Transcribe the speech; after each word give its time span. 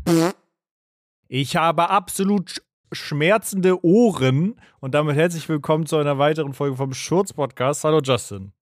Ich 1.29 1.57
habe 1.57 1.91
absolut 1.91 2.51
sch- 2.51 2.61
schmerzende 2.93 3.85
Ohren 3.85 4.61
und 4.81 4.95
damit 4.95 5.17
herzlich 5.17 5.49
willkommen 5.49 5.87
zu 5.87 5.97
einer 5.97 6.19
weiteren 6.19 6.53
Folge 6.55 6.77
vom 6.77 6.93
Schurz-Podcast. 6.95 7.85
Hallo 7.85 8.01
Justin. 8.03 8.53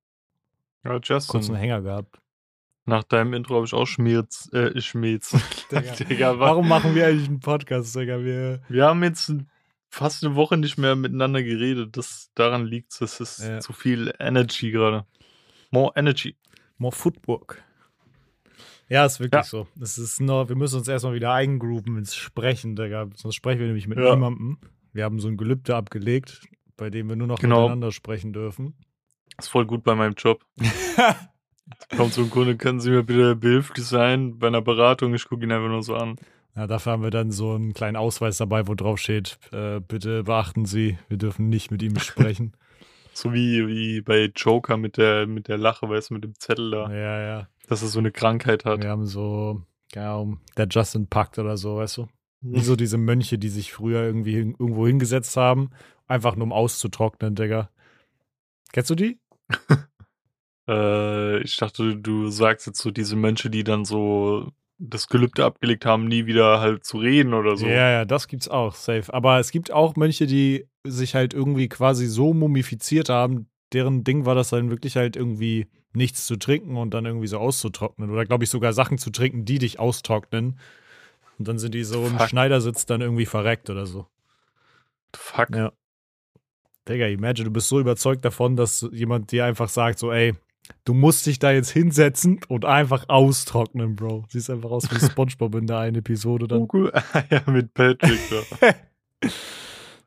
Ja, 0.84 0.90
Kurz 0.92 1.10
einen 1.10 1.20
Justin, 1.20 1.54
Hänger 1.56 1.80
gehabt. 1.82 2.18
nach 2.86 3.04
deinem 3.04 3.32
Intro 3.34 3.56
habe 3.56 3.66
ich 3.66 3.72
auch 3.74 3.86
Schmerz, 3.86 4.48
äh, 4.52 4.80
Schmerz. 4.80 5.34
Digga. 5.70 5.80
Digga, 6.04 6.38
wa- 6.38 6.46
Warum 6.46 6.68
machen 6.68 6.94
wir 6.94 7.06
eigentlich 7.06 7.28
einen 7.28 7.40
Podcast, 7.40 7.94
Digga? 7.96 8.20
Wir, 8.20 8.60
Wir 8.68 8.84
haben 8.86 9.02
jetzt 9.02 9.32
fast 9.94 10.24
eine 10.24 10.34
Woche 10.34 10.56
nicht 10.56 10.76
mehr 10.78 10.96
miteinander 10.96 11.42
geredet. 11.42 11.96
Das, 11.96 12.30
daran 12.34 12.66
liegt 12.66 13.00
es. 13.00 13.20
Ist 13.20 13.38
Ja. 13.40 13.60
zu 13.60 13.72
viel 13.72 14.12
Energy 14.18 14.70
gerade. 14.70 15.06
More 15.70 15.92
Energy. 15.96 16.36
more 16.78 16.94
Footwork. 16.94 17.62
Ja, 18.88 19.06
ist 19.06 19.20
wirklich 19.20 19.38
Ja. 19.38 19.42
so. 19.44 19.66
Es 19.80 19.96
ist 19.96 20.20
nur, 20.20 20.48
wir 20.48 20.56
müssen 20.56 20.78
uns 20.78 20.88
erstmal 20.88 21.14
wieder 21.14 21.32
eingrooven 21.32 21.96
ins 21.96 22.14
Sprechen, 22.14 22.76
Digga. 22.76 23.08
Sonst 23.14 23.36
sprechen 23.36 23.60
wir 23.60 23.66
nämlich 23.66 23.86
mit 23.88 23.98
Ja. 23.98 24.14
niemandem. 24.14 24.58
Wir 24.92 25.04
haben 25.04 25.18
so 25.20 25.28
ein 25.28 25.36
Gelübde 25.36 25.74
abgelegt, 25.76 26.42
bei 26.76 26.90
dem 26.90 27.08
wir 27.08 27.16
nur 27.16 27.26
noch 27.26 27.38
Genau. 27.38 27.62
miteinander 27.62 27.92
sprechen 27.92 28.32
dürfen. 28.32 28.74
Ist 29.38 29.48
voll 29.48 29.66
gut 29.66 29.84
bei 29.84 29.94
meinem 29.94 30.14
Job. 30.14 30.44
Kommt 31.96 32.12
zum 32.12 32.28
Kunde, 32.30 32.56
können 32.56 32.80
Sie 32.80 32.90
mir 32.90 33.02
bitte 33.02 33.34
behilflich 33.36 33.86
sein 33.86 34.38
bei 34.38 34.48
einer 34.48 34.60
Beratung? 34.62 35.14
Ich 35.14 35.26
gucke 35.28 35.44
ihn 35.44 35.52
einfach 35.52 35.68
nur 35.68 35.82
so 35.82 35.94
an. 35.96 36.16
Ja, 36.56 36.66
dafür 36.66 36.92
haben 36.92 37.02
wir 37.02 37.10
dann 37.10 37.32
so 37.32 37.52
einen 37.52 37.74
kleinen 37.74 37.96
Ausweis 37.96 38.36
dabei, 38.36 38.68
wo 38.68 38.74
drauf 38.74 38.98
steht, 38.98 39.38
äh, 39.52 39.80
bitte 39.80 40.24
beachten 40.24 40.66
Sie, 40.66 40.98
wir 41.08 41.16
dürfen 41.16 41.48
nicht 41.48 41.70
mit 41.70 41.82
ihm 41.82 41.98
sprechen. 41.98 42.52
So 43.16 43.32
wie, 43.32 43.68
wie 43.68 44.00
bei 44.00 44.32
Joker 44.34 44.76
mit 44.76 44.96
der, 44.96 45.28
mit 45.28 45.46
der 45.46 45.56
Lache, 45.56 45.88
weißt 45.88 46.10
du, 46.10 46.14
mit 46.14 46.24
dem 46.24 46.34
Zettel 46.36 46.72
da, 46.72 46.90
ja, 46.90 47.20
ja. 47.20 47.48
dass 47.68 47.80
er 47.80 47.86
so 47.86 48.00
eine 48.00 48.10
Krankheit 48.10 48.64
hat. 48.64 48.82
Wir 48.82 48.90
haben 48.90 49.06
so, 49.06 49.62
Ahnung, 49.94 50.40
der 50.56 50.66
Justin 50.68 51.06
Pakt 51.06 51.38
oder 51.38 51.56
so, 51.56 51.76
weißt 51.76 51.98
du? 51.98 52.08
Wie 52.40 52.58
so 52.60 52.74
diese 52.74 52.98
Mönche, 52.98 53.38
die 53.38 53.50
sich 53.50 53.72
früher 53.72 54.02
irgendwie 54.02 54.34
hin, 54.34 54.56
irgendwo 54.58 54.88
hingesetzt 54.88 55.36
haben, 55.36 55.70
einfach 56.08 56.34
nur 56.34 56.46
um 56.46 56.52
auszutrocknen, 56.52 57.36
Digga. 57.36 57.70
Kennst 58.72 58.90
du 58.90 58.94
die? 58.94 59.20
Äh, 60.66 61.42
ich 61.42 61.58
dachte, 61.58 61.94
du 61.94 62.30
sagst 62.30 62.66
jetzt 62.66 62.80
so 62.80 62.90
diese 62.90 63.16
Mönche, 63.16 63.50
die 63.50 63.64
dann 63.64 63.84
so 63.84 64.50
das 64.90 65.08
Gelübde 65.08 65.44
abgelegt 65.44 65.86
haben, 65.86 66.06
nie 66.06 66.26
wieder 66.26 66.60
halt 66.60 66.84
zu 66.84 66.98
reden 66.98 67.34
oder 67.34 67.56
so. 67.56 67.66
Ja, 67.66 67.90
ja, 67.90 68.04
das 68.04 68.28
gibt's 68.28 68.48
auch, 68.48 68.74
safe. 68.74 69.12
Aber 69.12 69.38
es 69.38 69.50
gibt 69.50 69.72
auch 69.72 69.96
Mönche, 69.96 70.26
die 70.26 70.66
sich 70.84 71.14
halt 71.14 71.34
irgendwie 71.34 71.68
quasi 71.68 72.06
so 72.06 72.34
mumifiziert 72.34 73.08
haben, 73.08 73.48
deren 73.72 74.04
Ding 74.04 74.26
war 74.26 74.34
das 74.34 74.50
dann 74.50 74.70
wirklich 74.70 74.96
halt 74.96 75.16
irgendwie 75.16 75.66
nichts 75.92 76.26
zu 76.26 76.36
trinken 76.36 76.76
und 76.76 76.92
dann 76.92 77.06
irgendwie 77.06 77.26
so 77.26 77.38
auszutrocknen. 77.38 78.10
Oder 78.10 78.24
glaube 78.24 78.44
ich 78.44 78.50
sogar 78.50 78.72
Sachen 78.72 78.98
zu 78.98 79.10
trinken, 79.10 79.44
die 79.44 79.58
dich 79.58 79.78
austrocknen. 79.78 80.58
Und 81.38 81.48
dann 81.48 81.58
sind 81.58 81.74
die 81.74 81.84
so 81.84 82.06
im 82.06 82.18
Fuck. 82.18 82.28
Schneidersitz 82.28 82.86
dann 82.86 83.00
irgendwie 83.00 83.26
verreckt 83.26 83.70
oder 83.70 83.86
so. 83.86 84.06
Fuck. 85.14 85.54
Ja. 85.54 85.72
Digga, 86.88 87.06
imagine, 87.06 87.46
du 87.46 87.50
bist 87.50 87.68
so 87.68 87.80
überzeugt 87.80 88.24
davon, 88.24 88.56
dass 88.56 88.86
jemand 88.92 89.32
dir 89.32 89.46
einfach 89.46 89.68
sagt, 89.68 89.98
so, 89.98 90.12
ey, 90.12 90.34
du 90.84 90.94
musst 90.94 91.26
dich 91.26 91.38
da 91.38 91.52
jetzt 91.52 91.70
hinsetzen 91.70 92.40
und 92.48 92.64
einfach 92.64 93.08
austrocknen, 93.08 93.96
Bro. 93.96 94.24
Siehst 94.28 94.50
einfach 94.50 94.70
aus 94.70 94.90
wie 94.90 94.98
Spongebob 95.10 95.54
in 95.56 95.66
der 95.66 95.78
einen 95.78 95.96
Episode 95.96 96.48
dann. 96.48 96.68
Google. 96.68 96.92
ja, 97.30 97.42
mit 97.46 97.74
Patrick 97.74 98.20
da. 98.30 98.68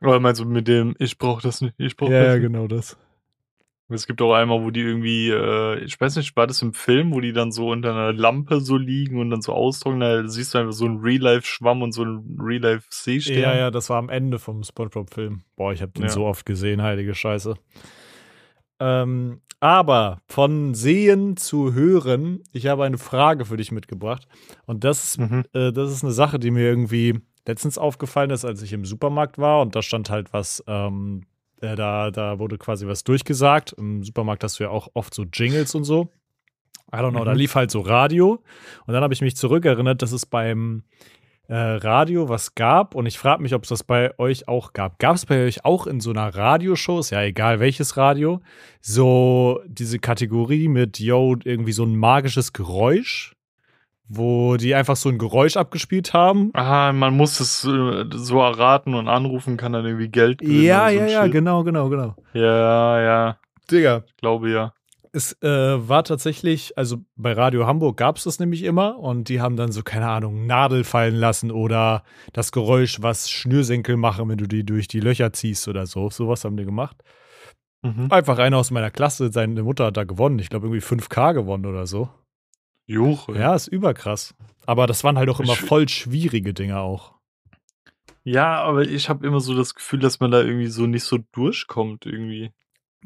Oder 0.00 0.20
meinst 0.20 0.40
du 0.40 0.44
mit 0.44 0.68
dem, 0.68 0.94
ich 0.98 1.18
brauch 1.18 1.40
das 1.40 1.60
nicht, 1.60 1.74
ich 1.78 1.96
brauch 1.96 2.08
Ja, 2.10 2.24
das 2.24 2.34
ja, 2.34 2.38
genau 2.38 2.68
das. 2.68 2.96
Es 3.90 4.06
gibt 4.06 4.20
auch 4.20 4.34
einmal, 4.34 4.62
wo 4.62 4.70
die 4.70 4.82
irgendwie, 4.82 5.30
äh, 5.30 5.78
ich 5.82 5.98
weiß 5.98 6.16
nicht, 6.16 6.36
war 6.36 6.46
das 6.46 6.60
im 6.60 6.74
Film, 6.74 7.10
wo 7.14 7.20
die 7.20 7.32
dann 7.32 7.50
so 7.52 7.70
unter 7.70 7.90
einer 7.92 8.12
Lampe 8.12 8.60
so 8.60 8.76
liegen 8.76 9.18
und 9.18 9.30
dann 9.30 9.40
so 9.40 9.54
austrocknen, 9.54 10.00
da 10.00 10.28
siehst 10.28 10.52
du 10.52 10.58
einfach 10.58 10.74
so 10.74 10.84
einen 10.84 10.98
Real-Life-Schwamm 11.00 11.80
und 11.80 11.92
so 11.92 12.02
einen 12.02 12.38
Real-Life-Seestern. 12.38 13.38
Ja, 13.38 13.56
ja, 13.56 13.70
das 13.70 13.88
war 13.88 13.96
am 13.96 14.10
Ende 14.10 14.38
vom 14.38 14.62
SpongeBob-Film. 14.62 15.40
Boah, 15.56 15.72
ich 15.72 15.80
habe 15.80 15.92
den 15.92 16.02
Ja. 16.02 16.08
so 16.10 16.26
oft 16.26 16.44
gesehen, 16.44 16.82
heilige 16.82 17.14
Scheiße. 17.14 17.54
Ähm, 18.80 19.40
aber 19.60 20.20
von 20.28 20.74
sehen 20.74 21.36
zu 21.36 21.74
hören, 21.74 22.42
ich 22.52 22.66
habe 22.68 22.84
eine 22.84 22.98
Frage 22.98 23.44
für 23.44 23.56
dich 23.56 23.72
mitgebracht. 23.72 24.28
Und 24.66 24.84
das 24.84 25.04
ist, 25.04 25.18
Mhm. 25.18 25.44
äh, 25.52 25.72
das 25.72 25.90
ist 25.90 26.04
eine 26.04 26.12
Sache, 26.12 26.38
die 26.38 26.50
mir 26.52 26.62
irgendwie 26.62 27.20
letztens 27.46 27.76
aufgefallen 27.78 28.30
ist, 28.30 28.44
als 28.44 28.62
ich 28.62 28.72
im 28.72 28.84
Supermarkt 28.84 29.38
war 29.38 29.60
und 29.62 29.74
da 29.74 29.82
stand 29.82 30.10
halt 30.10 30.32
was, 30.32 30.62
ähm, 30.68 31.22
äh, 31.60 31.74
da, 31.74 32.10
da 32.12 32.38
wurde 32.38 32.56
quasi 32.58 32.86
was 32.86 33.02
durchgesagt. 33.04 33.72
Im 33.72 34.04
Supermarkt 34.04 34.44
hast 34.44 34.60
du 34.60 34.64
ja 34.64 34.70
auch 34.70 34.88
oft 34.94 35.12
so 35.12 35.24
Jingles 35.24 35.74
und 35.74 35.82
so. 35.84 36.12
I 36.92 36.98
don't 36.98 37.10
know, 37.10 37.24
da 37.24 37.32
Mhm. 37.32 37.38
lief 37.38 37.54
halt 37.54 37.70
so 37.70 37.80
Radio. 37.80 38.42
Und 38.86 38.94
dann 38.94 39.02
habe 39.02 39.12
ich 39.12 39.20
mich 39.22 39.34
zurückerinnert, 39.36 40.00
dass 40.02 40.12
es 40.12 40.24
beim 40.24 40.84
äh, 41.48 41.56
Radio 41.56 42.28
was 42.28 42.54
gab. 42.54 42.94
Und 42.94 43.06
ich 43.06 43.18
frage 43.18 43.42
mich, 43.42 43.54
ob 43.54 43.64
es 43.64 43.70
das 43.70 43.82
bei 43.82 44.16
euch 44.18 44.48
auch 44.48 44.72
gab. 44.72 44.98
Gab 44.98 45.16
es 45.16 45.26
bei 45.26 45.44
euch 45.44 45.64
auch 45.64 45.86
in 45.86 46.00
so 46.00 46.10
einer 46.10 46.34
Radioshow, 46.34 47.00
ist 47.00 47.10
ja 47.10 47.22
egal 47.22 47.58
welches 47.60 47.96
Radio, 47.96 48.40
so 48.80 49.60
diese 49.66 49.98
Kategorie 49.98 50.68
mit, 50.68 50.98
yo, 51.00 51.36
irgendwie 51.44 51.72
so 51.72 51.84
ein 51.84 51.96
magisches 51.96 52.52
Geräusch, 52.52 53.34
wo 54.10 54.56
die 54.56 54.74
einfach 54.74 54.96
so 54.96 55.08
ein 55.08 55.18
Geräusch 55.18 55.56
abgespielt 55.56 56.12
haben? 56.14 56.50
Ah, 56.54 56.92
man 56.92 57.14
muss 57.16 57.40
es 57.40 57.64
äh, 57.64 58.04
so 58.10 58.40
erraten 58.40 58.94
und 58.94 59.08
anrufen, 59.08 59.56
kann 59.56 59.72
dann 59.72 59.84
irgendwie 59.84 60.08
Geld 60.08 60.38
gewinnen 60.38 60.62
Ja, 60.62 60.88
so 60.88 60.94
ja, 60.96 61.02
ein 61.04 61.08
ja, 61.10 61.22
Shit. 61.24 61.32
genau, 61.32 61.64
genau, 61.64 61.88
genau. 61.88 62.14
Ja, 62.32 63.00
ja, 63.02 63.38
Digga. 63.70 64.04
ich 64.06 64.16
glaube 64.16 64.50
ja. 64.50 64.72
Es 65.12 65.40
äh, 65.42 65.88
war 65.88 66.04
tatsächlich, 66.04 66.76
also 66.76 66.98
bei 67.16 67.32
Radio 67.32 67.66
Hamburg 67.66 67.96
gab 67.96 68.16
es 68.16 68.24
das 68.24 68.38
nämlich 68.38 68.62
immer 68.62 68.98
und 68.98 69.28
die 69.28 69.40
haben 69.40 69.56
dann 69.56 69.72
so, 69.72 69.82
keine 69.82 70.08
Ahnung, 70.08 70.46
Nadel 70.46 70.84
fallen 70.84 71.14
lassen 71.14 71.50
oder 71.50 72.02
das 72.32 72.52
Geräusch, 72.52 73.00
was 73.00 73.30
Schnürsenkel 73.30 73.96
machen, 73.96 74.28
wenn 74.28 74.38
du 74.38 74.46
die 74.46 74.64
durch 74.64 74.88
die 74.88 75.00
Löcher 75.00 75.32
ziehst 75.32 75.68
oder 75.68 75.86
so. 75.86 76.10
Sowas 76.10 76.44
haben 76.44 76.56
die 76.56 76.64
gemacht. 76.64 77.02
Mhm. 77.82 78.08
Einfach 78.10 78.38
einer 78.38 78.58
aus 78.58 78.70
meiner 78.70 78.90
Klasse, 78.90 79.30
seine 79.32 79.62
Mutter 79.62 79.86
hat 79.86 79.96
da 79.96 80.04
gewonnen. 80.04 80.38
Ich 80.38 80.50
glaube, 80.50 80.66
irgendwie 80.66 80.84
5K 80.84 81.32
gewonnen 81.34 81.66
oder 81.66 81.86
so. 81.86 82.08
Juch. 82.86 83.28
Ja, 83.28 83.54
ist 83.54 83.68
überkrass. 83.68 84.34
Aber 84.66 84.86
das 84.86 85.04
waren 85.04 85.18
halt 85.18 85.28
auch 85.28 85.40
immer 85.40 85.54
voll 85.54 85.88
schwierige 85.88 86.54
Dinge 86.54 86.80
auch. 86.80 87.14
Ja, 88.24 88.62
aber 88.62 88.82
ich 88.82 89.08
habe 89.08 89.26
immer 89.26 89.40
so 89.40 89.54
das 89.54 89.74
Gefühl, 89.74 90.00
dass 90.00 90.20
man 90.20 90.30
da 90.30 90.42
irgendwie 90.42 90.66
so 90.66 90.86
nicht 90.86 91.04
so 91.04 91.18
durchkommt 91.32 92.04
irgendwie. 92.06 92.50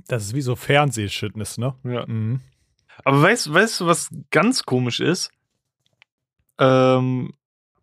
Das 0.08 0.25
ist 0.25 0.34
wie 0.34 0.41
so 0.41 0.56
Fernsehshitness, 0.56 1.58
ne? 1.58 1.75
Ja. 1.84 2.06
Mhm. 2.06 2.41
Aber 3.04 3.22
weißt, 3.22 3.53
weißt 3.53 3.80
du, 3.80 3.86
was 3.86 4.08
ganz 4.30 4.64
komisch 4.64 5.00
ist? 5.00 5.30
Ähm, 6.58 7.32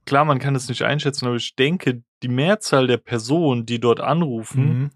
klar, 0.05 0.25
man 0.25 0.39
kann 0.39 0.55
es 0.55 0.69
nicht 0.69 0.83
einschätzen, 0.83 1.25
aber 1.27 1.35
ich 1.35 1.55
denke, 1.55 2.03
die 2.23 2.27
Mehrzahl 2.27 2.87
der 2.87 2.97
Personen, 2.97 3.65
die 3.65 3.79
dort 3.79 3.99
anrufen, 3.99 4.63
Mhm. 4.67 4.89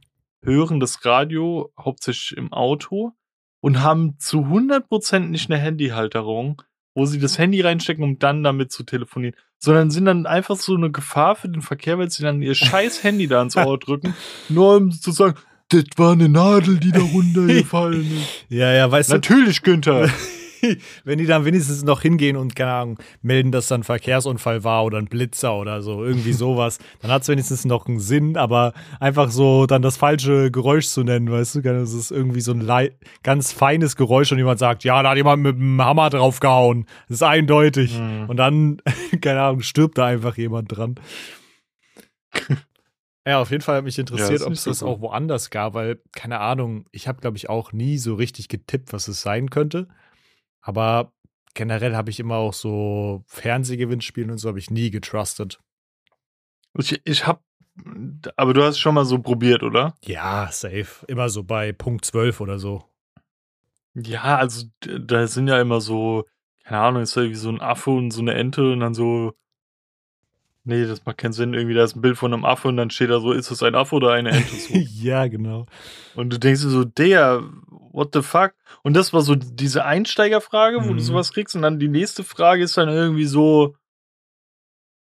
hören 0.43 0.79
das 0.79 1.03
Radio 1.05 1.71
hauptsächlich 1.79 2.37
im 2.37 2.51
Auto 2.53 3.13
und 3.61 3.81
haben 3.81 4.17
zu 4.19 4.45
100% 4.49 5.29
nicht 5.29 5.49
eine 5.49 5.59
Handyhalterung, 5.59 6.61
wo 6.95 7.05
sie 7.05 7.19
das 7.19 7.37
Handy 7.39 7.61
reinstecken, 7.61 8.03
um 8.03 8.19
dann 8.19 8.43
damit 8.43 8.71
zu 8.71 8.83
telefonieren, 8.83 9.35
sondern 9.57 9.89
sind 9.89 10.05
dann 10.05 10.25
einfach 10.25 10.57
so 10.57 10.75
eine 10.75 10.91
Gefahr 10.91 11.35
für 11.35 11.49
den 11.49 11.61
Verkehr, 11.61 11.97
weil 11.97 12.09
sie 12.11 12.23
dann 12.23 12.41
ihr 12.41 12.55
scheiß 12.55 13.03
Handy 13.03 13.27
da 13.27 13.41
ins 13.41 13.55
Ohr 13.57 13.79
drücken, 13.79 14.13
nur 14.49 14.75
um 14.77 14.91
zu 14.91 15.11
sagen, 15.11 15.35
das 15.73 15.85
war 15.97 16.13
eine 16.13 16.29
Nadel, 16.29 16.77
die 16.79 16.91
da 16.91 16.99
runtergefallen 17.01 18.01
ist. 18.17 18.45
Ja, 18.49 18.71
ja, 18.71 18.89
weißt 18.91 19.09
du, 19.09 19.15
Natürlich, 19.15 19.61
Günther. 19.61 20.09
wenn 21.03 21.17
die 21.19 21.25
dann 21.25 21.43
wenigstens 21.43 21.83
noch 21.83 22.01
hingehen 22.03 22.37
und, 22.37 22.55
keine 22.55 22.71
Ahnung, 22.71 22.97
melden, 23.21 23.51
dass 23.51 23.67
da 23.67 23.75
ein 23.75 23.83
Verkehrsunfall 23.83 24.63
war 24.63 24.85
oder 24.85 24.97
ein 24.97 25.07
Blitzer 25.07 25.53
oder 25.55 25.81
so, 25.81 26.05
irgendwie 26.05 26.31
sowas, 26.33 26.79
dann 27.01 27.11
hat 27.11 27.23
es 27.23 27.27
wenigstens 27.27 27.65
noch 27.65 27.85
einen 27.87 27.99
Sinn, 27.99 28.37
aber 28.37 28.71
einfach 29.01 29.29
so 29.29 29.65
dann 29.65 29.81
das 29.81 29.97
falsche 29.97 30.51
Geräusch 30.51 30.87
zu 30.87 31.03
nennen, 31.03 31.29
weißt 31.29 31.55
du, 31.55 31.61
das 31.61 31.91
ist 31.91 32.11
irgendwie 32.11 32.39
so 32.39 32.53
ein 32.53 32.61
lei- 32.61 32.93
ganz 33.23 33.51
feines 33.51 33.97
Geräusch 33.97 34.31
und 34.31 34.37
jemand 34.37 34.59
sagt, 34.59 34.85
ja, 34.85 35.03
da 35.03 35.09
hat 35.09 35.17
jemand 35.17 35.43
mit 35.43 35.57
dem 35.57 35.81
Hammer 35.83 36.09
draufgehauen. 36.09 36.85
Das 37.09 37.15
ist 37.17 37.23
eindeutig. 37.23 37.99
Mhm. 37.99 38.29
Und 38.29 38.37
dann, 38.37 38.77
keine 39.19 39.41
Ahnung, 39.41 39.61
stirbt 39.63 39.97
da 39.97 40.05
einfach 40.05 40.37
jemand 40.37 40.77
dran. 40.77 40.95
Ja, 43.25 43.39
auf 43.39 43.51
jeden 43.51 43.61
Fall 43.63 43.77
hat 43.77 43.85
mich 43.85 43.97
interessiert, 43.97 44.41
ist 44.41 44.45
ob 44.45 44.53
es 44.53 44.65
das 44.65 44.83
auch 44.83 44.99
woanders 44.99 45.49
gab, 45.49 45.75
weil, 45.75 46.01
keine 46.11 46.39
Ahnung, 46.39 46.85
ich 46.91 47.07
habe, 47.07 47.21
glaube 47.21 47.37
ich, 47.37 47.49
auch 47.49 47.71
nie 47.71 47.97
so 47.97 48.15
richtig 48.15 48.49
getippt, 48.49 48.91
was 48.91 49.07
es 49.07 49.21
sein 49.21 49.49
könnte. 49.49 49.87
Aber 50.61 51.13
generell 51.53 51.95
habe 51.95 52.09
ich 52.09 52.19
immer 52.19 52.35
auch 52.35 52.53
so 52.53 53.23
Fernsehgewinnspielen 53.27 54.31
und 54.31 54.39
so 54.39 54.49
habe 54.49 54.59
ich 54.59 54.71
nie 54.71 54.91
getrustet. 54.91 55.59
Ich, 56.77 57.01
ich 57.05 57.25
hab, 57.25 57.43
aber 58.35 58.53
du 58.53 58.63
hast 58.63 58.79
schon 58.79 58.95
mal 58.95 59.05
so 59.05 59.19
probiert, 59.19 59.63
oder? 59.63 59.95
Ja, 60.03 60.49
safe. 60.51 61.05
Immer 61.07 61.29
so 61.29 61.43
bei 61.43 61.71
Punkt 61.71 62.03
12 62.03 62.41
oder 62.41 62.59
so. 62.59 62.83
Ja, 63.93 64.37
also 64.37 64.65
da 64.79 65.27
sind 65.27 65.47
ja 65.47 65.61
immer 65.61 65.79
so, 65.79 66.25
keine 66.63 66.81
Ahnung, 66.81 67.03
ist 67.03 67.15
ja 67.15 67.23
wie 67.23 67.35
so 67.35 67.49
ein 67.49 67.61
Affe 67.61 67.91
und 67.91 68.11
so 68.11 68.21
eine 68.21 68.33
Ente 68.33 68.73
und 68.73 68.79
dann 68.79 68.93
so 68.93 69.33
Nee, 70.65 70.85
das 70.85 71.05
macht 71.05 71.17
keinen 71.17 71.33
Sinn. 71.33 71.53
Irgendwie, 71.53 71.75
da 71.75 71.83
ist 71.83 71.95
ein 71.95 72.01
Bild 72.01 72.17
von 72.17 72.33
einem 72.33 72.45
Affe 72.45 72.69
und 72.69 72.77
dann 72.77 72.89
steht 72.89 73.09
da 73.09 73.19
so, 73.19 73.33
ist 73.33 73.51
es 73.51 73.61
ein 73.63 73.75
Affe 73.75 73.95
oder 73.95 74.11
eine 74.13 74.31
Ente? 74.31 74.55
So. 74.55 74.73
ja, 75.01 75.27
genau. 75.27 75.65
Und 76.15 76.31
du 76.31 76.39
denkst 76.39 76.61
dir 76.61 76.69
so, 76.69 76.85
der, 76.85 77.43
what 77.91 78.11
the 78.13 78.21
fuck? 78.21 78.53
Und 78.81 78.93
das 78.95 79.11
war 79.11 79.21
so 79.21 79.35
diese 79.35 79.83
Einsteigerfrage, 79.85 80.77
wo 80.83 80.91
Mhm. 80.93 80.97
du 80.97 81.03
sowas 81.03 81.33
kriegst. 81.33 81.55
Und 81.55 81.63
dann 81.63 81.79
die 81.79 81.89
nächste 81.89 82.23
Frage 82.23 82.63
ist 82.63 82.77
dann 82.77 82.87
irgendwie 82.87 83.25
so, 83.25 83.75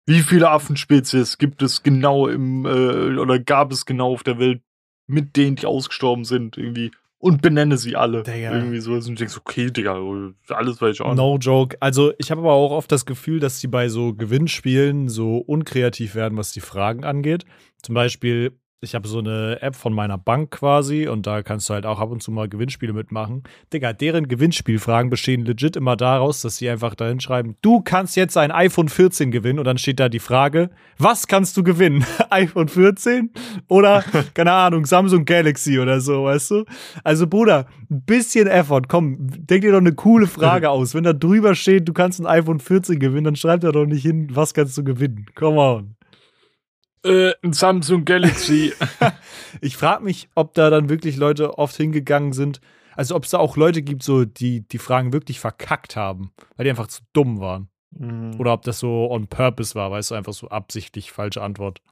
wie 0.06 0.20
viele 0.22 0.50
Affenspezies 0.50 1.36
gibt 1.38 1.62
es 1.62 1.82
genau 1.82 2.26
im, 2.26 2.64
äh, 2.64 3.18
oder 3.18 3.38
gab 3.38 3.70
es 3.70 3.84
genau 3.84 4.12
auf 4.12 4.22
der 4.22 4.38
Welt 4.38 4.62
mit 5.06 5.36
denen, 5.36 5.56
die 5.56 5.66
ausgestorben 5.66 6.24
sind, 6.24 6.56
irgendwie? 6.56 6.90
Und 7.20 7.42
benenne 7.42 7.76
sie 7.76 7.96
alle. 7.96 8.22
Digga. 8.22 8.54
Irgendwie 8.54 8.80
so. 8.80 8.94
Und 8.94 9.06
du 9.06 9.14
denkst, 9.14 9.36
okay, 9.36 9.70
Digga, 9.70 10.00
alles 10.48 10.80
weiß 10.80 10.94
ich 10.94 11.00
auch. 11.02 11.14
No 11.14 11.36
joke. 11.36 11.76
Also, 11.78 12.12
ich 12.16 12.30
habe 12.30 12.40
aber 12.40 12.52
auch 12.52 12.72
oft 12.72 12.90
das 12.90 13.04
Gefühl, 13.04 13.40
dass 13.40 13.60
die 13.60 13.68
bei 13.68 13.90
so 13.90 14.14
Gewinnspielen 14.14 15.10
so 15.10 15.36
unkreativ 15.36 16.14
werden, 16.14 16.38
was 16.38 16.52
die 16.52 16.60
Fragen 16.60 17.04
angeht. 17.04 17.44
Zum 17.82 17.94
Beispiel, 17.94 18.58
ich 18.82 18.94
habe 18.94 19.06
so 19.06 19.18
eine 19.18 19.60
App 19.60 19.76
von 19.76 19.92
meiner 19.92 20.16
Bank 20.16 20.52
quasi 20.52 21.06
und 21.06 21.26
da 21.26 21.42
kannst 21.42 21.68
du 21.68 21.74
halt 21.74 21.84
auch 21.84 22.00
ab 22.00 22.10
und 22.10 22.22
zu 22.22 22.30
mal 22.30 22.48
Gewinnspiele 22.48 22.94
mitmachen. 22.94 23.42
Digga, 23.72 23.92
deren 23.92 24.26
Gewinnspielfragen 24.26 25.10
bestehen 25.10 25.44
legit 25.44 25.76
immer 25.76 25.96
daraus, 25.96 26.40
dass 26.40 26.56
sie 26.56 26.70
einfach 26.70 26.94
dahin 26.94 27.20
schreiben, 27.20 27.56
du 27.60 27.82
kannst 27.82 28.16
jetzt 28.16 28.38
ein 28.38 28.50
iPhone 28.50 28.88
14 28.88 29.30
gewinnen 29.30 29.58
und 29.58 29.66
dann 29.66 29.76
steht 29.76 30.00
da 30.00 30.08
die 30.08 30.18
Frage, 30.18 30.70
was 30.96 31.26
kannst 31.26 31.58
du 31.58 31.62
gewinnen? 31.62 32.06
iPhone 32.30 32.68
14 32.68 33.30
oder, 33.68 34.02
keine 34.34 34.52
Ahnung, 34.52 34.86
Samsung 34.86 35.26
Galaxy 35.26 35.78
oder 35.78 36.00
so, 36.00 36.24
weißt 36.24 36.50
du? 36.52 36.64
Also, 37.04 37.26
Bruder, 37.26 37.66
ein 37.90 38.02
bisschen 38.02 38.46
Effort, 38.46 38.82
komm, 38.88 39.18
denk 39.20 39.60
dir 39.60 39.72
doch 39.72 39.78
eine 39.78 39.92
coole 39.92 40.26
Frage 40.26 40.70
aus. 40.70 40.94
Wenn 40.94 41.04
da 41.04 41.12
drüber 41.12 41.54
steht, 41.54 41.86
du 41.86 41.92
kannst 41.92 42.18
ein 42.18 42.26
iPhone 42.26 42.60
14 42.60 42.98
gewinnen, 42.98 43.24
dann 43.24 43.36
schreib 43.36 43.60
da 43.60 43.72
doch 43.72 43.84
nicht 43.84 44.02
hin, 44.02 44.28
was 44.32 44.54
kannst 44.54 44.78
du 44.78 44.84
gewinnen. 44.84 45.26
Come 45.34 45.60
on. 45.60 45.99
Äh, 47.04 47.32
ein 47.42 47.52
Samsung 47.52 48.04
Galaxy. 48.04 48.72
Ich 49.60 49.76
frage 49.76 50.04
mich, 50.04 50.28
ob 50.36 50.54
da 50.54 50.70
dann 50.70 50.88
wirklich 50.88 51.16
Leute 51.16 51.58
oft 51.58 51.76
hingegangen 51.76 52.32
sind. 52.32 52.60
Also, 52.94 53.16
ob 53.16 53.24
es 53.24 53.30
da 53.30 53.38
auch 53.38 53.56
Leute 53.56 53.82
gibt, 53.82 54.04
so, 54.04 54.24
die 54.24 54.60
die 54.60 54.78
Fragen 54.78 55.12
wirklich 55.12 55.40
verkackt 55.40 55.96
haben, 55.96 56.30
weil 56.56 56.64
die 56.64 56.70
einfach 56.70 56.86
zu 56.86 57.02
dumm 57.12 57.40
waren. 57.40 57.68
Mhm. 57.90 58.38
Oder 58.38 58.52
ob 58.52 58.62
das 58.62 58.78
so 58.78 59.10
on 59.10 59.26
purpose 59.26 59.74
war, 59.74 59.90
weißt 59.90 60.12
du, 60.12 60.14
einfach 60.14 60.32
so 60.32 60.48
absichtlich 60.48 61.10
falsche 61.10 61.42
Antwort. 61.42 61.82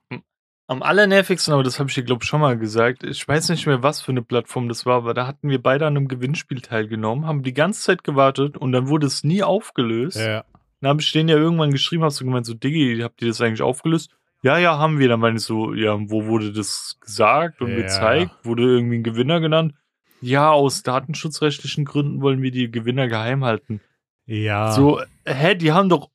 Am 0.69 0.83
allernervigsten, 0.83 1.55
aber 1.55 1.63
das 1.63 1.79
habe 1.81 1.89
ich 1.89 1.95
dir, 1.95 2.05
glaube 2.05 2.23
ich, 2.23 2.29
schon 2.29 2.41
mal 2.41 2.59
gesagt. 2.59 3.03
Ich 3.03 3.27
weiß 3.27 3.49
nicht 3.49 3.67
mehr, 3.67 3.83
was 3.83 4.03
für 4.03 4.13
eine 4.13 4.23
Plattform 4.23 4.69
das 4.69 4.85
war, 4.87 4.97
aber 4.99 5.15
da 5.15 5.27
hatten 5.27 5.49
wir 5.49 5.63
beide 5.63 5.87
an 5.87 5.97
einem 5.97 6.09
Gewinnspiel 6.09 6.61
teilgenommen, 6.61 7.27
haben 7.27 7.43
die 7.43 7.55
ganze 7.55 7.83
Zeit 7.83 8.05
gewartet 8.05 8.57
und 8.57 8.73
dann 8.73 8.89
wurde 8.89 9.07
es 9.07 9.25
nie 9.25 9.43
aufgelöst. 9.43 10.19
Ja, 10.19 10.45
Dann 10.81 10.91
habe 10.91 11.01
ich 11.01 11.11
denen 11.11 11.31
ja 11.31 11.37
irgendwann 11.37 11.71
geschrieben, 11.71 12.05
hast 12.05 12.21
du 12.21 12.25
gemeint, 12.25 12.47
so, 12.47 12.55
Diggi, 12.55 13.01
habt 13.03 13.23
ihr 13.23 13.29
das 13.29 13.41
eigentlich 13.41 13.63
aufgelöst? 13.63 14.11
Ja, 14.43 14.57
ja, 14.59 14.79
haben 14.79 14.99
wir. 14.99 15.09
Dann 15.09 15.21
meine 15.21 15.37
ich 15.39 15.43
so, 15.45 15.75
ja, 15.75 15.97
wo 15.99 16.27
wurde 16.27 16.53
das 16.53 16.97
gesagt 17.01 17.61
und 17.61 17.71
Ja. 17.71 17.77
gezeigt? 17.77 18.33
Wurde 18.45 18.63
irgendwie 18.63 18.99
ein 18.99 19.03
Gewinner 19.03 19.41
genannt? 19.41 19.75
Ja, 20.21 20.51
aus 20.51 20.83
datenschutzrechtlichen 20.83 21.85
Gründen 21.85 22.21
wollen 22.23 22.43
wir 22.43 22.51
die 22.51 22.71
Gewinner 22.71 23.09
geheim 23.09 23.45
halten. 23.45 23.81
ja. 24.27 24.73
So, 24.73 25.01
hä, 25.27 25.55
die 25.55 25.73
haben 25.73 25.89
doch 25.89 26.11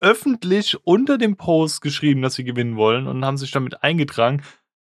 öffentlich 0.00 0.76
unter 0.84 1.16
dem 1.18 1.36
Post 1.36 1.80
geschrieben, 1.80 2.22
dass 2.22 2.34
sie 2.34 2.44
gewinnen 2.44 2.76
wollen 2.76 3.06
und 3.06 3.24
haben 3.24 3.36
sich 3.36 3.50
damit 3.52 3.82
eingetragen. 3.82 4.42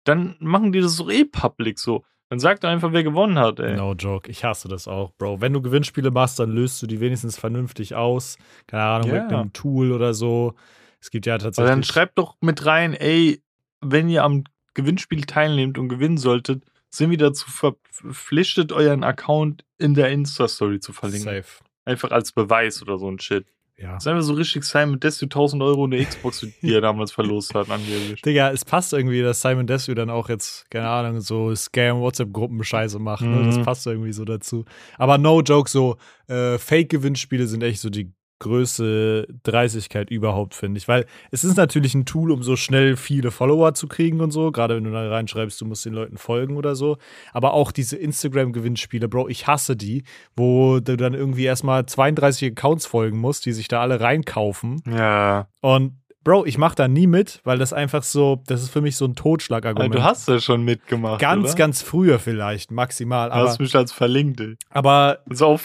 Dann 0.05 0.37
machen 0.41 0.73
die 0.73 0.81
das 0.81 0.97
doch 0.97 1.11
eh 1.11 1.25
public 1.25 1.79
so. 1.79 2.05
Dann 2.29 2.38
sagt 2.38 2.62
doch 2.62 2.69
einfach, 2.69 2.93
wer 2.93 3.02
gewonnen 3.02 3.38
hat, 3.41 3.58
ey. 3.58 3.76
No 3.76 3.93
joke, 3.94 4.31
ich 4.31 4.44
hasse 4.44 4.69
das 4.69 4.87
auch, 4.87 5.11
Bro. 5.19 5.41
Wenn 5.41 5.52
du 5.52 5.61
Gewinnspiele 5.61 6.12
machst, 6.12 6.38
dann 6.38 6.50
löst 6.50 6.81
du 6.81 6.87
die 6.87 7.00
wenigstens 7.00 7.37
vernünftig 7.37 7.97
aus. 7.97 8.38
Keine 8.69 8.85
Ahnung, 8.85 9.08
Ja. 9.08 9.25
mit 9.25 9.32
einem 9.32 9.52
Tool 9.52 9.91
oder 9.91 10.14
so. 10.14 10.55
Es 11.00 11.11
gibt 11.11 11.26
ja 11.26 11.35
Aber 11.35 11.44
tatsächlich. 11.44 11.70
dann 11.70 11.82
schreibt 11.85 12.19
doch 12.19 12.37
mit 12.41 12.64
rein, 12.67 12.94
ey, 12.94 13.43
wenn 13.81 14.08
ihr 14.08 14.25
am 14.25 14.44
Gewinnspiel 14.75 15.25
teilnehmt 15.25 15.79
und 15.79 15.88
gewinnen 15.88 16.19
solltet, 16.19 16.64
sind 16.91 17.11
wir 17.11 17.19
dazu 17.19 17.49
verpflichtet, 17.50 18.73
euren 18.73 19.05
Account 19.05 19.64
in 19.79 19.94
der 19.94 20.11
Insta-Story 20.11 20.81
zu 20.81 20.93
verlinken. 20.93 21.25
safe. 21.43 21.62
Einfach 21.85 22.11
als 22.11 22.32
Beweis 22.32 22.82
oder 22.82 22.99
so 22.99 23.11
ein 23.11 23.19
Shit. 23.19 23.47
Ja. 23.79 23.94
Das 23.94 24.02
ist 24.02 24.06
einfach 24.08 24.23
so 24.23 24.35
richtig 24.35 24.64
Simon 24.64 25.00
Desue 25.00 25.25
1000 25.26 25.62
Euro 25.62 25.85
und 25.85 25.94
eine 25.94 26.05
Xbox, 26.05 26.47
die 26.62 26.75
er 26.75 26.82
damals 26.82 27.12
verlost 27.12 27.55
hat, 27.55 27.70
angeblich. 27.70 28.20
Digga, 28.20 28.50
es 28.50 28.64
passt 28.67 28.93
irgendwie, 28.93 29.23
dass 29.23 29.41
Simon 29.41 29.67
Desue 29.67 29.94
dann 29.94 30.11
auch 30.11 30.29
jetzt, 30.29 30.70
keine 30.70 30.88
Ahnung, 30.88 31.20
so 31.23 31.55
Scam-WhatsApp-Gruppen-Scheiße 31.55 32.99
macht. 32.99 33.23
Ne? 33.23 33.44
Das 33.47 33.56
Mhm. 33.56 33.62
passt 33.64 33.87
irgendwie 33.87 34.12
so 34.12 34.25
dazu. 34.26 34.64
Aber 34.99 35.17
no 35.17 35.41
joke, 35.41 35.70
so 35.70 35.97
äh, 36.29 36.58
Fake-Gewinnspiele 36.58 37.47
sind 37.47 37.62
echt 37.62 37.81
so 37.81 37.88
die 37.88 38.12
größte 38.40 39.28
Dreistigkeit 39.44 40.10
überhaupt, 40.10 40.54
finde 40.54 40.78
ich. 40.78 40.88
Weil 40.88 41.06
es 41.31 41.44
ist 41.44 41.56
natürlich 41.56 41.94
ein 41.94 42.04
Tool, 42.06 42.32
um 42.32 42.42
so 42.42 42.56
schnell 42.56 42.96
viele 42.96 43.31
Follower 43.31 43.75
zu 43.75 43.87
kriegen 43.87 44.20
und 44.20 44.32
so. 44.32 44.50
Gerade 44.50 44.76
wenn 44.76 44.84
du 44.84 44.90
da 44.90 45.08
reinschreibst, 45.08 45.60
du 45.60 45.64
musst 45.66 45.84
den 45.84 45.94
Leuten 45.94 46.19
folgen 46.19 46.56
oder 46.56 46.75
so. 46.75 46.96
Aber 47.32 47.52
auch 47.54 47.70
diese 47.72 47.96
Instagram-Gewinnspiele, 47.96 49.08
Bro, 49.08 49.28
ich 49.28 49.46
hasse 49.46 49.76
die, 49.76 50.02
wo 50.37 50.81
du 50.81 50.96
dann 50.96 51.14
irgendwie 51.14 51.44
erstmal 51.44 51.87
32 51.87 52.50
Accounts 52.52 52.87
folgen 52.87 53.19
musst, 53.19 53.46
die 53.46 53.52
sich 53.52 53.69
da 53.69 53.81
alle 53.81 54.00
reinkaufen. 54.00 54.82
Ja. 54.90 55.46
Und 55.60 55.92
Bro, 56.22 56.44
ich 56.44 56.58
mach 56.58 56.75
da 56.75 56.87
nie 56.87 57.06
mit, 57.06 57.40
weil 57.44 57.56
das 57.56 57.72
einfach 57.72 58.02
so, 58.02 58.42
das 58.46 58.62
ist 58.62 58.69
für 58.69 58.82
mich 58.82 58.96
so 58.96 59.06
ein 59.06 59.12
Aber 59.12 59.22
Totschlagargument. 59.22 59.94
du 59.94 60.02
hast 60.02 60.28
ja 60.28 60.38
schon 60.38 60.62
mitgemacht. 60.62 61.19
ganz, 61.19 61.48
oder? 61.50 61.54
ganz 61.54 61.81
früher 61.81 62.19
vielleicht, 62.19 62.70
maximal. 62.70 63.31
Du 63.31 63.37
Aber, 63.37 63.48
hast 63.48 63.58
mich 63.58 63.75
als 63.75 63.90
verlinkt, 63.90 64.38
ey. 64.40 64.56
aber 64.69 65.20
Also 65.31 65.46
auch 65.46 65.60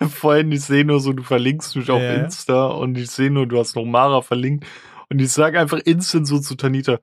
vorhin, 0.08 0.52
ich 0.52 0.62
sehe 0.62 0.84
nur 0.84 1.00
so, 1.00 1.12
du 1.12 1.22
verlinkst 1.22 1.76
mich 1.76 1.90
auf 1.90 2.00
Ja. 2.00 2.14
Insta 2.14 2.66
und 2.66 2.96
ich 2.96 3.10
sehe 3.10 3.30
nur, 3.30 3.46
du 3.46 3.58
hast 3.58 3.76
noch 3.76 3.84
Mara 3.84 4.22
verlinkt 4.22 4.66
und 5.10 5.20
ich 5.20 5.32
sag 5.32 5.56
einfach 5.56 5.78
instant 5.78 6.26
so 6.26 6.38
zu 6.38 6.54
Tanita, 6.54 6.98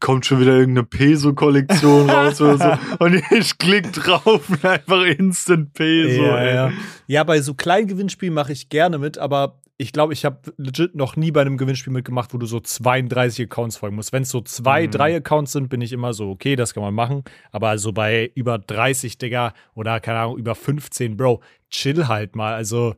kommt 0.00 0.26
schon 0.26 0.40
wieder 0.40 0.52
irgendeine 0.56 0.86
Peso-Kollektion 0.86 2.10
raus 2.10 2.40
oder 2.40 2.58
so 2.58 3.04
und 3.04 3.22
ich 3.30 3.56
klick 3.58 3.92
drauf 3.92 4.48
und 4.48 4.64
einfach 4.64 5.04
instant 5.04 5.72
Peso, 5.72 6.22
ja, 6.22 6.38
ey. 6.38 6.54
ja. 6.54 6.72
ja, 7.06 7.24
bei 7.24 7.40
so 7.40 7.54
kleinen 7.54 7.86
Gewinnspielen 7.86 8.34
mache 8.34 8.52
ich 8.52 8.68
gerne 8.68 8.98
mit, 8.98 9.18
aber 9.18 9.60
ich 9.82 9.92
glaube, 9.92 10.12
ich 10.12 10.24
habe 10.24 10.38
legit 10.56 10.94
noch 10.94 11.16
nie 11.16 11.30
bei 11.30 11.40
einem 11.42 11.56
Gewinnspiel 11.58 11.92
mitgemacht, 11.92 12.32
wo 12.32 12.38
du 12.38 12.46
so 12.46 12.60
32 12.60 13.46
Accounts 13.46 13.76
folgen 13.76 13.96
musst. 13.96 14.12
Wenn 14.12 14.22
es 14.22 14.30
so 14.30 14.40
zwei, 14.40 14.86
Mhm. 14.86 14.90
drei 14.92 15.16
Accounts 15.16 15.52
sind, 15.52 15.68
bin 15.68 15.80
ich 15.80 15.92
immer 15.92 16.14
so, 16.14 16.30
okay, 16.30 16.56
das 16.56 16.72
kann 16.74 16.82
man 16.82 16.94
machen. 16.94 17.24
Aber 17.50 17.68
also 17.68 17.92
bei 17.92 18.30
über 18.34 18.58
30, 18.58 19.18
Digga, 19.18 19.52
oder 19.74 20.00
keine 20.00 20.20
Ahnung, 20.20 20.38
über 20.38 20.54
15, 20.54 21.16
Bro, 21.16 21.42
chill 21.70 22.08
halt 22.08 22.36
mal. 22.36 22.54
Also, 22.54 22.94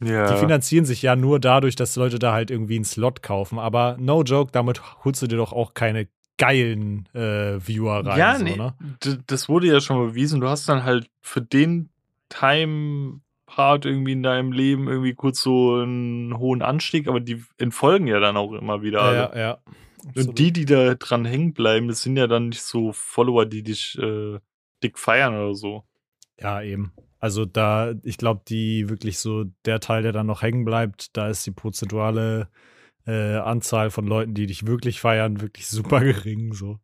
Die 0.00 0.08
Ja. 0.10 0.36
finanzieren 0.36 0.84
sich 0.84 1.00
ja 1.02 1.16
nur 1.16 1.38
dadurch, 1.40 1.76
dass 1.76 1.96
Leute 1.96 2.18
da 2.18 2.32
halt 2.32 2.50
irgendwie 2.50 2.74
einen 2.74 2.84
Slot 2.84 3.22
kaufen. 3.22 3.58
Aber 3.58 3.96
no 3.98 4.22
joke, 4.22 4.50
damit 4.52 4.82
holst 5.04 5.22
du 5.22 5.26
dir 5.28 5.36
doch 5.36 5.52
auch 5.52 5.72
keine 5.72 6.08
geilen 6.36 7.08
äh, 7.14 7.64
Viewer 7.64 8.04
rein. 8.04 8.18
ja, 8.18 8.36
so, 8.36 8.44
nee, 8.44 8.56
ne? 8.56 8.74
das 9.28 9.48
wurde 9.48 9.68
ja 9.68 9.80
schon 9.80 10.04
bewiesen. 10.08 10.40
Du 10.40 10.48
hast 10.48 10.68
dann 10.68 10.82
halt 10.84 11.08
für 11.22 11.40
den 11.40 11.88
Time-Part 13.54 13.86
irgendwie 13.86 14.12
in 14.12 14.22
deinem 14.22 14.52
Leben 14.52 14.88
irgendwie 14.88 15.14
kurz 15.14 15.42
so 15.42 15.76
einen 15.76 16.38
hohen 16.38 16.62
Anstieg, 16.62 17.08
aber 17.08 17.20
die 17.20 17.42
entfolgen 17.58 18.06
ja 18.06 18.20
dann 18.20 18.36
auch 18.36 18.52
immer 18.52 18.82
wieder. 18.82 19.02
alle. 19.02 19.16
Ja, 19.16 19.38
ja. 19.38 19.58
Und 20.14 20.38
die, 20.38 20.52
die 20.52 20.66
da 20.66 20.94
dran 20.94 21.24
hängen 21.24 21.54
bleiben, 21.54 21.88
das 21.88 22.02
sind 22.02 22.16
ja 22.16 22.26
dann 22.26 22.50
nicht 22.50 22.62
so 22.62 22.92
Follower, 22.92 23.46
die 23.46 23.62
dich 23.62 23.98
äh, 23.98 24.38
dick 24.82 24.98
feiern 24.98 25.34
oder 25.34 25.54
so. 25.54 25.84
Ja, 26.38 26.60
eben. 26.60 26.92
Also 27.18 27.46
da, 27.46 27.94
ich 28.02 28.18
glaube, 28.18 28.42
die 28.46 28.90
wirklich 28.90 29.18
so, 29.18 29.44
der 29.64 29.80
Teil, 29.80 30.02
der 30.02 30.12
dann 30.12 30.26
noch 30.26 30.42
hängen 30.42 30.66
bleibt, 30.66 31.16
da 31.16 31.28
ist 31.28 31.46
die 31.46 31.52
prozentuale 31.52 32.48
äh, 33.06 33.36
Anzahl 33.36 33.90
von 33.90 34.06
Leuten, 34.06 34.34
die 34.34 34.46
dich 34.46 34.66
wirklich 34.66 35.00
feiern, 35.00 35.40
wirklich 35.40 35.68
super 35.68 36.00
gering. 36.04 36.52
So. 36.52 36.80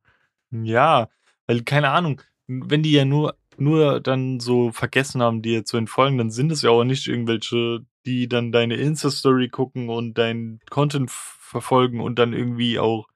Ja, 0.50 1.10
weil 1.46 1.62
keine 1.62 1.90
Ahnung, 1.90 2.22
wenn 2.46 2.82
die 2.82 2.92
ja 2.92 3.04
nur, 3.04 3.36
nur 3.60 4.00
dann 4.00 4.40
so 4.40 4.72
vergessen 4.72 5.22
haben, 5.22 5.42
dir 5.42 5.64
zu 5.64 5.76
entfolgen, 5.76 6.18
dann 6.18 6.30
sind 6.30 6.50
es 6.52 6.62
ja 6.62 6.70
auch 6.70 6.84
nicht 6.84 7.06
irgendwelche, 7.06 7.80
die 8.06 8.28
dann 8.28 8.52
deine 8.52 8.76
Insta-Story 8.76 9.48
gucken 9.48 9.88
und 9.88 10.18
deinen 10.18 10.60
Content 10.70 11.10
verfolgen 11.10 12.00
und 12.00 12.18
dann 12.18 12.32
irgendwie 12.32 12.78
auch 12.78 13.08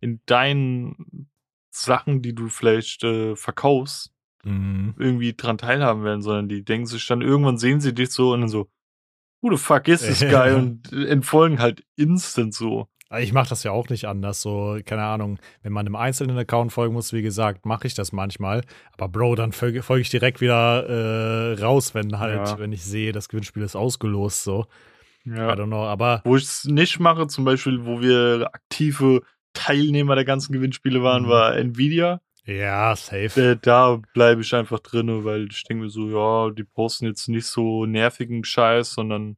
in 0.00 0.20
deinen 0.26 1.28
Sachen, 1.70 2.22
die 2.22 2.34
du 2.34 2.48
vielleicht 2.48 3.04
äh, 3.04 3.36
verkaufst, 3.36 4.10
Mhm. 4.44 4.94
irgendwie 4.98 5.32
dran 5.32 5.56
teilhaben 5.56 6.04
werden, 6.04 6.20
sondern 6.20 6.48
die 6.48 6.62
denken 6.64 6.86
sich 6.86 7.06
dann, 7.06 7.22
irgendwann 7.22 7.56
sehen 7.56 7.80
sie 7.80 7.94
dich 7.94 8.10
so 8.10 8.32
und 8.34 8.40
dann 8.40 8.50
so, 8.50 8.68
who 9.40 9.50
the 9.50 9.56
fuck 9.56 9.88
is 9.88 10.02
this 10.02 10.20
guy? 10.20 10.50
Ja. 10.50 10.56
Und 10.56 10.92
äh, 10.92 11.06
entfolgen 11.06 11.60
halt 11.60 11.82
instant 11.96 12.54
so. 12.54 12.88
Aber 13.10 13.20
Ich 13.20 13.32
mache 13.32 13.48
das 13.48 13.62
ja 13.62 13.70
auch 13.70 13.88
nicht 13.88 14.06
anders. 14.06 14.40
So, 14.40 14.78
keine 14.84 15.04
Ahnung, 15.04 15.38
wenn 15.62 15.72
man 15.72 15.86
einem 15.86 15.96
einzelnen 15.96 16.36
Account 16.38 16.72
folgen 16.72 16.94
muss, 16.94 17.12
wie 17.12 17.22
gesagt, 17.22 17.66
mache 17.66 17.86
ich 17.86 17.94
das 17.94 18.12
manchmal. 18.12 18.62
Aber 18.92 19.08
Bro, 19.08 19.34
dann 19.36 19.52
folge 19.52 19.82
folge 19.82 20.02
ich 20.02 20.10
direkt 20.10 20.40
wieder 20.40 20.88
äh, 20.88 21.60
raus, 21.62 21.94
wenn 21.94 22.18
halt, 22.18 22.48
Ja. 22.48 22.58
wenn 22.58 22.72
ich 22.72 22.84
sehe, 22.84 23.12
das 23.12 23.28
Gewinnspiel 23.28 23.62
ist 23.62 23.76
ausgelost. 23.76 24.42
So, 24.44 24.66
I 25.26 25.30
Ja. 25.36 25.52
don't 25.52 25.66
know. 25.66 25.84
Aber 25.84 26.22
Wo 26.24 26.36
ich 26.36 26.44
es 26.44 26.64
nicht 26.64 26.98
mache, 26.98 27.26
zum 27.28 27.44
Beispiel, 27.44 27.84
wo 27.84 28.00
wir 28.00 28.48
aktive 28.52 29.20
Teilnehmer 29.52 30.16
der 30.16 30.24
ganzen 30.24 30.52
Gewinnspiele 30.52 31.02
waren, 31.02 31.24
Mhm. 31.24 31.28
war 31.28 31.56
Nvidia. 31.56 32.20
ja, 32.46 32.94
safe. 32.96 33.40
Äh, 33.52 33.56
da 33.62 34.00
bleibe 34.12 34.40
ich 34.42 34.52
einfach 34.54 34.80
drin, 34.80 35.24
weil 35.24 35.46
ich 35.50 35.62
denke 35.64 35.84
mir 35.84 35.90
so, 35.90 36.08
ja, 36.10 36.50
die 36.52 36.64
posten 36.64 37.06
jetzt 37.06 37.28
nicht 37.28 37.46
so 37.46 37.86
nervigen 37.86 38.44
Scheiß, 38.44 38.92
sondern 38.94 39.36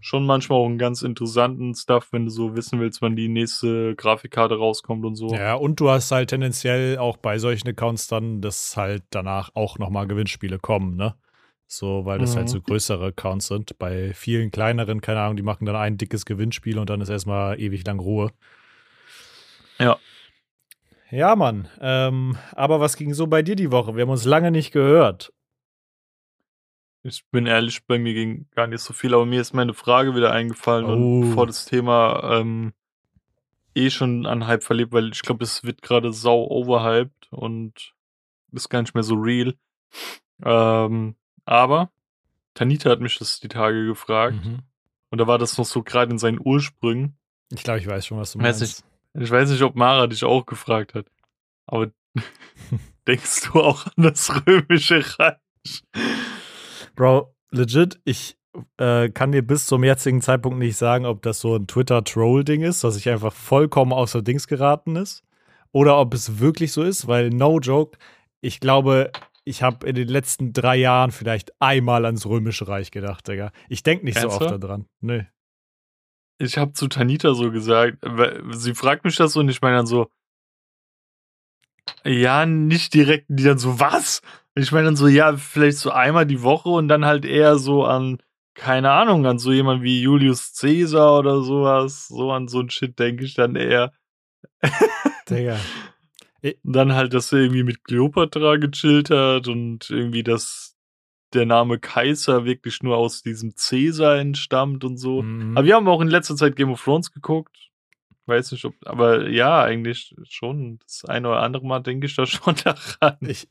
schon 0.00 0.24
manchmal 0.26 0.58
auch 0.58 0.66
einen 0.66 0.78
ganz 0.78 1.02
interessanten 1.02 1.74
Stuff, 1.74 2.08
wenn 2.12 2.24
du 2.24 2.30
so 2.30 2.56
wissen 2.56 2.80
willst, 2.80 3.02
wann 3.02 3.16
die 3.16 3.28
nächste 3.28 3.94
Grafikkarte 3.96 4.56
rauskommt 4.56 5.04
und 5.04 5.14
so. 5.16 5.34
Ja, 5.34 5.54
und 5.54 5.80
du 5.80 5.90
hast 5.90 6.10
halt 6.10 6.30
tendenziell 6.30 6.98
auch 6.98 7.16
bei 7.16 7.38
solchen 7.38 7.68
Accounts 7.68 8.08
dann, 8.08 8.40
dass 8.40 8.76
halt 8.76 9.04
danach 9.10 9.50
auch 9.54 9.78
nochmal 9.78 10.06
Gewinnspiele 10.06 10.58
kommen, 10.58 10.96
ne? 10.96 11.14
So, 11.66 12.04
weil 12.04 12.18
das 12.18 12.34
halt 12.34 12.46
Mhm. 12.46 12.50
so 12.52 12.60
größere 12.60 13.06
Accounts 13.06 13.46
sind. 13.46 13.78
Bei 13.78 14.12
vielen 14.12 14.50
kleineren, 14.50 15.00
keine 15.00 15.20
Ahnung, 15.20 15.36
die 15.36 15.44
machen 15.44 15.66
dann 15.66 15.76
ein 15.76 15.98
dickes 15.98 16.24
Gewinnspiel 16.24 16.78
und 16.78 16.90
dann 16.90 17.00
ist 17.00 17.10
erstmal 17.10 17.60
ewig 17.60 17.86
lang 17.86 18.00
Ruhe. 18.00 18.32
Ja. 19.78 19.98
Ja, 21.12 21.36
Mann. 21.36 21.68
Ähm, 21.80 22.36
aber 22.52 22.80
was 22.80 22.96
ging 22.96 23.14
so 23.14 23.26
bei 23.26 23.42
dir 23.42 23.56
die 23.56 23.70
Woche? 23.70 23.94
Wir 23.96 24.02
haben 24.02 24.10
uns 24.10 24.24
lange 24.24 24.50
nicht 24.50 24.72
gehört. 24.72 25.32
Ich 27.02 27.24
bin 27.30 27.46
ehrlich, 27.46 27.86
bei 27.86 27.98
mir 27.98 28.12
ging 28.12 28.46
gar 28.54 28.66
nicht 28.66 28.82
so 28.82 28.92
viel, 28.92 29.14
aber 29.14 29.24
mir 29.24 29.40
ist 29.40 29.54
meine 29.54 29.72
Frage 29.74 30.14
wieder 30.14 30.32
eingefallen 30.32 30.84
Oh. 30.84 30.92
und 30.92 31.20
bevor 31.22 31.46
das 31.46 31.64
Thema 31.64 32.38
ähm, 32.40 32.72
eh 33.74 33.88
schon 33.90 34.26
an 34.26 34.46
Hype 34.46 34.62
verlebt, 34.62 34.92
weil 34.92 35.10
ich 35.10 35.22
glaube, 35.22 35.44
es 35.44 35.64
wird 35.64 35.80
gerade 35.80 36.12
sau 36.12 36.46
overhyped 36.48 37.28
und 37.32 37.94
ist 38.52 38.68
gar 38.68 38.82
nicht 38.82 38.94
mehr 38.94 39.02
so 39.02 39.14
real. 39.14 39.54
Ähm, 40.44 41.14
aber 41.46 41.90
Tanita 42.54 42.90
hat 42.90 43.00
mich 43.00 43.18
das 43.18 43.40
die 43.40 43.48
Tage 43.48 43.86
gefragt 43.86 44.44
Mhm. 44.44 44.58
und 45.10 45.18
da 45.18 45.26
war 45.26 45.38
das 45.38 45.56
noch 45.56 45.64
so 45.64 45.82
gerade 45.82 46.12
in 46.12 46.18
seinen 46.18 46.40
Ursprüngen. 46.42 47.16
Ich 47.50 47.62
glaube, 47.62 47.80
ich 47.80 47.86
weiß 47.86 48.06
schon, 48.06 48.18
was 48.18 48.32
du 48.32 48.40
Weiß 48.40 48.60
meinst. 48.60 48.84
Ich 49.14 49.30
weiß 49.30 49.50
nicht, 49.50 49.62
ob 49.62 49.74
Mara 49.74 50.06
dich 50.06 50.22
auch 50.24 50.44
gefragt 50.46 50.94
hat, 50.94 51.06
aber 51.66 51.90
denkst 53.06 53.48
du 53.52 53.60
auch 53.60 53.86
an 53.86 54.02
das 54.04 54.30
römische 54.46 55.02
Reich? 55.18 55.82
Bro, 56.94 57.34
legit, 57.50 58.00
ich 58.04 58.36
äh, 58.78 59.08
kann 59.10 59.32
dir 59.32 59.42
bis 59.42 59.66
zum 59.66 59.84
jetzigen 59.84 60.20
Zeitpunkt 60.20 60.58
nicht 60.58 60.76
sagen, 60.76 61.06
ob 61.06 61.22
das 61.22 61.40
so 61.40 61.56
ein 61.56 61.66
Twitter-Troll-Ding 61.66 62.62
ist, 62.62 62.84
dass 62.84 62.96
ich 62.96 63.08
einfach 63.08 63.32
vollkommen 63.32 63.92
außer 63.92 64.22
Dings 64.22 64.46
geraten 64.46 64.96
ist. 64.96 65.22
Oder 65.72 65.98
ob 65.98 66.14
es 66.14 66.40
wirklich 66.40 66.72
so 66.72 66.82
ist, 66.82 67.06
weil 67.06 67.30
no 67.30 67.60
joke, 67.60 67.96
ich 68.40 68.58
glaube, 68.58 69.12
ich 69.44 69.62
habe 69.62 69.86
in 69.86 69.94
den 69.94 70.08
letzten 70.08 70.52
drei 70.52 70.76
Jahren 70.76 71.12
vielleicht 71.12 71.52
einmal 71.60 72.04
ans 72.04 72.26
Römische 72.26 72.66
Reich 72.66 72.90
gedacht, 72.90 73.28
Digga. 73.28 73.52
Ich 73.68 73.82
denke 73.82 74.04
nicht 74.04 74.18
so 74.18 74.28
oft 74.28 74.40
Ernsthaft? 74.40 74.64
daran. 74.64 74.86
Nö. 75.00 75.22
ich 76.38 76.58
habe 76.58 76.72
zu 76.72 76.88
Tanita 76.88 77.34
so 77.34 77.50
gesagt, 77.50 77.98
weil 78.02 78.42
sie 78.52 78.74
fragt 78.74 79.04
mich 79.04 79.16
das 79.16 79.32
so 79.32 79.40
und 79.40 79.48
ich 79.48 79.62
meine 79.62 79.76
dann 79.76 79.86
so, 79.86 80.10
ja, 82.04 82.46
nicht 82.46 82.94
direkt, 82.94 83.26
die 83.28 83.44
dann 83.44 83.58
so, 83.58 83.80
was? 83.80 84.22
Ich 84.54 84.72
meine 84.72 84.86
dann 84.86 84.96
so, 84.96 85.08
ja, 85.08 85.36
vielleicht 85.36 85.78
so 85.78 85.90
einmal 85.90 86.26
die 86.26 86.42
Woche 86.42 86.68
und 86.68 86.88
dann 86.88 87.04
halt 87.04 87.24
eher 87.24 87.58
so 87.58 87.84
an, 87.84 88.18
keine 88.54 88.90
Ahnung, 88.90 89.26
an 89.26 89.38
so 89.38 89.52
jemand 89.52 89.82
wie 89.82 90.02
Julius 90.02 90.54
Caesar 90.58 91.18
oder 91.18 91.42
sowas, 91.42 92.08
so 92.08 92.32
an 92.32 92.48
so 92.48 92.60
ein 92.60 92.70
Shit 92.70 92.98
denke 92.98 93.24
ich 93.24 93.34
dann 93.34 93.56
eher. 93.56 93.92
Digga. 95.28 95.58
Dann 96.62 96.94
halt, 96.94 97.12
dass 97.12 97.32
er 97.32 97.40
irgendwie 97.40 97.64
mit 97.64 97.84
Cleopatra 97.84 98.56
gechillt 98.56 99.10
hat 99.10 99.46
und 99.46 99.90
irgendwie, 99.90 100.22
dass 100.22 100.74
der 101.34 101.46
Name 101.46 101.78
Kaiser 101.78 102.44
wirklich 102.44 102.82
nur 102.82 102.96
aus 102.96 103.22
diesem 103.22 103.54
Caesar 103.54 104.18
entstammt 104.18 104.84
und 104.84 104.96
so. 104.96 105.22
Mhm. 105.22 105.56
Aber 105.56 105.66
wir 105.66 105.76
haben 105.76 105.88
auch 105.88 106.00
in 106.00 106.08
letzter 106.08 106.36
Zeit 106.36 106.56
Game 106.56 106.70
of 106.70 106.82
Thrones 106.82 107.12
geguckt. 107.12 107.69
Weiß 108.30 108.52
nicht, 108.52 108.64
ob, 108.64 108.74
aber 108.86 109.28
ja, 109.28 109.62
eigentlich 109.62 110.14
schon. 110.28 110.78
Das 110.86 111.04
eine 111.04 111.28
oder 111.28 111.42
andere 111.42 111.66
Mal 111.66 111.80
denke 111.80 112.06
ich 112.06 112.16
da 112.16 112.24
schon 112.26 112.54
daran. 112.64 113.18
Ich, 113.20 113.48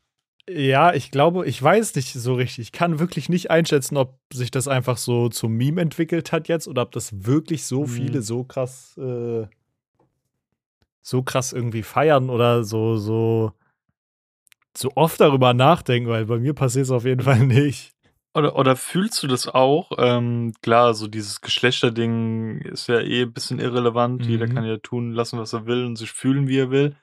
ja, 0.50 0.94
ich 0.94 1.12
glaube, 1.12 1.46
ich 1.46 1.62
weiß 1.62 1.94
nicht 1.96 2.14
so 2.14 2.34
richtig. 2.34 2.60
Ich 2.60 2.72
kann 2.72 2.98
wirklich 2.98 3.30
nicht 3.30 3.52
einschätzen, 3.52 3.98
ob 3.98 4.18
sich 4.34 4.50
das 4.50 4.68
einfach 4.68 4.98
so 4.98 5.30
zum 5.30 5.54
Meme 5.54 5.82
entwickelt 5.82 6.32
hat 6.32 6.48
jetzt 6.48 6.68
oder 6.68 6.82
ob 6.82 6.92
das 6.92 7.26
wirklich 7.26 7.66
so 7.66 7.82
Mhm. 7.82 7.88
viele 7.88 8.22
so 8.24 8.44
krass, 8.44 8.98
äh, 8.98 9.46
so 11.02 11.22
krass 11.24 11.54
irgendwie 11.54 11.84
feiern 11.84 12.30
oder 12.30 12.64
so, 12.64 12.98
so, 12.98 13.52
so 14.76 14.92
oft 14.96 15.20
darüber 15.20 15.54
nachdenken, 15.54 16.10
weil 16.10 16.26
bei 16.26 16.40
mir 16.40 16.54
passiert 16.54 16.86
es 16.86 16.92
auf 16.92 17.06
jeden 17.06 17.22
Fall 17.22 17.46
nicht. 17.46 17.94
Oder, 18.40 18.56
oder 18.56 18.76
fühlst 18.78 19.22
du 19.22 19.28
das 19.28 19.48
auch? 19.50 19.92
Ähm, 19.98 20.54
klar, 20.62 20.94
so 20.94 21.08
dieses 21.08 21.42
Geschlechterding 21.42 22.62
ist 22.62 22.88
ja 22.88 23.00
eh 23.02 23.24
ein 23.24 23.34
bisschen 23.34 23.60
irrelevant. 23.60 24.26
Jeder 24.26 24.48
Mhm. 24.48 24.54
kann 24.54 24.64
ja 24.66 24.78
tun 24.78 25.12
lassen, 25.12 25.38
was 25.40 25.52
er 25.52 25.66
will 25.66 25.84
und 25.86 25.98
sich 25.98 26.12
fühlen, 26.14 26.48
wie 26.48 26.58
er 26.58 26.72
will. 26.72 26.96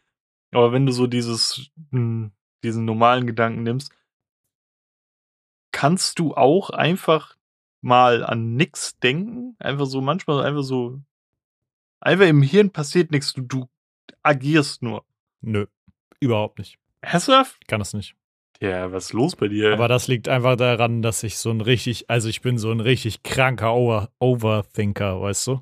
Aber 0.52 0.72
wenn 0.72 0.86
du 0.86 0.92
so 0.92 1.06
dieses, 1.06 1.70
mh, 1.90 2.30
diesen 2.64 2.86
normalen 2.86 3.26
Gedanken 3.26 3.64
nimmst, 3.64 3.92
kannst 5.72 6.18
du 6.18 6.34
auch 6.34 6.70
einfach 6.70 7.36
mal 7.82 8.24
an 8.24 8.54
nix 8.54 8.98
denken? 8.98 9.56
Einfach 9.58 9.84
so, 9.84 10.00
manchmal 10.00 10.42
einfach 10.42 10.62
so, 10.62 11.02
einfach 12.00 12.26
im 12.26 12.40
Hirn 12.40 12.70
passiert 12.70 13.10
nichts, 13.10 13.34
du, 13.34 13.42
du 13.42 13.68
agierst 14.22 14.82
nur. 14.82 15.04
Nö, 15.42 15.66
überhaupt 16.18 16.58
nicht. 16.58 16.78
Ernsthaft? 17.02 17.58
Ich 17.60 17.66
kann 17.66 17.80
das 17.80 17.92
nicht. 17.92 18.16
Ja, 18.60 18.90
was 18.92 19.06
ist 19.06 19.12
los 19.12 19.36
bei 19.36 19.48
dir? 19.48 19.72
Aber 19.72 19.88
das 19.88 20.08
liegt 20.08 20.28
einfach 20.28 20.56
daran, 20.56 21.02
dass 21.02 21.22
ich 21.22 21.38
so 21.38 21.50
ein 21.50 21.60
richtig, 21.60 22.08
also 22.08 22.28
ich 22.28 22.40
bin 22.40 22.58
so 22.58 22.70
ein 22.70 22.80
richtig 22.80 23.22
kranker 23.22 23.74
Over 23.74 24.10
Overthinker, 24.18 25.20
weißt 25.20 25.48
du? 25.48 25.60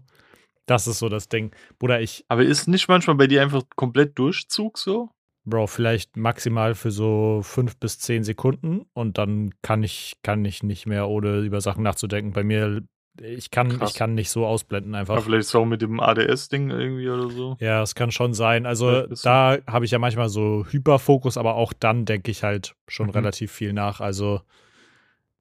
Das 0.66 0.86
ist 0.86 0.98
so 0.98 1.08
das 1.08 1.28
Ding. 1.28 1.50
Bruder, 1.78 2.00
ich, 2.00 2.24
Aber 2.28 2.42
ist 2.42 2.68
nicht 2.68 2.88
manchmal 2.88 3.16
bei 3.16 3.26
dir 3.26 3.42
einfach 3.42 3.62
komplett 3.76 4.18
Durchzug 4.18 4.78
so? 4.78 5.10
Bro, 5.46 5.66
vielleicht 5.66 6.16
maximal 6.16 6.74
für 6.74 6.90
so 6.90 7.40
fünf 7.42 7.76
bis 7.76 7.98
zehn 7.98 8.24
Sekunden 8.24 8.86
und 8.94 9.18
dann 9.18 9.50
kann 9.60 9.82
ich, 9.82 10.14
kann 10.22 10.42
ich 10.44 10.62
nicht 10.62 10.86
mehr, 10.86 11.06
ohne 11.08 11.40
über 11.40 11.60
Sachen 11.60 11.82
nachzudenken. 11.82 12.32
Bei 12.32 12.42
mir, 12.44 12.82
ich 13.22 13.50
kann, 13.50 13.68
Krass. 13.78 13.90
ich 13.92 13.96
kann 13.96 14.14
nicht 14.14 14.30
so 14.30 14.44
ausblenden 14.46 14.94
einfach. 14.94 15.22
vielleicht 15.22 15.40
ist 15.42 15.48
es 15.48 15.54
auch 15.54 15.64
mit 15.64 15.82
dem 15.82 16.00
ADS-Ding 16.00 16.70
irgendwie 16.70 17.08
oder 17.08 17.30
so. 17.30 17.56
Ja, 17.60 17.82
es 17.82 17.94
kann 17.94 18.10
schon 18.10 18.34
sein. 18.34 18.66
Also 18.66 18.90
Vielleicht 19.06 19.24
da 19.24 19.58
habe 19.66 19.84
ich 19.84 19.90
ja 19.92 19.98
manchmal 19.98 20.28
so 20.28 20.66
Hyperfokus, 20.68 21.36
aber 21.38 21.54
auch 21.54 21.72
dann 21.72 22.04
denke 22.06 22.30
ich 22.30 22.42
halt 22.42 22.74
schon 22.88 23.06
Mhm. 23.06 23.12
relativ 23.12 23.52
viel 23.52 23.72
nach. 23.72 24.00
Also 24.00 24.40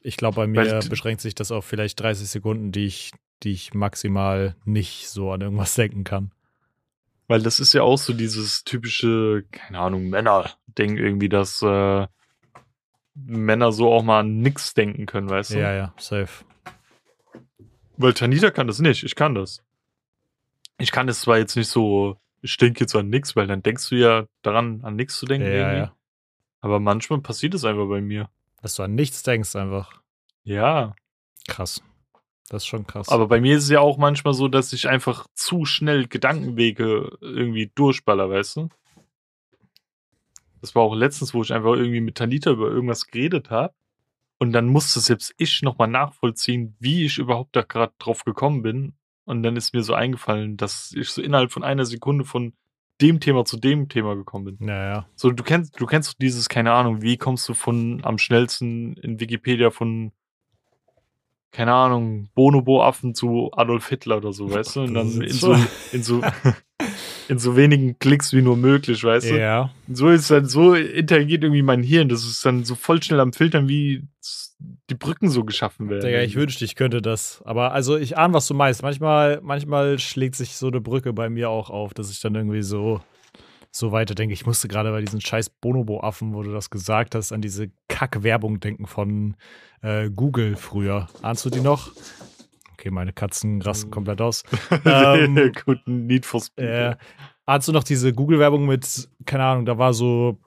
ich 0.01 0.17
glaube, 0.17 0.35
bei 0.35 0.47
mir 0.47 0.65
Weil 0.65 0.89
beschränkt 0.89 1.21
sich 1.21 1.33
das 1.33 1.51
auf 1.51 1.65
vielleicht 1.65 1.99
30 1.99 2.27
Sekunden, 2.29 2.71
die 2.71 2.85
ich, 2.85 3.11
die 3.41 3.51
ich 3.53 3.73
maximal 3.73 4.55
nicht 4.65 5.09
so 5.09 5.31
an 5.31 5.41
irgendwas 5.41 5.73
denken 5.75 6.03
kann. 6.03 6.31
Weil 7.27 7.41
das 7.41 7.59
ist 7.59 7.73
ja 7.73 7.83
auch 7.83 7.97
so 7.97 8.13
dieses 8.13 8.65
typische, 8.65 9.45
keine 9.49 9.79
Ahnung, 9.79 10.09
Männer-Ding 10.09 10.97
irgendwie, 10.97 11.29
dass 11.29 11.61
äh, 11.61 12.05
Männer 13.15 13.71
so 13.71 13.91
auch 13.93 14.03
mal 14.03 14.19
an 14.19 14.39
nix 14.39 14.73
denken 14.73 15.05
können, 15.05 15.29
weißt 15.29 15.51
du? 15.51 15.59
Ja, 15.59 15.73
ja, 15.73 15.93
safe. 15.97 16.43
Weil 18.03 18.13
Tanita 18.13 18.51
kann 18.51 18.67
das 18.67 18.79
nicht, 18.79 19.05
ich 19.05 19.15
kann 19.15 19.33
das. 19.33 19.63
Ich 20.77 20.91
kann 20.91 21.07
das 21.07 21.21
zwar 21.21 21.37
jetzt 21.37 21.55
nicht 21.55 21.69
so, 21.69 22.17
ich 22.41 22.57
denke 22.57 22.81
jetzt 22.81 22.93
an 22.97 23.07
nix, 23.07 23.37
weil 23.37 23.47
dann 23.47 23.63
denkst 23.63 23.87
du 23.87 23.95
ja 23.95 24.25
daran, 24.41 24.81
an 24.83 24.97
nix 24.97 25.17
zu 25.17 25.25
denken 25.25 25.47
Ja, 25.47 25.73
ja. 25.73 25.95
Aber 26.59 26.81
manchmal 26.81 27.21
passiert 27.21 27.53
es 27.53 27.63
einfach 27.63 27.87
bei 27.87 28.01
mir. 28.01 28.29
Dass 28.61 28.75
du 28.75 28.83
an 28.83 28.93
nichts 28.93 29.23
denkst 29.23 29.55
einfach. 29.55 30.01
Ja. 30.43 30.97
Krass. 31.47 31.81
Das 32.49 32.63
ist 32.63 32.67
schon 32.67 32.85
krass. 32.85 33.07
Aber 33.07 33.29
bei 33.29 33.39
mir 33.39 33.55
ist 33.55 33.63
es 33.63 33.69
ja 33.69 33.79
auch 33.79 33.97
manchmal 33.97 34.33
so, 34.33 34.49
dass 34.49 34.73
ich 34.73 34.89
einfach 34.89 35.25
zu 35.33 35.63
schnell 35.63 36.05
Gedankenwege 36.05 37.17
irgendwie 37.21 37.71
durchballer, 37.73 38.29
weißt 38.29 38.57
du? 38.57 38.69
Das 40.59 40.75
war 40.75 40.83
auch 40.83 40.93
letztens, 40.93 41.33
wo 41.33 41.41
ich 41.41 41.53
einfach 41.53 41.75
irgendwie 41.75 42.01
mit 42.01 42.15
Tanita 42.15 42.51
über 42.51 42.67
irgendwas 42.67 43.07
geredet 43.07 43.49
habe. 43.49 43.73
Und 44.43 44.51
dann 44.51 44.67
musste 44.67 44.99
selbst 44.99 45.33
ich 45.37 45.61
nochmal 45.61 45.87
nachvollziehen, 45.87 46.75
wie 46.77 47.05
ich 47.05 47.17
überhaupt 47.17 47.55
da 47.55 47.61
gerade 47.61 47.93
drauf 47.97 48.25
gekommen 48.25 48.61
bin. 48.61 48.93
Und 49.23 49.41
dann 49.41 49.55
ist 49.55 49.73
mir 49.73 49.83
so 49.83 49.93
eingefallen, 49.93 50.57
dass 50.57 50.91
ich 50.97 51.11
so 51.11 51.21
innerhalb 51.21 51.53
von 51.53 51.63
einer 51.63 51.85
Sekunde 51.85 52.25
von 52.25 52.51
dem 52.99 53.21
Thema 53.21 53.45
zu 53.45 53.55
dem 53.55 53.87
Thema 53.87 54.15
gekommen 54.15 54.57
bin. 54.57 54.67
ja, 54.67 54.85
ja. 54.85 55.07
So, 55.15 55.31
du 55.31 55.43
kennst, 55.45 55.79
du 55.79 55.85
kennst 55.85 56.21
dieses, 56.21 56.49
keine 56.49 56.73
Ahnung, 56.73 57.01
wie 57.01 57.15
kommst 57.15 57.47
du 57.47 57.53
von 57.53 58.01
am 58.03 58.17
schnellsten 58.17 58.97
in 58.97 59.21
Wikipedia 59.21 59.71
von, 59.71 60.11
keine 61.53 61.71
Ahnung, 61.71 62.29
Bonobo-Affen 62.33 63.13
zu 63.13 63.51
Adolf 63.53 63.87
Hitler 63.87 64.17
oder 64.17 64.33
so, 64.33 64.51
weißt 64.51 64.75
du? 64.75 64.81
Und 64.81 64.95
dann 64.95 65.21
in 65.21 65.29
so. 65.29 65.55
in 65.91 66.01
so, 66.01 66.21
in 67.29 67.37
so 67.37 67.55
wenigen 67.55 67.97
Klicks 67.99 68.33
wie 68.33 68.41
nur 68.41 68.57
möglich, 68.57 69.03
weißt 69.03 69.29
du? 69.29 69.39
Ja. 69.39 69.69
So 69.87 70.09
ist 70.09 70.31
dann, 70.31 70.47
so 70.47 70.73
interagiert 70.73 71.43
irgendwie 71.43 71.61
mein 71.61 71.83
Hirn. 71.83 72.09
Das 72.09 72.25
ist 72.25 72.43
dann 72.43 72.65
so 72.65 72.73
voll 72.73 73.01
schnell 73.03 73.19
am 73.19 73.33
Filtern, 73.33 73.69
wie 73.69 74.01
die 74.89 74.95
Brücken 74.95 75.29
so 75.29 75.43
geschaffen 75.43 75.89
werden. 75.89 76.05
Digga, 76.05 76.21
ich 76.21 76.35
wünschte, 76.35 76.65
ich 76.65 76.75
könnte 76.75 77.03
das. 77.03 77.43
Aber 77.45 77.71
also 77.71 77.97
ich 77.97 78.17
ahne, 78.17 78.33
was 78.33 78.47
du 78.47 78.55
meinst. 78.55 78.81
Manchmal, 78.81 79.39
manchmal 79.43 79.99
schlägt 79.99 80.35
sich 80.35 80.55
so 80.55 80.67
eine 80.67 80.81
Brücke 80.81 81.13
bei 81.13 81.29
mir 81.29 81.51
auch 81.51 81.69
auf, 81.69 81.93
dass 81.93 82.09
ich 82.09 82.19
dann 82.19 82.33
irgendwie 82.33 82.63
so, 82.63 82.99
so 83.75 83.91
weiter 83.91 84.15
denke. 84.15 84.33
Ich 84.33 84.45
musste 84.45 84.67
gerade 84.67 84.91
bei 84.91 85.01
diesen 85.01 85.19
scheiß 85.19 85.49
Bonobo-Affen, 85.49 86.33
wo 86.33 86.43
du 86.43 86.51
das 86.51 86.69
gesagt 86.69 87.15
hast, 87.15 87.31
an 87.31 87.41
diese 87.41 87.71
Kack-Werbung 87.87 88.59
denken 88.59 88.85
von 88.85 89.35
äh, 89.81 90.09
Google 90.09 90.55
früher. 90.55 91.07
Ahnst 91.21 91.43
du 91.45 91.49
die 91.49 91.59
noch? 91.59 91.91
Okay, 92.73 92.91
meine 92.91 93.13
Katzen 93.13 93.61
rasten 93.61 93.89
komplett 93.89 94.21
aus. 94.21 94.43
ähm, 94.85 95.51
Guten 95.65 96.05
Need 96.05 96.25
for 96.25 96.41
Speed. 96.41 96.65
äh, 96.65 96.95
ahnst 97.45 97.67
du 97.67 97.71
noch 97.71 97.83
diese 97.83 98.13
Google-Werbung 98.13 98.67
mit, 98.67 99.09
keine 99.25 99.43
Ahnung, 99.43 99.65
da 99.65 99.77
war 99.77 99.93
so 99.93 100.37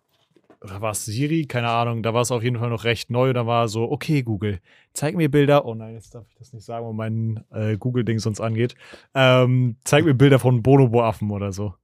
oder 0.62 0.80
war 0.80 0.92
es 0.92 1.04
Siri? 1.04 1.45
Keine 1.45 1.68
Ahnung. 1.68 2.02
Da 2.02 2.14
war 2.14 2.23
es 2.23 2.33
auf 2.33 2.42
jeden 2.42 2.59
Fall 2.59 2.71
noch 2.71 2.85
recht 2.85 3.11
neu. 3.11 3.33
Da 3.33 3.47
war 3.47 3.68
so, 3.68 3.90
okay, 3.90 4.23
Google, 4.23 4.61
zeig 4.95 5.14
mir 5.14 5.30
Bilder. 5.30 5.64
Oh 5.64 5.75
nein, 5.75 5.95
jetzt 5.95 6.14
darf 6.14 6.26
ich 6.28 6.35
das 6.37 6.52
nicht 6.52 6.64
sagen, 6.64 6.87
wo 6.87 6.92
mein 6.92 7.45
äh, 7.50 7.76
Google-Ding 7.76 8.18
sonst 8.18 8.40
angeht. 8.40 8.75
Ähm, 9.14 9.76
zeig 9.85 10.04
mir 10.04 10.14
Bilder 10.14 10.38
von 10.38 10.62
Bonobo-Affen 10.62 11.30
oder 11.30 11.52
so. 11.52 11.75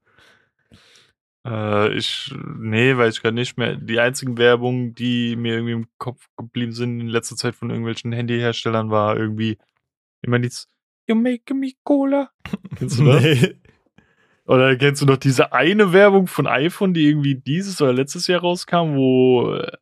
Äh, 1.46 1.96
ich, 1.96 2.32
nee, 2.58 2.96
weiß 2.96 3.16
ich 3.16 3.22
gar 3.22 3.32
nicht 3.32 3.56
mehr. 3.56 3.76
Die 3.76 3.98
einzigen 3.98 4.38
Werbungen, 4.38 4.94
die 4.94 5.36
mir 5.36 5.54
irgendwie 5.54 5.72
im 5.72 5.88
Kopf 5.98 6.28
geblieben 6.36 6.72
sind 6.72 7.00
in 7.00 7.08
letzter 7.08 7.36
Zeit 7.36 7.54
von 7.54 7.70
irgendwelchen 7.70 8.12
Handyherstellern, 8.12 8.90
war 8.90 9.16
irgendwie 9.16 9.58
immer 10.22 10.38
nichts. 10.38 10.68
You 11.06 11.16
make 11.16 11.52
me 11.54 11.72
cola. 11.82 12.30
Kennst 12.76 13.00
du 13.00 13.04
das? 13.04 13.22
Nee. 13.22 13.56
Oder 14.44 14.76
kennst 14.76 15.00
du 15.00 15.06
noch 15.06 15.18
diese 15.18 15.52
eine 15.52 15.92
Werbung 15.92 16.26
von 16.26 16.48
iPhone, 16.48 16.94
die 16.94 17.06
irgendwie 17.06 17.36
dieses 17.36 17.80
oder 17.80 17.92
letztes 17.92 18.26
Jahr 18.26 18.40
rauskam, 18.40 18.96
wo 18.96 19.54
äh, 19.54 19.76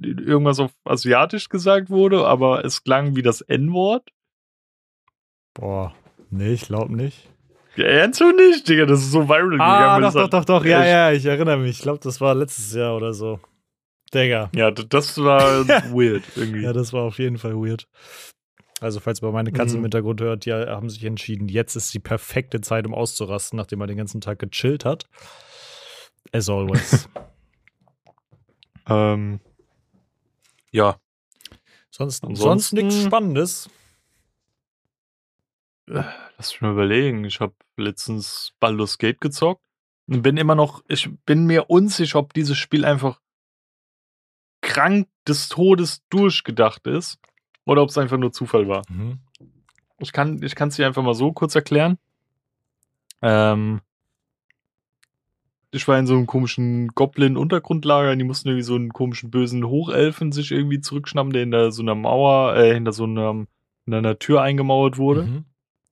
irgendwas 0.00 0.60
auf 0.60 0.72
Asiatisch 0.84 1.48
gesagt 1.48 1.88
wurde, 1.88 2.26
aber 2.26 2.64
es 2.64 2.84
klang 2.84 3.16
wie 3.16 3.22
das 3.22 3.40
N-Wort? 3.40 4.10
Boah, 5.54 5.94
nee, 6.30 6.52
ich 6.52 6.66
glaube 6.66 6.94
nicht. 6.94 7.28
Ja, 7.78 7.84
ernst 7.84 8.20
du 8.20 8.32
nicht, 8.32 8.68
Digga? 8.68 8.86
Das 8.86 8.98
ist 8.98 9.12
so 9.12 9.28
viral 9.28 9.60
ah, 9.60 9.98
gegangen. 10.00 10.04
Ah, 10.04 10.10
doch, 10.10 10.12
doch, 10.12 10.28
doch, 10.28 10.44
doch, 10.44 10.64
ja, 10.64 10.84
ja, 10.84 11.12
ich 11.12 11.24
erinnere 11.24 11.58
mich. 11.58 11.76
Ich 11.76 11.82
glaube, 11.82 12.00
das 12.02 12.20
war 12.20 12.34
letztes 12.34 12.74
Jahr 12.74 12.96
oder 12.96 13.14
so. 13.14 13.38
Digga. 14.12 14.50
Ja, 14.52 14.72
das 14.72 15.16
war 15.18 15.68
weird 15.94 16.24
irgendwie. 16.34 16.62
Ja, 16.62 16.72
das 16.72 16.92
war 16.92 17.04
auf 17.04 17.20
jeden 17.20 17.38
Fall 17.38 17.54
weird. 17.54 17.86
Also, 18.80 18.98
falls 18.98 19.22
man 19.22 19.32
meine 19.32 19.52
Katze 19.52 19.74
mhm. 19.74 19.78
im 19.78 19.84
Hintergrund 19.84 20.20
hört, 20.20 20.44
die 20.44 20.52
haben 20.52 20.90
sich 20.90 21.04
entschieden, 21.04 21.48
jetzt 21.48 21.76
ist 21.76 21.94
die 21.94 22.00
perfekte 22.00 22.60
Zeit, 22.60 22.84
um 22.84 22.94
auszurasten, 22.94 23.56
nachdem 23.56 23.78
man 23.78 23.86
den 23.86 23.96
ganzen 23.96 24.20
Tag 24.20 24.40
gechillt 24.40 24.84
hat. 24.84 25.04
As 26.32 26.48
always. 26.48 27.08
ähm, 28.88 29.38
ja. 30.72 30.96
Sonst, 31.90 32.24
sonst 32.32 32.72
nichts 32.72 33.04
Spannendes. 33.04 33.70
Lass 36.38 36.52
mich 36.52 36.60
mal 36.60 36.72
überlegen. 36.72 37.24
Ich 37.24 37.40
habe 37.40 37.54
letztens 37.76 38.52
Baldur's 38.60 38.98
Gate 38.98 39.20
gezockt 39.20 39.64
und 40.06 40.22
bin 40.22 40.36
immer 40.36 40.54
noch, 40.54 40.84
ich 40.88 41.10
bin 41.26 41.46
mir 41.46 41.68
unsicher, 41.68 42.20
ob 42.20 42.32
dieses 42.32 42.56
Spiel 42.56 42.84
einfach 42.84 43.20
krank 44.60 45.08
des 45.26 45.48
Todes 45.48 46.02
durchgedacht 46.10 46.86
ist 46.86 47.18
oder 47.64 47.82
ob 47.82 47.88
es 47.90 47.98
einfach 47.98 48.18
nur 48.18 48.32
Zufall 48.32 48.68
war. 48.68 48.82
Mhm. 48.88 49.18
Ich 49.98 50.12
kann 50.12 50.40
ich 50.42 50.54
es 50.58 50.76
dir 50.76 50.86
einfach 50.86 51.02
mal 51.02 51.14
so 51.14 51.32
kurz 51.32 51.56
erklären. 51.56 51.98
Ähm, 53.20 53.80
ich 55.72 55.86
war 55.88 55.98
in 55.98 56.06
so 56.06 56.14
einem 56.14 56.26
komischen 56.26 56.88
Goblin-Untergrundlager, 56.88 58.14
die 58.14 58.24
mussten 58.24 58.48
irgendwie 58.48 58.62
so 58.62 58.76
einen 58.76 58.92
komischen 58.92 59.30
bösen 59.30 59.66
Hochelfen 59.66 60.30
sich 60.30 60.52
irgendwie 60.52 60.80
zurückschnappen, 60.80 61.32
der 61.32 61.40
hinter 61.40 61.72
so 61.72 61.82
einer 61.82 61.96
Mauer, 61.96 62.56
äh, 62.56 62.72
hinter 62.74 62.92
so 62.92 63.04
einer, 63.04 63.44
in 63.86 63.94
einer 63.94 64.18
Tür 64.20 64.40
eingemauert 64.40 64.98
wurde. 64.98 65.24
Mhm. 65.24 65.44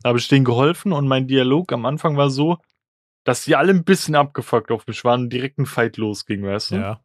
Da 0.03 0.11
habe 0.11 0.19
ich 0.19 0.29
denen 0.29 0.45
geholfen 0.45 0.93
und 0.93 1.09
mein 1.09 1.27
Dialog 1.27 1.73
am 1.73 1.87
Anfang 1.87 2.17
war 2.17 2.31
so, 2.31 2.59
dass 3.25 3.45
die 3.45 3.57
alle 3.57 3.73
ein 3.73 3.85
bisschen 3.85 4.15
abgefuckt 4.15 4.71
auf 4.71 4.87
mich 4.87 5.05
waren, 5.05 5.29
direkt 5.31 5.59
ein 5.59 5.67
Fight 5.67 5.97
losging, 5.97 6.45
weißt 6.45 6.73
du? 6.73 6.77
Ja. 6.77 7.01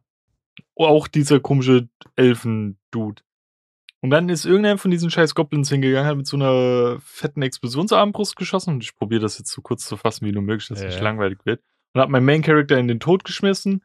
Auch 0.76 1.08
dieser 1.08 1.40
komische 1.40 1.88
Elfen-Dude. 2.16 3.22
Und 4.02 4.10
dann 4.10 4.28
ist 4.28 4.44
irgendeiner 4.44 4.78
von 4.78 4.90
diesen 4.90 5.10
scheiß 5.10 5.34
Goblins 5.34 5.68
hingegangen, 5.68 6.08
hat 6.08 6.16
mit 6.16 6.26
so 6.26 6.36
einer 6.36 6.98
fetten 7.00 7.42
Explosionsarmbrust 7.42 8.34
geschossen. 8.36 8.74
Und 8.74 8.82
ich 8.82 8.96
probiere 8.96 9.20
das 9.20 9.38
jetzt 9.38 9.52
so 9.52 9.62
kurz 9.62 9.86
zu 9.86 9.96
fassen, 9.96 10.26
wie 10.26 10.32
nur 10.32 10.42
möglich, 10.42 10.68
dass 10.68 10.78
es 10.78 10.84
ja. 10.84 10.90
nicht 10.90 11.00
langweilig 11.00 11.38
wird. 11.44 11.62
Und 11.94 12.00
hat 12.00 12.08
meinen 12.08 12.24
Main 12.24 12.42
Character 12.42 12.78
in 12.78 12.88
den 12.88 12.98
Tod 13.00 13.24
geschmissen. 13.24 13.84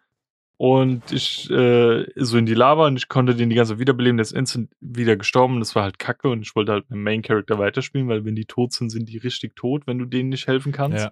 Und 0.58 1.12
ich 1.12 1.50
äh, 1.52 2.06
so 2.16 2.38
in 2.38 2.48
die 2.48 2.56
Lava 2.56 2.88
und 2.88 2.98
ich 2.98 3.08
konnte 3.10 3.36
den 3.36 3.50
die 3.50 3.56
ganze 3.56 3.74
Zeit 3.74 3.80
wiederbeleben. 3.80 4.18
Der 4.18 4.24
ist 4.24 4.32
instant 4.32 4.72
wieder 4.80 5.16
gestorben. 5.16 5.60
Das 5.60 5.76
war 5.76 5.84
halt 5.84 6.00
kacke. 6.00 6.30
Und 6.30 6.42
ich 6.42 6.56
wollte 6.56 6.72
halt 6.72 6.90
mit 6.90 7.00
Main 7.00 7.22
Character 7.22 7.60
weiterspielen, 7.60 8.08
weil 8.08 8.26
wenn 8.26 8.36
die 8.36 8.46
tot 8.46 8.74
sind, 8.74 8.90
sind 8.90 9.08
die 9.08 9.18
richtig 9.18 9.56
tot, 9.56 9.86
wenn 9.86 10.00
du 10.00 10.06
denen 10.06 10.30
nicht 10.30 10.48
helfen 10.48 10.72
kannst. 10.72 11.10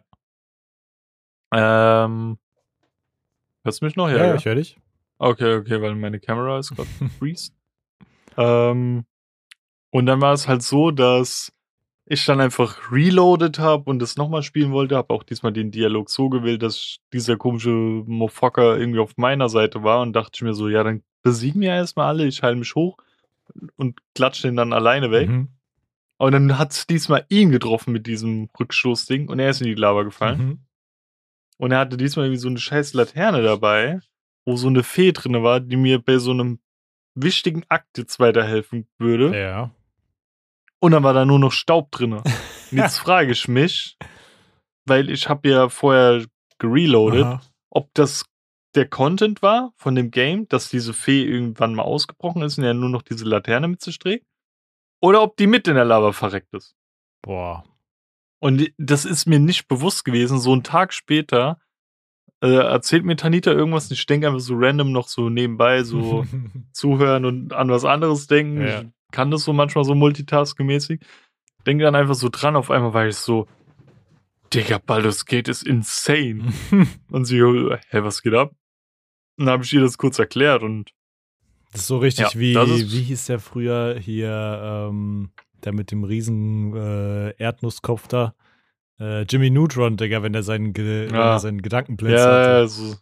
Ja. 1.54 2.06
Ähm. 2.06 2.40
Hörst 3.64 3.82
du 3.82 3.86
mich 3.86 3.96
noch? 3.96 4.10
Ja, 4.10 4.18
ja, 4.18 4.26
ja. 4.28 4.36
ich 4.36 4.46
höre 4.46 4.56
dich. 4.56 4.78
Okay, 5.18 5.56
okay, 5.56 5.82
weil 5.82 5.96
meine 5.96 6.20
Kamera 6.20 6.60
ist 6.60 6.76
gerade 6.76 6.90
freeze. 7.20 7.52
Ähm, 8.38 9.06
und 9.92 10.06
dann 10.08 10.22
war 10.22 10.34
es 10.34 10.48
halt 10.48 10.62
so, 10.62 10.92
dass 10.92 11.55
ich 12.08 12.26
dann 12.26 12.40
einfach 12.40 12.92
reloaded 12.92 13.58
habe 13.58 13.90
und 13.90 14.00
das 14.00 14.16
nochmal 14.16 14.44
spielen 14.44 14.72
wollte, 14.72 14.96
habe 14.96 15.14
auch 15.14 15.24
diesmal 15.24 15.54
den 15.54 15.72
Dialog 15.72 16.10
so 16.10 16.30
gewählt, 16.30 16.62
dass 16.62 16.98
dieser 17.12 17.36
komische 17.36 17.70
Mofocker 17.70 18.78
irgendwie 18.78 19.00
auf 19.00 19.18
meiner 19.18 19.50
Seite 19.50 19.84
war 19.84 20.02
und 20.02 20.14
dachte 20.14 20.32
ich 20.36 20.42
mir 20.44 20.54
so, 20.54 20.70
ja, 20.70 20.84
dann 20.84 21.04
besiegen 21.24 21.62
wir 21.62 21.70
erstmal 21.70 22.08
alle, 22.08 22.28
ich 22.28 22.44
heile 22.44 22.56
mich 22.56 22.76
hoch 22.76 22.98
und 23.76 24.00
klatsche 24.14 24.48
den 24.48 24.56
dann 24.56 24.74
alleine 24.74 25.10
weg. 25.10 25.30
Mhm. 25.30 25.50
Und 26.18 26.32
dann 26.32 26.58
hat 26.58 26.72
es 26.72 26.88
diesmal 26.88 27.26
ihn 27.30 27.52
getroffen 27.52 27.92
mit 27.92 28.08
diesem 28.08 28.50
Rückstoßding 28.58 29.28
und 29.28 29.40
er 29.40 29.50
ist 29.50 29.62
in 29.62 29.68
die 29.68 29.74
Lava 29.74 30.04
gefallen. 30.04 30.40
Mhm. 30.40 30.60
Und 31.58 31.72
er 31.72 31.80
hatte 31.80 31.98
diesmal 31.98 32.26
irgendwie 32.26 32.40
so 32.40 32.50
eine 32.50 32.60
scheiß 32.60 32.94
Laterne 32.94 33.42
dabei, 33.42 34.00
wo 34.46 34.56
so 34.56 34.68
eine 34.68 34.84
Fee 34.84 35.12
drin 35.12 35.42
war, 35.42 35.60
die 35.60 35.76
mir 35.76 36.00
bei 36.00 36.20
so 36.20 36.32
einem 36.32 36.60
wichtigen 37.16 37.64
Akt 37.70 37.98
jetzt 37.98 38.20
weiterhelfen 38.20 38.88
würde. 39.00 39.38
Ja. 39.38 39.72
Und 40.80 40.92
dann 40.92 41.04
war 41.04 41.14
da 41.14 41.26
nur 41.26 41.40
noch 41.40 41.52
Staub 41.52 41.92
drin. 41.92 42.22
Jetzt 42.72 42.98
frage 43.00 43.32
ich 43.32 43.48
mich, 43.48 43.98
weil 44.86 45.10
ich 45.10 45.30
habe 45.30 45.50
ja 45.50 45.70
vorher 45.70 46.26
gereloadet, 46.60 47.24
Aha. 47.24 47.42
ob 47.70 47.94
das 47.94 48.26
der 48.76 48.88
Content 48.88 49.42
war 49.42 49.72
von 49.78 49.96
dem 49.96 50.12
Game, 50.12 50.48
dass 50.50 50.70
diese 50.70 50.94
Fee 50.94 51.24
irgendwann 51.24 51.76
mal 51.76 51.84
ausgebrochen 51.84 52.42
ist 52.42 52.58
und 52.58 52.66
ja 52.66 52.74
nur 52.74 52.90
noch 52.90 53.02
diese 53.02 53.26
Laterne 53.26 53.68
mit 53.68 53.82
sich 53.82 53.98
trägt. 53.98 54.26
Oder 55.02 55.22
ob 55.22 55.38
die 55.38 55.48
mit 55.48 55.68
in 55.68 55.76
der 55.76 55.86
Lava 55.86 56.12
verreckt 56.12 56.54
ist. 56.54 56.76
Boah. 57.22 57.64
Und 58.40 58.72
das 58.78 59.06
ist 59.06 59.26
mir 59.26 59.40
nicht 59.40 59.68
bewusst 59.68 60.04
gewesen. 60.06 60.40
So 60.40 60.52
einen 60.52 60.64
Tag 60.64 60.94
später 60.94 61.60
äh, 62.42 62.56
erzählt 62.56 63.06
mir 63.06 63.16
Tanita 63.16 63.52
irgendwas 63.52 63.90
und 63.90 63.94
ich 63.94 64.06
denke 64.06 64.28
einfach 64.28 64.40
so 64.40 64.56
random 64.58 64.92
noch 64.92 65.08
so 65.08 65.30
nebenbei 65.30 65.84
so 65.84 66.26
zuhören 66.74 67.26
und 67.26 67.54
an 67.54 67.70
was 67.70 67.86
anderes 67.86 68.28
denken. 68.28 68.62
Ja. 68.62 68.84
Kann 69.16 69.32
das 69.32 69.44
so 69.44 69.54
manchmal 69.54 69.86
so 69.86 69.96
multitaskmäßig. 69.96 71.00
Denke 71.66 71.86
dann 71.86 71.96
einfach 71.96 72.16
so 72.16 72.28
dran, 72.30 72.56
auf 72.56 72.70
einmal 72.70 72.94
war 72.94 73.08
ich 73.08 73.16
so, 73.16 73.48
Digga, 74.54 74.78
Baldur's 74.78 75.26
Gate 75.26 75.48
ist 75.48 75.64
insane. 75.64 76.54
und 77.10 77.26
sie, 77.26 77.40
hä, 77.40 78.00
was 78.04 78.22
geht 78.22 78.34
ab? 78.34 78.52
Und 79.38 79.46
dann 79.46 79.54
habe 79.54 79.64
ich 79.64 79.74
ihr 79.74 79.82
das 79.82 79.98
kurz 79.98 80.20
erklärt 80.20 80.64
und 80.64 80.92
das 81.72 81.82
ist 81.82 81.88
so 81.88 81.98
richtig 81.98 82.34
ja, 82.34 82.40
wie, 82.40 82.56
wie 82.56 83.02
hieß 83.04 83.26
der 83.26 83.40
früher 83.40 83.98
hier, 84.00 84.90
ähm, 84.90 85.32
der 85.64 85.74
mit 85.74 85.92
dem 85.92 86.04
riesen 86.04 86.76
äh, 86.76 87.32
Erdnusskopf 87.38 88.08
da? 88.08 88.36
äh, 89.00 89.22
Jimmy 89.24 89.50
Neutron, 89.50 89.98
Digga, 89.98 90.24
wenn 90.24 90.34
er 90.34 90.44
seinen, 90.44 90.74
Ge 90.74 91.12
ja. 91.12 91.40
seinen 91.40 91.62
Gedankenblitz 91.62 92.20
ja, 92.20 92.26
hatte. 92.26 92.50
Ja, 92.50 92.68
so, 92.68 92.96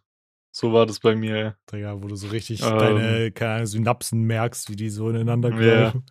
so 0.55 0.71
war 0.71 0.85
das 0.85 0.99
bei 0.99 1.15
mir. 1.15 1.57
Digga, 1.71 2.01
wo 2.01 2.07
du 2.07 2.15
so 2.15 2.27
richtig 2.27 2.61
ähm, 2.61 2.77
deine 2.77 3.31
keine 3.31 3.65
Synapsen 3.65 4.21
merkst, 4.21 4.69
wie 4.69 4.75
die 4.75 4.89
so 4.89 5.09
ineinander 5.09 5.49
greifen. 5.49 6.05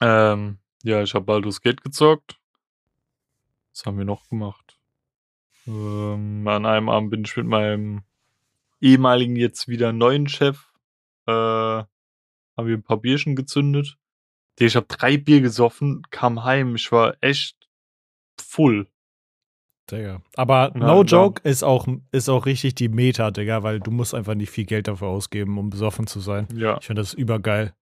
Ja. 0.00 0.32
Ähm, 0.32 0.58
ja, 0.82 1.02
ich 1.02 1.14
habe 1.14 1.24
Baldur's 1.24 1.60
Gate 1.60 1.82
gezockt. 1.82 2.40
Was 3.72 3.86
haben 3.86 3.96
wir 3.96 4.04
noch 4.04 4.28
gemacht? 4.28 4.76
Ähm, 5.68 6.46
an 6.48 6.66
einem 6.66 6.88
Abend 6.88 7.10
bin 7.10 7.24
ich 7.24 7.36
mit 7.36 7.46
meinem 7.46 8.02
ehemaligen, 8.80 9.36
jetzt 9.36 9.68
wieder 9.68 9.92
neuen 9.92 10.28
Chef, 10.28 10.72
äh, 11.26 11.32
haben 11.32 11.86
wir 12.56 12.76
ein 12.76 12.82
paar 12.82 12.96
Bierchen 12.96 13.36
gezündet. 13.36 13.96
Ich 14.58 14.74
habe 14.74 14.86
drei 14.86 15.16
Bier 15.16 15.40
gesoffen, 15.40 16.02
kam 16.10 16.42
heim. 16.42 16.74
Ich 16.74 16.90
war 16.90 17.16
echt 17.20 17.68
full. 18.36 18.88
Digga. 19.90 20.22
Aber 20.36 20.72
ja, 20.74 20.86
no 20.86 21.02
joke 21.02 21.42
ist 21.48 21.62
auch, 21.62 21.86
ist 22.12 22.28
auch 22.28 22.46
richtig 22.46 22.74
die 22.74 22.88
Meta, 22.88 23.30
Digga, 23.30 23.62
weil 23.62 23.80
du 23.80 23.90
musst 23.90 24.14
einfach 24.14 24.34
nicht 24.34 24.50
viel 24.50 24.64
Geld 24.64 24.88
dafür 24.88 25.08
ausgeben, 25.08 25.58
um 25.58 25.70
besoffen 25.70 26.06
zu 26.06 26.20
sein. 26.20 26.46
Ja. 26.54 26.78
Ich 26.78 26.86
finde 26.86 27.02
das 27.02 27.14
übergeil. 27.14 27.74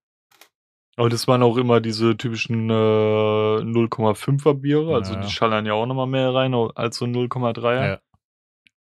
Aber 0.96 1.08
das 1.08 1.28
waren 1.28 1.42
auch 1.42 1.56
immer 1.56 1.80
diese 1.80 2.16
typischen 2.16 2.68
äh, 2.68 2.72
0,5er 2.72 4.54
Biere, 4.54 4.94
also 4.94 5.14
ja. 5.14 5.20
die 5.20 5.30
schallern 5.30 5.64
ja 5.64 5.72
auch 5.72 5.86
nochmal 5.86 6.06
mehr 6.06 6.34
rein 6.34 6.52
als 6.54 6.96
so 6.96 7.06
0,3er. 7.06 7.88
Ja. 7.88 7.98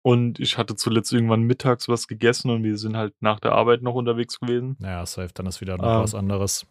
Und 0.02 0.39
ich 0.39 0.58
hatte 0.58 0.76
zuletzt 0.76 1.12
irgendwann 1.12 1.41
mittags 1.41 1.89
was 1.89 2.08
gegessen 2.08 2.50
und 2.50 2.63
wir 2.63 2.78
sind 2.78 2.95
halt 2.95 3.13
nach 3.19 3.39
der 3.39 3.52
Arbeit 3.52 3.82
noch 3.82 3.95
unterwegs 3.95 4.39
gewesen. 4.39 4.78
Naja, 4.80 5.06
safe, 5.06 5.30
dann 5.34 5.45
ist 5.45 5.62
wieder 5.62 5.78
noch 5.78 5.98
ähm, 5.98 6.02
was 6.02 6.15
anderes. 6.15 6.65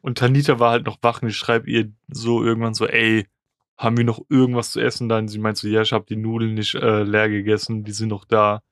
Und 0.00 0.18
Tanita 0.18 0.58
war 0.58 0.70
halt 0.70 0.86
noch 0.86 0.98
wach 1.02 1.22
und 1.22 1.28
ich 1.28 1.36
schreibe 1.36 1.70
ihr 1.70 1.92
so 2.08 2.42
irgendwann 2.42 2.74
so, 2.74 2.86
ey, 2.86 3.26
haben 3.82 3.96
wir 3.96 4.04
noch 4.04 4.24
irgendwas 4.28 4.70
zu 4.72 4.80
essen 4.80 5.08
dann? 5.08 5.28
Sie 5.28 5.38
meint 5.38 5.56
so, 5.58 5.68
ja, 5.68 5.82
ich 5.82 5.92
habe 5.92 6.04
die 6.08 6.16
Nudeln 6.16 6.54
nicht 6.54 6.74
äh, 6.74 7.02
leer 7.02 7.28
gegessen, 7.28 7.84
die 7.84 7.92
sind 7.92 8.08
noch 8.08 8.24
da. 8.24 8.62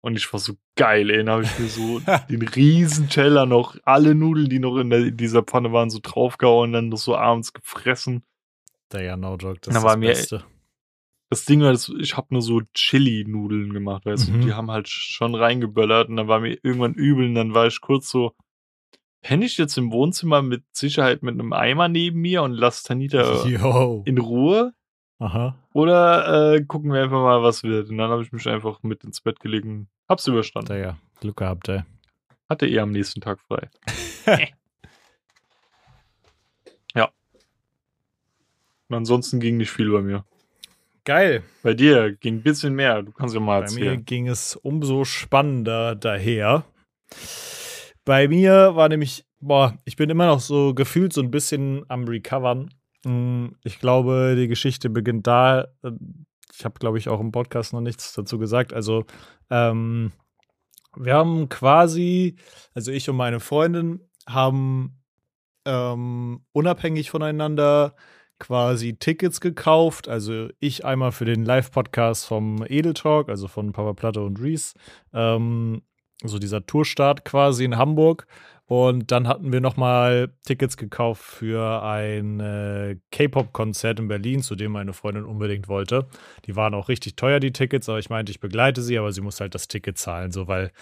Und 0.00 0.16
ich 0.16 0.30
war 0.32 0.38
so 0.40 0.54
geil, 0.76 1.08
ey. 1.10 1.18
Dann 1.18 1.30
habe 1.30 1.42
ich 1.44 1.58
mir 1.58 1.66
so 1.68 2.00
den 2.28 2.42
riesen 2.48 3.08
Teller 3.08 3.46
noch, 3.46 3.76
alle 3.84 4.14
Nudeln, 4.14 4.48
die 4.50 4.58
noch 4.58 4.76
in, 4.78 4.90
der, 4.90 5.00
in 5.00 5.16
dieser 5.16 5.42
Pfanne 5.42 5.72
waren, 5.72 5.88
so 5.90 5.98
draufgehauen, 6.02 6.72
dann 6.72 6.88
noch 6.90 6.98
so 6.98 7.16
abends 7.16 7.52
gefressen. 7.52 8.22
Der 8.92 9.02
ja, 9.02 9.16
no 9.16 9.36
joke, 9.36 9.60
das 9.62 9.74
ist 9.74 9.82
das 9.82 10.00
Beste. 10.00 10.36
Mir, 10.36 10.44
Das 11.30 11.44
Ding 11.46 11.62
war, 11.62 11.72
das- 11.72 11.90
ich 11.98 12.16
habe 12.16 12.28
nur 12.30 12.42
so 12.42 12.60
Chili-Nudeln 12.74 13.72
gemacht, 13.72 14.04
weißt 14.06 14.28
Mhm. 14.28 14.40
du, 14.40 14.46
die 14.46 14.52
haben 14.52 14.70
halt 14.70 14.88
schon 14.88 15.34
reingeböllert 15.34 16.08
und 16.10 16.16
dann 16.16 16.28
war 16.28 16.40
mir 16.40 16.58
irgendwann 16.62 16.94
übel 16.94 17.26
und 17.26 17.34
dann 17.34 17.54
war 17.54 17.66
ich 17.66 17.80
kurz 17.80 18.10
so, 18.10 18.34
penne 19.24 19.46
ich 19.46 19.56
jetzt 19.56 19.76
im 19.78 19.90
Wohnzimmer 19.90 20.42
mit 20.42 20.62
Sicherheit 20.72 21.22
mit 21.22 21.32
einem 21.32 21.52
Eimer 21.54 21.88
neben 21.88 22.20
mir 22.20 22.42
und 22.42 22.52
lass 22.52 22.82
Tanita 22.82 23.46
Yo. 23.46 24.02
in 24.04 24.18
Ruhe 24.18 24.74
Aha. 25.18 25.56
oder 25.72 26.52
äh, 26.52 26.62
gucken 26.62 26.92
wir 26.92 27.02
einfach 27.02 27.22
mal, 27.22 27.42
was 27.42 27.62
wird. 27.64 27.88
Und 27.88 27.96
dann 27.96 28.10
habe 28.10 28.22
ich 28.22 28.32
mich 28.32 28.46
einfach 28.46 28.82
mit 28.82 29.02
ins 29.02 29.22
Bett 29.22 29.40
gelegt 29.40 29.64
und 29.64 29.88
hab's 30.08 30.26
überstanden. 30.26 30.74
Digga, 30.74 30.98
Glück 31.20 31.38
gehabt, 31.38 31.68
ey. 31.70 31.82
Hatte 32.50 32.66
eh 32.68 32.78
am 32.78 32.90
nächsten 32.92 33.22
Tag 33.22 33.40
frei. 33.40 33.70
ja. 36.94 37.08
Und 38.88 38.96
ansonsten 38.96 39.40
ging 39.40 39.56
nicht 39.56 39.70
viel 39.70 39.90
bei 39.90 40.02
mir. 40.02 40.26
Geil. 41.04 41.42
Bei 41.62 41.72
dir 41.72 42.12
ging 42.12 42.36
ein 42.36 42.42
bisschen 42.42 42.74
mehr. 42.74 43.02
Du 43.02 43.10
kannst 43.12 43.34
ja 43.34 43.40
mal 43.40 43.62
Bei 43.62 43.72
mir 43.72 43.84
erzählen. 43.86 44.04
ging 44.04 44.28
es 44.28 44.54
umso 44.54 45.06
spannender 45.06 45.94
daher. 45.94 46.66
Bei 48.04 48.28
mir 48.28 48.76
war 48.76 48.88
nämlich, 48.88 49.24
boah, 49.40 49.78
ich 49.84 49.96
bin 49.96 50.10
immer 50.10 50.26
noch 50.26 50.40
so 50.40 50.74
gefühlt 50.74 51.12
so 51.12 51.22
ein 51.22 51.30
bisschen 51.30 51.84
am 51.88 52.04
Recovern. 52.04 52.70
Mm, 53.04 53.46
Ich 53.64 53.78
glaube, 53.78 54.34
die 54.36 54.48
Geschichte 54.48 54.90
beginnt 54.90 55.26
da. 55.26 55.68
Ich 56.56 56.64
habe, 56.64 56.78
glaube 56.78 56.98
ich, 56.98 57.08
auch 57.08 57.20
im 57.20 57.32
Podcast 57.32 57.72
noch 57.72 57.80
nichts 57.80 58.12
dazu 58.12 58.38
gesagt. 58.38 58.72
Also, 58.72 59.04
ähm, 59.50 60.12
wir 60.96 61.14
haben 61.14 61.48
quasi, 61.48 62.36
also 62.74 62.92
ich 62.92 63.08
und 63.08 63.16
meine 63.16 63.40
Freundin 63.40 64.00
haben 64.28 65.02
ähm, 65.64 66.44
unabhängig 66.52 67.10
voneinander 67.10 67.94
quasi 68.38 68.96
Tickets 68.96 69.40
gekauft. 69.40 70.08
Also 70.08 70.48
ich 70.60 70.84
einmal 70.84 71.12
für 71.12 71.24
den 71.24 71.44
Live-Podcast 71.44 72.26
vom 72.26 72.64
Edel 72.68 72.94
Talk, 72.94 73.28
also 73.28 73.48
von 73.48 73.72
Papa 73.72 73.94
Platte 73.94 74.22
und 74.22 74.40
Reese. 74.40 74.74
Ähm, 75.12 75.82
so 76.28 76.38
dieser 76.38 76.64
Tourstart 76.66 77.24
quasi 77.24 77.64
in 77.64 77.76
Hamburg. 77.76 78.26
Und 78.66 79.12
dann 79.12 79.28
hatten 79.28 79.52
wir 79.52 79.60
nochmal 79.60 80.30
Tickets 80.46 80.78
gekauft 80.78 81.22
für 81.22 81.82
ein 81.82 82.40
äh, 82.40 82.96
K-Pop-Konzert 83.12 83.98
in 84.00 84.08
Berlin, 84.08 84.40
zu 84.40 84.54
dem 84.56 84.72
meine 84.72 84.94
Freundin 84.94 85.24
unbedingt 85.26 85.68
wollte. 85.68 86.06
Die 86.46 86.56
waren 86.56 86.72
auch 86.72 86.88
richtig 86.88 87.14
teuer, 87.16 87.40
die 87.40 87.52
Tickets, 87.52 87.90
aber 87.90 87.98
ich 87.98 88.08
meinte, 88.08 88.32
ich 88.32 88.40
begleite 88.40 88.80
sie, 88.80 88.96
aber 88.98 89.12
sie 89.12 89.20
muss 89.20 89.38
halt 89.40 89.54
das 89.54 89.68
Ticket 89.68 89.98
zahlen, 89.98 90.32
so 90.32 90.48
weil 90.48 90.72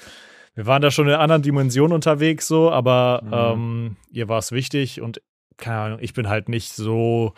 wir 0.54 0.66
waren 0.66 0.80
da 0.82 0.90
schon 0.92 1.06
in 1.08 1.14
einer 1.14 1.22
anderen 1.22 1.42
Dimension 1.42 1.92
unterwegs, 1.92 2.46
so, 2.46 2.70
aber 2.70 3.22
Mhm. 3.24 3.30
ähm, 3.32 3.96
ihr 4.10 4.28
war 4.28 4.38
es 4.38 4.52
wichtig 4.52 5.00
und 5.00 5.20
keine 5.56 5.78
Ahnung, 5.78 5.98
ich 6.00 6.12
bin 6.14 6.28
halt 6.28 6.48
nicht 6.48 6.72
so 6.72 7.32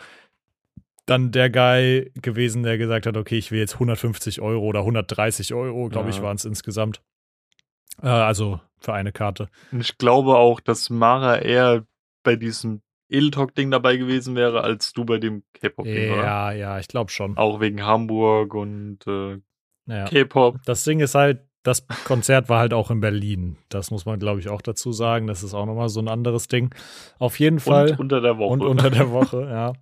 dann 1.07 1.31
der 1.31 1.49
Guy 1.49 2.11
gewesen, 2.21 2.61
der 2.63 2.77
gesagt 2.77 3.05
hat, 3.05 3.17
okay, 3.17 3.37
ich 3.37 3.51
will 3.51 3.59
jetzt 3.59 3.75
150 3.75 4.41
Euro 4.41 4.63
oder 4.65 4.81
130 4.85 5.53
Euro, 5.53 5.87
glaube 5.89 6.09
ich, 6.09 6.17
Ja. 6.17 6.23
waren 6.23 6.35
es 6.35 6.45
insgesamt. 6.45 7.01
Äh, 8.01 8.07
also 8.07 8.59
für 8.77 8.93
eine 8.93 9.11
Karte. 9.11 9.49
Und 9.71 9.81
ich 9.81 9.97
glaube 9.97 10.37
auch, 10.37 10.59
dass 10.59 10.89
Mara 10.89 11.37
eher 11.39 11.85
bei 12.23 12.35
diesem 12.35 12.81
Edeltalk-Ding 13.09 13.71
dabei 13.71 13.97
gewesen 13.97 14.35
wäre, 14.35 14.61
als 14.61 14.93
du 14.93 15.05
bei 15.05 15.17
dem 15.19 15.43
K-Pop-Ding, 15.53 16.13
oder? 16.13 16.23
Ja, 16.23 16.51
ja, 16.51 16.79
ich 16.79 16.87
glaube 16.87 17.11
schon. 17.11 17.37
Auch 17.37 17.59
wegen 17.59 17.83
Hamburg 17.83 18.53
und 18.53 18.99
äh, 19.07 19.37
Ja. 19.87 20.05
K-Pop. 20.05 20.57
Das 20.65 20.83
Ding 20.83 20.99
ist 20.99 21.15
halt, 21.15 21.41
das 21.61 21.87
Konzert 22.05 22.47
war 22.49 22.59
halt 22.59 22.73
auch 22.73 22.91
in 22.91 22.99
Berlin. 22.99 23.57
Das 23.69 23.89
muss 23.89 24.05
man, 24.05 24.19
glaube 24.19 24.39
ich, 24.39 24.49
auch 24.49 24.61
dazu 24.61 24.91
sagen. 24.91 25.25
Das 25.25 25.41
ist 25.41 25.55
auch 25.55 25.65
nochmal 25.65 25.89
so 25.89 25.99
ein 25.99 26.07
anderes 26.07 26.47
Ding. 26.47 26.73
Auf 27.17 27.39
jeden 27.39 27.59
Fall. 27.59 27.91
Und 27.91 27.99
unter 27.99 28.21
der 28.21 28.37
Woche. 28.37 28.53
Und 28.53 28.61
unter 28.61 28.91
der 28.91 29.09
Woche, 29.11 29.41
ja. 29.49 29.73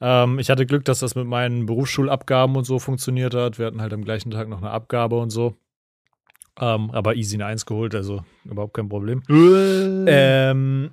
Ähm, 0.00 0.38
ich 0.40 0.50
hatte 0.50 0.66
Glück, 0.66 0.84
dass 0.84 1.00
das 1.00 1.14
mit 1.14 1.26
meinen 1.26 1.66
Berufsschulabgaben 1.66 2.56
und 2.56 2.64
so 2.64 2.80
funktioniert 2.80 3.34
hat. 3.34 3.58
Wir 3.60 3.66
hatten 3.66 3.80
halt 3.80 3.92
am 3.92 4.04
gleichen 4.04 4.30
Tag 4.32 4.48
noch 4.48 4.58
eine 4.58 4.70
Abgabe 4.70 5.18
und 5.18 5.30
so. 5.30 5.54
Ähm, 6.58 6.90
aber 6.90 7.14
easy 7.14 7.36
eine 7.36 7.46
Eins 7.46 7.64
geholt, 7.66 7.94
also 7.94 8.24
überhaupt 8.44 8.74
kein 8.74 8.88
Problem. 8.88 9.22
Äh, 9.28 10.04
Ähm, 10.50 10.90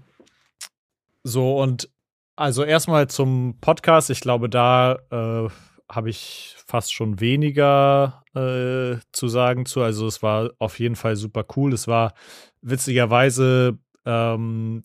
so, 1.23 1.61
und 1.61 1.89
also 2.35 2.63
erstmal 2.63 3.07
zum 3.07 3.57
Podcast. 3.59 4.09
Ich 4.09 4.21
glaube, 4.21 4.49
da 4.49 4.99
äh, 5.11 5.49
habe 5.89 6.09
ich 6.09 6.55
fast 6.67 6.93
schon 6.93 7.19
weniger 7.19 8.23
äh, 8.35 8.97
zu 9.11 9.27
sagen 9.27 9.65
zu. 9.65 9.81
Also 9.81 10.07
es 10.07 10.21
war 10.21 10.51
auf 10.59 10.79
jeden 10.79 10.95
Fall 10.95 11.15
super 11.15 11.45
cool. 11.55 11.73
Es 11.73 11.87
war 11.87 12.13
witzigerweise 12.61 13.77
ähm, 14.05 14.83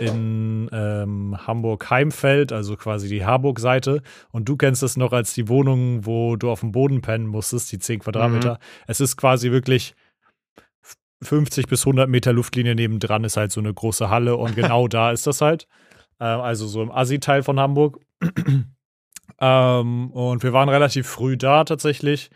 in 0.00 0.68
ähm, 0.72 1.36
Hamburg-Heimfeld, 1.46 2.52
also 2.52 2.76
quasi 2.76 3.08
die 3.08 3.24
Harburg-Seite. 3.24 4.02
Und 4.30 4.48
du 4.48 4.56
kennst 4.56 4.82
es 4.82 4.96
noch 4.96 5.12
als 5.12 5.34
die 5.34 5.48
Wohnung, 5.48 6.06
wo 6.06 6.36
du 6.36 6.50
auf 6.50 6.60
dem 6.60 6.72
Boden 6.72 7.00
pennen 7.00 7.26
musstest, 7.26 7.72
die 7.72 7.78
10 7.78 8.00
Quadratmeter. 8.00 8.58
Es 8.86 9.00
ist 9.00 9.16
quasi 9.16 9.50
wirklich 9.50 9.94
50 11.22 11.66
bis 11.66 11.82
100 11.82 12.08
Meter 12.08 12.32
Luftlinie 12.32 12.74
nebendran 12.74 13.24
ist 13.24 13.36
halt 13.36 13.50
so 13.50 13.60
eine 13.60 13.74
große 13.74 14.08
Halle 14.08 14.36
und 14.36 14.54
genau 14.56 14.88
da 14.88 15.10
ist 15.10 15.26
das 15.26 15.40
halt. 15.40 15.66
Äh, 16.20 16.24
also 16.24 16.66
so 16.66 16.82
im 16.82 16.90
Assi-Teil 16.90 17.42
von 17.42 17.58
Hamburg. 17.58 18.00
ähm, 19.40 20.10
und 20.10 20.42
wir 20.42 20.52
waren 20.52 20.68
relativ 20.68 21.06
früh 21.06 21.36
da 21.36 21.64
tatsächlich. 21.64 22.30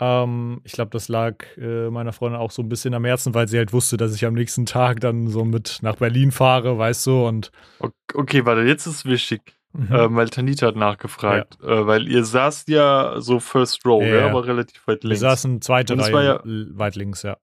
Ähm, 0.00 0.60
ich 0.64 0.72
glaube, 0.72 0.90
das 0.92 1.08
lag 1.08 1.44
äh, 1.56 1.90
meiner 1.90 2.12
Freundin 2.12 2.40
auch 2.40 2.50
so 2.52 2.62
ein 2.62 2.68
bisschen 2.68 2.94
am 2.94 3.04
Herzen, 3.04 3.34
weil 3.34 3.48
sie 3.48 3.58
halt 3.58 3.72
wusste, 3.72 3.96
dass 3.96 4.14
ich 4.14 4.24
am 4.24 4.34
nächsten 4.34 4.64
Tag 4.66 5.00
dann 5.00 5.26
so 5.28 5.44
mit 5.44 5.78
nach 5.82 5.96
Berlin 5.96 6.30
fahre, 6.30 6.78
weißt 6.78 7.06
du, 7.06 7.26
und 7.26 7.50
Ok- 7.80 7.94
Okay, 8.14 8.44
warte, 8.46 8.62
jetzt 8.62 8.86
ist 8.86 9.04
wichtig, 9.06 9.40
Mhm. 9.72 9.88
ähm, 9.92 10.16
weil 10.16 10.28
Tanita 10.30 10.66
hat 10.68 10.76
nachgefragt, 10.76 11.58
äh, 11.62 11.86
weil 11.86 12.06
ihr 12.08 12.24
saßt 12.24 12.68
ja 12.68 13.16
so 13.20 13.40
First 13.40 13.84
Row, 13.84 14.02
Ja, 14.02 14.08
ja. 14.20 14.26
aber 14.28 14.46
relativ 14.46 14.86
weit 14.86 15.02
wir 15.02 15.08
links. 15.10 15.20
saßen 15.20 15.60
zweite 15.62 15.98
Reihe 15.98 16.12
war 16.12 16.22
ja- 16.22 16.40
weit 16.44 16.94
links, 16.96 17.22
ja. 17.22 17.36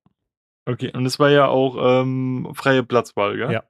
Okay, 0.66 0.92
und 0.96 1.06
es 1.06 1.20
war 1.20 1.30
ja 1.30 1.48
auch 1.48 1.76
ähm, 2.02 2.50
freie 2.56 2.84
Platzwahl, 2.84 3.36
gell? 3.38 3.52
Ja. 3.52 3.64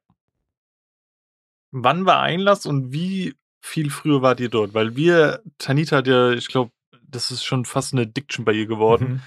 Wann 1.71 2.05
war 2.05 2.21
Einlass 2.21 2.65
und 2.65 2.93
wie 2.93 3.35
viel 3.61 3.89
früher 3.89 4.21
wart 4.21 4.39
ihr 4.39 4.49
dort? 4.49 4.73
Weil 4.73 4.95
wir, 4.95 5.41
Tanita 5.57 5.97
hat 5.97 6.07
ja, 6.07 6.31
ich 6.31 6.47
glaube, 6.47 6.71
das 7.15 7.31
ist 7.31 7.43
schon 7.43 7.65
fast 7.65 7.93
eine 7.93 8.03
Addiction 8.03 8.45
bei 8.45 8.53
ihr 8.53 8.67
geworden. 8.67 9.07
Mhm. 9.07 9.21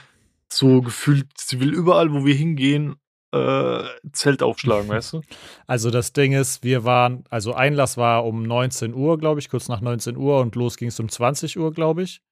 So 0.51 0.81
gefühlt, 0.83 1.27
sie 1.37 1.61
will 1.61 1.74
überall, 1.74 2.12
wo 2.12 2.24
wir 2.24 2.35
hingehen, 2.35 2.96
äh, 3.33 3.85
Zelt 4.12 4.42
aufschlagen, 4.42 4.88
weißt 4.88 5.14
du? 5.14 5.22
Also 5.66 5.90
das 5.90 6.12
Ding 6.12 6.33
ist, 6.33 6.62
wir 6.62 6.85
waren, 6.85 7.24
also 7.31 7.55
Einlass 7.55 7.96
war 7.96 8.24
um 8.24 8.42
19 8.42 8.94
Uhr, 8.94 9.18
glaube 9.18 9.40
ich, 9.40 9.48
kurz 9.48 9.68
nach 9.68 9.81
19 9.81 10.16
Uhr 10.16 10.40
und 10.40 10.55
los 10.55 10.77
ging 10.77 10.88
es 10.88 11.01
um 11.01 11.09
20 11.09 11.59
Uhr, 11.59 11.72
glaube 11.72 12.03
ich. 12.03 12.22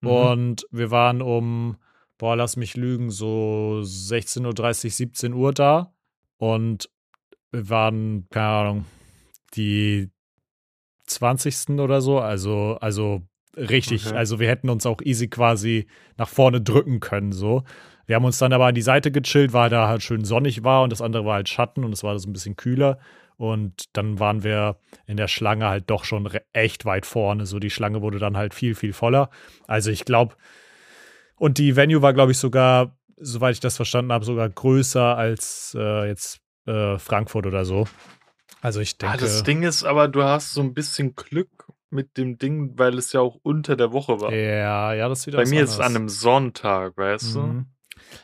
Mhm. 0.00 0.08
Und 0.08 0.66
wir 0.70 0.90
waren 0.90 1.22
um, 1.22 1.76
boah, 2.18 2.36
lass 2.36 2.56
mich 2.56 2.76
lügen, 2.76 3.10
so 3.10 3.80
16.30 3.82 4.84
Uhr, 4.84 4.90
17 4.90 5.32
Uhr 5.32 5.52
da. 5.52 5.92
Und 6.36 6.90
wir 7.50 7.68
waren, 7.68 8.26
keine 8.30 8.46
Ahnung, 8.46 8.84
die 9.54 10.10
20. 11.06 11.78
oder 11.80 12.00
so. 12.00 12.18
Also, 12.18 12.78
also 12.80 13.22
richtig. 13.56 14.06
Okay. 14.06 14.16
Also 14.16 14.38
wir 14.38 14.48
hätten 14.48 14.70
uns 14.70 14.86
auch 14.86 15.00
easy 15.02 15.28
quasi 15.28 15.86
nach 16.16 16.28
vorne 16.28 16.60
drücken 16.60 17.00
können, 17.00 17.32
so. 17.32 17.64
Wir 18.06 18.16
haben 18.16 18.24
uns 18.24 18.38
dann 18.38 18.52
aber 18.52 18.66
an 18.66 18.74
die 18.74 18.82
Seite 18.82 19.12
gechillt, 19.12 19.52
weil 19.52 19.70
da 19.70 19.88
halt 19.88 20.02
schön 20.02 20.24
sonnig 20.24 20.64
war 20.64 20.82
und 20.82 20.90
das 20.90 21.00
andere 21.00 21.24
war 21.24 21.34
halt 21.34 21.48
Schatten 21.48 21.84
und 21.84 21.92
es 21.92 22.02
war 22.02 22.18
so 22.18 22.28
ein 22.28 22.32
bisschen 22.32 22.56
kühler. 22.56 22.98
Und 23.36 23.84
dann 23.96 24.18
waren 24.18 24.42
wir 24.44 24.76
in 25.06 25.16
der 25.16 25.28
Schlange 25.28 25.66
halt 25.66 25.88
doch 25.88 26.04
schon 26.04 26.28
echt 26.52 26.84
weit 26.84 27.06
vorne. 27.06 27.46
So 27.46 27.58
die 27.58 27.70
Schlange 27.70 28.02
wurde 28.02 28.18
dann 28.18 28.36
halt 28.36 28.54
viel, 28.54 28.74
viel 28.74 28.92
voller. 28.92 29.30
Also 29.66 29.90
ich 29.90 30.04
glaube, 30.04 30.34
und 31.36 31.58
die 31.58 31.74
Venue 31.76 32.02
war, 32.02 32.12
glaube 32.12 32.32
ich, 32.32 32.38
sogar, 32.38 32.96
soweit 33.16 33.54
ich 33.54 33.60
das 33.60 33.76
verstanden 33.76 34.12
habe, 34.12 34.24
sogar 34.24 34.48
größer 34.48 35.16
als 35.16 35.76
äh, 35.78 36.06
jetzt 36.08 36.40
äh, 36.66 36.98
Frankfurt 36.98 37.46
oder 37.46 37.64
so. 37.64 37.86
Also 38.60 38.80
ich 38.80 38.94
Ah, 39.02 39.10
denke. 39.12 39.18
das 39.18 39.42
Ding 39.42 39.62
ist 39.62 39.82
aber, 39.84 40.08
du 40.08 40.22
hast 40.22 40.52
so 40.52 40.60
ein 40.60 40.74
bisschen 40.74 41.16
Glück 41.16 41.68
mit 41.92 42.16
dem 42.16 42.38
Ding, 42.38 42.78
weil 42.78 42.98
es 42.98 43.12
ja 43.12 43.20
auch 43.20 43.38
unter 43.42 43.76
der 43.76 43.92
Woche 43.92 44.20
war. 44.20 44.32
ja, 44.32 44.92
ja, 44.94 45.08
das 45.08 45.20
ist 45.20 45.26
wieder 45.26 45.38
Bei 45.38 45.46
mir 45.48 45.62
ist 45.62 45.70
es 45.72 45.80
an 45.80 45.94
einem 45.96 46.08
Sonntag, 46.08 46.96
weißt 46.96 47.34
du? 47.36 47.40
Mhm. 47.40 47.66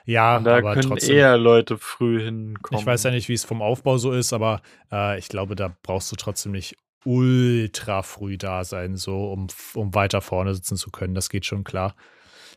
Ja, 0.04 0.36
Und 0.38 0.44
da 0.44 0.58
aber 0.58 0.74
können 0.74 0.88
trotzdem. 0.88 1.16
eher 1.16 1.38
Leute 1.38 1.78
früh 1.78 2.22
hinkommen. 2.22 2.80
Ich 2.80 2.86
weiß 2.86 3.04
ja 3.04 3.10
nicht, 3.10 3.28
wie 3.28 3.34
es 3.34 3.44
vom 3.44 3.62
Aufbau 3.62 3.98
so 3.98 4.12
ist, 4.12 4.32
aber 4.32 4.60
äh, 4.90 5.18
ich 5.18 5.28
glaube, 5.28 5.54
da 5.54 5.74
brauchst 5.82 6.10
du 6.12 6.16
trotzdem 6.16 6.52
nicht 6.52 6.76
ultra 7.04 8.02
früh 8.02 8.36
da 8.36 8.64
sein, 8.64 8.96
so 8.96 9.32
um, 9.32 9.46
um 9.74 9.94
weiter 9.94 10.20
vorne 10.20 10.54
sitzen 10.54 10.76
zu 10.76 10.90
können. 10.90 11.14
Das 11.14 11.30
geht 11.30 11.46
schon 11.46 11.64
klar. 11.64 11.94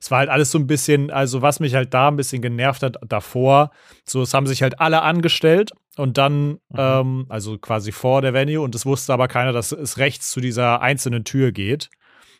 Es 0.02 0.10
war 0.10 0.20
halt 0.20 0.30
alles 0.30 0.50
so 0.50 0.58
ein 0.58 0.66
bisschen, 0.66 1.12
also 1.12 1.44
was 1.44 1.60
mich 1.60 1.76
halt 1.76 1.94
da 1.94 2.08
ein 2.08 2.16
bisschen 2.16 2.42
genervt 2.42 2.82
hat 2.82 2.98
davor, 3.08 3.70
so 4.04 4.24
es 4.24 4.34
haben 4.34 4.48
sich 4.48 4.64
halt 4.64 4.80
alle 4.80 5.04
angestellt 5.04 5.72
und 5.96 6.18
dann, 6.18 6.58
ähm, 6.76 7.28
also 7.30 7.60
quasi 7.60 7.92
vor 7.92 8.24
der 8.24 8.34
Venue 8.34 8.62
und 8.62 8.74
es 8.74 8.86
wusste 8.86 9.14
aber 9.14 9.28
keiner, 9.28 9.54
dass 9.54 9.72
es 9.72 10.00
rechts 10.00 10.32
zu 10.32 10.42
dieser 10.42 10.82
einzelnen 10.82 11.24
Tür 11.24 11.52
geht. 11.52 11.90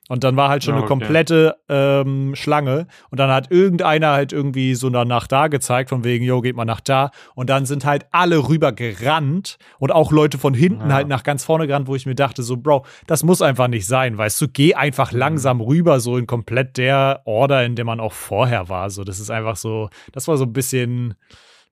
Und 0.10 0.26
dann 0.26 0.36
war 0.36 0.50
halt 0.50 0.64
schon 0.64 0.74
Ja, 0.74 0.78
eine 0.82 0.86
okay. 0.86 0.94
komplette 0.94 1.56
ähm, 1.70 2.36
Schlange. 2.36 2.88
Und 3.12 3.20
dann 3.20 3.30
hat 3.30 3.50
irgendeiner 3.50 4.10
halt 4.12 4.34
irgendwie 4.34 4.76
so 4.76 4.90
nach 4.90 5.28
da 5.28 5.48
gezeigt, 5.48 5.90
von 5.90 6.04
wegen, 6.04 6.26
yo, 6.26 6.42
geht 6.42 6.56
mal 6.56 6.66
nach 6.66 6.82
da. 6.82 7.12
Und 7.34 7.50
dann 7.50 7.66
sind 7.66 7.86
halt 7.86 8.08
alle 8.12 8.50
rüber 8.50 8.74
gerannt 8.74 9.58
und 9.80 9.92
auch 9.94 10.12
Leute 10.12 10.38
von 10.38 10.54
hinten 10.54 10.90
Ja. 10.90 10.96
halt 10.96 11.08
nach 11.08 11.24
ganz 11.24 11.46
vorne 11.46 11.66
gerannt, 11.68 11.88
wo 11.88 11.96
ich 11.96 12.06
mir 12.06 12.16
dachte, 12.16 12.44
so, 12.44 12.58
Bro, 12.58 12.86
das 13.08 13.24
muss 13.24 13.42
einfach 13.42 13.68
nicht 13.70 13.86
sein, 13.88 14.18
weißt 14.18 14.42
du, 14.42 14.48
geh 14.50 14.74
einfach 14.74 15.14
Mhm. 15.14 15.20
langsam 15.20 15.62
rüber, 15.62 16.00
so 16.02 16.18
in 16.18 16.28
komplett 16.28 16.78
der 16.78 17.22
Order, 17.26 17.64
in 17.64 17.76
der 17.76 17.86
man 17.86 18.00
auch 18.02 18.14
vorher 18.14 18.68
war. 18.68 18.90
So, 18.90 19.04
das 19.06 19.20
ist 19.20 19.30
einfach 19.32 19.56
so, 19.56 19.90
das 20.12 20.28
war 20.28 20.36
so 20.36 20.44
ein 20.44 20.52
bisschen, 20.54 21.14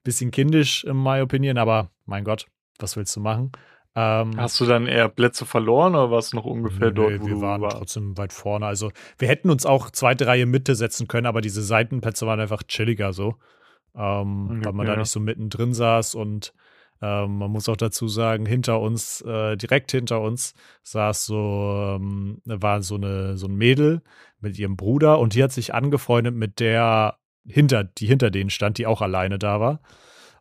bisschen 0.04 0.32
kindisch, 0.32 0.86
in 0.86 1.02
my 1.02 1.20
opinion, 1.20 1.58
aber 1.58 1.90
mein 2.06 2.24
Gott, 2.24 2.46
was 2.78 2.96
willst 2.96 3.14
du 3.18 3.20
machen? 3.20 3.52
Ähm, 3.96 4.32
Hast 4.38 4.60
du 4.60 4.66
dann 4.66 4.86
eher 4.88 5.10
Plätze 5.10 5.46
verloren 5.46 5.96
oder 5.96 6.12
warst 6.12 6.34
du 6.34 6.38
noch 6.38 6.46
ungefähr 6.46 6.90
Nee, 6.90 6.94
dort, 6.96 7.22
wo 7.22 7.26
wir 7.28 7.42
waren 7.42 7.62
warst? 7.62 7.78
trotzdem 7.78 8.18
weit 8.18 8.34
vorne. 8.34 8.66
Also 8.66 8.92
wir 9.18 9.28
hätten 9.28 9.50
uns 9.50 9.66
auch 9.66 9.90
zweite 9.90 10.28
Reihe 10.28 10.46
Mitte 10.46 10.76
setzen 10.76 11.08
können, 11.08 11.26
aber 11.26 11.42
diese 11.42 11.64
Seitenplätze 11.64 12.28
waren 12.28 12.40
einfach 12.40 12.64
chilliger 12.64 13.14
so. 13.14 13.36
Ähm, 13.96 14.60
Ja, 14.60 14.66
weil 14.66 14.74
man 14.74 14.86
da 14.86 14.96
nicht 14.96 15.10
so 15.10 15.20
mittendrin 15.20 15.74
saß 15.74 16.16
und 16.16 16.54
ähm, 17.02 17.38
man 17.38 17.50
muss 17.52 17.70
auch 17.70 17.78
dazu 17.78 18.08
sagen, 18.10 18.46
hinter 18.46 18.80
uns, 18.82 19.22
äh, 19.22 19.56
direkt 19.56 19.92
hinter 19.92 20.20
uns, 20.22 20.54
saß 20.84 21.26
so, 21.26 21.96
ähm, 21.96 22.42
war 22.46 22.82
so 22.84 22.96
eine 22.96 23.38
so 23.38 23.48
ein 23.48 23.56
Mädel 23.56 24.02
mit 24.40 24.60
ihrem 24.60 24.76
Bruder 24.76 25.20
und 25.20 25.34
die 25.34 25.42
hat 25.44 25.52
sich 25.54 25.74
angefreundet 25.74 26.36
mit 26.36 26.60
der 26.60 27.18
hinter, 27.48 27.86
die 27.86 28.06
hinter 28.06 28.30
denen 28.32 28.50
stand, 28.50 28.78
die 28.78 28.86
auch 28.86 29.02
alleine 29.02 29.40
da 29.40 29.60
war. 29.60 29.80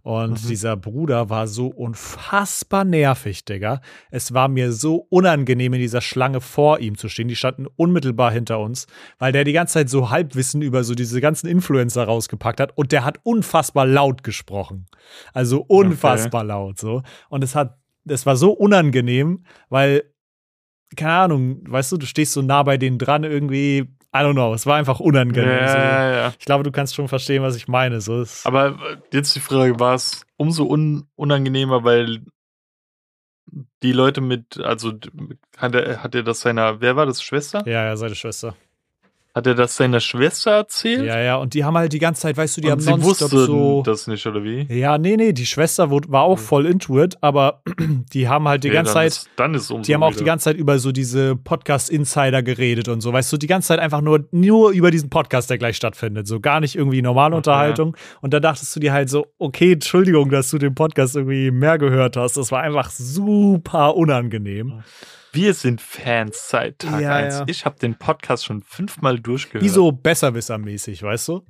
Und 0.02 0.42
Mhm. 0.44 0.48
dieser 0.48 0.76
Bruder 0.76 1.28
war 1.28 1.46
so 1.48 1.66
unfassbar 1.68 2.84
nervig, 2.84 3.44
Digga. 3.44 3.80
Es 4.10 4.32
war 4.32 4.48
mir 4.48 4.72
so 4.72 5.06
unangenehm, 5.10 5.74
in 5.74 5.80
dieser 5.80 6.00
Schlange 6.00 6.40
vor 6.40 6.78
ihm 6.78 6.96
zu 6.96 7.08
stehen. 7.08 7.28
Die 7.28 7.36
standen 7.36 7.66
unmittelbar 7.76 8.30
hinter 8.32 8.58
uns, 8.60 8.86
weil 9.18 9.32
der 9.32 9.44
die 9.44 9.52
ganze 9.52 9.74
Zeit 9.74 9.90
so 9.90 10.10
Halbwissen 10.10 10.62
über 10.62 10.84
so 10.84 10.94
diese 10.94 11.20
ganzen 11.20 11.46
Influencer 11.48 12.04
rausgepackt 12.04 12.60
hat 12.60 12.76
und 12.76 12.92
der 12.92 13.04
hat 13.04 13.18
unfassbar 13.22 13.86
laut 13.86 14.22
gesprochen. 14.22 14.86
Also 15.34 15.60
unfassbar 15.66 16.44
laut 16.44 16.78
so. 16.78 17.02
Und 17.28 17.44
es 17.44 17.54
hat, 17.54 17.78
es 18.06 18.24
war 18.24 18.36
so 18.36 18.52
unangenehm, 18.52 19.44
weil, 19.68 20.04
keine 20.96 21.12
Ahnung, 21.12 21.60
weißt 21.68 21.92
du, 21.92 21.96
du 21.98 22.06
stehst 22.06 22.32
so 22.32 22.40
nah 22.40 22.62
bei 22.62 22.78
denen 22.78 22.98
dran 22.98 23.24
irgendwie. 23.24 23.88
I 24.14 24.20
don't 24.20 24.32
know, 24.32 24.54
es 24.54 24.64
war 24.66 24.76
einfach 24.76 25.00
unangenehm. 25.00 25.68
so. 25.68 25.76
Ja, 25.76 26.12
ja. 26.12 26.34
Ich 26.38 26.46
glaube, 26.46 26.64
du 26.64 26.72
kannst 26.72 26.94
schon 26.94 27.08
verstehen, 27.08 27.42
was 27.42 27.56
ich 27.56 27.68
meine. 27.68 28.00
So, 28.00 28.20
es, 28.20 28.46
Aber 28.46 28.68
äh, 28.68 28.96
jetzt 29.12 29.36
die 29.36 29.40
Frage, 29.40 29.78
war 29.78 29.94
es 29.94 30.24
umso 30.36 30.64
un 30.64 31.06
unangenehmer, 31.14 31.84
weil 31.84 32.22
die 33.82 33.92
Leute 33.92 34.20
mit, 34.20 34.58
also 34.58 34.92
hat 35.56 35.74
er, 35.74 36.02
hat 36.02 36.14
er 36.14 36.22
das 36.22 36.40
seiner, 36.40 36.80
wer 36.80 36.96
war 36.96 37.06
das, 37.06 37.22
Schwester? 37.22 37.62
ja, 37.66 37.84
ja, 37.84 37.96
seine 37.96 38.14
Schwester. 38.14 38.54
Hat 39.38 39.46
er 39.46 39.54
das 39.54 39.76
seiner 39.76 40.00
Schwester 40.00 40.50
erzählt? 40.50 41.06
Ja, 41.06 41.20
ja, 41.20 41.36
und 41.36 41.54
die 41.54 41.64
haben 41.64 41.76
halt 41.76 41.92
die 41.92 41.98
ganze 42.00 42.22
Zeit, 42.22 42.36
weißt 42.36 42.56
du, 42.56 42.60
die 42.60 42.66
Und 42.66 42.72
haben 42.72 42.80
sie 42.80 42.90
nonstop 42.90 43.30
wusste 43.32 43.46
so. 43.46 43.82
das 43.86 44.06
nicht, 44.08 44.26
oder 44.26 44.42
wie? 44.42 44.66
Ja, 44.68 44.98
nee, 44.98 45.16
nee, 45.16 45.32
die 45.32 45.46
Schwester 45.46 45.90
war 45.90 46.22
auch 46.22 46.38
voll 46.38 46.66
into 46.66 47.00
it, 47.02 47.16
aber 47.20 47.62
die 48.12 48.28
haben 48.28 48.48
halt 48.48 48.64
die 48.64 48.68
Okay, 48.68 48.74
ganze 48.76 48.92
dann 48.94 49.02
Zeit, 49.02 49.12
Ist, 49.12 49.30
dann 49.36 49.54
ist 49.54 49.70
umso 49.70 49.86
die 49.86 49.94
haben 49.94 50.02
auch 50.02 50.10
die 50.10 50.16
wieder. 50.16 50.24
ganze 50.26 50.44
Zeit 50.44 50.56
über 50.56 50.78
so 50.80 50.90
diese 50.92 51.36
Podcast-Insider 51.36 52.42
geredet 52.42 52.88
und 52.88 53.00
so, 53.00 53.12
weißt 53.12 53.32
du, 53.32 53.36
die 53.36 53.46
ganze 53.46 53.68
Zeit 53.68 53.78
einfach 53.78 54.00
nur, 54.00 54.24
nur 54.32 54.70
über 54.72 54.90
diesen 54.90 55.08
Podcast, 55.10 55.48
der 55.50 55.58
gleich 55.58 55.76
stattfindet, 55.76 56.26
so 56.26 56.40
gar 56.40 56.60
nicht 56.60 56.74
irgendwie 56.74 57.00
normale 57.00 57.28
Okay. 57.28 57.36
Unterhaltung. 57.36 57.96
Und 58.20 58.34
da 58.34 58.40
dachtest 58.40 58.74
du 58.74 58.80
dir 58.80 58.92
halt 58.92 59.08
so, 59.10 59.26
okay, 59.38 59.72
Entschuldigung, 59.74 60.30
dass 60.30 60.50
du 60.50 60.58
den 60.58 60.74
Podcast 60.74 61.14
irgendwie 61.14 61.50
mehr 61.50 61.78
gehört 61.78 62.16
hast. 62.16 62.36
Das 62.36 62.50
war 62.50 62.62
einfach 62.62 62.90
super 62.90 63.94
unangenehm. 63.96 64.82
Wir 65.32 65.54
sind 65.54 65.80
Fans 65.80 66.48
seit 66.48 66.78
Tag 66.80 67.00
Ja, 67.00 67.14
1. 67.16 67.34
ja. 67.34 67.44
Ich 67.46 67.64
habe 67.64 67.78
den 67.78 67.94
Podcast 67.96 68.44
schon 68.44 68.62
fünfmal 68.62 69.18
durchgehört. 69.20 69.64
Wie 69.64 69.68
so 69.68 69.92
besserwissermäßig, 69.92 71.02
weißt 71.02 71.28
du? 71.28 71.44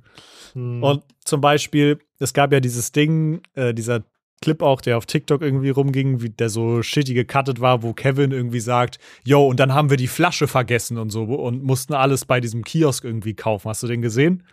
Hm. 0.53 0.83
Und 0.83 1.03
zum 1.23 1.41
Beispiel, 1.41 1.99
es 2.19 2.33
gab 2.33 2.51
ja 2.51 2.59
dieses 2.59 2.91
Ding, 2.91 3.41
äh, 3.55 3.73
dieser 3.73 4.03
Clip 4.41 4.61
auch, 4.61 4.81
der 4.81 4.97
auf 4.97 5.05
TikTok 5.05 5.41
irgendwie 5.41 5.69
rumging, 5.69 6.21
wie 6.21 6.29
der 6.29 6.49
so 6.49 6.81
shitty 6.81 7.13
gecuttet 7.13 7.59
war, 7.59 7.83
wo 7.83 7.93
Kevin 7.93 8.31
irgendwie 8.31 8.61
sagt, 8.61 8.97
yo, 9.23 9.45
und 9.45 9.59
dann 9.59 9.73
haben 9.73 9.89
wir 9.89 9.97
die 9.97 10.07
Flasche 10.07 10.47
vergessen 10.47 10.97
und 10.97 11.09
so 11.09 11.23
und 11.23 11.63
mussten 11.63 11.93
alles 11.93 12.25
bei 12.25 12.39
diesem 12.39 12.63
Kiosk 12.63 13.03
irgendwie 13.03 13.33
kaufen. 13.33 13.69
Hast 13.69 13.83
du 13.83 13.87
den 13.87 14.01
gesehen? 14.01 14.43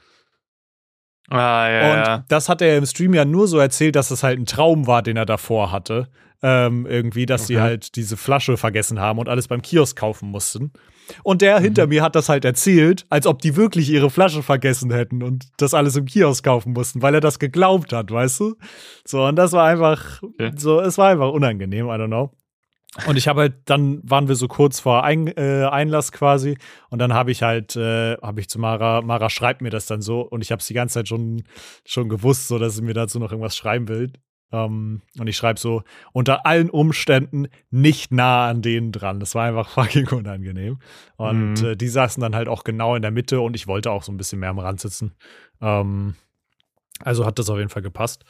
ah, 1.29 1.69
ja, 1.69 1.91
Und 1.93 1.99
ja. 1.99 2.25
das 2.29 2.49
hat 2.49 2.63
er 2.63 2.77
im 2.79 2.87
Stream 2.87 3.15
ja 3.15 3.25
nur 3.25 3.49
so 3.49 3.59
erzählt, 3.59 3.97
dass 3.97 4.11
es 4.11 4.23
halt 4.23 4.39
ein 4.39 4.47
Traum 4.47 4.87
war, 4.87 5.03
den 5.03 5.17
er 5.17 5.27
davor 5.27 5.73
hatte. 5.73 6.09
Ähm, 6.49 6.87
irgendwie, 6.87 7.27
dass 7.27 7.47
die 7.49 7.55
Okay. 7.57 7.63
halt 7.63 7.97
diese 7.97 8.17
Flasche 8.17 8.57
vergessen 8.57 9.01
haben 9.01 9.19
und 9.19 9.29
alles 9.29 9.49
beim 9.49 9.63
Kiosk 9.63 9.97
kaufen 9.99 10.31
mussten. 10.31 10.71
Und 11.25 11.43
der 11.43 11.59
Mhm. 11.59 11.65
hinter 11.65 11.87
mir 11.89 12.03
hat 12.05 12.15
das 12.15 12.29
halt 12.29 12.45
erzählt, 12.45 13.05
als 13.11 13.27
ob 13.27 13.43
die 13.43 13.57
wirklich 13.57 13.91
ihre 13.91 14.11
Flasche 14.11 14.45
vergessen 14.45 14.93
hätten 14.93 15.25
und 15.25 15.47
das 15.57 15.75
alles 15.75 15.97
im 15.97 16.05
Kiosk 16.05 16.45
kaufen 16.45 16.73
mussten, 16.73 17.03
weil 17.03 17.15
er 17.15 17.21
das 17.21 17.41
geglaubt 17.41 17.93
hat, 17.93 18.13
weißt 18.13 18.39
du? 18.41 18.55
So, 19.05 19.25
und 19.25 19.35
das 19.35 19.51
war 19.53 19.65
einfach, 19.67 20.23
Okay. 20.23 20.53
so, 20.57 20.81
es 20.81 20.99
war 20.99 21.09
einfach 21.09 21.33
unangenehm, 21.33 21.87
I 21.87 21.91
don't 21.91 22.07
know. 22.07 22.31
Und 23.09 23.17
ich 23.17 23.27
habe 23.29 23.41
halt, 23.41 23.55
dann 23.67 24.01
waren 24.05 24.29
wir 24.29 24.37
so 24.37 24.47
kurz 24.47 24.79
vor 24.79 25.03
Ein, 25.05 25.27
äh, 25.27 25.65
Einlass 25.71 26.13
quasi. 26.13 26.57
Und 26.91 26.99
dann 27.01 27.13
habe 27.13 27.31
ich 27.33 27.43
halt, 27.43 27.75
äh, 27.77 28.15
habe 28.23 28.41
ich 28.41 28.49
zu 28.49 28.59
Mara, 28.61 29.03
Mara 29.03 29.31
schreibt 29.31 29.63
mir 29.63 29.71
das 29.71 29.87
dann 29.87 30.01
so. 30.01 30.21
Und 30.21 30.43
ich 30.43 30.51
habe 30.53 30.61
es 30.61 30.67
die 30.67 30.75
ganze 30.75 30.95
Zeit 30.95 31.09
schon, 31.09 31.43
schon 31.85 32.09
gewusst, 32.09 32.49
so 32.49 32.59
dass 32.59 32.77
sie 32.77 32.83
mir 32.83 32.95
dazu 32.95 33.19
noch 33.19 33.33
irgendwas 33.33 33.57
schreiben 33.57 33.89
will. 33.89 34.13
Ähm, 34.57 35.03
und 35.19 35.27
ich 35.27 35.37
schreibe 35.37 35.61
so, 35.61 35.83
unter 36.13 36.47
allen 36.47 36.71
Umständen 36.71 37.49
nicht 37.71 38.13
nah 38.13 38.49
an 38.49 38.63
denen 38.63 38.93
dran. 38.93 39.21
Das 39.21 39.35
war 39.35 39.45
einfach 39.45 39.69
fucking 40.05 40.09
unangenehm. 40.09 40.79
Und 41.17 41.61
Mhm. 41.61 41.67
äh, 41.67 41.77
die 41.77 41.89
saßen 41.89 42.21
dann 42.21 42.35
halt 42.35 42.49
auch 42.49 42.65
genau 42.65 42.95
in 42.95 43.03
der 43.03 43.11
Mitte 43.11 43.41
und 43.41 43.55
ich 43.57 43.67
wollte 43.67 43.91
auch 43.91 44.03
so 44.03 44.13
ein 44.13 44.17
bisschen 44.17 44.41
mehr 44.41 44.51
am 44.51 44.59
Rand 44.59 44.81
sitzen. 44.81 45.15
Ähm, 45.61 46.15
also 47.01 47.27
hat 47.27 47.39
das 47.39 47.51
auf 47.51 47.59
jeden 47.59 47.69
Fall 47.69 47.83
gepasst. 47.83 48.25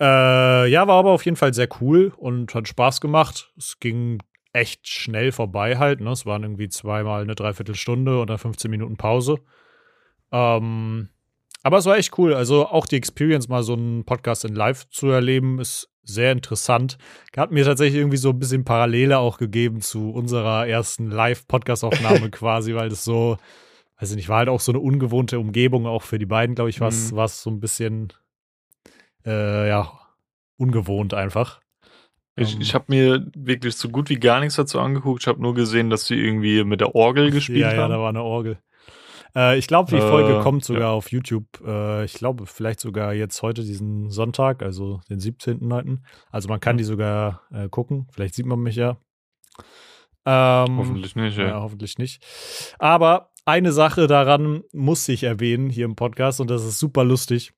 Äh, 0.00 0.66
ja, 0.68 0.88
war 0.88 0.98
aber 0.98 1.10
auf 1.12 1.24
jeden 1.24 1.36
Fall 1.36 1.54
sehr 1.54 1.68
cool 1.80 2.12
und 2.16 2.52
hat 2.54 2.66
Spaß 2.66 3.00
gemacht. 3.00 3.52
Es 3.56 3.78
ging 3.78 4.20
echt 4.52 4.88
schnell 4.88 5.30
vorbei 5.30 5.78
halt. 5.78 6.00
Ne? 6.00 6.10
Es 6.10 6.26
waren 6.26 6.42
irgendwie 6.42 6.68
zweimal 6.68 7.22
eine 7.22 7.34
Dreiviertelstunde 7.36 8.20
und 8.20 8.28
dann 8.30 8.38
15 8.38 8.70
Minuten 8.70 8.96
Pause. 8.96 9.38
Ähm, 10.32 11.10
aber 11.64 11.78
es 11.78 11.86
war 11.86 11.96
echt 11.96 12.16
cool. 12.18 12.34
Also 12.34 12.66
auch 12.68 12.86
die 12.86 12.96
Experience, 12.96 13.48
mal 13.48 13.64
so 13.64 13.72
einen 13.72 14.04
Podcast 14.04 14.44
in 14.44 14.54
Live 14.54 14.88
zu 14.90 15.08
erleben, 15.08 15.58
ist 15.58 15.88
sehr 16.04 16.30
interessant. 16.32 16.98
Hat 17.36 17.50
mir 17.50 17.64
tatsächlich 17.64 17.98
irgendwie 17.98 18.18
so 18.18 18.30
ein 18.30 18.38
bisschen 18.38 18.64
Parallele 18.64 19.18
auch 19.18 19.38
gegeben 19.38 19.80
zu 19.80 20.10
unserer 20.10 20.66
ersten 20.68 21.10
Live-Podcast-Aufnahme 21.10 22.30
quasi, 22.30 22.74
weil 22.74 22.90
das 22.90 23.02
so, 23.04 23.38
weiß 23.98 24.10
ich 24.10 24.16
nicht, 24.16 24.28
war 24.28 24.38
halt 24.38 24.48
auch 24.50 24.60
so 24.60 24.70
eine 24.72 24.80
ungewohnte 24.80 25.38
Umgebung 25.40 25.86
auch 25.86 26.02
für 26.02 26.18
die 26.18 26.26
beiden, 26.26 26.54
glaube 26.54 26.70
ich, 26.70 26.80
war 26.80 26.88
es 26.88 27.10
Mhm. 27.12 27.26
so 27.28 27.50
ein 27.50 27.60
bisschen, 27.60 28.12
äh, 29.26 29.68
ja, 29.68 29.90
ungewohnt 30.56 31.14
einfach. 31.14 31.60
Ich, 32.36 32.54
Ähm, 32.54 32.60
ich 32.60 32.74
habe 32.74 32.84
mir 32.88 33.26
wirklich 33.36 33.76
so 33.76 33.88
gut 33.88 34.10
wie 34.10 34.18
gar 34.18 34.40
nichts 34.40 34.56
dazu 34.56 34.80
angeguckt. 34.80 35.22
Ich 35.22 35.26
habe 35.28 35.40
nur 35.40 35.54
gesehen, 35.54 35.88
dass 35.90 36.06
sie 36.06 36.16
irgendwie 36.16 36.64
mit 36.64 36.80
der 36.80 36.94
Orgel 36.94 37.30
gespielt 37.30 37.60
ja, 37.60 37.72
ja, 37.74 37.82
haben. 37.82 37.90
da 37.92 37.98
war 38.00 38.08
eine 38.08 38.22
Orgel. 38.22 38.58
Äh, 39.36 39.58
ich 39.58 39.66
glaube, 39.66 39.90
die 39.90 39.96
Äh, 40.02 40.08
Folge 40.08 40.40
kommt 40.40 40.64
sogar 40.64 40.82
ja. 40.82 40.90
auf 40.90 41.10
YouTube. 41.10 41.46
Äh, 41.66 42.04
ich 42.04 42.14
glaube, 42.14 42.46
vielleicht 42.46 42.80
sogar 42.80 43.12
jetzt 43.14 43.42
heute 43.42 43.62
diesen 43.64 44.10
Sonntag, 44.10 44.62
also 44.62 45.00
den 45.10 45.18
17.9. 45.20 45.98
Also 46.30 46.48
man 46.48 46.60
kann 46.60 46.76
die 46.76 46.84
sogar 46.84 47.42
äh, 47.52 47.68
gucken. 47.68 48.06
Vielleicht 48.12 48.34
sieht 48.34 48.46
man 48.46 48.60
mich 48.60 48.76
ja. 48.76 48.96
Ähm, 50.26 50.78
Hoffentlich 50.78 51.16
nicht, 51.16 51.36
Ja, 51.36 51.46
ja. 51.48 51.60
hoffentlich 51.60 51.98
nicht. 51.98 52.24
Aber 52.78 53.30
eine 53.44 53.72
Sache 53.72 54.06
daran 54.06 54.62
muss 54.72 55.06
ich 55.08 55.22
erwähnen 55.24 55.68
hier 55.68 55.84
im 55.84 55.96
Podcast 55.96 56.40
und 56.40 56.48
das 56.48 56.64
ist 56.64 56.78
super 56.78 57.04
lustig. 57.04 57.52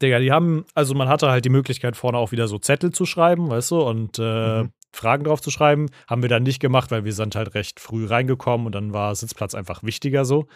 Digga, 0.00 0.18
die 0.18 0.32
haben, 0.32 0.64
also 0.74 0.94
man 0.94 1.08
hatte 1.08 1.28
halt 1.30 1.44
die 1.44 1.50
Möglichkeit, 1.50 1.96
vorne 1.96 2.18
auch 2.18 2.30
wieder 2.32 2.46
so 2.48 2.58
Zettel 2.58 2.92
zu 2.92 3.04
schreiben, 3.04 3.50
weißt 3.50 3.70
du, 3.72 3.82
und 3.82 4.18
äh, 4.18 4.62
Mhm. 4.62 4.70
Fragen 4.92 5.24
drauf 5.24 5.40
zu 5.40 5.50
schreiben. 5.50 5.86
Haben 6.06 6.22
wir 6.22 6.28
dann 6.28 6.42
nicht 6.42 6.60
gemacht, 6.60 6.90
weil 6.90 7.04
wir 7.04 7.12
sind 7.12 7.34
halt 7.34 7.54
recht 7.54 7.80
früh 7.80 8.06
reingekommen 8.06 8.66
und 8.66 8.74
dann 8.74 8.92
war 8.92 9.14
Sitzplatz 9.14 9.54
einfach 9.54 9.82
wichtiger 9.82 10.24
so. 10.24 10.46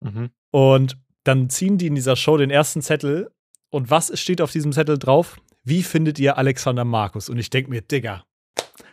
Mhm. 0.00 0.30
Und 0.50 0.98
dann 1.24 1.50
ziehen 1.50 1.78
die 1.78 1.86
in 1.86 1.94
dieser 1.94 2.16
Show 2.16 2.36
den 2.36 2.50
ersten 2.50 2.82
Zettel. 2.82 3.30
Und 3.70 3.90
was 3.90 4.18
steht 4.18 4.40
auf 4.40 4.52
diesem 4.52 4.72
Zettel 4.72 4.98
drauf? 4.98 5.36
Wie 5.62 5.82
findet 5.82 6.18
ihr 6.18 6.38
Alexander 6.38 6.84
Markus? 6.84 7.28
Und 7.28 7.38
ich 7.38 7.50
denke 7.50 7.70
mir, 7.70 7.82
Digga, 7.82 8.24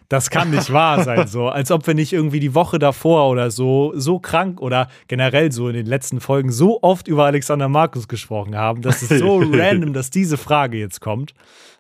das 0.10 0.30
kann 0.30 0.52
nicht 0.52 0.72
wahr 0.72 1.04
sein, 1.06 1.28
so. 1.28 1.48
Als 1.48 1.72
ob 1.72 1.86
wir 1.88 1.94
nicht 1.94 2.14
irgendwie 2.14 2.40
die 2.40 2.56
Woche 2.56 2.80
davor 2.80 3.30
oder 3.30 3.52
so, 3.52 3.94
so 3.96 4.20
krank 4.20 4.62
oder 4.62 4.90
generell 5.08 5.52
so 5.52 5.68
in 5.68 5.76
den 5.76 5.86
letzten 5.86 6.20
Folgen 6.20 6.52
so 6.52 6.82
oft 6.82 7.08
über 7.08 7.26
Alexander 7.26 7.70
Markus 7.70 8.08
gesprochen 8.08 8.56
haben. 8.56 8.82
Das 8.82 9.02
ist 9.02 9.20
so 9.20 9.40
random, 9.44 9.94
dass 9.94 10.10
diese 10.10 10.38
Frage 10.38 10.78
jetzt 10.78 11.02
kommt. 11.02 11.34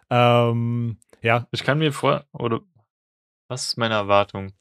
Ähm, 0.09 0.97
ja, 1.21 1.47
Ich 1.51 1.63
kann 1.63 1.79
mir 1.79 1.91
vor, 1.93 2.25
oder 2.33 2.59
was 3.49 3.67
ist 3.67 3.77
meine 3.77 3.95
Erwartung? 3.95 4.51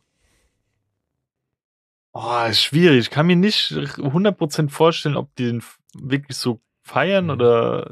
Oh, 2.13 2.45
ist 2.49 2.63
schwierig. 2.63 2.99
Ich 3.01 3.11
kann 3.11 3.27
mir 3.27 3.37
nicht 3.37 3.73
100% 3.73 4.71
vorstellen, 4.71 5.17
ob 5.17 5.35
die 5.37 5.45
den 5.47 5.63
wirklich 5.95 6.37
so 6.37 6.61
feiern 6.83 7.25
Mhm. 7.27 7.31
oder 7.31 7.91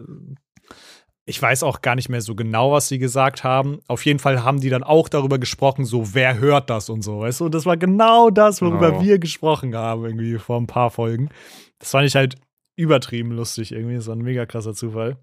ich 1.26 1.40
weiß 1.40 1.62
auch 1.62 1.80
gar 1.80 1.94
nicht 1.94 2.08
mehr 2.10 2.20
so 2.20 2.34
genau, 2.34 2.72
was 2.72 2.88
sie 2.88 2.98
gesagt 2.98 3.44
haben. 3.44 3.80
Auf 3.88 4.04
jeden 4.04 4.18
Fall 4.18 4.42
haben 4.44 4.60
die 4.60 4.68
dann 4.70 4.82
auch 4.82 5.08
darüber 5.08 5.38
gesprochen, 5.38 5.84
so 5.84 6.14
wer 6.14 6.38
hört 6.38 6.68
das 6.70 6.90
und 6.90 7.02
so, 7.02 7.20
weißt 7.20 7.40
du? 7.40 7.46
Und 7.46 7.54
das 7.54 7.64
war 7.66 7.76
genau 7.76 8.30
das, 8.30 8.60
worüber 8.62 8.90
Genau. 8.92 9.02
wir 9.02 9.18
gesprochen 9.18 9.74
haben, 9.74 10.04
irgendwie 10.04 10.38
vor 10.38 10.58
ein 10.60 10.66
paar 10.66 10.90
Folgen. 10.90 11.30
Das 11.78 11.90
fand 11.90 12.06
ich 12.06 12.14
halt 12.14 12.36
übertrieben 12.76 13.30
lustig, 13.32 13.72
irgendwie. 13.72 13.98
So 14.00 14.12
ein 14.12 14.18
mega 14.18 14.44
krasser 14.46 14.74
Zufall. 14.74 15.16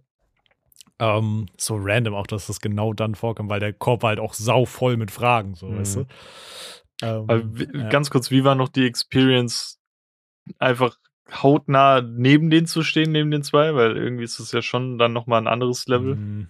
Ähm, 1.02 1.48
so 1.58 1.78
random 1.80 2.14
auch, 2.14 2.28
dass 2.28 2.48
das 2.48 2.62
genau 2.62 2.94
dann 2.94 3.16
vorkommt, 3.16 3.50
weil 3.50 3.60
der 3.60 3.74
Korb 3.74 4.04
war 4.04 4.10
halt 4.10 4.20
auch 4.20 4.34
sau 4.36 4.66
voll 4.66 4.98
mit 4.98 5.12
Fragen, 5.12 5.56
so, 5.56 5.68
Mhm. 5.68 5.78
weißt 5.78 5.96
du? 5.98 6.06
Ähm, 7.02 7.52
wie, 7.58 7.78
ja. 7.78 7.90
Ganz 7.90 8.10
kurz, 8.10 8.30
wie 8.32 8.44
war 8.44 8.56
noch 8.56 8.70
die 8.70 8.86
Experience, 8.86 9.80
einfach 10.60 10.98
hautnah 11.32 12.02
neben 12.02 12.50
denen 12.50 12.68
zu 12.68 12.84
stehen, 12.84 13.12
neben 13.12 13.32
den 13.32 13.44
zwei? 13.44 13.74
Weil 13.74 13.98
irgendwie 13.98 14.24
ist 14.24 14.40
es 14.40 14.52
ja 14.52 14.62
schon 14.62 14.98
dann 14.98 15.14
nochmal 15.14 15.42
ein 15.42 15.48
anderes 15.48 15.88
Level. 15.88 16.16
Mm, 16.16 16.42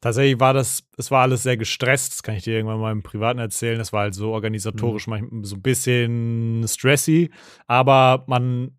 Tatsächlich 0.00 0.38
war 0.38 0.52
das, 0.52 0.86
es 0.98 1.10
war 1.10 1.22
alles 1.22 1.44
sehr 1.44 1.56
gestresst, 1.56 2.12
das 2.12 2.22
kann 2.22 2.34
ich 2.34 2.44
dir 2.44 2.56
irgendwann 2.56 2.78
mal 2.78 2.92
im 2.92 3.02
Privaten 3.02 3.38
erzählen. 3.38 3.78
Das 3.78 3.90
war 3.94 4.02
halt 4.02 4.14
so 4.14 4.28
Mhm. 4.28 4.34
organisatorisch 4.34 5.06
manchmal 5.06 5.44
so 5.46 5.56
ein 5.56 5.62
bisschen 5.62 6.62
stressy, 6.68 7.30
aber 7.66 8.22
man, 8.26 8.78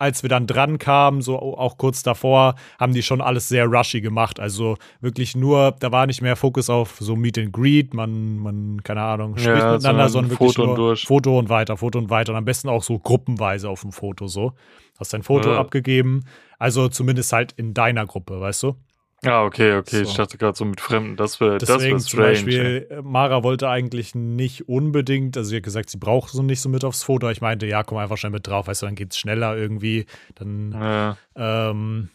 als 0.00 0.22
wir 0.22 0.30
dann 0.30 0.46
dran 0.46 0.78
kamen, 0.78 1.20
so 1.20 1.38
auch 1.38 1.76
kurz 1.76 2.02
davor, 2.02 2.54
haben 2.78 2.94
die 2.94 3.02
schon 3.02 3.20
alles 3.20 3.48
sehr 3.48 3.66
rushy 3.66 4.00
gemacht. 4.00 4.40
Also 4.40 4.76
wirklich 5.00 5.36
nur, 5.36 5.76
da 5.78 5.92
war 5.92 6.06
nicht 6.06 6.22
mehr 6.22 6.36
Fokus 6.36 6.70
auf 6.70 6.96
so 7.00 7.16
Meet 7.16 7.36
and 7.38 7.52
Greet, 7.52 7.92
man, 7.92 8.38
man, 8.38 8.82
keine 8.82 9.02
Ahnung, 9.02 9.36
spricht 9.36 9.46
Ja, 9.46 9.72
miteinander, 9.72 10.08
sondern 10.08 10.08
sondern 10.08 10.30
wirklich 10.30 10.54
Foto 10.54 10.62
und 10.62 10.68
nur 10.68 10.76
durch. 10.76 11.04
Foto 11.06 11.38
und 11.38 11.48
weiter, 11.50 11.76
Foto 11.76 11.98
und 11.98 12.08
weiter 12.08 12.32
und 12.32 12.38
am 12.38 12.46
besten 12.46 12.70
auch 12.70 12.82
so 12.82 12.98
gruppenweise 12.98 13.68
auf 13.68 13.82
dem 13.82 13.92
Foto 13.92 14.26
so. 14.26 14.54
Hast 14.98 15.12
dein 15.12 15.22
Foto 15.22 15.50
Ja. 15.50 15.58
abgegeben, 15.58 16.24
also 16.58 16.88
zumindest 16.88 17.32
halt 17.34 17.52
in 17.52 17.74
deiner 17.74 18.06
Gruppe, 18.06 18.40
weißt 18.40 18.62
du? 18.62 18.76
Ah, 19.24 19.44
okay, 19.44 19.74
okay. 19.76 20.04
So. 20.04 20.10
Ich 20.10 20.14
dachte 20.16 20.38
gerade 20.38 20.56
so 20.56 20.64
mit 20.64 20.80
Fremden, 20.80 21.16
das 21.16 21.40
wäre 21.40 21.58
das 21.58 21.68
wär 21.68 21.76
Deswegen 21.76 21.98
zum 21.98 22.08
strange. 22.08 22.28
Beispiel, 22.30 22.86
äh, 22.90 23.02
Mara 23.02 23.42
wollte 23.42 23.68
eigentlich 23.68 24.14
nicht 24.14 24.68
unbedingt, 24.68 25.36
also 25.36 25.50
sie 25.50 25.56
hat 25.56 25.62
gesagt, 25.62 25.90
sie 25.90 25.98
braucht 25.98 26.30
so 26.30 26.42
nicht 26.42 26.60
so 26.60 26.68
mit 26.70 26.84
aufs 26.84 27.02
Foto. 27.02 27.28
Ich 27.28 27.40
meinte, 27.42 27.66
ja, 27.66 27.82
komm 27.82 27.98
einfach 27.98 28.16
schnell 28.16 28.32
mit 28.32 28.46
drauf, 28.46 28.66
weißt 28.66 28.80
du, 28.82 28.86
dann 28.86 28.94
geht's 28.94 29.18
schneller 29.18 29.56
irgendwie. 29.56 30.06
Dann, 30.36 30.72
ja. 30.72 31.16
ähm, 31.36 32.08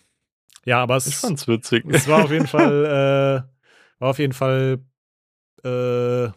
ja, 0.65 0.81
aber 0.81 0.97
Ich 0.97 1.05
es, 1.07 1.19
fand's 1.19 1.47
witzig. 1.47 1.85
es 1.89 2.07
war 2.07 2.23
auf 2.23 2.31
jeden 2.31 2.47
Fall, 2.47 2.85
äh, 2.85 4.01
war 4.01 4.09
auf 4.09 4.17
jeden 4.19 4.33
Fall 4.33 4.79
äh, 5.63 6.29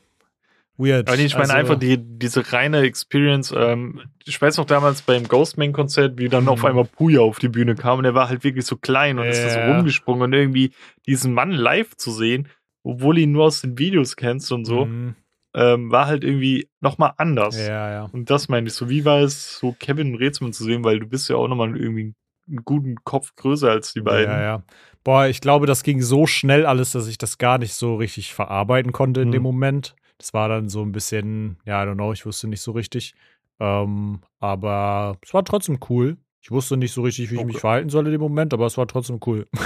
weird. 0.79 1.09
Aber 1.09 1.17
nee, 1.17 1.25
ich 1.27 1.35
meine 1.35 1.53
Also, 1.53 1.55
einfach 1.55 1.79
die, 1.79 1.99
diese 1.99 2.53
reine 2.53 2.81
Experience. 2.81 3.53
Ähm, 3.57 4.01
ich 4.25 4.41
weiß 4.41 4.57
noch 4.59 4.67
damals 4.67 5.03
beim 5.03 5.25
Ghostman-Konzert, 5.25 6.19
wie 6.19 6.29
dann 6.29 6.49
auf 6.49 6.61
Mhm. 6.63 6.67
einmal 6.67 6.85
Puya 6.85 7.21
auf 7.21 7.39
die 7.39 7.49
Bühne 7.49 7.75
kam 7.75 7.99
und 7.99 8.05
er 8.05 8.15
war 8.15 8.29
halt 8.29 8.45
wirklich 8.45 8.65
so 8.67 8.77
klein 8.77 9.19
und 9.19 9.29
ist 9.29 9.45
da 9.45 9.49
so 9.51 9.61
Ja. 9.61 9.67
rumgesprungen 9.67 10.23
und 10.23 10.33
irgendwie 10.33 10.73
diesen 11.07 11.35
Mann 11.35 11.51
live 11.51 11.97
zu 11.97 12.11
sehen, 12.11 12.49
obwohl 12.85 13.19
ihn 13.19 13.33
nur 13.33 13.45
aus 13.47 13.61
den 13.63 13.79
Videos 13.79 14.17
kennst 14.17 14.53
und 14.53 14.65
so, 14.65 14.87
mhm, 14.87 15.15
ähm, 15.55 15.91
war 15.91 16.07
halt 16.07 16.25
irgendwie 16.25 16.69
nochmal 16.81 17.13
anders. 17.17 17.57
Ja, 17.67 17.91
ja. 17.91 18.05
Und 18.13 18.31
das 18.31 18.49
meine 18.49 18.69
ich 18.69 18.75
so. 18.75 18.89
Wie 18.89 19.05
war 19.05 19.21
es, 19.21 19.59
so 19.59 19.73
Kevin 19.79 20.15
Rätsmann 20.15 20.53
zu 20.53 20.65
sehen, 20.65 20.85
weil 20.85 21.01
du 21.01 21.07
bist 21.07 21.29
ja 21.29 21.37
auch 21.37 21.49
nochmal 21.49 21.77
irgendwie 21.77 22.15
einen 22.49 22.65
guten 22.65 22.97
Kopf 23.05 23.35
größer 23.37 23.71
als 23.71 23.93
die 23.93 24.01
beiden. 24.01 24.33
Ja, 24.33 24.41
ja. 24.43 24.63
Boah, 25.05 25.27
ich 25.27 25.41
glaube, 25.41 25.67
das 25.67 25.83
ging 25.83 26.01
so 26.03 26.27
schnell 26.27 26.67
alles, 26.67 26.93
dass 26.93 27.07
ich 27.09 27.19
das 27.19 27.39
gar 27.39 27.59
nicht 27.59 27.75
so 27.75 27.97
richtig 27.97 28.33
verarbeiten 28.35 28.93
konnte 28.93 29.21
in 29.21 29.29
Hm. 29.29 29.33
dem 29.33 29.43
Moment. 29.43 29.95
Das 30.19 30.35
war 30.35 30.49
dann 30.49 30.69
so 30.69 30.83
ein 30.83 30.93
bisschen, 30.93 31.59
ja, 31.65 31.83
I 31.83 31.87
don't 31.87 31.95
know, 31.95 32.13
ich 32.13 32.27
wusste 32.27 32.49
nicht 32.49 32.61
so 32.61 32.73
richtig. 32.73 33.15
Ähm, 33.61 34.21
aber 34.41 35.17
es 35.23 35.33
war 35.33 35.45
trotzdem 35.45 35.79
cool. 35.89 36.17
Ich 36.41 36.51
wusste 36.51 36.77
nicht 36.77 36.93
so 36.93 37.03
richtig, 37.03 37.31
wie 37.31 37.37
ich 37.37 37.45
mich 37.45 37.57
Okay. 37.57 37.61
verhalten 37.61 37.89
soll 37.89 38.07
in 38.07 38.13
dem 38.13 38.21
Moment, 38.21 38.53
aber 38.55 38.67
es 38.67 38.79
war 38.79 38.87
trotzdem 38.87 39.21
cool. 39.27 39.47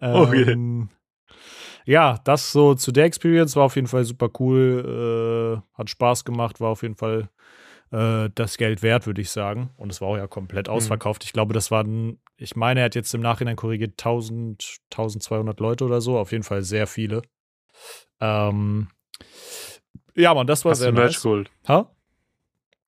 Okay. 0.00 0.52
ähm, 0.52 0.88
ja, 1.86 2.18
das 2.24 2.52
so 2.52 2.74
zu 2.74 2.92
der 2.92 3.04
Experience 3.04 3.56
war 3.56 3.64
auf 3.64 3.76
jeden 3.76 3.86
Fall 3.88 4.04
super 4.04 4.30
cool. 4.38 5.62
Äh, 5.74 5.78
hat 5.78 5.90
Spaß 5.90 6.24
gemacht, 6.24 6.60
war 6.60 6.70
auf 6.70 6.82
jeden 6.82 6.96
Fall 6.96 7.28
äh, 7.92 8.30
das 8.34 8.56
Geld 8.56 8.82
wert, 8.82 9.06
würde 9.06 9.20
ich 9.20 9.30
sagen. 9.30 9.70
Und 9.76 9.90
es 9.90 10.00
war 10.00 10.08
auch 10.08 10.16
ja 10.16 10.26
komplett 10.26 10.68
Mhm. 10.68 10.72
ausverkauft. 10.72 11.24
Ich 11.24 11.32
glaube, 11.32 11.52
das 11.54 11.70
waren, 11.70 12.20
ich 12.36 12.56
meine, 12.56 12.80
er 12.80 12.86
hat 12.86 12.94
jetzt 12.94 13.14
im 13.14 13.20
Nachhinein 13.20 13.56
korrigiert 13.56 13.98
1000, 13.98 14.78
1200 14.90 15.60
Leute 15.60 15.84
oder 15.84 16.00
so. 16.00 16.18
Auf 16.18 16.32
jeden 16.32 16.44
Fall 16.44 16.62
sehr 16.62 16.86
viele. 16.86 17.22
Ähm, 18.20 18.88
ja, 20.14 20.32
Mann, 20.34 20.46
das 20.46 20.64
war 20.64 20.70
Hast 20.72 20.80
du 20.80 20.84
sehr 20.84 20.92
Merch 20.92 21.14
nice. 21.14 21.22
geholt? 21.22 21.50
Ha? 21.68 21.90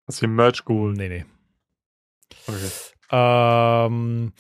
Hast 0.08 0.22
du 0.22 0.28
Merch 0.28 0.64
geholt? 0.66 0.98
Nee, 0.98 1.10
nee. 1.10 1.26
Okay. 2.48 2.70
Ähm, 3.12 4.34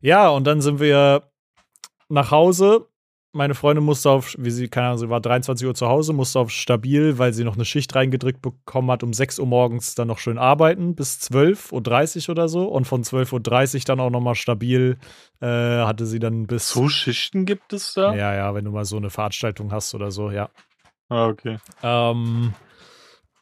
ja, 0.00 0.28
und 0.28 0.44
dann 0.44 0.60
sind 0.60 0.80
wir 0.80 1.30
nach 2.08 2.30
Hause. 2.30 2.88
Meine 3.36 3.54
Freundin 3.54 3.84
musste 3.84 4.08
auf, 4.08 4.34
wie 4.38 4.50
sie, 4.50 4.68
keine 4.68 4.86
Ahnung, 4.86 4.98
sie 4.98 5.10
war 5.10 5.20
23 5.20 5.66
Uhr 5.66 5.74
zu 5.74 5.88
Hause, 5.88 6.14
musste 6.14 6.38
auf 6.38 6.50
stabil, 6.50 7.18
weil 7.18 7.34
sie 7.34 7.44
noch 7.44 7.56
eine 7.56 7.66
Schicht 7.66 7.94
reingedrückt 7.94 8.40
bekommen 8.40 8.90
hat, 8.90 9.02
um 9.02 9.12
6 9.12 9.38
Uhr 9.38 9.46
morgens 9.46 9.94
dann 9.94 10.08
noch 10.08 10.18
schön 10.18 10.38
arbeiten, 10.38 10.94
bis 10.94 11.18
12.30 11.18 12.28
Uhr 12.28 12.32
oder 12.32 12.48
so. 12.48 12.64
Und 12.64 12.86
von 12.86 13.04
12.30 13.04 13.74
Uhr 13.74 13.80
dann 13.84 14.00
auch 14.00 14.08
nochmal 14.08 14.36
stabil 14.36 14.96
äh, 15.42 15.46
hatte 15.46 16.06
sie 16.06 16.18
dann 16.18 16.46
bis. 16.46 16.70
So 16.70 16.88
Schichten 16.88 17.44
gibt 17.44 17.74
es 17.74 17.92
da? 17.92 18.14
Ja, 18.14 18.34
ja, 18.34 18.54
wenn 18.54 18.64
du 18.64 18.70
mal 18.70 18.86
so 18.86 18.96
eine 18.96 19.10
Veranstaltung 19.10 19.70
hast 19.70 19.94
oder 19.94 20.10
so, 20.10 20.30
ja. 20.30 20.48
Ah, 21.10 21.26
okay. 21.26 21.58
Ähm, 21.82 22.54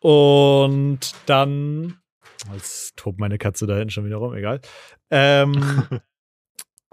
und 0.00 1.14
dann, 1.26 1.98
jetzt 2.52 2.96
tobt 2.96 3.20
meine 3.20 3.38
Katze 3.38 3.68
da 3.68 3.76
hinten 3.76 3.90
schon 3.90 4.06
wieder 4.06 4.16
rum, 4.16 4.34
egal. 4.34 4.60
Ähm, 5.10 5.54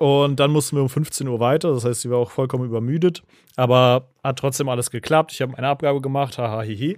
und 0.01 0.39
dann 0.39 0.49
mussten 0.49 0.77
wir 0.77 0.81
um 0.81 0.89
15 0.89 1.27
Uhr 1.27 1.39
weiter, 1.39 1.71
das 1.71 1.85
heißt, 1.85 2.01
sie 2.01 2.09
war 2.09 2.17
auch 2.17 2.31
vollkommen 2.31 2.65
übermüdet, 2.65 3.21
aber 3.55 4.09
hat 4.23 4.39
trotzdem 4.39 4.67
alles 4.67 4.89
geklappt. 4.89 5.31
Ich 5.31 5.43
habe 5.43 5.51
meine 5.51 5.67
Abgabe 5.67 6.01
gemacht, 6.01 6.39
haha, 6.39 6.63
hihi. 6.63 6.97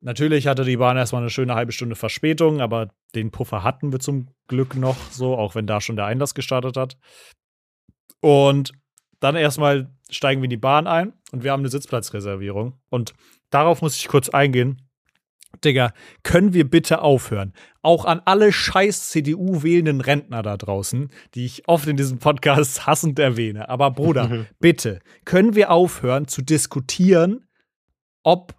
Natürlich 0.00 0.46
hatte 0.46 0.64
die 0.64 0.78
Bahn 0.78 0.96
erstmal 0.96 1.20
eine 1.20 1.28
schöne 1.28 1.54
halbe 1.54 1.72
Stunde 1.72 1.96
Verspätung, 1.96 2.62
aber 2.62 2.88
den 3.14 3.30
Puffer 3.30 3.62
hatten 3.62 3.92
wir 3.92 4.00
zum 4.00 4.28
Glück 4.48 4.74
noch 4.74 4.96
so, 5.10 5.36
auch 5.36 5.54
wenn 5.54 5.66
da 5.66 5.82
schon 5.82 5.96
der 5.96 6.06
Einlass 6.06 6.34
gestartet 6.34 6.78
hat. 6.78 6.96
Und 8.20 8.72
dann 9.20 9.36
erstmal 9.36 9.90
steigen 10.08 10.40
wir 10.40 10.46
in 10.46 10.50
die 10.50 10.56
Bahn 10.56 10.86
ein 10.86 11.12
und 11.30 11.44
wir 11.44 11.52
haben 11.52 11.60
eine 11.60 11.68
Sitzplatzreservierung. 11.68 12.80
Und 12.88 13.12
darauf 13.50 13.82
muss 13.82 13.96
ich 13.98 14.08
kurz 14.08 14.30
eingehen. 14.30 14.83
Digga, 15.64 15.92
können 16.22 16.52
wir 16.52 16.68
bitte 16.68 17.02
aufhören? 17.02 17.52
Auch 17.82 18.04
an 18.04 18.20
alle 18.24 18.52
scheiß 18.52 19.10
CDU-wählenden 19.10 20.00
Rentner 20.00 20.42
da 20.42 20.56
draußen, 20.56 21.10
die 21.34 21.44
ich 21.44 21.68
oft 21.68 21.86
in 21.86 21.96
diesem 21.96 22.18
Podcast 22.18 22.86
hassend 22.86 23.18
erwähne. 23.18 23.68
Aber 23.68 23.90
Bruder, 23.90 24.46
bitte, 24.60 25.00
können 25.24 25.54
wir 25.54 25.70
aufhören 25.70 26.28
zu 26.28 26.42
diskutieren, 26.42 27.46
ob 28.22 28.54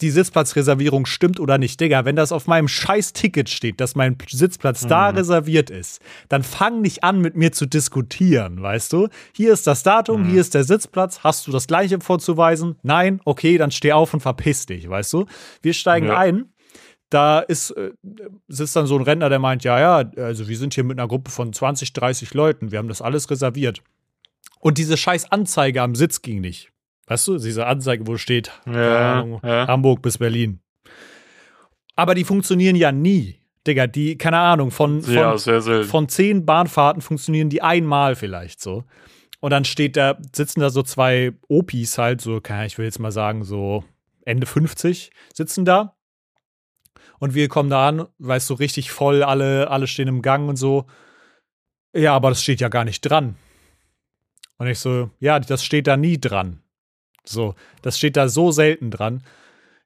die 0.00 0.10
Sitzplatzreservierung 0.10 1.04
stimmt 1.06 1.38
oder 1.38 1.58
nicht. 1.58 1.80
Digga, 1.80 2.04
wenn 2.06 2.16
das 2.16 2.32
auf 2.32 2.46
meinem 2.46 2.66
scheiß 2.68 3.12
Ticket 3.12 3.48
steht, 3.50 3.80
dass 3.80 3.94
mein 3.94 4.16
Sitzplatz 4.28 4.86
da 4.86 5.10
Mhm. 5.12 5.18
reserviert 5.18 5.68
ist, 5.70 6.00
dann 6.28 6.42
fang 6.42 6.80
nicht 6.80 7.04
an, 7.04 7.20
mit 7.20 7.36
mir 7.36 7.52
zu 7.52 7.66
diskutieren, 7.66 8.62
weißt 8.62 8.92
du? 8.92 9.08
Hier 9.34 9.52
ist 9.52 9.66
das 9.66 9.82
Datum, 9.82 10.22
Mhm. 10.22 10.24
hier 10.28 10.40
ist 10.40 10.54
der 10.54 10.64
Sitzplatz, 10.64 11.20
hast 11.24 11.46
du 11.46 11.50
das 11.52 11.66
gleiche 11.66 12.00
vorzuweisen? 12.00 12.76
Nein? 12.82 13.20
Okay, 13.24 13.58
dann 13.58 13.70
steh 13.70 13.92
auf 13.92 14.14
und 14.14 14.20
verpiss 14.20 14.64
dich, 14.66 14.88
weißt 14.88 15.12
du? 15.12 15.26
Wir 15.62 15.74
steigen 15.74 16.06
Ja. 16.06 16.16
ein. 16.18 16.46
Da 17.10 17.38
ist, 17.40 17.70
äh, 17.72 17.92
sitzt 18.48 18.74
dann 18.74 18.86
so 18.86 18.96
ein 18.96 19.02
Rentner, 19.04 19.28
der 19.28 19.38
meint, 19.38 19.62
ja, 19.62 19.78
ja, 19.78 20.10
also 20.16 20.48
wir 20.48 20.56
sind 20.56 20.74
hier 20.74 20.82
mit 20.84 20.98
einer 20.98 21.06
Gruppe 21.06 21.30
von 21.30 21.52
20, 21.52 21.92
30 21.92 22.34
Leuten, 22.34 22.72
wir 22.72 22.78
haben 22.78 22.88
das 22.88 23.00
alles 23.02 23.30
reserviert. 23.30 23.82
Und 24.58 24.78
diese 24.78 24.96
scheiß 24.96 25.30
Anzeige 25.30 25.82
am 25.82 25.94
Sitz 25.94 26.22
ging 26.22 26.40
nicht. 26.40 26.70
Weißt 27.06 27.28
du, 27.28 27.38
diese 27.38 27.66
Anzeige, 27.66 28.06
wo 28.06 28.16
steht, 28.16 28.50
Ja, 28.66 29.20
Ahnung, 29.20 29.40
ja. 29.44 29.66
Hamburg 29.66 30.02
bis 30.02 30.18
Berlin. 30.18 30.60
Aber 31.94 32.14
die 32.14 32.24
funktionieren 32.24 32.76
ja 32.76 32.92
nie. 32.92 33.40
Digga, 33.66 33.86
die, 33.86 34.16
keine 34.18 34.38
Ahnung, 34.38 34.70
von, 34.70 35.02
von, 35.02 35.14
ja, 35.14 35.36
von 35.84 36.08
zehn 36.08 36.46
Bahnfahrten 36.46 37.02
funktionieren 37.02 37.48
die 37.48 37.62
einmal 37.62 38.14
vielleicht 38.14 38.60
so. 38.60 38.84
Und 39.40 39.50
dann 39.50 39.64
steht 39.64 39.96
da, 39.96 40.18
sitzen 40.32 40.60
da 40.60 40.70
so 40.70 40.82
zwei 40.82 41.32
Opis 41.48 41.98
halt, 41.98 42.20
so, 42.20 42.40
ich 42.66 42.78
will 42.78 42.84
jetzt 42.84 42.98
mal 42.98 43.12
sagen, 43.12 43.44
so 43.44 43.84
Ende 44.24 44.46
50 44.46 45.10
sitzen 45.34 45.64
da. 45.64 45.96
Und 47.18 47.34
wir 47.34 47.48
kommen 47.48 47.70
da 47.70 47.88
an, 47.88 48.06
weißt 48.18 48.50
du, 48.50 48.54
so 48.54 48.58
richtig 48.58 48.90
voll, 48.90 49.22
alle, 49.22 49.70
alle 49.70 49.86
stehen 49.86 50.08
im 50.08 50.22
Gang 50.22 50.48
und 50.48 50.56
so. 50.56 50.86
Ja, 51.94 52.14
aber 52.14 52.28
das 52.28 52.42
steht 52.42 52.60
ja 52.60 52.68
gar 52.68 52.84
nicht 52.84 53.00
dran. 53.00 53.36
Und 54.58 54.66
ich 54.66 54.78
so, 54.78 55.10
ja, 55.18 55.38
das 55.38 55.64
steht 55.64 55.86
da 55.86 55.96
nie 55.96 56.20
dran. 56.20 56.60
So, 57.28 57.54
das 57.82 57.98
steht 57.98 58.16
da 58.16 58.28
so 58.28 58.50
selten 58.50 58.90
dran. 58.90 59.22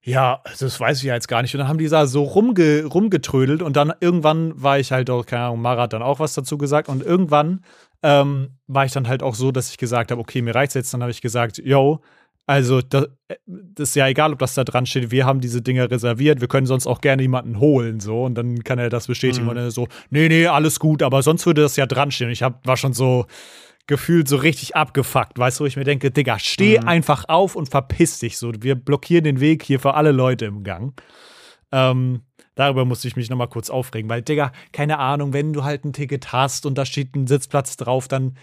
Ja, 0.03 0.43
das 0.59 0.81
weiß 0.81 0.99
ich 0.99 1.05
ja 1.05 1.15
jetzt 1.15 1.29
gar 1.29 1.43
nicht. 1.43 1.55
Und 1.55 1.59
dann 1.59 1.69
haben 1.69 1.79
die 1.79 1.89
da 1.89 2.07
so 2.07 2.23
rumge 2.23 2.85
rumgetrödelt 2.87 3.61
und 3.63 3.77
dann 3.77 3.93
irgendwann 4.01 4.61
war 4.61 4.79
ich 4.79 4.93
halt 4.93 5.11
auch, 5.11 5.27
keine 5.27 5.45
Ahnung, 5.45 5.61
Mara 5.61 5.83
hat 5.83 5.93
dann 5.93 6.03
auch 6.03 6.21
was 6.21 6.33
dazu 6.35 6.57
gesagt 6.57 6.89
und 6.89 7.03
irgendwann 7.03 7.63
ähm, 8.03 8.53
war 8.67 8.87
ich 8.87 8.93
dann 8.93 9.09
halt 9.09 9.23
auch 9.23 9.35
so, 9.35 9.53
dass 9.53 9.71
ich 9.71 9.77
gesagt 9.77 10.11
habe, 10.11 10.21
okay, 10.21 10.41
mir 10.41 10.55
reicht's 10.55 10.75
jetzt. 10.75 10.95
Dann 10.95 11.03
habe 11.03 11.11
ich 11.11 11.21
gesagt, 11.21 11.59
yo, 11.59 12.01
also 12.47 12.81
das, 12.81 13.09
das 13.47 13.91
ist 13.91 13.95
ja 13.95 14.09
egal, 14.09 14.33
ob 14.33 14.39
das 14.39 14.55
da 14.55 14.65
dran 14.65 14.87
steht. 14.87 15.11
Wir 15.11 15.27
haben 15.27 15.41
diese 15.41 15.61
Dinger 15.61 15.91
reserviert. 15.91 16.41
Wir 16.41 16.49
können 16.49 16.67
sonst 16.67 16.87
auch 16.87 17.03
gerne 17.03 17.21
jemanden 17.21 17.61
holen, 17.61 18.01
so. 18.01 18.25
Und 18.25 18.35
dann 18.37 18.65
kann 18.65 18.79
er 18.79 18.89
das 18.89 19.07
bestätigen 19.07 19.45
Mhm. 19.45 19.51
und 19.51 19.57
er 19.59 19.71
so, 19.71 19.87
nee, 20.09 20.29
nee, 20.29 20.47
alles 20.47 20.81
gut, 20.81 21.03
aber 21.03 21.23
sonst 21.23 21.45
würde 21.45 21.61
das 21.61 21.77
ja 21.77 21.85
dran 21.85 22.11
stehen. 22.11 22.29
Und 22.29 22.33
ich 22.33 22.43
hab, 22.43 22.67
war 22.67 22.79
schon 22.79 22.95
so, 22.95 23.27
gefühlt 23.91 24.29
so 24.29 24.37
richtig 24.37 24.77
abgefuckt, 24.77 25.37
weißt 25.37 25.59
du, 25.59 25.65
wo 25.65 25.67
ich 25.67 25.77
mir 25.77 25.83
denke, 25.85 26.13
Digga, 26.13 26.39
steh 26.39 26.79
Mhm. 26.79 26.87
einfach 26.89 27.25
auf 27.29 27.57
und 27.57 27.69
verpiss 27.69 28.21
dich 28.21 28.39
so. 28.39 28.53
Wir 28.61 28.77
blockieren 28.77 29.25
den 29.25 29.41
Weg 29.41 29.65
hier 29.65 29.81
für 29.81 29.95
alle 29.95 30.13
Leute 30.13 30.45
im 30.47 30.63
Gang. 30.63 30.99
Ähm, 31.73 32.23
darüber 32.55 32.85
musste 32.85 33.09
ich 33.09 33.17
mich 33.17 33.29
noch 33.29 33.37
mal 33.37 33.49
kurz 33.49 33.69
aufregen, 33.69 34.09
weil, 34.09 34.23
Digga, 34.23 34.53
keine 34.73 34.99
Ahnung, 35.01 35.33
wenn 35.33 35.53
du 35.53 35.65
halt 35.65 35.85
ein 35.85 35.93
Ticket 35.93 36.33
hast 36.33 36.67
und 36.67 36.79
da 36.79 36.87
steht 36.87 37.17
ein 37.17 37.27
Sitzplatz 37.27 37.77
drauf, 37.77 38.07
dann 38.07 38.37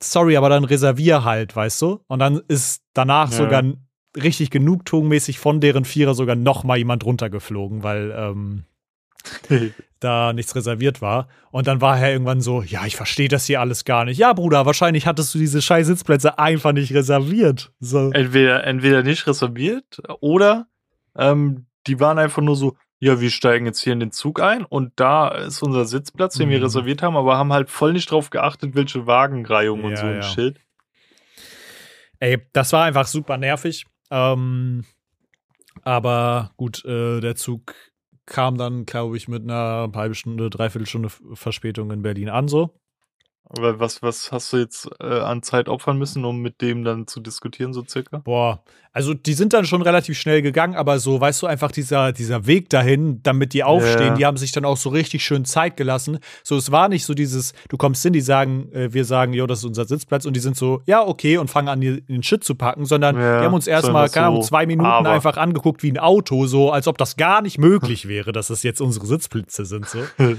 sorry, 0.00 0.36
aber 0.36 0.48
dann 0.48 0.64
reservier 0.64 1.24
halt, 1.24 1.56
weißt 1.56 1.82
du? 1.82 2.00
Und 2.06 2.20
dann 2.20 2.40
ist 2.46 2.82
danach 2.94 3.30
Ja. 3.32 3.36
sogar 3.38 3.64
richtig 4.16 4.50
genugtuungmäßig 4.50 5.40
von 5.40 5.60
deren 5.60 5.84
Vierer 5.84 6.14
sogar 6.14 6.36
noch 6.36 6.62
mal 6.62 6.78
jemand 6.78 7.04
runtergeflogen, 7.04 7.82
weil 7.82 8.14
ähm, 8.16 8.64
da 10.00 10.32
nichts 10.32 10.54
reserviert 10.54 11.00
war. 11.02 11.28
Und 11.50 11.66
dann 11.66 11.80
war 11.80 11.98
er 11.98 12.12
irgendwann 12.12 12.40
so, 12.40 12.62
ja, 12.62 12.84
ich 12.86 12.96
verstehe 12.96 13.28
das 13.28 13.46
hier 13.46 13.60
alles 13.60 13.84
gar 13.84 14.04
nicht. 14.04 14.18
Ja, 14.18 14.32
Bruder, 14.32 14.66
wahrscheinlich 14.66 15.06
hattest 15.06 15.34
du 15.34 15.38
diese 15.38 15.62
scheiß 15.62 15.86
Sitzplätze 15.86 16.38
einfach 16.38 16.72
nicht 16.72 16.92
reserviert. 16.92 17.72
So. 17.80 18.10
entweder, 18.12 18.64
entweder 18.64 19.02
nicht 19.02 19.26
reserviert 19.26 20.00
oder 20.20 20.66
ähm, 21.16 21.66
die 21.86 21.98
waren 22.00 22.18
einfach 22.18 22.42
nur 22.42 22.56
so, 22.56 22.76
ja, 22.98 23.20
wir 23.20 23.30
steigen 23.30 23.66
jetzt 23.66 23.80
hier 23.80 23.92
in 23.92 24.00
den 24.00 24.10
Zug 24.12 24.40
ein 24.40 24.64
und 24.64 24.92
da 24.96 25.28
ist 25.28 25.62
unser 25.62 25.84
Sitzplatz, 25.84 26.36
den 26.36 26.48
wir 26.50 26.58
Mhm. 26.58 26.64
reserviert 26.64 27.02
haben, 27.02 27.16
aber 27.16 27.36
haben 27.36 27.52
halt 27.52 27.68
voll 27.70 27.92
nicht 27.92 28.10
drauf 28.10 28.30
geachtet, 28.30 28.74
welche 28.74 29.06
Wagenreihung 29.06 29.84
und 29.84 29.90
Ja, 29.92 29.96
so 29.96 30.06
ein 30.06 30.14
ja. 30.16 30.22
Schild. 30.22 30.60
Ey, 32.18 32.38
das 32.52 32.72
war 32.72 32.84
einfach 32.84 33.06
super 33.06 33.36
nervig. 33.36 33.84
Ähm, 34.10 34.84
aber 35.82 36.52
gut, 36.56 36.84
äh, 36.84 37.20
der 37.20 37.34
Zug 37.36 37.74
kam 38.26 38.58
dann, 38.58 38.84
glaube 38.84 39.16
ich, 39.16 39.28
mit 39.28 39.42
einer 39.42 39.90
halben 39.94 40.14
Stunde, 40.14 40.50
dreiviertel 40.50 40.86
Stunde 40.86 41.08
Verspätung 41.08 41.90
in 41.90 42.02
Berlin 42.02 42.28
an, 42.28 42.48
so. 42.48 42.78
Aber 43.48 43.78
was, 43.78 44.02
was 44.02 44.32
hast 44.32 44.52
du 44.52 44.56
jetzt 44.56 44.88
äh, 45.00 45.04
an 45.20 45.42
Zeit 45.42 45.68
opfern 45.68 45.98
müssen, 45.98 46.24
um 46.24 46.40
mit 46.40 46.60
dem 46.62 46.82
dann 46.84 47.06
zu 47.06 47.20
diskutieren, 47.20 47.72
so 47.72 47.84
circa? 47.86 48.18
Boah, 48.18 48.60
also 48.92 49.12
die 49.14 49.34
sind 49.34 49.52
dann 49.52 49.66
schon 49.66 49.82
relativ 49.82 50.18
schnell 50.18 50.40
gegangen, 50.42 50.74
aber 50.74 50.98
so, 50.98 51.20
weißt 51.20 51.42
du, 51.42 51.46
einfach 51.46 51.70
dieser, 51.70 52.12
dieser 52.12 52.46
Weg 52.46 52.70
dahin, 52.70 53.22
damit 53.22 53.52
die 53.52 53.62
aufstehen, 53.62 54.06
Ja. 54.08 54.14
die 54.14 54.26
haben 54.26 54.36
sich 54.38 54.52
dann 54.52 54.64
auch 54.64 54.78
so 54.78 54.88
richtig 54.88 55.22
schön 55.22 55.44
Zeit 55.44 55.76
gelassen. 55.76 56.18
So, 56.42 56.56
es 56.56 56.72
war 56.72 56.88
nicht 56.88 57.04
so 57.04 57.12
dieses, 57.14 57.52
du 57.68 57.76
kommst 57.76 58.02
hin, 58.02 58.14
die 58.14 58.20
sagen, 58.22 58.72
äh, 58.72 58.92
wir 58.92 59.04
sagen, 59.04 59.32
jo, 59.34 59.46
das 59.46 59.58
ist 59.60 59.64
unser 59.66 59.84
Sitzplatz 59.84 60.24
und 60.24 60.34
die 60.34 60.40
sind 60.40 60.56
so, 60.56 60.80
ja, 60.86 61.06
okay, 61.06 61.36
und 61.38 61.48
fangen 61.48 61.68
an, 61.68 61.80
den 61.82 62.22
Shit 62.22 62.42
zu 62.42 62.54
packen, 62.54 62.84
sondern 62.86 63.16
Ja, 63.16 63.40
die 63.40 63.44
haben 63.46 63.54
uns 63.54 63.66
erstmal, 63.66 64.08
keine 64.08 64.26
Ahnung, 64.28 64.42
zwei 64.42 64.66
Minuten 64.66 64.88
aber. 64.88 65.10
einfach 65.10 65.36
angeguckt 65.36 65.82
wie 65.82 65.92
ein 65.92 65.98
Auto, 65.98 66.46
so, 66.46 66.72
als 66.72 66.88
ob 66.88 66.96
das 66.98 67.16
gar 67.16 67.42
nicht 67.42 67.58
möglich 67.58 68.08
wäre, 68.08 68.32
dass 68.32 68.50
es 68.50 68.62
jetzt 68.62 68.80
unsere 68.80 69.06
Sitzplätze 69.06 69.66
sind, 69.66 69.86
so. 69.88 69.98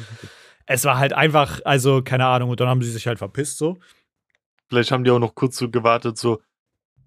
Es 0.68 0.86
war 0.86 0.98
halt 1.00 1.14
einfach, 1.14 1.62
also, 1.66 2.02
keine 2.04 2.26
Ahnung, 2.28 2.50
und 2.52 2.60
dann 2.60 2.68
haben 2.68 2.82
sie 2.84 2.92
sich 2.92 3.08
halt 3.08 3.18
verpisst, 3.18 3.58
so. 3.58 3.80
Vielleicht 4.70 4.92
haben 4.92 5.04
die 5.04 5.12
auch 5.12 5.20
noch 5.20 5.34
kurz 5.34 5.58
so 5.58 5.70
gewartet, 5.70 6.18
so, 6.18 6.42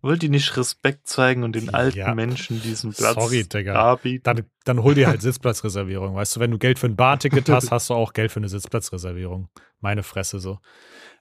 wollt 0.02 0.22
ihr 0.22 0.30
nicht 0.30 0.56
Respekt 0.56 1.06
zeigen 1.06 1.44
und 1.44 1.54
den 1.54 1.74
alten 1.74 1.98
Ja. 1.98 2.14
Menschen 2.14 2.62
diesen 2.62 2.92
Platz 2.94 3.14
Sorry, 3.14 3.46
Digga. 3.46 3.74
darbieten? 3.74 4.22
dann, 4.24 4.46
dann 4.64 4.82
hol 4.82 4.94
dir 4.94 5.08
halt 5.08 5.20
Sitzplatzreservierung. 5.22 6.14
Weißt 6.14 6.36
du, 6.36 6.40
wenn 6.40 6.50
du 6.50 6.58
Geld 6.58 6.78
für 6.78 6.86
ein 6.86 6.96
Bahnticket 6.96 7.48
hast, 7.50 7.70
hast 7.70 7.90
du 7.90 7.94
auch 7.94 8.14
Geld 8.14 8.32
für 8.32 8.40
eine 8.40 8.48
Sitzplatzreservierung. 8.48 9.50
Meine 9.80 10.02
Fresse 10.02 10.40
so. 10.40 10.58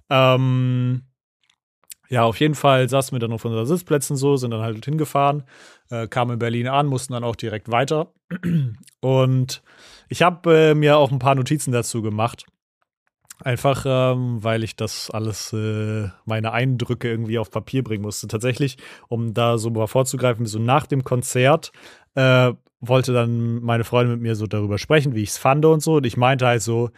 Ähm, 0.10 1.04
ja, 2.10 2.24
auf 2.24 2.40
jeden 2.40 2.56
Fall 2.56 2.90
saßen 2.90 3.16
wir 3.16 3.20
dann 3.20 3.32
auf 3.32 3.46
unseren 3.46 3.68
Sitzplätzen 3.68 4.18
so, 4.18 4.36
sind 4.36 4.52
dann 4.52 4.62
halt 4.62 4.84
hingefahren, 4.84 5.44
äh, 5.92 6.08
kamen 6.08 6.34
in 6.34 6.40
Berlin 6.40 6.68
an, 6.68 6.88
mussten 6.88 7.14
dann 7.14 7.24
auch 7.24 7.36
direkt 7.36 7.70
weiter. 7.70 8.12
Und 9.02 9.62
ich 10.10 10.24
habe 10.24 10.56
äh, 10.56 10.76
mir 10.76 10.98
auch 10.98 11.12
ein 11.12 11.20
paar 11.20 11.36
Notizen 11.36 11.72
dazu 11.72 12.02
gemacht. 12.02 12.46
Einfach, 13.42 13.86
ähm, 13.88 14.44
weil 14.44 14.64
ich 14.66 14.76
das 14.76 15.10
alles, 15.12 15.54
äh, 15.54 16.10
meine 16.26 16.52
Eindrücke 16.52 17.10
irgendwie 17.10 17.40
auf 17.40 17.52
Papier 17.52 17.84
bringen 17.84 18.02
musste. 18.02 18.28
Tatsächlich, 18.28 18.78
um 19.08 19.34
da 19.34 19.58
so 19.58 19.70
mal 19.70 19.88
vorzugreifen, 19.88 20.46
so 20.46 20.60
nach 20.60 20.88
dem 20.88 21.06
Konzert 21.06 21.72
äh, 22.16 22.52
wollte 22.82 23.14
dann 23.14 23.62
meine 23.62 23.86
Freundin 23.86 24.16
mit 24.16 24.22
mir 24.22 24.36
so 24.36 24.46
darüber 24.46 24.78
sprechen, 24.78 25.16
wie 25.16 25.24
ich 25.24 25.30
es 25.30 25.38
fand 25.38 25.64
und 25.64 25.82
so. 25.82 25.96
Und 25.96 26.06
ich 26.06 26.18
meinte 26.18 26.48
halt 26.48 26.62
so, 26.62 26.90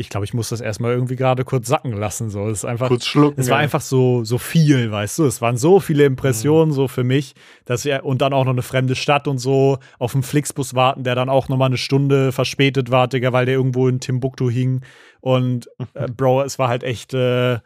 ich 0.00 0.08
glaube, 0.08 0.24
ich 0.24 0.32
muss 0.32 0.48
das 0.48 0.60
erstmal 0.60 0.92
irgendwie 0.92 1.16
gerade 1.16 1.44
kurz 1.44 1.68
sacken 1.68 1.92
lassen. 1.92 2.30
So, 2.30 2.48
es 2.48 2.60
ist 2.60 2.64
einfach, 2.64 2.88
Kurz 2.88 3.06
schlucken. 3.06 3.40
es 3.40 3.50
war 3.50 3.58
ja. 3.58 3.62
einfach 3.62 3.82
so, 3.82 4.24
so 4.24 4.38
viel, 4.38 4.90
weißt 4.90 5.18
du. 5.18 5.26
Es 5.26 5.42
waren 5.42 5.58
so 5.58 5.78
viele 5.78 6.04
Impressionen 6.04 6.72
so 6.72 6.88
für 6.88 7.04
mich, 7.04 7.34
dass 7.66 7.84
wir, 7.84 8.04
und 8.04 8.22
dann 8.22 8.32
auch 8.32 8.44
noch 8.44 8.52
eine 8.52 8.62
fremde 8.62 8.94
Stadt 8.94 9.28
und 9.28 9.38
so 9.38 9.78
auf 9.98 10.12
dem 10.12 10.22
Flixbus 10.22 10.74
warten, 10.74 11.04
der 11.04 11.14
dann 11.14 11.28
auch 11.28 11.48
noch 11.48 11.58
mal 11.58 11.66
eine 11.66 11.76
Stunde 11.76 12.32
verspätet 12.32 12.90
war, 12.90 13.08
Digga, 13.08 13.32
weil 13.32 13.44
der 13.44 13.54
irgendwo 13.54 13.86
in 13.88 14.00
Timbuktu 14.00 14.48
hing. 14.48 14.80
Und 15.20 15.68
äh, 15.94 16.08
Bro, 16.16 16.42
es 16.42 16.58
war 16.58 16.68
halt 16.68 16.82
echt, 16.82 17.12
äh, 17.12 17.58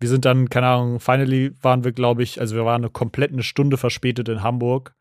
wir 0.00 0.08
sind 0.08 0.24
dann, 0.24 0.50
keine 0.50 0.66
Ahnung, 0.66 1.00
finally 1.00 1.52
waren 1.62 1.84
wir, 1.84 1.92
glaube 1.92 2.24
ich, 2.24 2.40
also 2.40 2.56
wir 2.56 2.64
waren 2.64 2.82
eine 2.82 2.90
komplett 2.90 3.32
eine 3.32 3.44
Stunde 3.44 3.76
verspätet 3.76 4.28
in 4.28 4.42
Hamburg. 4.42 4.94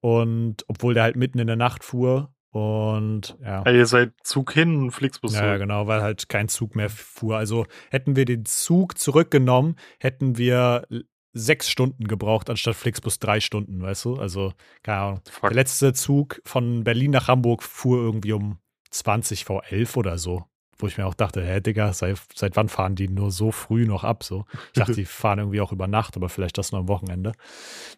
Und 0.00 0.64
obwohl 0.68 0.94
der 0.94 1.02
halt 1.02 1.16
mitten 1.16 1.38
in 1.38 1.46
der 1.46 1.56
Nacht 1.56 1.84
fuhr. 1.84 2.33
Und 2.54 3.36
ja. 3.42 3.64
Ja, 3.66 3.72
ihr 3.72 3.86
seid 3.86 4.12
Zug 4.22 4.52
hin 4.52 4.76
und 4.76 4.92
Flixbus 4.92 5.34
Ja, 5.34 5.40
ja, 5.40 5.46
zurück. 5.48 5.60
genau, 5.62 5.88
weil 5.88 6.02
halt 6.02 6.28
kein 6.28 6.46
Zug 6.48 6.76
mehr 6.76 6.88
fuhr. 6.88 7.36
Also 7.36 7.66
hätten 7.90 8.14
wir 8.14 8.26
den 8.26 8.44
Zug 8.44 8.96
zurückgenommen, 8.96 9.74
hätten 9.98 10.38
wir 10.38 10.86
sechs 11.32 11.68
Stunden 11.68 12.06
gebraucht, 12.06 12.48
anstatt 12.48 12.76
Flixbus 12.76 13.18
drei 13.18 13.40
Stunden, 13.40 13.82
weißt 13.82 14.04
du? 14.04 14.14
Also, 14.18 14.52
keine 14.84 14.98
Ahnung. 14.98 15.20
Fuck. 15.28 15.48
Der 15.50 15.56
letzte 15.56 15.94
Zug 15.94 16.40
von 16.44 16.84
Berlin 16.84 17.10
nach 17.10 17.26
Hamburg 17.26 17.64
fuhr 17.64 17.98
irgendwie 17.98 18.32
um 18.34 18.58
20 18.90 19.44
vor 19.44 19.64
11 19.68 19.96
oder 19.96 20.16
so. 20.16 20.44
Wo 20.78 20.86
ich 20.86 20.96
mir 20.96 21.06
auch 21.06 21.14
dachte, 21.14 21.44
hä, 21.44 21.60
Digga, 21.60 21.92
seit, 21.92 22.20
seit 22.36 22.54
wann 22.54 22.68
fahren 22.68 22.94
die 22.94 23.08
nur 23.08 23.32
so 23.32 23.50
früh 23.50 23.84
noch 23.84 24.04
ab? 24.04 24.22
So. 24.22 24.44
Ich 24.66 24.74
dachte, 24.78 24.92
die 24.94 25.06
fahren 25.06 25.40
irgendwie 25.40 25.60
auch 25.60 25.72
über 25.72 25.88
Nacht, 25.88 26.14
aber 26.16 26.28
vielleicht 26.28 26.56
das 26.56 26.70
nur 26.70 26.82
am 26.82 26.88
Wochenende. 26.88 27.32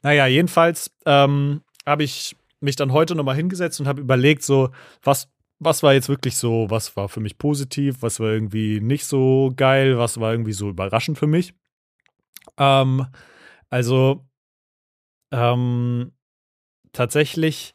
Naja, 0.03 0.27
jedenfalls 0.27 0.91
ähm, 1.05 1.61
habe 1.85 2.05
ich 2.05 2.37
mich 2.61 2.77
dann 2.77 2.93
heute 2.93 3.15
nochmal 3.15 3.37
hingesetzt 3.37 3.81
und 3.81 3.89
habe 3.89 4.01
überlegt, 4.01 4.43
so, 4.43 4.71
was, 5.03 5.29
was 5.59 5.83
war 5.83 5.95
jetzt 5.95 6.09
wirklich 6.09 6.37
so, 6.37 6.67
was 6.69 6.97
war 6.97 7.09
für 7.09 7.21
mich 7.21 7.39
positiv, 7.39 8.03
was 8.03 8.21
war 8.21 8.29
irgendwie 8.29 8.81
nicht 8.81 9.07
so 9.07 9.53
geil, 9.57 9.99
was 9.99 10.21
war 10.21 10.33
irgendwie 10.33 10.53
so 10.53 10.69
überraschend 10.69 11.19
für 11.19 11.27
mich. 11.27 11.55
Ähm, 12.59 13.07
also, 13.69 14.27
ähm, 15.33 16.13
tatsächlich 16.93 17.75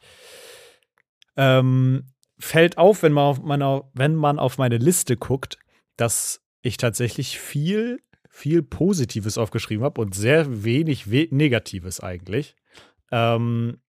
ähm, 1.36 2.06
fällt 2.38 2.78
auf, 2.78 3.02
wenn 3.02 3.12
man 3.12 3.24
auf 3.24 3.42
meiner, 3.42 3.90
wenn 3.94 4.14
man 4.14 4.38
auf 4.38 4.58
meine 4.58 4.78
Liste 4.78 5.16
guckt, 5.16 5.58
dass 5.96 6.42
ich 6.62 6.76
tatsächlich 6.76 7.38
viel, 7.38 8.02
viel 8.28 8.62
Positives 8.62 9.38
aufgeschrieben 9.38 9.84
habe 9.84 10.00
und 10.00 10.14
sehr 10.14 10.64
wenig 10.64 11.10
we 11.10 11.28
Negatives 11.30 12.00
eigentlich. 12.00 12.56
Ähm, 13.10 13.80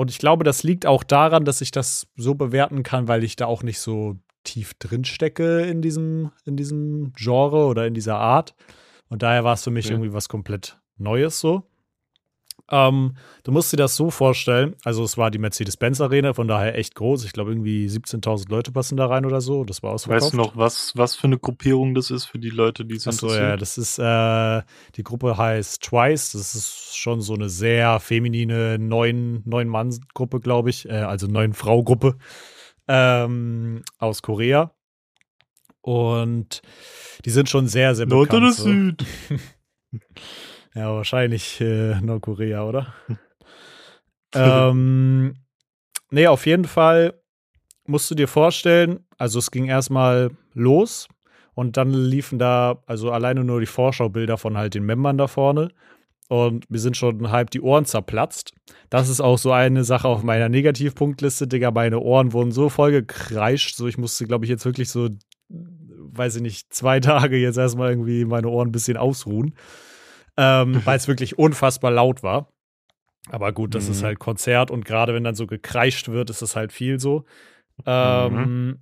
und 0.00 0.10
ich 0.10 0.18
glaube, 0.18 0.44
das 0.44 0.62
liegt 0.62 0.86
auch 0.86 1.02
daran, 1.04 1.44
dass 1.44 1.60
ich 1.60 1.70
das 1.72 2.06
so 2.16 2.34
bewerten 2.34 2.82
kann, 2.82 3.06
weil 3.06 3.22
ich 3.22 3.36
da 3.36 3.44
auch 3.44 3.62
nicht 3.62 3.80
so 3.80 4.16
tief 4.44 4.72
drin 4.74 5.04
stecke 5.04 5.60
in 5.66 5.82
diesem, 5.82 6.30
in 6.46 6.56
diesem 6.56 7.12
Genre 7.14 7.66
oder 7.66 7.86
in 7.86 7.92
dieser 7.92 8.16
Art. 8.16 8.54
Und 9.10 9.22
daher 9.22 9.44
war 9.44 9.52
es 9.54 9.64
für 9.64 9.70
mich 9.70 9.86
Okay. 9.86 9.94
irgendwie 9.94 10.14
was 10.14 10.30
komplett 10.30 10.80
Neues 10.96 11.40
so. 11.40 11.69
Ähm, 12.72 13.16
du 13.42 13.50
musst 13.50 13.72
dir 13.72 13.76
das 13.76 13.96
so 13.96 14.10
vorstellen, 14.10 14.76
also 14.84 15.02
es 15.02 15.18
war 15.18 15.30
die 15.30 15.38
Mercedes-Benz 15.38 16.00
Arena, 16.00 16.34
von 16.34 16.46
daher 16.46 16.78
echt 16.78 16.94
groß. 16.94 17.24
Ich 17.24 17.32
glaube, 17.32 17.50
irgendwie 17.50 17.86
17.000 17.86 18.48
Leute 18.48 18.70
passen 18.70 18.96
da 18.96 19.06
rein 19.06 19.26
oder 19.26 19.40
so. 19.40 19.64
Das 19.64 19.82
war 19.82 19.92
ausverkauft. 19.92 20.22
Weißt 20.22 20.32
du 20.32 20.36
noch, 20.36 20.56
was, 20.56 20.92
was 20.94 21.16
für 21.16 21.26
eine 21.26 21.38
Gruppierung 21.38 21.94
das 21.94 22.10
ist 22.10 22.26
für 22.26 22.38
die 22.38 22.50
Leute, 22.50 22.84
die 22.84 22.94
es 22.94 23.08
Achso, 23.08 23.26
interessiert? 23.26 23.50
ja, 23.50 23.56
das 23.56 23.76
ist, 23.76 23.98
äh, 23.98 24.62
die 24.94 25.02
Gruppe 25.02 25.36
heißt 25.36 25.82
Twice. 25.82 26.32
Das 26.32 26.54
ist 26.54 26.96
schon 26.96 27.20
so 27.20 27.34
eine 27.34 27.48
sehr 27.48 27.98
feminine 27.98 28.78
neun, 28.78 29.42
neun 29.44 30.00
glaube 30.40 30.70
ich. 30.70 30.88
Äh, 30.88 30.92
also 30.92 31.26
neun 31.26 31.54
Frau-Gruppe 31.54 32.16
ähm, 32.86 33.82
aus 33.98 34.22
Korea. 34.22 34.72
Und 35.82 36.62
die 37.24 37.30
sind 37.30 37.48
schon 37.48 37.66
sehr, 37.66 37.94
sehr 37.94 38.06
Nord 38.06 38.28
bekannt. 38.28 38.44
oder 38.44 38.52
so. 38.52 38.64
Süd? 38.64 39.04
Ja, 40.74 40.94
wahrscheinlich 40.94 41.60
äh, 41.60 42.00
Nordkorea, 42.00 42.64
oder? 42.64 42.94
ähm, 44.34 45.34
nee, 46.10 46.26
auf 46.28 46.46
jeden 46.46 46.64
Fall 46.64 47.14
musst 47.86 48.10
du 48.10 48.14
dir 48.14 48.28
vorstellen, 48.28 49.04
also 49.18 49.40
es 49.40 49.50
ging 49.50 49.66
erstmal 49.66 50.30
los 50.54 51.08
und 51.54 51.76
dann 51.76 51.92
liefen 51.92 52.38
da, 52.38 52.82
also 52.86 53.10
alleine 53.10 53.42
nur 53.42 53.58
die 53.58 53.66
Vorschaubilder 53.66 54.38
von 54.38 54.56
halt 54.56 54.74
den 54.74 54.84
Membern 54.84 55.18
da 55.18 55.26
vorne. 55.26 55.70
Und 56.28 56.70
mir 56.70 56.78
sind 56.78 56.96
schon 56.96 57.32
halb 57.32 57.50
die 57.50 57.60
Ohren 57.60 57.86
zerplatzt. 57.86 58.52
Das 58.88 59.08
ist 59.08 59.20
auch 59.20 59.36
so 59.36 59.50
eine 59.50 59.82
Sache 59.82 60.06
auf 60.06 60.22
meiner 60.22 60.48
Negativpunktliste, 60.48 61.48
Digga. 61.48 61.72
Meine 61.72 61.98
Ohren 61.98 62.32
wurden 62.32 62.52
so 62.52 62.68
voll 62.68 62.92
gekreischt. 62.92 63.74
So, 63.74 63.88
ich 63.88 63.98
musste, 63.98 64.26
glaube 64.26 64.44
ich, 64.44 64.48
jetzt 64.48 64.64
wirklich 64.64 64.90
so, 64.90 65.08
weiß 65.48 66.36
ich 66.36 66.42
nicht, 66.42 66.72
zwei 66.72 67.00
Tage 67.00 67.36
jetzt 67.36 67.58
erstmal 67.58 67.90
irgendwie 67.90 68.24
meine 68.24 68.48
Ohren 68.48 68.68
ein 68.68 68.72
bisschen 68.72 68.96
ausruhen 68.96 69.56
ähm, 70.40 70.80
weil 70.84 70.96
es 70.96 71.06
wirklich 71.06 71.38
unfassbar 71.38 71.90
laut 71.90 72.22
war. 72.22 72.48
Aber 73.28 73.52
gut, 73.52 73.74
das 73.74 73.88
ist 73.88 74.00
Mhm. 74.00 74.06
halt 74.06 74.18
Konzert 74.18 74.70
und 74.70 74.84
gerade 74.86 75.12
wenn 75.14 75.22
dann 75.24 75.34
so 75.34 75.46
gekreischt 75.46 76.08
wird, 76.08 76.30
ist 76.30 76.40
das 76.42 76.56
halt 76.56 76.72
viel 76.72 76.98
so. 76.98 77.24
Ähm, 77.86 78.78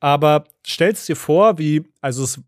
Aber 0.00 0.44
stellst 0.66 1.08
dir 1.08 1.16
vor, 1.16 1.58
wie, 1.58 1.84
also 2.00 2.24
es 2.24 2.40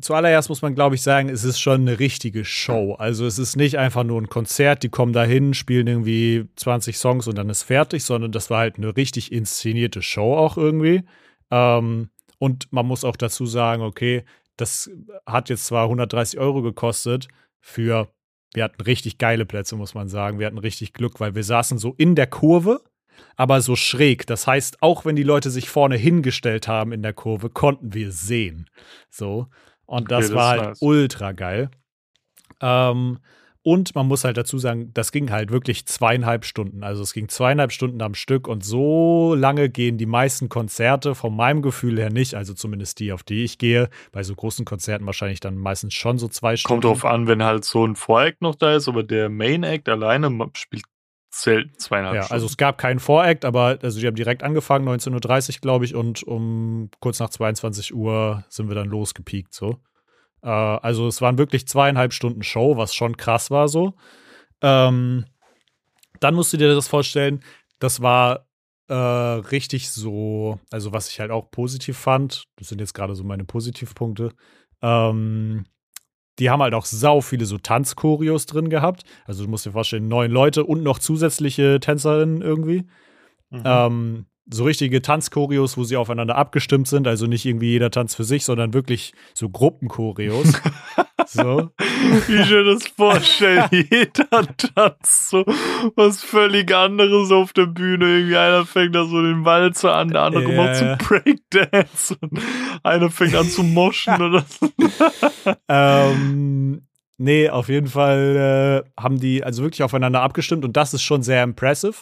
zuallererst 0.00 0.48
muss 0.48 0.62
man, 0.62 0.74
glaube 0.74 0.94
ich, 0.94 1.02
sagen, 1.02 1.28
es 1.28 1.44
ist 1.44 1.60
schon 1.60 1.80
eine 1.82 1.98
richtige 1.98 2.44
Show. 2.44 2.94
Also 2.94 3.26
es 3.26 3.38
ist 3.38 3.56
nicht 3.56 3.78
einfach 3.78 4.04
nur 4.04 4.20
ein 4.20 4.28
Konzert, 4.28 4.82
die 4.82 4.88
kommen 4.88 5.12
da 5.12 5.24
hin, 5.24 5.54
spielen 5.54 5.86
irgendwie 5.86 6.46
20 6.56 6.96
Songs 6.98 7.26
und 7.26 7.36
dann 7.36 7.48
ist 7.48 7.62
fertig, 7.64 8.04
sondern 8.04 8.32
das 8.32 8.50
war 8.50 8.58
halt 8.58 8.76
eine 8.76 8.96
richtig 8.96 9.32
inszenierte 9.32 10.02
Show 10.02 10.36
auch 10.36 10.56
irgendwie. 10.56 11.02
Ähm, 11.50 12.10
und 12.38 12.72
man 12.72 12.86
muss 12.86 13.04
auch 13.04 13.16
dazu 13.16 13.46
sagen, 13.46 13.82
okay, 13.82 14.24
das 14.56 14.90
hat 15.26 15.48
jetzt 15.48 15.66
zwar 15.66 15.84
130 15.84 16.38
Euro 16.38 16.62
gekostet 16.62 17.28
für, 17.60 18.08
wir 18.54 18.64
hatten 18.64 18.82
richtig 18.82 19.18
geile 19.18 19.46
Plätze, 19.46 19.76
muss 19.76 19.94
man 19.94 20.08
sagen. 20.08 20.38
Wir 20.38 20.46
hatten 20.46 20.58
richtig 20.58 20.92
Glück, 20.92 21.20
weil 21.20 21.34
wir 21.34 21.44
saßen 21.44 21.78
so 21.78 21.94
in 21.96 22.14
der 22.14 22.26
Kurve 22.26 22.82
aber 23.36 23.60
so 23.60 23.76
schräg. 23.76 24.26
Das 24.26 24.46
heißt, 24.46 24.82
auch 24.82 25.04
wenn 25.04 25.16
die 25.16 25.22
Leute 25.22 25.50
sich 25.50 25.68
vorne 25.68 25.96
hingestellt 25.96 26.68
haben 26.68 26.92
in 26.92 27.02
der 27.02 27.12
Kurve, 27.12 27.50
konnten 27.50 27.94
wir 27.94 28.12
sehen. 28.12 28.68
So. 29.08 29.48
Und 29.86 30.10
das, 30.10 30.26
okay, 30.26 30.28
das 30.28 30.34
war 30.34 30.50
halt 30.50 30.62
nice. 30.62 30.82
ultra 30.82 31.32
geil. 31.32 31.70
Ähm, 32.60 33.18
und 33.62 33.94
man 33.94 34.08
muss 34.08 34.24
halt 34.24 34.38
dazu 34.38 34.58
sagen, 34.58 34.90
das 34.94 35.12
ging 35.12 35.30
halt 35.30 35.50
wirklich 35.50 35.84
zweieinhalb 35.84 36.46
Stunden. 36.46 36.82
Also 36.82 37.02
es 37.02 37.12
ging 37.12 37.28
zweieinhalb 37.28 37.72
Stunden 37.72 38.00
am 38.00 38.14
Stück 38.14 38.48
und 38.48 38.64
so 38.64 39.34
lange 39.34 39.68
gehen 39.68 39.98
die 39.98 40.06
meisten 40.06 40.48
Konzerte 40.48 41.14
von 41.14 41.36
meinem 41.36 41.60
Gefühl 41.60 41.98
her 41.98 42.10
nicht. 42.10 42.34
Also 42.34 42.54
zumindest 42.54 43.00
die, 43.00 43.12
auf 43.12 43.22
die 43.22 43.44
ich 43.44 43.58
gehe. 43.58 43.90
Bei 44.12 44.22
so 44.22 44.34
großen 44.34 44.64
Konzerten 44.64 45.04
wahrscheinlich 45.04 45.40
dann 45.40 45.58
meistens 45.58 45.92
schon 45.92 46.18
so 46.18 46.28
zwei 46.28 46.56
Stunden. 46.56 46.82
Kommt 46.82 46.84
drauf 46.84 47.04
an, 47.04 47.26
wenn 47.26 47.42
halt 47.44 47.64
so 47.64 47.86
ein 47.86 47.96
Voreact 47.96 48.40
noch 48.40 48.54
da 48.54 48.76
ist, 48.76 48.88
aber 48.88 49.02
der 49.02 49.28
Main 49.28 49.62
Act 49.62 49.90
alleine 49.90 50.30
spielt 50.54 50.84
selten 51.32 51.78
zweieinhalb 51.78 52.14
ja, 52.14 52.22
Stunden. 52.22 52.34
Also 52.34 52.46
es 52.46 52.56
gab 52.56 52.78
keinen 52.78 52.98
Voract, 52.98 53.44
aber 53.44 53.78
also 53.82 54.00
die 54.00 54.06
haben 54.06 54.16
direkt 54.16 54.42
angefangen, 54.42 54.88
19.30 54.88 55.56
Uhr, 55.56 55.60
glaube 55.60 55.84
ich, 55.84 55.94
und 55.94 56.22
um 56.22 56.90
kurz 57.00 57.20
nach 57.20 57.30
22 57.30 57.94
Uhr 57.94 58.44
sind 58.48 58.68
wir 58.68 58.74
dann 58.74 58.88
losgepiekt, 58.88 59.54
so. 59.54 59.78
Äh, 60.42 60.48
also 60.48 61.06
es 61.06 61.20
waren 61.20 61.38
wirklich 61.38 61.66
zweieinhalb 61.66 62.12
Stunden 62.12 62.42
Show, 62.42 62.76
was 62.76 62.94
schon 62.94 63.16
krass 63.16 63.50
war, 63.50 63.68
so. 63.68 63.94
Ähm, 64.62 65.24
dann 66.20 66.34
musst 66.34 66.52
du 66.52 66.56
dir 66.56 66.74
das 66.74 66.88
vorstellen, 66.88 67.42
das 67.78 68.02
war 68.02 68.46
äh, 68.88 68.94
richtig 68.94 69.90
so, 69.90 70.58
also 70.70 70.92
was 70.92 71.08
ich 71.10 71.20
halt 71.20 71.30
auch 71.30 71.50
positiv 71.50 71.96
fand, 71.96 72.44
das 72.56 72.68
sind 72.68 72.80
jetzt 72.80 72.94
gerade 72.94 73.14
so 73.14 73.24
meine 73.24 73.44
Positivpunkte, 73.44 74.32
ähm, 74.82 75.64
die 76.38 76.50
haben 76.50 76.62
halt 76.62 76.74
auch 76.74 76.86
sau 76.86 77.20
viele 77.20 77.44
so 77.44 77.58
Tanzchoreos 77.58 78.46
drin 78.46 78.70
gehabt. 78.70 79.04
Also 79.26 79.44
du 79.44 79.50
musst 79.50 79.66
dir 79.66 79.72
vorstellen, 79.72 80.08
neun 80.08 80.30
Leute 80.30 80.64
und 80.64 80.82
noch 80.82 80.98
zusätzliche 80.98 81.80
Tänzerinnen 81.80 82.40
irgendwie. 82.40 82.86
Mhm. 83.50 83.62
Ähm, 83.64 84.26
so 84.52 84.64
richtige 84.64 85.02
Tanzchoreos, 85.02 85.76
wo 85.76 85.84
sie 85.84 85.96
aufeinander 85.96 86.36
abgestimmt 86.36 86.88
sind, 86.88 87.06
also 87.06 87.26
nicht 87.26 87.46
irgendwie 87.46 87.70
jeder 87.70 87.90
Tanz 87.90 88.14
für 88.14 88.24
sich, 88.24 88.44
sondern 88.44 88.74
wirklich 88.74 89.12
so 89.34 89.48
Gruppenchoreos. 89.48 90.60
so. 91.26 91.70
Wie 92.26 92.36
ich 92.36 92.50
mir 92.50 92.64
das 92.64 92.86
vorstellen, 92.88 93.68
jeder 93.70 94.56
tanzt 94.56 95.30
so 95.30 95.44
was 95.94 96.22
völlig 96.22 96.74
anderes 96.74 97.30
auf 97.30 97.52
der 97.52 97.66
Bühne. 97.66 98.06
Irgendwie 98.06 98.36
einer 98.36 98.66
fängt 98.66 98.94
da 98.94 99.04
so 99.04 99.22
den 99.22 99.44
Walzer 99.44 99.94
an, 99.94 100.08
der 100.08 100.22
andere 100.22 100.48
yeah. 100.48 100.64
macht 100.64 100.76
so 100.76 101.08
Breakdance 101.08 102.16
und 102.20 102.40
einer 102.82 103.10
fängt 103.10 103.34
an 103.34 103.48
zu 103.48 103.62
moschen 103.62 104.20
oder 104.20 104.44
so. 104.48 104.68
ähm, 105.68 106.82
nee, 107.20 107.48
auf 107.48 107.68
jeden 107.68 107.86
Fall 107.86 108.84
äh, 108.86 109.00
haben 109.00 109.20
die 109.20 109.44
also 109.44 109.62
wirklich 109.62 109.82
aufeinander 109.82 110.22
abgestimmt 110.22 110.64
und 110.64 110.76
das 110.76 110.94
ist 110.94 111.02
schon 111.02 111.22
sehr 111.22 111.42
impressive. 111.42 111.94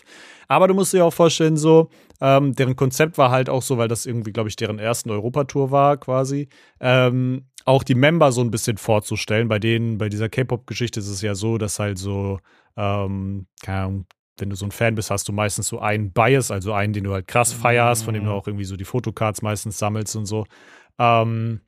Aber 0.46 0.68
du 0.68 0.74
musst 0.74 0.92
dir 0.92 1.04
auch 1.04 1.12
vorstellen, 1.12 1.56
so, 1.56 1.90
ähm, 2.20 2.54
deren 2.54 2.76
Konzept 2.76 3.18
war 3.18 3.30
halt 3.30 3.50
auch 3.50 3.62
so, 3.62 3.76
weil 3.78 3.88
das 3.88 4.06
irgendwie, 4.06 4.32
glaube 4.32 4.48
ich, 4.48 4.56
deren 4.56 4.78
ersten 4.78 5.10
Europatour 5.10 5.70
war 5.70 5.96
quasi, 5.98 6.48
ähm, 6.80 7.46
auch 7.64 7.82
die 7.82 7.96
Member 7.96 8.32
so 8.32 8.40
ein 8.40 8.50
bisschen 8.50 8.78
vorzustellen. 8.78 9.48
Bei 9.48 9.58
denen, 9.58 9.98
bei 9.98 10.08
dieser 10.08 10.28
K-Pop-Geschichte 10.28 11.00
ist 11.00 11.08
es 11.08 11.20
ja 11.20 11.34
so, 11.34 11.58
dass 11.58 11.78
halt 11.78 11.98
so, 11.98 12.38
ähm, 12.76 13.46
keine 13.62 13.78
Ahnung, 13.78 14.06
wenn 14.38 14.50
du 14.50 14.56
so 14.56 14.64
ein 14.66 14.70
Fan 14.70 14.94
bist, 14.94 15.10
hast 15.10 15.28
du 15.28 15.32
meistens 15.32 15.68
so 15.68 15.80
einen 15.80 16.12
Bias, 16.12 16.50
also 16.50 16.72
einen, 16.72 16.92
den 16.92 17.04
du 17.04 17.12
halt 17.12 17.26
krass 17.26 17.52
feierst, 17.52 18.04
von 18.04 18.14
dem 18.14 18.24
du 18.24 18.30
mhm. 18.30 18.36
auch 18.36 18.46
irgendwie 18.46 18.64
so 18.64 18.76
die 18.76 18.84
Fotocards 18.84 19.42
meistens 19.42 19.78
sammelst 19.78 20.14
und 20.14 20.26
so. 20.26 20.46
Ähm, 20.98 21.60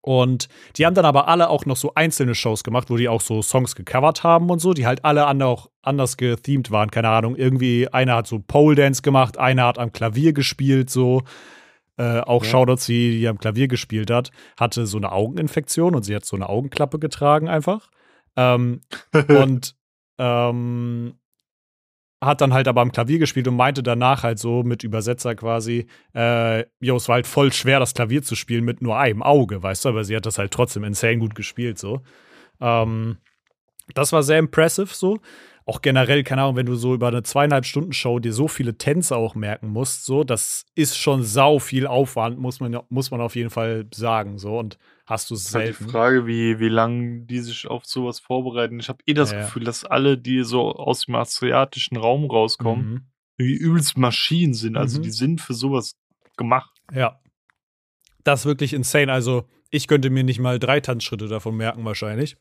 und 0.00 0.48
die 0.76 0.86
haben 0.86 0.94
dann 0.94 1.04
aber 1.04 1.28
alle 1.28 1.50
auch 1.50 1.66
noch 1.66 1.76
so 1.76 1.92
einzelne 1.94 2.34
Shows 2.34 2.64
gemacht, 2.64 2.90
wo 2.90 2.96
die 2.96 3.08
auch 3.08 3.20
so 3.20 3.42
Songs 3.42 3.74
gecovert 3.74 4.22
haben 4.22 4.48
und 4.50 4.60
so, 4.60 4.72
die 4.72 4.86
halt 4.86 5.04
alle 5.04 5.26
auch 5.44 5.70
anders 5.82 6.16
gethemed 6.16 6.70
waren. 6.70 6.90
Keine 6.90 7.08
Ahnung, 7.08 7.36
irgendwie 7.36 7.88
einer 7.88 8.16
hat 8.16 8.26
so 8.26 8.38
Pole 8.38 8.76
Dance 8.76 9.02
gemacht, 9.02 9.38
einer 9.38 9.66
hat 9.66 9.78
am 9.78 9.92
Klavier 9.92 10.32
gespielt, 10.32 10.90
so. 10.90 11.22
Äh, 11.96 12.20
auch 12.20 12.44
ja. 12.44 12.50
Shoutout 12.50 12.76
sie, 12.76 13.18
die 13.18 13.26
am 13.26 13.38
Klavier 13.38 13.66
gespielt 13.66 14.08
hat, 14.10 14.30
hatte 14.56 14.86
so 14.86 14.98
eine 14.98 15.10
Augeninfektion 15.10 15.96
und 15.96 16.04
sie 16.04 16.14
hat 16.14 16.24
so 16.24 16.36
eine 16.36 16.48
Augenklappe 16.48 17.00
getragen 17.00 17.48
einfach. 17.48 17.90
Ähm, 18.36 18.82
und 19.28 19.74
ähm, 20.18 21.18
hat 22.20 22.40
dann 22.40 22.52
halt 22.52 22.66
aber 22.66 22.80
am 22.80 22.90
Klavier 22.90 23.18
gespielt 23.18 23.46
und 23.46 23.56
meinte 23.56 23.82
danach 23.82 24.24
halt 24.24 24.38
so 24.38 24.62
mit 24.62 24.82
Übersetzer 24.82 25.34
quasi, 25.36 25.86
äh, 26.14 26.64
jo, 26.80 26.96
es 26.96 27.08
war 27.08 27.14
halt 27.14 27.26
voll 27.26 27.52
schwer, 27.52 27.78
das 27.78 27.94
Klavier 27.94 28.22
zu 28.22 28.34
spielen 28.34 28.64
mit 28.64 28.82
nur 28.82 28.98
einem 28.98 29.22
Auge, 29.22 29.62
weißt 29.62 29.84
du, 29.84 29.90
aber 29.90 30.04
sie 30.04 30.16
hat 30.16 30.26
das 30.26 30.38
halt 30.38 30.52
trotzdem 30.52 30.84
insane 30.84 31.18
gut 31.18 31.34
gespielt, 31.34 31.78
so. 31.78 32.02
Ähm, 32.60 33.18
das 33.94 34.12
war 34.12 34.22
sehr 34.22 34.38
impressive, 34.38 34.92
so. 34.92 35.20
Auch 35.68 35.82
generell, 35.82 36.24
keine 36.24 36.44
Ahnung, 36.44 36.56
wenn 36.56 36.64
du 36.64 36.76
so 36.76 36.94
über 36.94 37.08
eine 37.08 37.22
zweieinhalb 37.22 37.66
Stunden 37.66 37.92
Show 37.92 38.20
dir 38.20 38.32
so 38.32 38.48
viele 38.48 38.78
Tänze 38.78 39.16
auch 39.16 39.34
merken 39.34 39.68
musst, 39.68 40.06
so, 40.06 40.24
das 40.24 40.64
ist 40.74 40.96
schon 40.96 41.22
sau 41.22 41.58
viel 41.58 41.86
Aufwand, 41.86 42.38
muss 42.38 42.58
man, 42.58 42.80
muss 42.88 43.10
man 43.10 43.20
auf 43.20 43.36
jeden 43.36 43.50
Fall 43.50 43.86
sagen, 43.92 44.38
so. 44.38 44.58
Und 44.58 44.78
hast 45.04 45.28
du 45.28 45.34
es 45.34 45.44
selten. 45.44 45.78
Halt 45.78 45.88
die 45.88 45.92
Frage, 45.92 46.26
wie, 46.26 46.58
wie 46.58 46.70
lange 46.70 47.26
die 47.26 47.40
sich 47.40 47.66
auf 47.66 47.84
sowas 47.84 48.18
vorbereiten. 48.18 48.80
Ich 48.80 48.88
habe 48.88 49.00
eh 49.04 49.12
das 49.12 49.32
ja, 49.32 49.42
Gefühl, 49.42 49.64
dass 49.64 49.84
alle, 49.84 50.16
die 50.16 50.42
so 50.42 50.72
aus 50.72 51.04
dem 51.04 51.16
asiatischen 51.16 51.98
Raum 51.98 52.24
rauskommen, 52.24 52.90
mhm. 52.90 53.06
wie 53.36 53.52
übelst 53.52 53.98
Maschinen 53.98 54.54
sind. 54.54 54.78
Also 54.78 55.00
mhm. 55.00 55.02
die 55.02 55.10
sind 55.10 55.42
für 55.42 55.52
sowas 55.52 55.98
gemacht. 56.38 56.72
Ja. 56.94 57.20
Das 58.24 58.40
ist 58.40 58.46
wirklich 58.46 58.72
insane. 58.72 59.12
Also 59.12 59.46
ich 59.68 59.86
könnte 59.86 60.08
mir 60.08 60.24
nicht 60.24 60.40
mal 60.40 60.58
drei 60.58 60.80
Tanzschritte 60.80 61.28
davon 61.28 61.58
merken, 61.58 61.84
wahrscheinlich. 61.84 62.38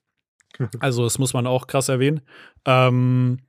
Also, 0.80 1.04
das 1.04 1.20
muss 1.20 1.34
man 1.34 1.46
auch 1.46 1.68
krass 1.68 1.90
erwähnen. 1.90 2.22
Ähm, 2.66 3.40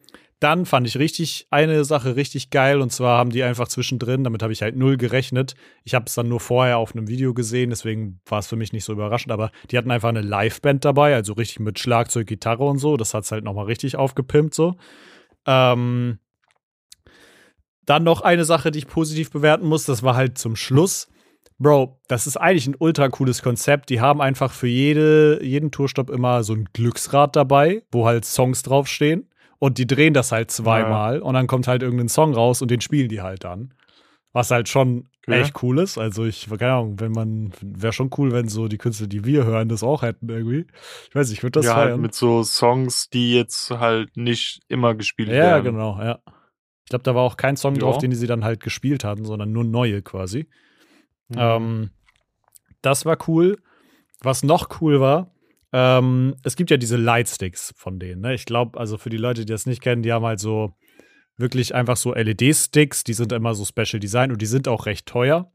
dann 0.41 0.67
fand 0.67 0.87
ich 0.87 0.99
richtig 0.99 1.49
eine 1.51 1.85
Sache 1.85 2.15
richtig 2.15 2.51
geil 2.51 2.81
und 2.81 2.93
zwar 2.93 3.19
haben 3.19 3.31
die 3.31 3.43
einfach 3.43 3.67
zwischendrin, 3.67 4.23
damit 4.23 4.43
habe 4.43 4.53
ich 4.53 4.63
halt 4.63 4.77
null 4.77 4.97
gerechnet. 4.97 5.55
Ich 5.83 5.95
habe 5.95 6.05
es 6.07 6.15
dann 6.15 6.29
nur 6.29 6.39
vorher 6.39 6.79
auf 6.79 6.95
einem 6.95 7.09
Video 7.09 7.35
gesehen, 7.35 7.71
deswegen 7.71 8.21
war 8.25 8.39
es 8.39 8.47
für 8.47 8.55
mich 8.55 8.73
nicht 8.73 8.85
so 8.85 8.93
überraschend, 8.93 9.33
aber 9.33 9.51
die 9.71 9.77
hatten 9.77 9.91
einfach 9.91 10.11
eine 10.11 10.21
Liveband 10.21 10.85
dabei, 10.85 11.15
also 11.15 11.33
richtig 11.33 11.59
mit 11.59 11.81
Schlagzeug, 11.81 12.29
Gitarre 12.29 12.65
und 12.65 12.79
so. 12.79 12.97
Das 12.97 13.15
hat 13.15 13.25
es 13.25 13.33
halt 13.33 13.43
nochmal 13.43 13.65
richtig 13.65 13.97
aufgepimpt 13.97 14.55
so. 14.55 14.77
Ähm, 15.45 16.21
dann 17.85 18.05
noch 18.05 18.21
eine 18.21 18.45
Sache, 18.45 18.71
die 18.71 18.81
ich 18.81 18.87
positiv 18.87 19.31
bewerten 19.31 19.67
muss, 19.67 19.87
das 19.87 20.05
war 20.05 20.15
halt 20.15 20.39
zum 20.39 20.55
Schluss. 20.55 21.09
Bro, 21.59 22.01
das 22.07 22.29
ist 22.29 22.37
eigentlich 22.37 22.69
ein 22.69 22.77
ultra 22.79 23.09
cooles 23.09 23.43
Konzept. 23.43 23.91
Die 23.91 24.01
haben 24.01 24.21
einfach 24.21 24.53
für 24.53 24.69
jede, 24.69 25.43
jeden 25.43 25.73
Tourstopp 25.73 26.09
immer 26.09 26.45
so 26.45 26.55
ein 26.55 26.69
Glücksrad 26.73 27.35
dabei, 27.35 27.83
wo 27.91 28.07
halt 28.07 28.25
Songs 28.25 28.63
draufstehen. 28.63 29.29
Und 29.59 29.79
die 29.79 29.87
drehen 29.87 30.15
das 30.15 30.31
halt 30.31 30.53
zweimal 30.53 31.17
ja. 31.17 31.23
und 31.23 31.35
dann 31.35 31.49
kommt 31.49 31.67
halt 31.67 31.83
irgendein 31.83 32.09
Song 32.09 32.33
raus 32.33 32.63
und 32.63 32.71
den 32.71 32.81
spielen 32.81 33.09
die 33.09 33.23
halt 33.23 33.43
dann. 33.43 33.75
Was 34.33 34.53
halt 34.53 34.69
schon 34.69 35.09
ja. 35.27 35.35
echt 35.35 35.61
cool 35.63 35.81
ist. 35.81 35.99
Also 35.99 36.25
ich, 36.25 36.49
keine 36.49 36.75
Ahnung, 36.75 37.01
wenn 37.01 37.11
man, 37.11 37.53
wäre 37.61 37.93
schon 37.93 38.11
cool, 38.19 38.31
wenn 38.31 38.47
so 38.47 38.69
die 38.69 38.79
Künstler, 38.79 39.09
die 39.09 39.25
wir 39.25 39.45
hören, 39.45 39.69
das 39.69 39.83
auch 39.83 40.03
hätten 40.03 40.29
irgendwie. 40.29 40.67
Ich 41.09 41.15
weiß 41.15 41.29
nicht, 41.29 41.39
ich 41.39 41.43
würde 41.43 41.59
das 41.59 41.67
ja, 41.67 41.75
halt 41.75 41.83
feiern. 41.87 41.93
Halt 41.95 42.03
mit 42.03 42.15
so 42.15 42.45
Songs, 42.45 43.11
die 43.11 43.35
jetzt 43.35 43.71
halt 43.71 44.17
nicht 44.17 44.61
immer 44.69 44.95
gespielt 44.95 45.31
ja, 45.31 45.35
werden. 45.35 45.65
Ja, 45.65 45.71
genau, 45.71 45.99
ja. 46.01 46.19
Ich 46.85 46.91
glaube, 46.91 47.03
da 47.03 47.17
war 47.17 47.23
auch 47.23 47.37
kein 47.37 47.57
Song 47.57 47.75
ja. 47.75 47.81
drauf, 47.81 47.99
den 47.99 48.13
sie 48.13 48.29
dann 48.29 48.45
halt 48.45 48.63
gespielt 48.63 49.03
hatten, 49.03 49.25
sondern 49.25 49.51
nur 49.51 49.65
neue 49.65 50.03
quasi. 50.03 50.47
Mhm. 51.29 51.37
Ähm, 51.39 51.91
das 52.83 53.05
war 53.05 53.19
cool. 53.29 53.59
Was 54.21 54.43
noch 54.43 54.81
cool 54.81 55.01
war, 55.01 55.33
ähm, 55.73 56.35
es 56.43 56.57
gibt 56.57 56.71
ja 56.71 56.77
diese 56.77 56.97
Lightsticks 56.97 57.75
von 57.77 57.99
denen. 57.99 58.23
Ne? 58.23 58.35
Ich 58.35 58.47
glaube, 58.47 58.79
also 58.79 58.97
für 58.97 59.11
die 59.11 59.17
Leute, 59.17 59.45
die 59.45 59.53
das 59.53 59.67
nicht 59.67 59.83
kennen, 59.83 60.03
die 60.03 60.13
haben 60.13 60.25
halt 60.25 60.41
so 60.41 60.75
wirklich 61.37 61.75
einfach 61.75 61.97
so 61.97 62.15
LED-Sticks. 62.15 63.05
Die 63.05 63.13
sind 63.13 63.33
immer 63.33 63.55
so 63.55 63.65
Special 63.65 64.01
Design 64.01 64.33
und 64.33 64.43
die 64.43 64.47
sind 64.47 64.67
auch 64.67 64.87
recht 64.87 65.07
teuer. 65.07 65.53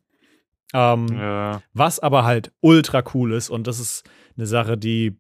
Ähm, 0.73 1.07
ja. 1.11 1.61
Was 1.73 1.99
aber 1.99 2.23
halt 2.23 2.51
ultra 2.61 3.03
cool 3.13 3.33
ist 3.33 3.49
und 3.49 3.67
das 3.67 3.79
ist 3.79 4.03
eine 4.37 4.47
Sache, 4.47 4.77
die, 4.77 5.19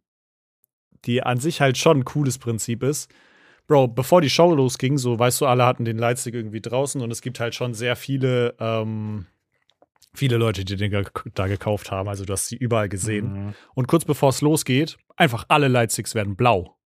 die 1.05 1.21
an 1.21 1.39
sich 1.39 1.61
halt 1.61 1.77
schon 1.77 1.99
ein 1.99 2.05
cooles 2.05 2.39
Prinzip 2.39 2.81
ist. 2.81 3.13
Bro, 3.67 3.89
bevor 3.89 4.21
die 4.21 4.29
Show 4.29 4.53
losging, 4.53 4.97
so 4.97 5.17
weißt 5.17 5.41
du, 5.41 5.45
alle 5.45 5.65
hatten 5.65 5.85
den 5.85 5.97
Lightstick 5.97 6.33
irgendwie 6.33 6.61
draußen 6.61 7.01
und 7.01 7.11
es 7.11 7.21
gibt 7.21 7.39
halt 7.39 7.55
schon 7.55 7.73
sehr 7.73 7.95
viele 7.95 8.55
ähm, 8.59 9.27
viele 10.15 10.37
Leute, 10.37 10.63
die 10.65 10.75
den 10.75 11.05
da 11.33 11.47
gekauft 11.47 11.91
haben. 11.91 12.07
Also 12.09 12.25
du 12.25 12.33
hast 12.33 12.47
sie 12.47 12.55
überall 12.57 12.89
gesehen. 12.89 13.33
Mhm. 13.47 13.53
Und 13.73 13.87
kurz 13.87 14.05
bevor 14.05 14.29
es 14.29 14.41
losgeht, 14.41 14.97
einfach 15.15 15.45
alle 15.47 15.67
Lightsticks 15.67 16.15
werden 16.15 16.35
blau. 16.35 16.77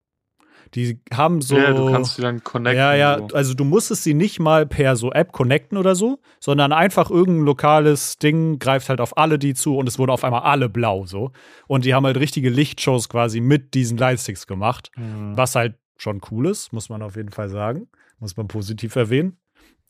Die 0.74 1.00
haben 1.14 1.40
so. 1.40 1.56
Ja, 1.56 1.72
du 1.72 1.90
kannst 1.90 2.16
sie 2.16 2.22
dann 2.22 2.44
connecten. 2.44 2.76
Ja, 2.78 2.94
ja, 2.94 3.18
So. 3.18 3.34
also 3.34 3.54
du 3.54 3.64
musstest 3.64 4.04
sie 4.04 4.12
nicht 4.12 4.38
mal 4.38 4.66
per 4.66 4.96
so 4.96 5.10
App 5.12 5.32
connecten 5.32 5.78
oder 5.78 5.94
so, 5.94 6.18
sondern 6.40 6.72
einfach 6.72 7.10
irgendein 7.10 7.46
lokales 7.46 8.18
Ding 8.18 8.58
greift 8.58 8.90
halt 8.90 9.00
auf 9.00 9.16
alle 9.16 9.38
die 9.38 9.54
zu 9.54 9.76
und 9.78 9.88
es 9.88 9.98
wurden 9.98 10.10
auf 10.10 10.24
einmal 10.24 10.42
alle 10.42 10.68
blau 10.68 11.06
so. 11.06 11.32
Und 11.68 11.86
die 11.86 11.94
haben 11.94 12.04
halt 12.04 12.18
richtige 12.18 12.50
Lichtshows 12.50 13.08
quasi 13.08 13.40
mit 13.40 13.72
diesen 13.74 13.96
Lightsticks 13.96 14.46
gemacht, 14.46 14.90
Mhm. 14.96 15.36
was 15.36 15.54
halt 15.54 15.76
schon 15.96 16.20
cool 16.30 16.46
ist, 16.46 16.72
muss 16.72 16.90
man 16.90 17.00
auf 17.02 17.16
jeden 17.16 17.30
Fall 17.30 17.48
sagen. 17.48 17.88
Muss 18.20 18.36
man 18.36 18.46
positiv 18.48 18.94
erwähnen. 18.96 19.38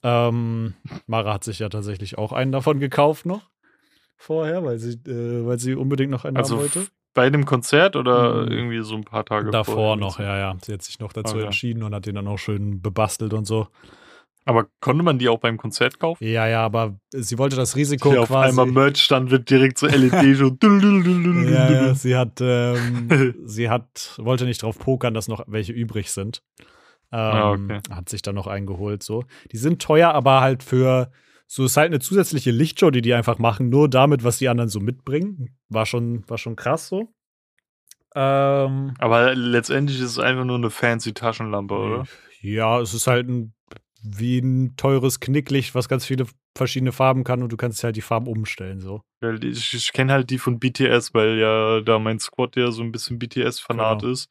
Ähm, 0.03 0.75
Mara 1.07 1.35
hat 1.35 1.45
sich 1.45 1.59
ja 1.59 1.69
tatsächlich 1.69 2.19
auch 2.19 2.33
einen 2.33 2.53
davon 2.53 2.79
gekauft 2.81 3.27
noch 3.27 3.51
vorher, 4.17 4.65
weil 4.65 4.79
sie, 4.79 4.95
äh, 5.11 5.47
weil 5.47 5.59
sie 5.59 5.75
unbedingt 5.75 6.11
noch 6.11 6.25
einen 6.25 6.37
Also 6.37 6.55
haben 6.57 6.61
wollte. 6.63 6.87
bei 7.15 7.31
dem 7.31 7.45
Konzert 7.45 7.97
oder 7.97 8.47
Mhm. 8.47 8.53
irgendwie 8.53 8.83
so 8.83 8.95
ein 8.97 9.05
paar 9.05 9.25
Tage 9.25 9.51
Davor 9.51 9.75
vorher? 9.75 9.97
noch, 9.97 10.19
ja, 10.19 10.37
ja. 10.39 10.57
Sie 10.63 10.73
hat 10.73 10.83
sich 10.83 10.99
noch 10.99 11.13
dazu 11.13 11.37
Okay. 11.37 11.45
entschieden 11.47 11.83
und 11.83 11.95
hat 11.95 12.07
den 12.07 12.15
dann 12.17 12.27
auch 12.29 12.39
schön 12.39 12.81
bebastelt 12.83 13.33
und 13.33 13.45
so. 13.45 13.69
Aber 14.45 14.67
konnte 14.81 15.03
man 15.03 15.19
die 15.19 15.29
auch 15.29 15.39
beim 15.41 15.59
Konzert 15.59 16.01
kaufen? 16.01 16.25
Ja, 16.25 16.47
ja, 16.49 16.65
aber 16.65 16.99
sie 17.13 17.37
wollte 17.39 17.55
das 17.55 17.77
Risiko 17.77 18.19
auf 18.21 18.29
quasi. 18.29 18.49
einmal 18.49 18.67
Merch-Stand 18.67 19.31
wird 19.31 19.51
direkt 19.51 19.79
so 19.79 19.87
LED 19.87 20.35
so. 20.37 20.57
ja, 20.63 21.71
ja, 21.71 21.95
sie 21.95 22.17
hat, 22.17 22.41
ähm, 22.41 23.35
sie 23.45 23.69
hat, 23.69 24.15
wollte 24.19 24.47
nicht 24.47 24.63
drauf 24.63 24.79
pokern, 24.79 25.13
dass 25.13 25.29
noch 25.29 25.45
welche 25.49 25.73
übrig 25.73 26.11
sind. 26.11 26.43
Ähm, 27.11 27.19
Ah, 27.19 27.51
okay. 27.53 27.81
Hat 27.91 28.09
sich 28.09 28.23
dann 28.23 28.35
noch 28.35 28.47
eingeholt, 28.47 29.03
so. 29.03 29.25
Die 29.53 29.57
sind 29.57 29.81
teuer, 29.83 30.11
aber 30.13 30.41
halt 30.41 30.63
für, 30.63 31.11
so 31.47 31.65
ist 31.65 31.77
halt 31.77 31.87
eine 31.89 32.01
zusätzliche 32.01 32.51
Lichtshow, 32.51 32.91
die 32.91 33.01
die 33.03 33.15
einfach 33.15 33.39
machen, 33.39 33.69
nur 33.71 33.89
damit, 33.89 34.25
was 34.25 34.39
die 34.39 34.49
anderen 34.49 34.69
so 34.69 34.81
mitbringen. 34.81 35.57
War 35.69 35.87
schon, 35.87 36.29
war 36.29 36.39
schon 36.39 36.57
krass 36.57 36.89
so. 36.89 37.09
Ähm, 38.15 38.95
Aber 38.99 39.35
letztendlich 39.35 39.99
ist 40.01 40.11
es 40.13 40.19
einfach 40.19 40.45
nur 40.45 40.57
eine 40.57 40.71
fancy 40.71 41.13
Taschenlampe, 41.13 41.75
oder? 41.75 42.05
Ja, 42.41 42.81
es 42.81 42.95
ist 42.95 43.07
halt 43.07 43.29
ein, 43.29 43.55
wie 44.03 44.39
ein 44.39 44.77
teures 44.77 45.21
Knicklicht, 45.21 45.75
was 45.75 45.89
ganz 45.89 46.07
viele 46.07 46.27
verschiedene 46.57 46.93
Farben 46.93 47.23
kann 47.25 47.43
und 47.43 47.53
du 47.53 47.57
kannst 47.57 47.85
halt 47.85 47.97
die 47.97 48.01
Farben 48.03 48.27
umstellen, 48.27 48.81
so. 48.81 49.03
Ich, 49.43 49.75
ich 49.75 49.93
kenne 49.93 50.13
halt 50.13 50.31
die 50.31 50.39
von 50.39 50.59
BTS, 50.59 51.15
weil 51.15 51.39
ja 51.39 51.81
da 51.81 51.99
mein 51.99 52.19
Squad 52.19 52.57
ja 52.57 52.71
so 52.71 52.83
ein 52.83 52.93
bisschen 52.93 53.19
BTS-Fanat 53.19 54.01
Genau. 54.01 54.13
ist. 54.13 54.29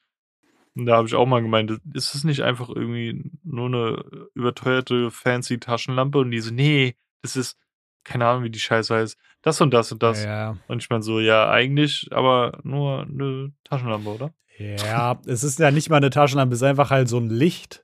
Und 0.78 0.86
da 0.86 0.98
habe 0.98 1.08
ich 1.08 1.16
auch 1.16 1.26
mal 1.26 1.42
gemeint, 1.42 1.72
ist 1.94 2.14
es 2.14 2.24
nicht 2.24 2.42
einfach 2.42 2.70
irgendwie 2.70 3.32
nur 3.44 3.66
eine 3.68 4.30
überteuerte 4.36 5.10
fancy 5.12 5.60
Taschenlampe? 5.60 6.20
Und 6.20 6.32
die 6.32 6.40
so, 6.40 6.54
nee, 6.54 6.96
das 7.22 7.36
ist, 7.36 7.58
keine 8.04 8.28
Ahnung, 8.28 8.44
wie 8.44 8.50
die 8.50 8.60
Scheiße 8.60 8.96
heißt, 8.96 9.18
das 9.42 9.60
und 9.60 9.74
das 9.74 9.92
und 9.92 10.04
das. 10.04 10.24
Ja, 10.24 10.58
Und 10.68 10.82
ich 10.82 10.90
meine 10.90 11.04
so, 11.04 11.20
ja, 11.20 11.50
eigentlich, 11.50 12.10
aber 12.12 12.60
nur 12.64 13.02
eine 13.02 13.54
Taschenlampe, 13.64 14.10
oder? 14.10 14.34
Ja, 14.60 15.20
es 15.26 15.44
ist 15.44 15.60
ja 15.60 15.72
nicht 15.72 15.90
mal 15.90 15.98
eine 15.98 16.10
Taschenlampe, 16.10 16.54
es 16.54 16.62
ist 16.62 16.68
einfach 16.68 16.90
halt 16.90 17.08
so 17.10 17.18
ein 17.18 17.30
Licht. 17.30 17.84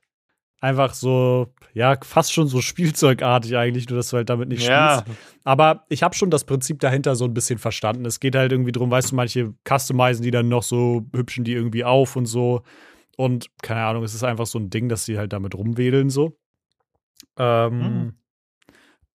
Einfach 0.64 0.94
so, 0.94 1.52
ja, 1.74 1.94
fast 2.02 2.32
schon 2.32 2.48
so 2.48 2.60
spielzeugartig 2.62 3.54
eigentlich, 3.54 3.86
nur 3.86 3.98
dass 3.98 4.08
du 4.08 4.16
halt 4.16 4.30
damit 4.30 4.48
nicht 4.48 4.66
ja, 4.66 5.00
spielst. 5.00 5.20
Aber 5.44 5.84
ich 5.90 6.02
habe 6.02 6.14
schon 6.14 6.30
das 6.30 6.44
Prinzip 6.44 6.80
dahinter 6.80 7.16
so 7.16 7.26
ein 7.26 7.34
bisschen 7.34 7.58
verstanden. 7.58 8.06
Es 8.06 8.18
geht 8.18 8.34
halt 8.34 8.50
irgendwie 8.50 8.72
drum, 8.72 8.90
weißt 8.90 9.12
du, 9.12 9.16
manche 9.16 9.52
customizen 9.68 10.22
die 10.22 10.30
dann 10.30 10.48
noch 10.48 10.62
so, 10.62 11.04
hübschen 11.14 11.44
die 11.44 11.52
irgendwie 11.52 11.84
auf 11.84 12.16
und 12.16 12.24
so. 12.24 12.62
Und 13.18 13.50
keine 13.60 13.84
Ahnung, 13.84 14.04
es 14.04 14.14
ist 14.14 14.24
einfach 14.24 14.46
so 14.46 14.58
ein 14.58 14.70
Ding, 14.70 14.88
dass 14.88 15.04
sie 15.04 15.18
halt 15.18 15.34
damit 15.34 15.54
rumwedeln 15.54 16.08
so. 16.08 16.38
Ähm, 17.36 18.14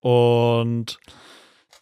Und 0.01 0.99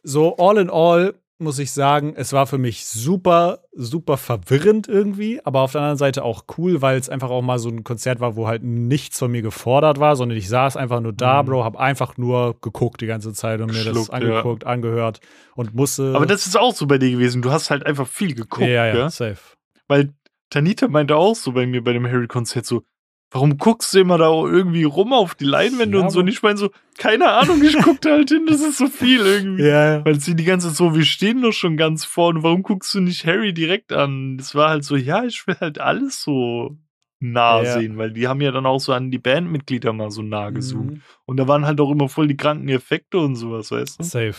so 0.02 0.38
all 0.38 0.58
in 0.60 0.70
all 0.70 1.14
muss 1.40 1.60
ich 1.60 1.72
sagen, 1.72 2.14
es 2.16 2.34
war 2.34 2.48
für 2.48 2.58
mich 2.58 2.88
super, 2.88 3.60
super 3.74 4.18
verwirrend 4.18 4.88
irgendwie, 4.88 5.40
aber 5.44 5.62
auf 5.62 5.72
der 5.72 5.82
anderen 5.82 5.98
Seite 5.98 6.24
auch 6.24 6.46
cool, 6.58 6.82
weil 6.82 6.98
es 6.98 7.10
einfach 7.10 7.30
auch 7.30 7.42
mal 7.44 7.60
so 7.60 7.70
ein 7.70 7.84
Konzert 7.84 8.20
war, 8.20 8.36
wo 8.36 8.48
halt 8.48 8.64
nichts 8.64 9.20
von 9.20 9.32
mir 9.32 9.44
gefordert 9.44 10.00
war, 10.00 10.16
sondern 10.16 10.38
ich 10.38 10.50
saß 10.50 10.78
einfach 10.78 11.00
nur 11.00 11.14
da, 11.14 11.44
Mhm. 11.44 11.48
Bro, 11.48 11.64
hab 11.64 11.78
einfach 11.78 12.18
nur 12.18 12.56
geguckt 12.62 13.02
die 13.02 13.08
ganze 13.08 13.34
Zeit 13.34 13.62
und 13.62 13.68
mir 13.68 13.84
das 13.84 13.86
Geschluckt, 13.86 14.10
ja. 14.10 14.16
angeguckt, 14.16 14.66
angehört 14.66 15.20
und 15.56 15.76
musste. 15.76 16.14
aber 16.16 16.26
das 16.26 16.48
ist 16.48 16.58
auch 16.58 16.74
so 16.74 16.88
bei 16.88 16.98
dir 16.98 17.12
gewesen. 17.12 17.42
Du 17.42 17.52
hast 17.52 17.70
halt 17.70 17.86
einfach 17.86 18.08
viel 18.08 18.34
geguckt, 18.34 18.62
ja, 18.68 18.88
ja, 18.88 18.94
gell? 18.94 19.10
safe. 19.10 19.56
Weil 19.88 20.14
Tanita 20.50 20.88
meinte 20.88 21.16
auch 21.16 21.36
so 21.36 21.52
bei 21.52 21.68
mir 21.68 21.84
bei 21.84 21.94
dem 21.94 22.08
Harry-Konzert 22.08 22.66
so, 22.66 22.84
warum 23.32 23.58
guckst 23.58 23.94
du 23.94 24.00
immer 24.00 24.18
da 24.18 24.30
irgendwie 24.30 24.84
rum 24.84 25.14
auf 25.14 25.36
die 25.36 25.46
Leinwände 25.46 25.98
Ja, 25.98 26.04
und 26.06 26.10
so? 26.12 26.20
Und 26.20 26.28
ich 26.28 26.42
meine 26.44 26.58
so, 26.58 26.70
keine 26.98 27.30
Ahnung, 27.30 27.62
ich 27.64 27.78
guck 27.82 28.02
da 28.02 28.12
halt 28.12 28.30
hin, 28.30 28.46
das 28.48 28.62
ist 28.62 28.78
so 28.78 28.88
viel 28.88 29.20
irgendwie. 29.20 29.64
Ja. 29.68 30.04
Weil 30.06 30.20
sie 30.20 30.36
die 30.36 30.44
ganze 30.46 30.68
Zeit 30.70 30.78
so, 30.78 30.96
wir 30.96 31.04
stehen 31.06 31.42
doch 31.42 31.52
schon 31.52 31.78
ganz 31.78 32.06
vorne, 32.06 32.44
warum 32.44 32.64
guckst 32.64 32.94
du 32.96 33.02
nicht 33.02 33.26
Harry 33.26 33.54
direkt 33.54 33.92
an? 33.94 34.38
Das 34.38 34.56
war 34.56 34.70
halt 34.70 34.84
so, 34.84 34.96
ja, 34.96 35.24
ich 35.26 35.46
will 35.48 35.56
halt 35.60 35.80
alles 35.80 36.22
so 36.22 36.78
nah 37.20 37.64
Ja. 37.64 37.80
sehen, 37.80 37.98
weil 37.98 38.12
die 38.14 38.28
haben 38.28 38.42
ja 38.42 38.52
dann 38.52 38.66
auch 38.68 38.80
so 38.80 38.94
an 38.94 39.10
die 39.12 39.18
Bandmitglieder 39.18 39.92
mal 39.92 40.12
so 40.12 40.22
nah 40.22 40.50
gezoomt. 40.52 40.92
Mhm. 40.92 41.02
Und 41.26 41.38
da 41.38 41.48
waren 41.48 41.66
halt 41.66 41.82
auch 41.82 41.92
immer 41.92 42.10
voll 42.10 42.28
die 42.28 42.38
kranken 42.38 42.70
Effekte 42.70 43.18
und 43.18 43.36
sowas, 43.36 43.72
weißt 43.72 44.00
du? 44.00 44.04
Safe. 44.04 44.36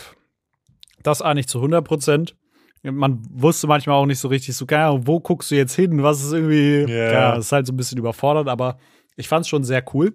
Das 1.03 1.21
ahne 1.21 1.41
ich 1.41 1.47
zu 1.47 1.59
100 1.59 1.83
Prozent. 1.85 2.35
Man 2.83 3.21
wusste 3.29 3.67
manchmal 3.67 3.97
auch 3.97 4.05
nicht 4.05 4.19
so 4.19 4.27
richtig, 4.29 4.55
so, 4.55 4.65
keine 4.65 4.85
Ahnung, 4.85 5.07
wo 5.07 5.19
guckst 5.19 5.51
du 5.51 5.55
jetzt 5.55 5.75
hin? 5.75 6.01
Was 6.01 6.23
ist 6.23 6.31
irgendwie, 6.31 6.91
Ja. 6.91 7.11
ja, 7.11 7.35
ist 7.35 7.51
halt 7.51 7.67
so 7.67 7.73
ein 7.73 7.77
bisschen 7.77 7.97
überfordert, 7.97 8.47
aber 8.47 8.77
ich 9.15 9.27
fand 9.27 9.43
es 9.43 9.49
schon 9.49 9.63
sehr 9.63 9.83
cool. 9.93 10.13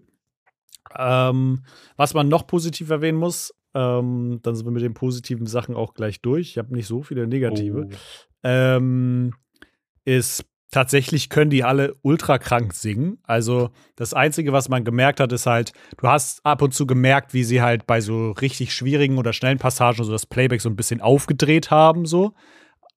Ähm, 0.96 1.64
was 1.96 2.14
man 2.14 2.28
noch 2.28 2.46
positiv 2.46 2.90
erwähnen 2.90 3.18
muss, 3.18 3.52
ähm, 3.74 4.38
dann 4.42 4.54
sind 4.54 4.66
wir 4.66 4.70
mit 4.70 4.82
den 4.82 4.94
positiven 4.94 5.46
Sachen 5.46 5.74
auch 5.74 5.94
gleich 5.94 6.20
durch. 6.22 6.50
Ich 6.50 6.58
habe 6.58 6.72
nicht 6.74 6.86
so 6.86 7.02
viele 7.02 7.26
negative. 7.26 7.88
Oh. 7.90 7.96
ähm, 8.44 9.34
ist 10.04 10.44
tatsächlich 10.74 11.28
können 11.30 11.50
die 11.50 11.62
alle 11.62 11.94
ultra 12.02 12.38
krank 12.38 12.72
singen. 12.74 13.18
Also 13.22 13.70
das 13.94 14.12
Einzige, 14.12 14.52
was 14.52 14.68
man 14.68 14.82
gemerkt 14.84 15.20
hat, 15.20 15.30
ist 15.30 15.46
halt, 15.46 15.72
du 15.98 16.08
hast 16.08 16.44
ab 16.44 16.62
und 16.62 16.74
zu 16.74 16.84
gemerkt, 16.84 17.32
wie 17.32 17.44
sie 17.44 17.62
halt 17.62 17.86
bei 17.86 18.00
so 18.00 18.32
richtig 18.32 18.74
schwierigen 18.74 19.16
oder 19.16 19.32
schnellen 19.32 19.58
Passagen 19.58 20.02
so 20.02 20.10
das 20.10 20.26
Playback 20.26 20.60
so 20.60 20.68
ein 20.68 20.74
bisschen 20.74 21.00
aufgedreht 21.00 21.70
haben, 21.70 22.06
so. 22.06 22.34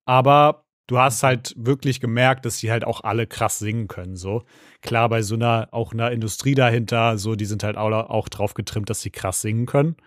Aber 0.05 0.65
du 0.87 0.97
hast 0.97 1.21
halt 1.21 1.53
wirklich 1.55 1.99
gemerkt, 1.99 2.45
dass 2.47 2.57
die 2.57 2.71
halt 2.71 2.83
auch 2.83 3.03
alle 3.03 3.27
krass 3.27 3.59
singen 3.59 3.87
können, 3.87 4.15
so. 4.15 4.41
Klar, 4.81 5.07
bei 5.09 5.21
so 5.21 5.35
einer, 5.35 5.67
auch 5.71 5.93
einer 5.93 6.09
Industrie 6.11 6.55
dahinter, 6.55 7.19
so, 7.19 7.35
die 7.35 7.45
sind 7.45 7.63
halt 7.63 7.77
auch, 7.77 7.91
auch 7.91 8.27
drauf 8.27 8.55
getrimmt, 8.55 8.89
dass 8.89 9.01
sie 9.01 9.11
krass 9.11 9.41
singen 9.41 9.67
können. 9.67 9.97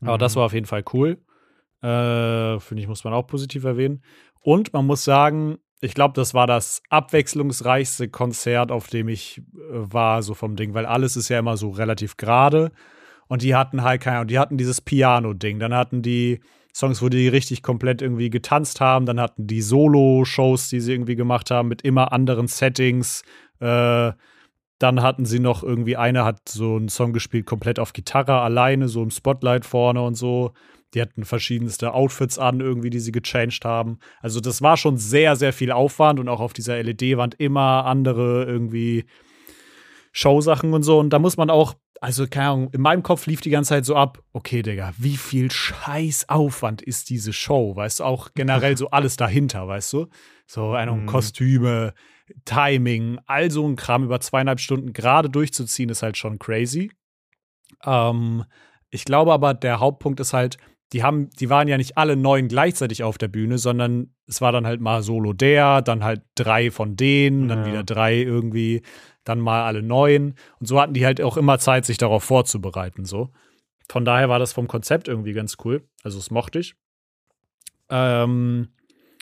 Aber 0.00 0.18
das 0.18 0.34
Mhm. 0.34 0.38
war 0.40 0.46
auf 0.46 0.54
jeden 0.54 0.66
Fall 0.66 0.82
cool. 0.92 1.18
Äh, 1.82 2.58
Finde 2.58 2.82
ich, 2.82 2.88
muss 2.88 3.04
man 3.04 3.12
auch 3.12 3.28
positiv 3.28 3.62
erwähnen. 3.62 4.02
Und 4.40 4.72
man 4.72 4.86
muss 4.86 5.04
sagen, 5.04 5.58
ich 5.80 5.94
glaube, 5.94 6.14
das 6.14 6.34
war 6.34 6.46
das 6.46 6.82
abwechslungsreichste 6.88 8.08
Konzert, 8.08 8.70
auf 8.70 8.88
dem 8.88 9.08
ich 9.08 9.38
äh, 9.38 9.42
war, 9.70 10.22
so 10.22 10.34
vom 10.34 10.56
Ding, 10.56 10.74
weil 10.74 10.86
alles 10.86 11.16
ist 11.16 11.28
ja 11.28 11.38
immer 11.38 11.56
so 11.56 11.70
relativ 11.70 12.16
gerade. 12.16 12.72
Und 13.26 13.42
die 13.42 13.54
hatten 13.54 13.82
halt 13.82 14.02
keine 14.02 14.18
Ahnung, 14.18 14.28
die 14.28 14.38
hatten 14.38 14.58
dieses 14.58 14.80
Piano-Ding. 14.80 15.58
Dann 15.58 15.74
hatten 15.74 16.02
die 16.02 16.40
Songs, 16.74 17.00
wo 17.02 17.08
die 17.08 17.28
richtig 17.28 17.62
komplett 17.62 18.02
irgendwie 18.02 18.30
getanzt 18.30 18.80
haben. 18.80 19.06
Dann 19.06 19.20
hatten 19.20 19.46
die 19.46 19.62
Solo-Shows, 19.62 20.68
die 20.68 20.80
sie 20.80 20.92
irgendwie 20.92 21.16
gemacht 21.16 21.50
haben, 21.50 21.68
mit 21.68 21.82
immer 21.82 22.12
anderen 22.12 22.48
Settings. 22.48 23.22
Äh, 23.60 24.12
dann 24.78 25.02
hatten 25.02 25.24
sie 25.24 25.38
noch 25.38 25.62
irgendwie, 25.62 25.96
eine 25.96 26.24
hat 26.24 26.48
so 26.48 26.76
einen 26.76 26.88
Song 26.88 27.12
gespielt, 27.12 27.46
komplett 27.46 27.78
auf 27.78 27.92
Gitarre, 27.92 28.40
alleine, 28.40 28.88
so 28.88 29.02
im 29.02 29.10
Spotlight 29.10 29.64
vorne 29.64 30.02
und 30.02 30.16
so. 30.16 30.52
Die 30.94 31.00
hatten 31.02 31.24
verschiedenste 31.24 31.92
Outfits 31.92 32.38
an, 32.38 32.60
irgendwie, 32.60 32.90
die 32.90 33.00
sie 33.00 33.12
gechanged 33.12 33.64
haben. 33.64 33.98
Also, 34.20 34.40
das 34.40 34.62
war 34.62 34.76
schon 34.76 34.96
sehr, 34.96 35.36
sehr 35.36 35.52
viel 35.52 35.72
Aufwand 35.72 36.20
und 36.20 36.28
auch 36.28 36.40
auf 36.40 36.52
dieser 36.52 36.80
LED-Wand 36.82 37.34
immer 37.38 37.84
andere 37.84 38.44
irgendwie 38.44 39.04
Showsachen 40.12 40.72
und 40.72 40.82
so. 40.82 40.98
Und 40.98 41.10
da 41.10 41.18
muss 41.18 41.36
man 41.36 41.50
auch, 41.50 41.74
also, 42.00 42.26
keine 42.26 42.48
Ahnung, 42.50 42.70
in 42.72 42.80
meinem 42.80 43.02
Kopf 43.02 43.26
lief 43.26 43.40
die 43.40 43.50
ganze 43.50 43.70
Zeit 43.70 43.84
so 43.84 43.96
ab, 43.96 44.22
okay, 44.32 44.62
Digga, 44.62 44.92
wie 44.98 45.16
viel 45.16 45.50
Scheißaufwand 45.50 46.82
ist 46.82 47.10
diese 47.10 47.32
Show? 47.32 47.74
Weißt 47.74 48.00
du, 48.00 48.04
auch 48.04 48.28
generell 48.34 48.76
so 48.76 48.90
alles 48.90 49.16
dahinter, 49.16 49.66
weißt 49.66 49.92
du? 49.92 50.06
So, 50.46 50.72
eine 50.72 50.92
Mhm. 50.92 51.06
Kostüme, 51.06 51.94
Timing, 52.44 53.18
all 53.26 53.50
so 53.50 53.66
ein 53.66 53.76
Kram 53.76 54.04
über 54.04 54.20
zweieinhalb 54.20 54.60
Stunden 54.60 54.92
gerade 54.92 55.28
durchzuziehen, 55.28 55.88
ist 55.88 56.02
halt 56.02 56.16
schon 56.16 56.38
crazy. 56.38 56.90
Ähm, 57.84 58.44
ich 58.90 59.04
glaube 59.04 59.32
aber, 59.32 59.54
der 59.54 59.80
Hauptpunkt 59.80 60.20
ist 60.20 60.32
halt, 60.32 60.58
die 60.94 61.02
haben, 61.02 61.28
die 61.30 61.50
waren 61.50 61.66
ja 61.68 61.76
nicht 61.76 61.98
alle 61.98 62.16
neun 62.16 62.46
gleichzeitig 62.48 63.02
auf 63.02 63.18
der 63.18 63.26
Bühne, 63.28 63.58
sondern 63.58 64.14
es 64.28 64.40
war 64.40 64.52
dann 64.52 64.64
halt 64.64 64.80
mal 64.80 65.02
solo 65.02 65.32
der, 65.32 65.82
dann 65.82 66.04
halt 66.04 66.22
drei 66.36 66.70
von 66.70 66.94
denen, 66.96 67.48
dann 67.48 67.60
Ja. 67.60 67.66
wieder 67.66 67.82
drei 67.82 68.16
irgendwie, 68.22 68.82
dann 69.24 69.40
mal 69.40 69.64
alle 69.64 69.82
neun. 69.82 70.36
Und 70.60 70.66
so 70.68 70.80
hatten 70.80 70.94
die 70.94 71.04
halt 71.04 71.20
auch 71.20 71.36
immer 71.36 71.58
Zeit, 71.58 71.84
sich 71.84 71.98
darauf 71.98 72.22
vorzubereiten, 72.24 73.04
so. 73.04 73.30
Von 73.90 74.04
daher 74.04 74.28
war 74.28 74.38
das 74.38 74.52
vom 74.52 74.68
Konzept 74.68 75.08
irgendwie 75.08 75.32
ganz 75.34 75.56
cool. 75.64 75.82
Also, 76.04 76.16
das 76.18 76.30
mochte 76.30 76.60
ich. 76.60 76.74
Ähm, 77.90 78.68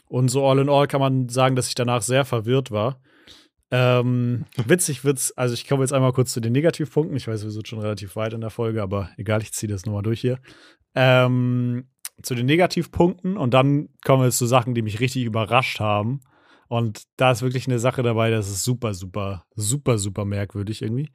und 0.09 0.29
so 0.29 0.47
all 0.47 0.59
in 0.59 0.69
all 0.69 0.87
kann 0.87 1.01
man 1.01 1.29
sagen, 1.31 1.57
dass 1.57 1.69
ich 1.69 1.75
danach 1.75 2.03
sehr 2.03 2.25
verwirrt 2.25 2.71
war. 2.71 3.01
Ähm, 3.75 4.45
witzig 4.67 5.03
wird's, 5.03 5.33
also 5.33 5.55
ich 5.55 5.67
komme 5.67 5.83
jetzt 5.83 5.95
einmal 5.95 6.13
kurz 6.13 6.33
zu 6.33 6.41
den 6.41 6.53
Negativpunkten. 6.53 7.17
Ich 7.17 7.27
weiß, 7.27 7.43
wir 7.43 7.51
sind 7.51 7.67
schon 7.67 7.81
relativ 7.81 8.17
weit 8.17 8.35
in 8.35 8.43
der 8.43 8.51
Folge, 8.51 8.83
aber 8.83 9.09
egal, 9.17 9.41
ich 9.41 9.53
ziehe 9.55 9.73
das 9.73 9.87
nochmal 9.87 10.03
durch 10.03 10.21
hier. 10.21 10.39
Ähm, 10.95 11.89
zu 12.23 12.35
den 12.35 12.45
Negativpunkten 12.45 13.39
und 13.39 13.55
dann 13.55 13.89
kommen 14.05 14.23
wir 14.23 14.31
zu 14.31 14.45
Sachen, 14.45 14.75
die 14.75 14.83
mich 14.83 15.01
richtig 15.01 15.25
überrascht 15.25 15.81
haben. 15.81 16.21
Und 16.69 17.05
da 17.17 17.33
ist 17.33 17.41
wirklich 17.41 17.67
eine 17.67 17.79
Sache 17.79 18.03
dabei, 18.03 18.31
das 18.31 18.51
ist 18.51 18.63
super, 18.63 18.93
super, 18.93 19.47
super, 19.55 19.97
super 19.97 20.27
merkwürdig 20.27 20.83
irgendwie. 20.83 21.11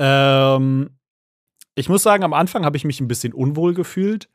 Ähm, 0.00 0.98
ich 1.76 1.88
muss 1.88 2.02
sagen, 2.02 2.24
am 2.24 2.34
Anfang 2.34 2.64
habe 2.64 2.76
ich 2.76 2.84
mich 2.84 3.00
ein 3.00 3.08
bisschen 3.08 3.32
unwohl 3.32 3.72
gefühlt. 3.72 4.28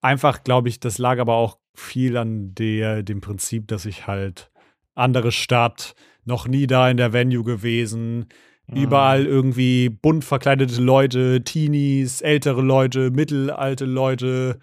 Einfach, 0.00 0.44
glaube 0.44 0.68
ich, 0.68 0.78
das 0.78 0.98
lag 0.98 1.18
aber 1.18 1.34
auch 1.34 1.58
viel 1.74 2.16
an 2.16 2.54
der, 2.54 3.02
dem 3.02 3.20
Prinzip, 3.20 3.66
dass 3.66 3.86
ich 3.86 4.06
halt 4.06 4.52
andere 4.94 5.32
Stadt, 5.32 5.94
noch 6.24 6.46
nie 6.46 6.66
da 6.66 6.88
in 6.90 6.96
der 6.96 7.12
Venue 7.12 7.44
gewesen, 7.44 8.26
mhm. 8.66 8.76
überall 8.76 9.26
irgendwie 9.26 9.88
bunt 9.88 10.24
verkleidete 10.24 10.80
Leute, 10.80 11.42
Teenies, 11.44 12.20
ältere 12.20 12.62
Leute, 12.62 13.10
mittelalte 13.10 13.84
Leute. 13.84 14.58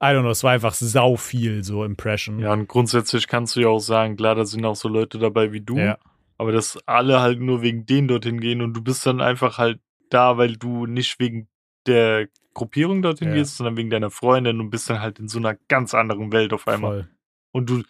I 0.00 0.06
don't 0.06 0.20
know, 0.20 0.30
es 0.30 0.44
war 0.44 0.52
einfach 0.52 0.74
sau 0.74 1.16
viel 1.16 1.64
so 1.64 1.84
Impression. 1.84 2.38
Ja, 2.38 2.52
und 2.52 2.68
grundsätzlich 2.68 3.26
kannst 3.26 3.56
du 3.56 3.60
ja 3.60 3.68
auch 3.68 3.80
sagen, 3.80 4.16
klar, 4.16 4.34
da 4.34 4.44
sind 4.44 4.64
auch 4.64 4.76
so 4.76 4.88
Leute 4.88 5.18
dabei 5.18 5.52
wie 5.52 5.60
du, 5.60 5.76
ja. 5.76 5.98
aber 6.38 6.52
dass 6.52 6.78
alle 6.86 7.20
halt 7.20 7.40
nur 7.40 7.62
wegen 7.62 7.84
denen 7.84 8.08
dorthin 8.08 8.40
gehen 8.40 8.62
und 8.62 8.74
du 8.74 8.82
bist 8.82 9.04
dann 9.06 9.20
einfach 9.20 9.58
halt 9.58 9.80
da, 10.08 10.38
weil 10.38 10.56
du 10.56 10.86
nicht 10.86 11.18
wegen 11.18 11.48
der 11.86 12.28
Gruppierung 12.54 13.02
dorthin 13.02 13.28
ja. 13.28 13.34
gehst, 13.34 13.56
sondern 13.56 13.76
wegen 13.76 13.90
deiner 13.90 14.10
Freundin 14.10 14.60
und 14.60 14.70
bist 14.70 14.88
dann 14.88 15.00
halt 15.00 15.18
in 15.18 15.28
so 15.28 15.38
einer 15.38 15.54
ganz 15.68 15.94
anderen 15.94 16.32
Welt 16.32 16.52
auf 16.52 16.66
einmal. 16.68 16.90
Voll. 16.90 17.08
Und 17.52 17.70
du, 17.70 17.82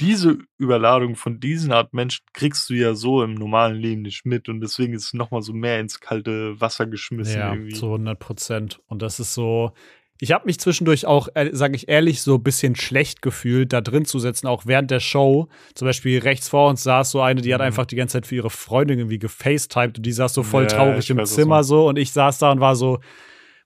diese 0.00 0.38
Überladung 0.58 1.16
von 1.16 1.38
diesen 1.38 1.72
Art 1.72 1.92
Menschen 1.92 2.24
kriegst 2.32 2.70
du 2.70 2.74
ja 2.74 2.94
so 2.94 3.22
im 3.22 3.34
normalen 3.34 3.76
Leben 3.76 4.02
nicht 4.02 4.24
mit 4.24 4.48
und 4.48 4.60
deswegen 4.60 4.94
ist 4.94 5.06
es 5.06 5.14
nochmal 5.14 5.42
so 5.42 5.52
mehr 5.52 5.80
ins 5.80 6.00
kalte 6.00 6.58
Wasser 6.60 6.86
geschmissen. 6.86 7.38
Ja, 7.38 7.52
irgendwie. 7.52 7.74
zu 7.74 7.86
100 7.86 8.18
Prozent. 8.18 8.80
Und 8.86 9.02
das 9.02 9.20
ist 9.20 9.34
so, 9.34 9.72
ich 10.18 10.32
habe 10.32 10.46
mich 10.46 10.60
zwischendurch 10.60 11.06
auch, 11.06 11.28
äh, 11.34 11.50
sage 11.52 11.76
ich 11.76 11.88
ehrlich, 11.88 12.20
so 12.22 12.34
ein 12.36 12.42
bisschen 12.42 12.76
schlecht 12.76 13.22
gefühlt, 13.22 13.72
da 13.72 13.80
drin 13.80 14.04
zu 14.04 14.18
sitzen, 14.18 14.46
auch 14.46 14.66
während 14.66 14.90
der 14.90 15.00
Show. 15.00 15.48
Zum 15.74 15.86
Beispiel 15.86 16.18
rechts 16.20 16.48
vor 16.48 16.68
uns 16.68 16.82
saß 16.82 17.10
so 17.10 17.20
eine, 17.20 17.40
die 17.40 17.52
hat 17.54 17.60
mhm. 17.60 17.66
einfach 17.66 17.86
die 17.86 17.96
ganze 17.96 18.14
Zeit 18.14 18.26
für 18.26 18.36
ihre 18.36 18.50
Freundin 18.50 18.98
irgendwie 18.98 19.18
gefacetimed 19.18 19.98
und 19.98 20.06
die 20.06 20.12
saß 20.12 20.34
so 20.34 20.42
voll 20.42 20.64
ja, 20.64 20.68
traurig 20.68 21.08
im 21.10 21.24
Zimmer 21.24 21.64
so. 21.64 21.82
so 21.82 21.88
und 21.88 21.98
ich 21.98 22.12
saß 22.12 22.38
da 22.38 22.52
und 22.52 22.60
war 22.60 22.76
so, 22.76 23.00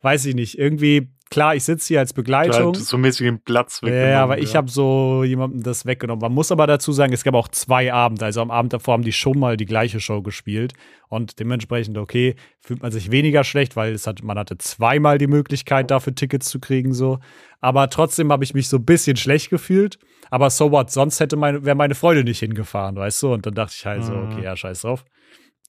weiß 0.02 0.26
ich 0.26 0.34
nicht, 0.34 0.58
irgendwie 0.58 1.08
klar, 1.30 1.54
ich 1.54 1.64
sitze 1.64 1.88
hier 1.88 2.00
als 2.00 2.12
Begleitung. 2.12 2.74
so 2.74 2.98
mäßig 2.98 3.26
den 3.26 3.40
Platz 3.40 3.82
weggenommen. 3.82 4.10
Ja, 4.10 4.22
aber 4.22 4.36
ja. 4.36 4.42
ich 4.44 4.56
habe 4.56 4.70
so 4.70 5.24
jemandem 5.24 5.62
das 5.62 5.86
weggenommen. 5.86 6.20
Man 6.20 6.32
muss 6.32 6.52
aber 6.52 6.66
dazu 6.66 6.92
sagen, 6.92 7.12
es 7.12 7.24
gab 7.24 7.34
auch 7.34 7.48
zwei 7.48 7.92
Abende. 7.92 8.24
Also 8.24 8.40
am 8.40 8.50
Abend 8.50 8.72
davor 8.72 8.94
haben 8.94 9.02
die 9.02 9.12
schon 9.12 9.38
mal 9.38 9.56
die 9.56 9.66
gleiche 9.66 10.00
Show 10.00 10.22
gespielt. 10.22 10.74
Und 11.08 11.38
dementsprechend, 11.38 11.98
okay, 11.98 12.34
fühlt 12.60 12.82
man 12.82 12.92
sich 12.92 13.10
weniger 13.10 13.44
schlecht, 13.44 13.76
weil 13.76 13.92
es 13.92 14.06
hat, 14.06 14.22
man 14.22 14.38
hatte 14.38 14.58
zweimal 14.58 15.18
die 15.18 15.26
Möglichkeit, 15.26 15.90
dafür 15.90 16.14
Tickets 16.14 16.48
zu 16.48 16.60
kriegen. 16.60 16.92
so. 16.94 17.18
Aber 17.60 17.88
trotzdem 17.88 18.30
habe 18.30 18.44
ich 18.44 18.54
mich 18.54 18.68
so 18.68 18.78
ein 18.78 18.84
bisschen 18.84 19.16
schlecht 19.16 19.50
gefühlt. 19.50 19.98
Aber 20.30 20.50
so 20.50 20.70
what, 20.70 20.90
sonst 20.90 21.20
hätte 21.20 21.36
meine, 21.36 21.64
wäre 21.64 21.76
meine 21.76 21.94
Freude 21.94 22.24
nicht 22.24 22.40
hingefahren, 22.40 22.96
weißt 22.96 23.22
du? 23.22 23.32
Und 23.32 23.46
dann 23.46 23.54
dachte 23.54 23.74
ich 23.76 23.86
halt 23.86 24.04
so, 24.04 24.12
mhm. 24.12 24.32
okay, 24.32 24.44
ja, 24.44 24.56
scheiß 24.56 24.82
drauf. 24.82 25.04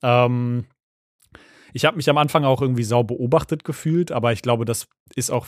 Ähm, 0.02 0.66
ich 1.76 1.84
habe 1.84 1.98
mich 1.98 2.10
am 2.10 2.18
Anfang 2.18 2.46
auch 2.46 2.62
irgendwie 2.62 2.86
sau 2.86 3.04
beobachtet 3.04 3.66
gefühlt, 3.66 4.10
aber 4.10 4.32
ich 4.32 4.42
glaube, 4.42 4.64
das 4.64 4.88
ist 5.14 5.30
auch, 5.30 5.46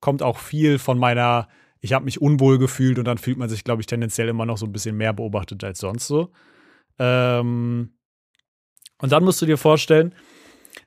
kommt 0.00 0.20
auch 0.20 0.38
viel 0.38 0.80
von 0.80 0.98
meiner, 0.98 1.46
ich 1.80 1.92
habe 1.92 2.04
mich 2.04 2.20
unwohl 2.20 2.58
gefühlt 2.58 2.98
und 2.98 3.04
dann 3.04 3.16
fühlt 3.16 3.38
man 3.38 3.48
sich, 3.48 3.62
glaube 3.62 3.80
ich, 3.80 3.86
tendenziell 3.86 4.26
immer 4.26 4.44
noch 4.44 4.58
so 4.58 4.66
ein 4.66 4.72
bisschen 4.72 4.96
mehr 4.96 5.12
beobachtet 5.12 5.62
als 5.62 5.78
sonst 5.78 6.08
so. 6.08 6.32
Ähm 6.98 7.96
und 9.00 9.12
dann 9.12 9.22
musst 9.22 9.40
du 9.40 9.46
dir 9.46 9.56
vorstellen, 9.56 10.16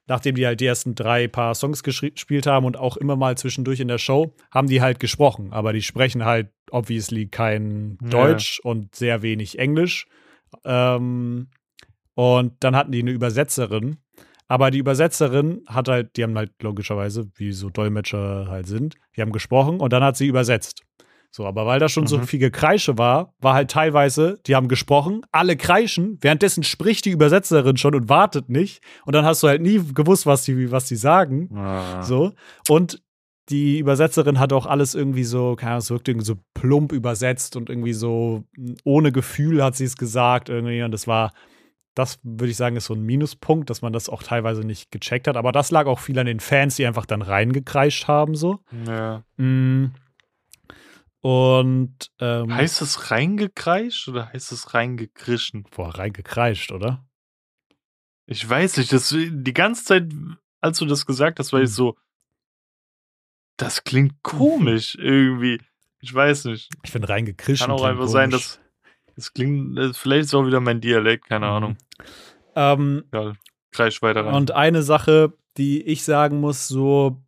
nachdem 0.07 0.35
die 0.35 0.45
halt 0.45 0.59
die 0.59 0.65
ersten 0.65 0.93
drei 0.93 1.29
paar 1.29 1.55
Songs 1.55 1.81
gespielt 1.81 2.45
haben 2.45 2.65
und 2.65 2.75
auch 2.75 2.97
immer 2.97 3.15
mal 3.15 3.37
zwischendurch 3.37 3.79
in 3.79 3.87
der 3.87 3.97
Show, 3.97 4.35
haben 4.51 4.67
die 4.67 4.81
halt 4.81 4.99
gesprochen. 4.99 5.53
Aber 5.53 5.71
die 5.71 5.83
sprechen 5.83 6.25
halt 6.25 6.49
obviously 6.69 7.27
kein 7.27 7.97
Deutsch 8.01 8.59
ja. 8.61 8.69
und 8.69 8.93
sehr 8.93 9.21
wenig 9.21 9.57
Englisch. 9.57 10.05
Ähm, 10.65 11.47
und 12.13 12.55
dann 12.59 12.75
hatten 12.75 12.91
die 12.91 12.99
eine 12.99 13.11
Übersetzerin, 13.11 13.99
aber 14.49 14.71
die 14.71 14.79
Übersetzerin 14.79 15.61
hat 15.67 15.87
halt, 15.87 16.17
die 16.17 16.23
haben 16.23 16.35
halt 16.35 16.51
logischerweise, 16.61 17.29
wie 17.35 17.53
so 17.53 17.69
Dolmetscher 17.69 18.47
halt 18.49 18.67
sind, 18.67 18.95
die 19.15 19.21
haben 19.21 19.31
gesprochen 19.31 19.79
und 19.79 19.93
dann 19.93 20.03
hat 20.03 20.17
sie 20.17 20.27
übersetzt. 20.27 20.83
So, 21.31 21.45
aber 21.45 21.67
weil 21.67 21.79
da 21.79 21.87
schon 21.87 22.05
mhm. 22.05 22.07
so 22.07 22.19
viel 22.23 22.39
Gekreische 22.39 22.97
war, 22.97 23.35
war 23.39 23.53
halt 23.53 23.69
teilweise, 23.69 24.39
die 24.47 24.55
haben 24.55 24.67
gesprochen, 24.67 25.21
alle 25.31 25.55
kreischen, 25.55 26.17
währenddessen 26.21 26.63
spricht 26.63 27.05
die 27.05 27.11
Übersetzerin 27.11 27.77
schon 27.77 27.93
und 27.93 28.09
wartet 28.09 28.49
nicht. 28.49 28.81
Und 29.05 29.13
dann 29.13 29.25
hast 29.25 29.43
du 29.43 29.47
halt 29.47 29.61
nie 29.61 29.79
gewusst, 29.93 30.25
was 30.25 30.43
die, 30.43 30.71
was 30.71 30.87
die 30.87 30.95
sagen. 30.95 31.55
Ah. 31.55 32.01
So. 32.01 32.33
Und 32.67 33.03
die 33.49 33.77
Übersetzerin 33.77 34.39
hat 34.39 34.53
auch 34.53 34.65
alles 34.65 34.95
irgendwie 34.95 35.23
so, 35.23 35.55
keine 35.55 35.73
Ahnung, 35.73 35.79
es 35.79 35.91
wirkt 35.91 36.07
irgendwie 36.07 36.25
so 36.25 36.37
plump 36.55 36.91
übersetzt 36.91 37.55
und 37.55 37.69
irgendwie 37.69 37.93
so 37.93 38.43
ohne 38.83 39.11
Gefühl 39.11 39.63
hat 39.63 39.75
sie 39.75 39.85
es 39.85 39.97
gesagt 39.97 40.49
irgendwie. 40.49 40.81
Und 40.81 40.91
das 40.91 41.05
war, 41.05 41.31
das 41.99 42.19
würde 42.23 42.51
ich 42.51 42.57
sagen, 42.57 42.75
ist 42.75 42.85
so 42.85 42.93
ein 42.93 43.03
Minuspunkt, 43.03 43.69
dass 43.69 43.81
man 43.81 43.93
das 43.93 44.09
auch 44.09 44.23
teilweise 44.23 44.61
nicht 44.61 44.91
gecheckt 44.91 45.27
hat. 45.27 45.37
Aber 45.37 45.51
das 45.51 45.69
lag 45.71 45.85
auch 45.85 45.99
viel 45.99 46.17
an 46.17 46.25
den 46.25 46.39
Fans, 46.39 46.75
die 46.75 46.85
einfach 46.85 47.05
dann 47.05 47.21
reingekreischt 47.21 48.07
haben, 48.07 48.35
so. 48.35 48.59
Ja. 48.87 49.23
Mm. 49.37 49.91
Und 51.21 52.11
ähm, 52.19 52.53
heißt 52.53 52.81
es 52.81 53.11
reingekreischt 53.11 54.07
oder 54.07 54.31
heißt 54.31 54.53
es 54.53 54.73
reingekrischen? 54.73 55.63
Boah, 55.75 55.93
reingekreischt, 55.93 56.71
oder? 56.71 57.05
Ich 58.25 58.47
weiß 58.47 58.77
nicht. 58.77 58.93
Das, 58.93 59.09
die 59.09 59.53
ganze 59.53 59.83
Zeit, 59.83 60.13
als 60.61 60.77
du 60.77 60.85
das 60.85 61.05
gesagt 61.05 61.39
hast, 61.39 61.51
war 61.51 61.59
ich 61.59 61.69
hm. 61.69 61.75
so, 61.75 61.97
das 63.57 63.83
klingt 63.83 64.23
komisch 64.23 64.95
irgendwie. 64.95 65.59
Ich 65.99 66.13
weiß 66.13 66.45
nicht. 66.45 66.69
Ich 66.83 66.91
finde 66.91 67.09
reingekrischt. 67.09 67.63
Kann 67.63 67.71
auch 67.71 67.83
einfach 67.83 68.05
komisch. 68.05 68.13
sein, 68.13 68.29
dass 68.29 68.61
das 69.19 69.33
klingt, 69.33 69.77
vielleicht 69.95 70.25
ist 70.25 70.33
auch 70.33 70.45
wieder 70.45 70.59
mein 70.59 70.81
Dialekt, 70.81 71.27
keine 71.27 71.47
mhm. 71.47 71.51
Ahnung. 71.51 71.77
Ähm, 72.55 73.03
ja, 73.13 73.33
kreisch 73.71 74.01
weiter 74.01 74.25
rein. 74.25 74.33
Und 74.33 74.51
eine 74.51 74.83
Sache, 74.83 75.33
die 75.57 75.81
ich 75.81 76.03
sagen 76.03 76.39
muss, 76.39 76.67
so, 76.67 77.21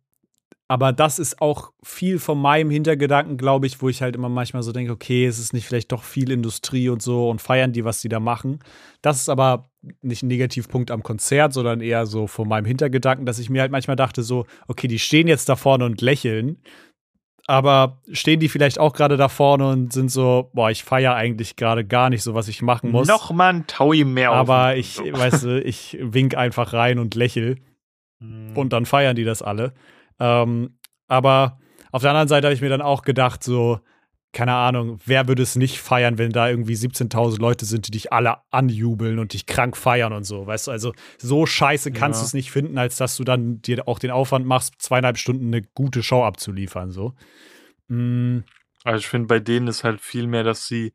aber 0.68 0.92
das 0.92 1.18
ist 1.18 1.42
auch 1.42 1.72
viel 1.82 2.18
von 2.18 2.40
meinem 2.40 2.70
Hintergedanken, 2.70 3.36
glaube 3.36 3.66
ich, 3.66 3.82
wo 3.82 3.90
ich 3.90 4.00
halt 4.00 4.16
immer 4.16 4.30
manchmal 4.30 4.62
so 4.62 4.72
denke, 4.72 4.92
okay, 4.92 5.26
es 5.26 5.38
ist 5.38 5.52
nicht 5.52 5.66
vielleicht 5.66 5.92
doch 5.92 6.02
viel 6.02 6.30
Industrie 6.30 6.88
und 6.88 7.02
so 7.02 7.28
und 7.28 7.42
feiern 7.42 7.72
die, 7.72 7.84
was 7.84 8.00
die 8.00 8.08
da 8.08 8.20
machen. 8.20 8.60
Das 9.02 9.20
ist 9.20 9.28
aber 9.28 9.70
nicht 10.00 10.22
ein 10.22 10.28
Negativpunkt 10.28 10.90
am 10.90 11.02
Konzert, 11.02 11.52
sondern 11.52 11.82
eher 11.82 12.06
so 12.06 12.26
von 12.26 12.48
meinem 12.48 12.64
Hintergedanken, 12.64 13.26
dass 13.26 13.38
ich 13.38 13.50
mir 13.50 13.60
halt 13.60 13.72
manchmal 13.72 13.96
dachte, 13.96 14.22
so, 14.22 14.46
okay, 14.66 14.88
die 14.88 14.98
stehen 14.98 15.28
jetzt 15.28 15.48
da 15.48 15.56
vorne 15.56 15.84
und 15.84 16.00
lächeln 16.00 16.62
aber 17.46 18.00
stehen 18.12 18.40
die 18.40 18.48
vielleicht 18.48 18.78
auch 18.78 18.92
gerade 18.92 19.16
da 19.16 19.28
vorne 19.28 19.68
und 19.68 19.92
sind 19.92 20.10
so, 20.10 20.50
boah, 20.54 20.70
ich 20.70 20.84
feiere 20.84 21.14
eigentlich 21.14 21.56
gerade 21.56 21.84
gar 21.84 22.08
nicht 22.08 22.22
so, 22.22 22.34
was 22.34 22.48
ich 22.48 22.62
machen 22.62 22.90
muss. 22.90 23.08
Nochmal 23.08 23.54
ein 23.54 23.66
Taui 23.66 24.04
mehr 24.04 24.30
Aber 24.32 24.76
ich, 24.76 24.94
so. 24.94 25.04
weißt 25.04 25.44
du, 25.44 25.60
ich 25.64 25.98
wink 26.00 26.36
einfach 26.36 26.72
rein 26.72 26.98
und 26.98 27.14
lächel. 27.14 27.56
Mhm. 28.20 28.56
Und 28.56 28.72
dann 28.72 28.86
feiern 28.86 29.16
die 29.16 29.24
das 29.24 29.42
alle. 29.42 29.74
Ähm, 30.20 30.78
aber 31.08 31.58
auf 31.90 32.02
der 32.02 32.10
anderen 32.10 32.28
Seite 32.28 32.46
habe 32.46 32.54
ich 32.54 32.62
mir 32.62 32.68
dann 32.68 32.82
auch 32.82 33.02
gedacht, 33.02 33.42
so, 33.42 33.80
keine 34.32 34.54
Ahnung, 34.54 34.98
wer 35.04 35.28
würde 35.28 35.42
es 35.42 35.56
nicht 35.56 35.78
feiern, 35.78 36.16
wenn 36.16 36.32
da 36.32 36.48
irgendwie 36.48 36.74
17.000 36.74 37.38
Leute 37.38 37.66
sind, 37.66 37.86
die 37.86 37.90
dich 37.90 38.12
alle 38.12 38.38
anjubeln 38.50 39.18
und 39.18 39.34
dich 39.34 39.46
krank 39.46 39.76
feiern 39.76 40.12
und 40.12 40.24
so, 40.24 40.46
weißt 40.46 40.68
du? 40.68 40.70
Also 40.70 40.94
so 41.18 41.44
scheiße 41.44 41.92
kannst 41.92 42.20
ja. 42.20 42.22
du 42.22 42.26
es 42.26 42.34
nicht 42.34 42.50
finden, 42.50 42.78
als 42.78 42.96
dass 42.96 43.16
du 43.16 43.24
dann 43.24 43.60
dir 43.60 43.86
auch 43.86 43.98
den 43.98 44.10
Aufwand 44.10 44.46
machst, 44.46 44.74
zweieinhalb 44.78 45.18
Stunden 45.18 45.48
eine 45.48 45.62
gute 45.62 46.02
Show 46.02 46.24
abzuliefern, 46.24 46.92
so. 46.92 47.14
Mhm. 47.88 48.44
Also 48.84 48.98
ich 48.98 49.06
finde, 49.06 49.28
bei 49.28 49.38
denen 49.38 49.68
ist 49.68 49.84
halt 49.84 50.00
viel 50.00 50.26
mehr, 50.26 50.44
dass 50.44 50.66
sie 50.66 50.92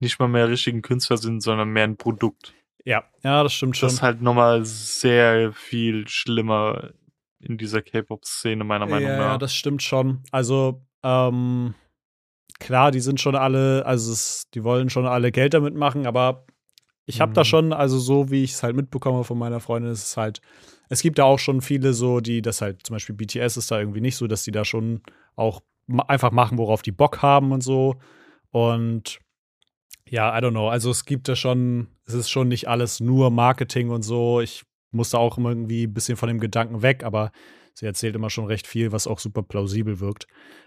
nicht 0.00 0.18
mal 0.18 0.28
mehr 0.28 0.48
richtigen 0.48 0.82
Künstler 0.82 1.16
sind, 1.16 1.40
sondern 1.40 1.70
mehr 1.70 1.84
ein 1.84 1.96
Produkt. 1.96 2.52
Ja, 2.84 3.04
ja, 3.22 3.42
das 3.42 3.54
stimmt 3.54 3.76
schon. 3.76 3.86
Das 3.86 3.94
ist 3.94 4.02
halt 4.02 4.20
nochmal 4.20 4.64
sehr 4.64 5.52
viel 5.52 6.08
schlimmer 6.08 6.90
in 7.38 7.58
dieser 7.58 7.80
K-Pop-Szene, 7.80 8.64
meiner 8.64 8.86
Meinung 8.86 9.10
ja, 9.10 9.16
nach. 9.16 9.32
Ja, 9.32 9.38
das 9.38 9.54
stimmt 9.54 9.82
schon. 9.82 10.22
Also, 10.30 10.84
ähm, 11.02 11.74
klar, 12.62 12.92
die 12.92 13.00
sind 13.00 13.20
schon 13.20 13.34
alle, 13.34 13.84
also 13.84 14.12
es, 14.12 14.48
die 14.54 14.64
wollen 14.64 14.88
schon 14.88 15.06
alle 15.06 15.32
Geld 15.32 15.54
damit 15.54 15.74
machen, 15.74 16.06
aber 16.06 16.46
ich 17.04 17.20
habe 17.20 17.30
mhm. 17.30 17.34
da 17.34 17.44
schon, 17.44 17.72
also 17.72 17.98
so 17.98 18.30
wie 18.30 18.44
ich 18.44 18.52
es 18.52 18.62
halt 18.62 18.76
mitbekomme 18.76 19.24
von 19.24 19.36
meiner 19.36 19.60
Freundin, 19.60 19.90
ist 19.90 20.06
es 20.06 20.16
halt, 20.16 20.40
es 20.88 21.02
gibt 21.02 21.18
da 21.18 21.24
auch 21.24 21.38
schon 21.38 21.60
viele 21.60 21.92
so, 21.92 22.20
die 22.20 22.40
das 22.40 22.60
halt, 22.60 22.86
zum 22.86 22.94
Beispiel 22.94 23.16
BTS 23.16 23.56
ist 23.56 23.70
da 23.70 23.80
irgendwie 23.80 24.00
nicht 24.00 24.16
so, 24.16 24.26
dass 24.26 24.44
die 24.44 24.52
da 24.52 24.64
schon 24.64 25.02
auch 25.34 25.60
einfach 26.06 26.30
machen, 26.30 26.58
worauf 26.58 26.82
die 26.82 26.92
Bock 26.92 27.20
haben 27.22 27.50
und 27.50 27.62
so. 27.62 27.96
Und 28.50 29.18
ja, 30.08 30.36
I 30.36 30.40
don't 30.42 30.50
know. 30.50 30.68
Also 30.68 30.90
es 30.90 31.04
gibt 31.04 31.28
da 31.28 31.34
schon, 31.34 31.88
es 32.04 32.14
ist 32.14 32.30
schon 32.30 32.48
nicht 32.48 32.68
alles 32.68 33.00
nur 33.00 33.30
Marketing 33.30 33.90
und 33.90 34.02
so. 34.02 34.40
Ich 34.40 34.62
musste 34.92 35.18
auch 35.18 35.38
irgendwie 35.38 35.84
ein 35.84 35.94
bisschen 35.94 36.16
von 36.16 36.28
dem 36.28 36.38
Gedanken 36.38 36.82
weg, 36.82 37.02
aber 37.02 37.32
sie 37.74 37.86
erzählt 37.86 38.14
immer 38.14 38.30
schon 38.30 38.46
recht 38.46 38.66
viel, 38.66 38.92
was 38.92 39.06
auch 39.06 39.18
super 39.18 39.42
plausibel 39.42 40.00
wirkt. 40.00 40.26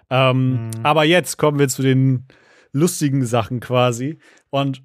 Ähm, 0.10 0.68
mhm. 0.68 0.72
Aber 0.84 1.04
jetzt 1.04 1.38
kommen 1.38 1.60
wir 1.60 1.68
zu 1.68 1.82
den 1.82 2.28
lustigen 2.72 3.26
Sachen 3.26 3.60
quasi. 3.60 4.20
Und 4.50 4.84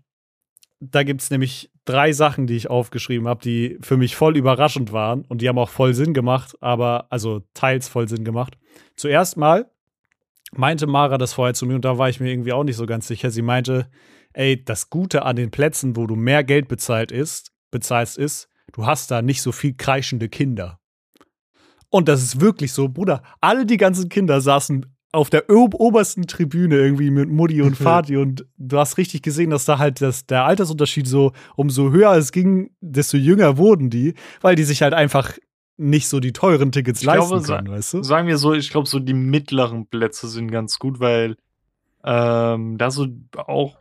da 0.80 1.02
gibt 1.02 1.20
es 1.20 1.30
nämlich 1.30 1.70
drei 1.84 2.12
Sachen, 2.12 2.46
die 2.46 2.56
ich 2.56 2.70
aufgeschrieben 2.70 3.28
habe, 3.28 3.42
die 3.42 3.78
für 3.82 3.96
mich 3.96 4.16
voll 4.16 4.36
überraschend 4.36 4.92
waren 4.92 5.24
und 5.24 5.42
die 5.42 5.48
haben 5.48 5.58
auch 5.58 5.68
voll 5.68 5.94
Sinn 5.94 6.14
gemacht, 6.14 6.56
aber 6.60 7.06
also 7.10 7.42
teils 7.54 7.88
voll 7.88 8.08
Sinn 8.08 8.24
gemacht. 8.24 8.56
Zuerst 8.96 9.36
mal 9.36 9.70
meinte 10.52 10.86
Mara 10.86 11.18
das 11.18 11.32
vorher 11.32 11.54
zu 11.54 11.66
mir 11.66 11.74
und 11.74 11.84
da 11.84 11.98
war 11.98 12.08
ich 12.08 12.20
mir 12.20 12.30
irgendwie 12.30 12.52
auch 12.52 12.64
nicht 12.64 12.76
so 12.76 12.86
ganz 12.86 13.06
sicher. 13.06 13.30
Sie 13.30 13.42
meinte, 13.42 13.90
ey, 14.32 14.62
das 14.64 14.90
Gute 14.90 15.24
an 15.24 15.36
den 15.36 15.50
Plätzen, 15.50 15.96
wo 15.96 16.06
du 16.06 16.16
mehr 16.16 16.44
Geld 16.44 16.68
bezahlt 16.68 17.12
ist, 17.12 17.52
bezahlst, 17.70 18.18
ist, 18.18 18.48
du 18.72 18.86
hast 18.86 19.10
da 19.10 19.22
nicht 19.22 19.42
so 19.42 19.52
viel 19.52 19.74
kreischende 19.74 20.28
Kinder. 20.28 20.79
Und 21.90 22.08
das 22.08 22.22
ist 22.22 22.40
wirklich 22.40 22.72
so, 22.72 22.88
Bruder. 22.88 23.22
Alle 23.40 23.66
die 23.66 23.76
ganzen 23.76 24.08
Kinder 24.08 24.40
saßen 24.40 24.86
auf 25.12 25.28
der 25.28 25.50
obersten 25.50 26.26
Tribüne 26.26 26.76
irgendwie 26.76 27.10
mit 27.10 27.28
Mutti 27.28 27.62
und 27.62 27.76
Vati 27.84 28.16
und 28.16 28.46
du 28.58 28.78
hast 28.78 28.96
richtig 28.96 29.22
gesehen, 29.22 29.50
dass 29.50 29.64
da 29.64 29.78
halt 29.78 30.00
das, 30.00 30.26
der 30.26 30.44
Altersunterschied 30.44 31.08
so, 31.08 31.32
umso 31.56 31.90
höher 31.90 32.12
es 32.12 32.30
ging, 32.30 32.70
desto 32.80 33.16
jünger 33.16 33.56
wurden 33.56 33.90
die, 33.90 34.14
weil 34.40 34.54
die 34.54 34.62
sich 34.62 34.82
halt 34.82 34.94
einfach 34.94 35.32
nicht 35.76 36.08
so 36.08 36.20
die 36.20 36.32
teuren 36.32 36.70
Tickets 36.70 37.00
ich 37.00 37.06
leisten 37.06 37.42
glaube, 37.42 37.44
können, 37.44 37.70
weißt 37.70 37.94
du? 37.94 38.02
Sagen 38.02 38.28
wir 38.28 38.38
so, 38.38 38.52
ich 38.52 38.70
glaube, 38.70 38.88
so 38.88 39.00
die 39.00 39.14
mittleren 39.14 39.86
Plätze 39.86 40.28
sind 40.28 40.50
ganz 40.52 40.78
gut, 40.78 41.00
weil 41.00 41.36
ähm, 42.04 42.78
da 42.78 42.90
so 42.90 43.08
auch 43.36 43.78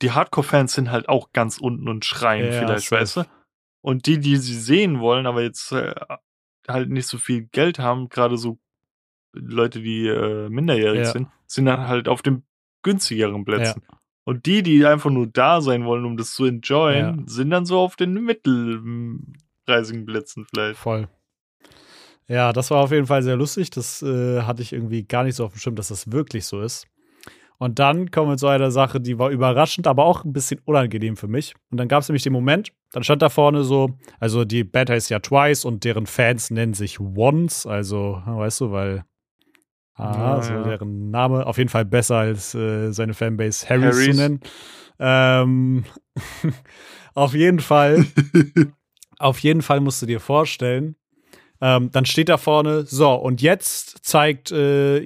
die 0.00 0.12
Hardcore-Fans 0.12 0.72
sind 0.72 0.90
halt 0.90 1.08
auch 1.08 1.32
ganz 1.32 1.58
unten 1.58 1.88
und 1.88 2.04
schreien 2.04 2.52
ja, 2.52 2.60
vielleicht, 2.60 2.90
weißt 2.90 3.16
du? 3.18 3.24
Und 3.82 4.06
die, 4.06 4.18
die 4.18 4.36
sie 4.36 4.58
sehen 4.58 5.00
wollen, 5.00 5.26
aber 5.26 5.42
jetzt 5.42 5.72
äh, 5.72 5.94
halt 6.68 6.90
nicht 6.90 7.06
so 7.06 7.18
viel 7.18 7.42
Geld 7.52 7.78
haben, 7.78 8.08
gerade 8.08 8.36
so 8.38 8.58
Leute, 9.32 9.80
die 9.80 10.06
äh, 10.06 10.48
minderjährig 10.48 11.00
ja. 11.00 11.12
sind, 11.12 11.28
sind 11.46 11.66
dann 11.66 11.86
halt 11.86 12.08
auf 12.08 12.22
den 12.22 12.42
günstigeren 12.82 13.44
Plätzen. 13.44 13.82
Ja. 13.88 13.98
Und 14.24 14.46
die, 14.46 14.62
die 14.62 14.84
einfach 14.86 15.10
nur 15.10 15.26
da 15.26 15.60
sein 15.60 15.84
wollen, 15.84 16.04
um 16.04 16.16
das 16.16 16.32
zu 16.32 16.44
enjoyen, 16.44 17.20
ja. 17.20 17.24
sind 17.26 17.50
dann 17.50 17.64
so 17.64 17.78
auf 17.78 17.96
den 17.96 18.14
mittelpreisigen 18.14 20.06
Plätzen 20.06 20.46
vielleicht. 20.48 20.78
Voll. 20.78 21.08
Ja, 22.28 22.52
das 22.52 22.70
war 22.70 22.84
auf 22.84 22.92
jeden 22.92 23.06
Fall 23.06 23.22
sehr 23.22 23.36
lustig. 23.36 23.70
Das 23.70 24.02
äh, 24.02 24.42
hatte 24.42 24.62
ich 24.62 24.72
irgendwie 24.72 25.02
gar 25.02 25.24
nicht 25.24 25.34
so 25.34 25.44
auf 25.44 25.52
dem 25.52 25.58
Schirm, 25.58 25.74
dass 25.74 25.88
das 25.88 26.12
wirklich 26.12 26.46
so 26.46 26.60
ist. 26.60 26.86
Und 27.60 27.78
dann 27.78 28.10
kommen 28.10 28.30
wir 28.30 28.36
zu 28.38 28.46
einer 28.46 28.70
Sache, 28.70 29.00
die 29.02 29.18
war 29.18 29.28
überraschend, 29.28 29.86
aber 29.86 30.06
auch 30.06 30.24
ein 30.24 30.32
bisschen 30.32 30.60
unangenehm 30.64 31.16
für 31.18 31.28
mich. 31.28 31.54
Und 31.70 31.76
dann 31.78 31.88
gab 31.88 32.00
es 32.02 32.08
nämlich 32.08 32.22
den 32.22 32.32
Moment, 32.32 32.72
dann 32.90 33.04
stand 33.04 33.20
da 33.20 33.28
vorne 33.28 33.64
so, 33.64 33.90
also 34.18 34.46
die 34.46 34.64
Band 34.64 34.88
heißt 34.88 35.10
ja 35.10 35.18
Twice 35.18 35.66
und 35.66 35.84
deren 35.84 36.06
Fans 36.06 36.50
nennen 36.50 36.72
sich 36.72 36.98
Once, 37.00 37.66
also, 37.66 38.22
weißt 38.24 38.62
du, 38.62 38.72
weil 38.72 39.04
Ah, 39.94 40.36
ja, 40.36 40.42
so 40.42 40.54
ja. 40.54 40.62
deren 40.62 41.10
Name. 41.10 41.44
Auf 41.46 41.58
jeden 41.58 41.68
Fall 41.68 41.84
besser 41.84 42.16
als 42.16 42.54
äh, 42.54 42.90
seine 42.92 43.12
Fanbase 43.12 43.68
Harrys, 43.68 43.96
Harrys. 43.96 44.16
zu 44.16 44.22
nennen. 44.22 44.40
Ähm, 44.98 45.84
auf 47.14 47.34
jeden 47.34 47.60
Fall. 47.60 48.06
auf 49.18 49.38
jeden 49.40 49.60
Fall 49.60 49.80
musst 49.80 50.00
du 50.00 50.06
dir 50.06 50.20
vorstellen, 50.20 50.96
ähm, 51.60 51.90
dann 51.92 52.06
steht 52.06 52.28
da 52.28 52.38
vorne, 52.38 52.84
so, 52.86 53.12
und 53.12 53.42
jetzt 53.42 54.04
zeigt, 54.04 54.50
äh, 54.50 55.00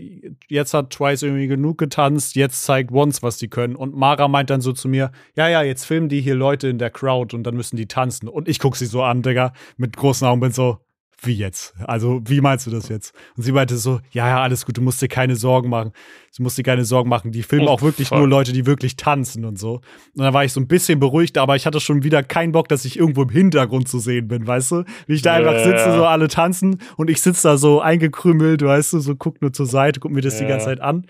jetzt 0.48 0.72
hat 0.74 0.90
Twice 0.90 1.22
irgendwie 1.22 1.48
genug 1.48 1.78
getanzt, 1.78 2.36
jetzt 2.36 2.62
zeigt 2.64 2.92
Once, 2.92 3.22
was 3.22 3.38
die 3.38 3.48
können. 3.48 3.74
Und 3.74 3.96
Mara 3.96 4.28
meint 4.28 4.50
dann 4.50 4.60
so 4.60 4.72
zu 4.72 4.88
mir, 4.88 5.10
ja, 5.34 5.48
ja, 5.48 5.62
jetzt 5.62 5.84
filmen 5.84 6.08
die 6.08 6.20
hier 6.20 6.36
Leute 6.36 6.68
in 6.68 6.78
der 6.78 6.90
Crowd 6.90 7.34
und 7.34 7.44
dann 7.44 7.56
müssen 7.56 7.76
die 7.76 7.86
tanzen. 7.86 8.28
Und 8.28 8.48
ich 8.48 8.58
guck 8.58 8.76
sie 8.76 8.86
so 8.86 9.02
an, 9.02 9.22
Digga, 9.22 9.52
mit 9.76 9.96
großen 9.96 10.26
Augen 10.26 10.40
bin 10.40 10.52
so, 10.52 10.78
wie 11.26 11.34
jetzt? 11.34 11.74
Also, 11.84 12.20
wie 12.26 12.40
meinst 12.40 12.66
du 12.66 12.70
das 12.70 12.88
jetzt? 12.88 13.14
Und 13.36 13.42
sie 13.42 13.52
meinte 13.52 13.76
so, 13.76 14.00
ja, 14.10 14.28
ja, 14.28 14.42
alles 14.42 14.66
gut, 14.66 14.76
du 14.76 14.82
musst 14.82 15.00
dir 15.02 15.08
keine 15.08 15.36
Sorgen 15.36 15.68
machen. 15.68 15.92
Du 16.36 16.42
musst 16.42 16.58
dir 16.58 16.62
keine 16.62 16.84
Sorgen 16.84 17.08
machen. 17.08 17.32
Die 17.32 17.42
filmen 17.42 17.68
oh, 17.68 17.70
auch 17.70 17.82
wirklich 17.82 18.08
fuck. 18.08 18.18
nur 18.18 18.28
Leute, 18.28 18.52
die 18.52 18.66
wirklich 18.66 18.96
tanzen 18.96 19.44
und 19.44 19.58
so. 19.58 19.74
Und 20.14 20.22
dann 20.22 20.34
war 20.34 20.44
ich 20.44 20.52
so 20.52 20.60
ein 20.60 20.66
bisschen 20.66 21.00
beruhigt, 21.00 21.38
aber 21.38 21.56
ich 21.56 21.66
hatte 21.66 21.80
schon 21.80 22.02
wieder 22.02 22.22
keinen 22.22 22.52
Bock, 22.52 22.68
dass 22.68 22.84
ich 22.84 22.98
irgendwo 22.98 23.22
im 23.22 23.28
Hintergrund 23.28 23.88
zu 23.88 23.98
sehen 23.98 24.28
bin, 24.28 24.46
weißt 24.46 24.72
du? 24.72 24.84
Wie 25.06 25.14
ich 25.14 25.22
da 25.22 25.38
ja, 25.38 25.46
einfach 25.46 25.64
sitze, 25.64 25.94
so 25.94 26.04
alle 26.06 26.28
tanzen 26.28 26.80
und 26.96 27.10
ich 27.10 27.20
sitze 27.20 27.48
da 27.48 27.56
so 27.56 27.80
eingekrümmelt, 27.80 28.62
weißt 28.62 28.94
du, 28.94 29.00
so 29.00 29.14
guck 29.14 29.40
nur 29.42 29.52
zur 29.52 29.66
Seite, 29.66 30.00
guck 30.00 30.12
mir 30.12 30.22
das 30.22 30.34
ja. 30.34 30.46
die 30.46 30.46
ganze 30.46 30.66
Zeit 30.66 30.80
an. 30.80 31.06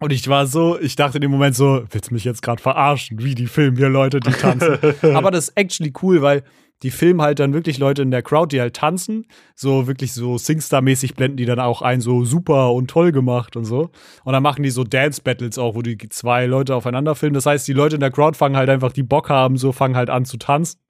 Und 0.00 0.12
ich 0.14 0.26
war 0.28 0.46
so, 0.46 0.80
ich 0.80 0.96
dachte 0.96 1.18
in 1.18 1.22
dem 1.22 1.30
Moment 1.30 1.54
so, 1.54 1.84
willst 1.90 2.10
du 2.10 2.14
mich 2.14 2.24
jetzt 2.24 2.40
gerade 2.40 2.60
verarschen, 2.60 3.22
wie 3.22 3.34
die 3.34 3.46
filmen 3.46 3.76
hier 3.76 3.90
Leute, 3.90 4.18
die 4.18 4.30
tanzen. 4.30 4.78
aber 5.14 5.30
das 5.30 5.48
ist 5.48 5.56
actually 5.56 5.92
cool, 6.02 6.22
weil 6.22 6.42
die 6.82 6.90
filmen 6.90 7.20
halt 7.20 7.38
dann 7.38 7.52
wirklich 7.52 7.78
Leute 7.78 8.02
in 8.02 8.10
der 8.10 8.22
Crowd, 8.22 8.54
die 8.54 8.60
halt 8.60 8.74
tanzen. 8.74 9.26
So 9.54 9.86
wirklich 9.86 10.12
so 10.12 10.38
Singstar-mäßig 10.38 11.14
blenden 11.14 11.36
die 11.36 11.44
dann 11.44 11.60
auch 11.60 11.82
ein, 11.82 12.00
so 12.00 12.24
super 12.24 12.72
und 12.72 12.88
toll 12.88 13.12
gemacht 13.12 13.56
und 13.56 13.64
so. 13.64 13.90
Und 14.24 14.32
dann 14.32 14.42
machen 14.42 14.62
die 14.62 14.70
so 14.70 14.84
Dance-Battles 14.84 15.58
auch, 15.58 15.74
wo 15.74 15.82
die 15.82 15.98
zwei 16.08 16.46
Leute 16.46 16.74
aufeinander 16.74 17.14
filmen. 17.14 17.34
Das 17.34 17.46
heißt, 17.46 17.68
die 17.68 17.72
Leute 17.72 17.96
in 17.96 18.00
der 18.00 18.10
Crowd 18.10 18.36
fangen 18.36 18.56
halt 18.56 18.70
einfach, 18.70 18.92
die 18.92 19.02
Bock 19.02 19.28
haben, 19.28 19.56
so 19.56 19.72
fangen 19.72 19.96
halt 19.96 20.10
an 20.10 20.24
zu 20.24 20.38
tanzen. 20.38 20.80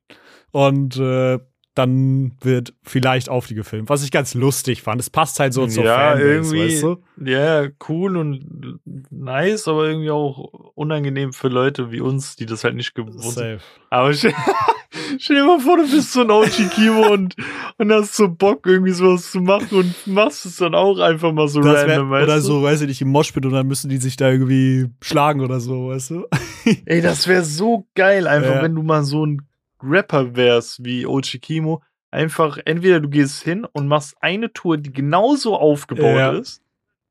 Und 0.53 0.97
äh, 0.97 1.39
dann 1.75 2.37
wird 2.41 2.75
vielleicht 2.83 3.29
auf 3.29 3.47
die 3.47 3.55
gefilmt, 3.55 3.89
was 3.89 4.03
ich 4.03 4.11
ganz 4.11 4.35
lustig 4.35 4.83
fand. 4.83 5.01
Es 5.01 5.09
passt 5.09 5.39
halt 5.39 5.55
so 5.55 5.67
zur 5.67 5.85
ja, 5.85 5.97
Fanbase, 5.97 6.29
irgendwie, 6.29 6.67
weißt 6.67 6.83
du? 6.83 6.97
Ja, 7.25 7.69
cool 7.89 8.17
und 8.17 8.81
nice, 9.11 9.69
aber 9.69 9.87
irgendwie 9.89 10.11
auch 10.11 10.39
unangenehm 10.75 11.33
für 11.33 11.49
Leute 11.49 11.93
wie 11.93 12.01
uns, 12.01 12.37
die 12.37 12.47
das 12.47 12.65
halt 12.65 12.75
nicht 12.75 12.95
gewohnt 12.95 13.23
sind. 13.23 13.61
Aber 13.89 14.13
stell, 14.13 14.35
stell 15.19 15.37
dir 15.37 15.45
mal 15.45 15.61
vor, 15.61 15.77
du 15.77 15.91
bist 15.91 16.13
so 16.13 16.23
ein 16.23 16.31
OG-Kimo 16.31 17.13
und, 17.13 17.37
und 17.79 17.93
hast 17.93 18.15
so 18.17 18.29
Bock, 18.29 18.67
irgendwie 18.67 18.93
sowas 18.93 19.31
zu 19.31 19.41
machen 19.41 19.79
und 19.79 20.07
machst 20.07 20.47
es 20.47 20.57
dann 20.57 20.75
auch 20.75 20.99
einfach 20.99 21.33
mal 21.33 21.49
so 21.49 21.61
das 21.61 21.85
random, 21.85 22.11
wär, 22.11 22.25
Oder 22.25 22.37
du? 22.37 22.43
so, 22.43 22.63
weiß 22.63 22.83
ich 22.83 22.89
nicht, 22.89 23.03
im 23.03 23.09
Moshpit 23.09 23.47
und 23.47 23.53
dann 23.53 23.67
müssen 23.67 23.89
die 23.89 23.99
sich 23.99 24.17
da 24.17 24.31
irgendwie 24.31 24.89
schlagen 25.01 25.41
oder 25.41 25.61
so, 25.61 25.89
weißt 25.89 26.11
du? 26.11 26.27
Ey, 26.87 27.01
das 27.01 27.29
wäre 27.29 27.45
so 27.45 27.87
geil, 27.95 28.27
einfach, 28.27 28.57
ja. 28.57 28.63
wenn 28.63 28.75
du 28.75 28.83
mal 28.83 29.05
so 29.05 29.25
ein 29.25 29.43
Rapper 29.83 30.37
wärst 30.37 30.85
wie 30.85 31.07
Ochi 31.07 31.39
Kimo, 31.39 31.83
einfach 32.11 32.59
entweder 32.65 33.01
du 33.01 33.09
gehst 33.09 33.43
hin 33.43 33.65
und 33.65 33.89
machst 33.89 34.17
eine 34.21 34.53
Tour, 34.53 34.77
die 34.77 34.93
genauso 34.93 35.57
aufgebaut 35.57 36.17
ja. 36.17 36.33
ist, 36.33 36.63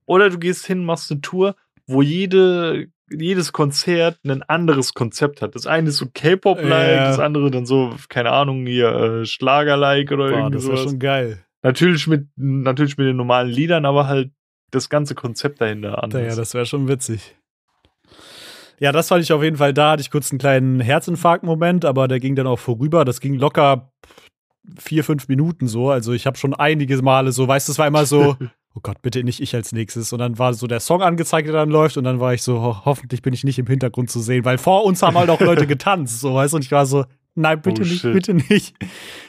oder 0.06 0.30
du 0.30 0.38
gehst 0.40 0.66
hin 0.66 0.80
und 0.80 0.86
machst 0.86 1.12
eine 1.12 1.22
Tour, 1.22 1.56
wo 1.88 2.02
jede, 2.02 2.88
jedes 3.12 3.52
Konzert 3.54 4.20
ein 4.26 4.44
anderes 4.44 4.94
Konzept 4.94 5.42
hat. 5.42 5.56
Das 5.56 5.68
eine 5.68 5.90
ist 5.90 5.98
so 5.98 6.08
K-Pop-like, 6.14 6.96
ja. 6.96 7.08
das 7.08 7.20
andere 7.20 7.52
dann 7.52 7.66
so, 7.66 7.96
keine 8.10 8.32
Ahnung, 8.32 8.66
hier 8.66 8.90
äh, 8.90 9.26
Schlager-like 9.26 10.12
oder 10.12 10.30
Boah, 10.30 10.38
irgendwie 10.38 10.54
das 10.54 10.64
sowas. 10.64 10.84
Das 10.84 10.92
schon 10.92 11.00
geil. 11.00 11.44
Natürlich 11.62 12.08
mit, 12.08 12.28
natürlich 12.36 12.98
mit 12.98 13.08
den 13.08 13.18
normalen 13.18 13.50
Liedern, 13.50 13.86
aber 13.86 14.08
halt 14.08 14.32
das 14.72 14.90
ganze 14.90 15.16
Konzept 15.16 15.62
dahinter 15.62 16.04
anders. 16.04 16.22
Ja, 16.22 16.36
das 16.36 16.54
wäre 16.54 16.66
schon 16.66 16.88
witzig. 16.88 17.36
Ja, 18.80 18.92
das 18.94 19.10
fand 19.10 19.24
ich 19.24 19.34
auf 19.34 19.44
jeden 19.44 19.58
Fall. 19.58 19.74
Da 19.74 19.92
hatte 19.92 20.02
ich 20.02 20.10
kurz 20.10 20.32
einen 20.32 20.40
kleinen 20.40 20.80
Herzinfarkt-Moment, 20.80 21.84
aber 21.84 22.08
der 22.08 22.20
ging 22.20 22.36
dann 22.36 22.48
auch 22.48 22.60
vorüber. 22.60 23.04
Das 23.04 23.20
ging 23.20 23.36
locker 23.36 23.92
vier, 24.78 25.04
fünf 25.04 25.28
Minuten 25.28 25.68
so. 25.68 25.90
Also 25.90 26.14
ich 26.14 26.26
habe 26.26 26.38
schon 26.38 26.54
einige 26.54 27.02
Male 27.02 27.32
so, 27.32 27.48
weißt 27.48 27.68
du, 27.68 27.72
es 27.72 27.80
war 27.80 27.88
immer 27.88 28.06
so, 28.06 28.38
oh 28.76 28.80
Gott, 28.82 29.02
bitte 29.02 29.24
nicht 29.24 29.42
ich 29.42 29.56
als 29.56 29.72
nächstes. 29.72 30.14
Und 30.14 30.20
dann 30.20 30.38
war 30.38 30.54
so 30.54 30.68
der 30.68 30.80
Song 30.80 31.02
angezeigt, 31.02 31.48
der 31.48 31.56
dann 31.56 31.70
läuft. 31.70 31.98
Und 31.98 32.04
dann 32.04 32.20
war 32.20 32.34
ich 32.34 32.44
so, 32.44 32.62
ho 32.62 32.86
hoffentlich 32.86 33.22
bin 33.22 33.34
ich 33.34 33.44
nicht 33.44 33.60
im 33.60 33.68
Hintergrund 33.68 34.10
zu 34.10 34.20
sehen, 34.20 34.46
weil 34.46 34.58
vor 34.58 34.86
uns 34.86 35.02
haben 35.02 35.18
halt 35.18 35.30
auch 35.30 35.42
Leute 35.42 35.68
getanzt, 35.68 36.20
so 36.20 36.36
weißt 36.36 36.54
du. 36.54 36.58
Und 36.58 36.66
ich 36.66 36.72
war 36.72 36.86
so, 36.86 37.06
nein, 37.36 37.62
bitte 37.62 37.82
oh, 37.82 37.86
nicht, 37.86 38.02
shit. 38.02 38.14
bitte 38.14 38.34
nicht. 38.34 38.76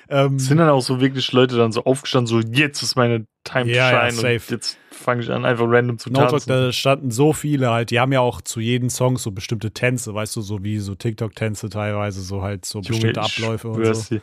Ähm, 0.09 0.38
sind 0.38 0.59
dann 0.59 0.68
auch 0.68 0.82
so 0.82 1.01
wirklich 1.01 1.32
Leute 1.32 1.57
dann 1.57 1.72
so 1.72 1.84
aufgestanden, 1.84 2.26
so 2.26 2.41
jetzt 2.41 2.82
ist 2.82 2.97
meine 2.97 3.26
Time 3.45 3.70
ja, 3.70 3.91
to 3.91 4.11
shine 4.11 4.22
ja, 4.22 4.34
und 4.34 4.51
jetzt 4.51 4.78
fange 4.91 5.22
ich 5.22 5.30
an, 5.30 5.45
einfach 5.45 5.66
random 5.66 5.99
zu 5.99 6.11
tanzen. 6.11 6.38
Talk, 6.38 6.47
da 6.47 6.72
standen 6.72 7.11
so 7.11 7.32
viele 7.32 7.70
halt, 7.70 7.91
die 7.91 8.01
haben 8.01 8.12
ja 8.12 8.20
auch 8.20 8.41
zu 8.43 8.61
jedem 8.61 8.91
Song 8.91 9.16
so 9.16 9.30
bestimmte 9.30 9.72
Tänze, 9.72 10.14
weißt 10.14 10.36
du, 10.36 10.41
so 10.43 10.62
wie 10.62 10.78
so 10.78 10.95
TikTok-Tänze 10.95 11.70
teilweise, 11.70 12.20
so 12.20 12.43
halt 12.43 12.64
so 12.64 12.80
Junge, 12.80 12.88
bestimmte 12.88 13.22
Abläufe 13.22 13.68
und 13.68 13.95
so. 13.95 14.14
Dir, 14.16 14.22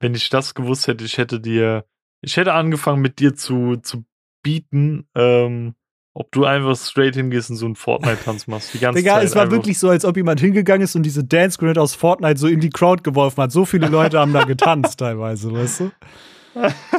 wenn 0.00 0.14
ich 0.14 0.28
das 0.28 0.54
gewusst 0.54 0.86
hätte, 0.88 1.04
ich 1.04 1.16
hätte 1.16 1.40
dir, 1.40 1.84
ich 2.22 2.36
hätte 2.36 2.52
angefangen 2.52 3.00
mit 3.00 3.18
dir 3.18 3.34
zu, 3.34 3.76
zu 3.76 4.04
bieten, 4.42 5.08
ähm, 5.14 5.74
ob 6.12 6.32
du 6.32 6.44
einfach 6.44 6.76
straight 6.76 7.14
hingehst 7.14 7.50
und 7.50 7.56
so 7.56 7.66
einen 7.66 7.76
Fortnite-Tanz 7.76 8.46
machst. 8.46 8.74
Die 8.74 8.78
ganze 8.78 9.00
Digga, 9.00 9.14
Zeit 9.14 9.24
es 9.24 9.34
war 9.34 9.42
einfach. 9.42 9.56
wirklich 9.56 9.78
so, 9.78 9.88
als 9.90 10.04
ob 10.04 10.16
jemand 10.16 10.40
hingegangen 10.40 10.82
ist 10.82 10.96
und 10.96 11.04
diese 11.04 11.24
Dance 11.24 11.58
Grenade 11.58 11.80
aus 11.80 11.94
Fortnite 11.94 12.38
so 12.38 12.48
in 12.48 12.60
die 12.60 12.70
Crowd 12.70 13.02
geworfen 13.02 13.42
hat. 13.42 13.52
So 13.52 13.64
viele 13.64 13.88
Leute 13.88 14.18
haben 14.18 14.32
da 14.32 14.44
getanzt 14.44 14.98
teilweise, 14.98 15.52
weißt 15.52 15.80
du? 15.80 15.90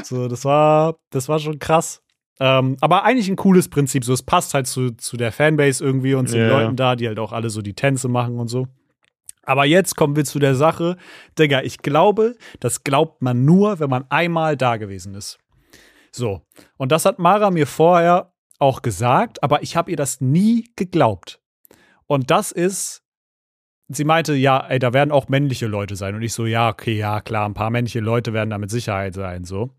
So, 0.04 0.28
das 0.28 0.46
war, 0.46 0.96
das 1.10 1.28
war 1.28 1.40
schon 1.40 1.60
krass. 1.60 2.02
Ähm, 2.40 2.78
aber 2.80 3.04
eigentlich 3.04 3.30
ein 3.30 3.36
cooles 3.36 3.70
Prinzip. 3.70 4.06
So, 4.06 4.14
es 4.14 4.24
passt 4.24 4.54
halt 4.54 4.66
zu, 4.66 4.92
zu 4.92 5.18
der 5.18 5.32
Fanbase 5.32 5.84
irgendwie 5.84 6.14
und 6.14 6.28
zu 6.28 6.38
den 6.38 6.50
Leuten 6.50 6.76
da, 6.76 6.96
die 6.96 7.08
halt 7.08 7.20
auch 7.20 7.34
alle 7.34 7.50
so 7.50 7.62
die 7.62 7.74
Tänze 7.74 8.08
machen 8.08 8.40
und 8.40 8.48
so. 8.48 8.68
Aber 9.44 9.66
jetzt 9.66 9.96
kommen 9.96 10.16
wir 10.16 10.24
zu 10.24 10.40
der 10.40 10.56
Sache, 10.56 10.98
Digga, 11.38 11.62
ich 11.62 11.80
glaube, 11.80 12.36
das 12.60 12.84
glaubt 12.84 13.22
man 13.22 13.44
nur, 13.44 13.80
wenn 13.80 13.90
man 13.90 14.06
einmal 14.10 14.56
da 14.56 14.78
gewesen 14.78 15.16
ist. 15.16 15.38
So. 16.12 16.42
Und 16.78 16.92
das 16.92 17.06
hat 17.06 17.20
Mara 17.20 17.52
mir 17.52 17.68
vorher 17.68 18.34
auch 18.60 18.82
gesagt, 18.82 19.42
aber 19.44 19.64
ich 19.64 19.76
habe 19.76 19.92
ihr 19.92 19.98
das 19.98 20.22
nie 20.22 20.72
geglaubt. 20.76 21.40
Und 22.06 22.30
das 22.30 22.52
ist, 22.52 23.04
sie 23.88 24.04
meinte, 24.04 24.34
ja, 24.34 24.60
ey, 24.68 24.80
da 24.80 24.94
werden 24.94 25.12
auch 25.12 25.30
männliche 25.30 25.68
Leute 25.68 25.96
sein. 25.96 26.14
Und 26.14 26.22
ich 26.22 26.34
so, 26.34 26.46
ja, 26.46 26.70
okay, 26.70 26.98
ja, 26.98 27.22
klar, 27.22 27.48
ein 27.48 27.54
paar 27.54 27.70
männliche 27.70 28.02
Leute 28.02 28.34
werden 28.34 28.50
da 28.50 28.58
mit 28.58 28.70
Sicherheit 28.70 29.14
sein, 29.14 29.46
so. 29.46 29.72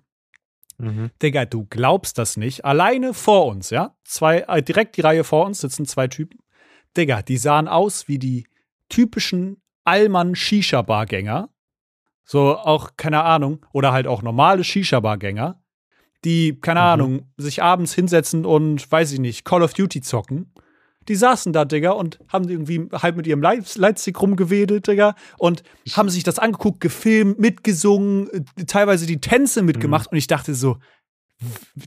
Mhm. 0.78 1.10
Digga, 1.22 1.44
du 1.44 1.66
glaubst 1.66 2.18
das 2.18 2.36
nicht. 2.36 2.64
Alleine 2.64 3.14
vor 3.14 3.46
uns, 3.46 3.70
ja? 3.70 3.94
Zwei, 4.04 4.40
äh, 4.40 4.62
direkt 4.62 4.96
die 4.96 5.02
Reihe 5.02 5.22
vor 5.22 5.46
uns 5.46 5.60
sitzen 5.60 5.86
zwei 5.86 6.08
Typen. 6.08 6.40
Digga, 6.96 7.22
die 7.22 7.36
sahen 7.36 7.68
aus 7.68 8.08
wie 8.08 8.18
die 8.18 8.46
typischen 8.88 9.62
Allmann-Shisha-Bar-Gänger. 9.84 11.50
So 12.24 12.56
auch, 12.56 12.96
keine 12.96 13.22
Ahnung, 13.22 13.64
oder 13.72 13.92
halt 13.92 14.06
auch 14.06 14.22
normale 14.22 14.64
Shisha-Bar-Gänger 14.64 15.61
die, 16.24 16.58
keine 16.60 16.80
mhm. 16.80 16.86
Ahnung, 16.86 17.32
sich 17.36 17.62
abends 17.62 17.94
hinsetzen 17.94 18.44
und, 18.44 18.90
weiß 18.90 19.12
ich 19.12 19.18
nicht, 19.18 19.44
Call 19.44 19.62
of 19.62 19.74
Duty 19.74 20.00
zocken. 20.00 20.52
Die 21.08 21.16
saßen 21.16 21.52
da, 21.52 21.64
Digga, 21.64 21.90
und 21.90 22.20
haben 22.28 22.48
irgendwie 22.48 22.88
halt 22.92 23.16
mit 23.16 23.26
ihrem 23.26 23.42
Lightstick 23.42 24.22
rumgewedelt, 24.22 24.86
Digga, 24.86 25.16
und 25.36 25.64
haben 25.94 26.08
sich 26.08 26.22
das 26.22 26.38
angeguckt, 26.38 26.80
gefilmt, 26.80 27.40
mitgesungen, 27.40 28.46
teilweise 28.68 29.06
die 29.06 29.20
Tänze 29.20 29.62
mitgemacht. 29.62 30.06
Mhm. 30.06 30.14
Und 30.14 30.18
ich 30.18 30.28
dachte 30.28 30.54
so, 30.54 30.76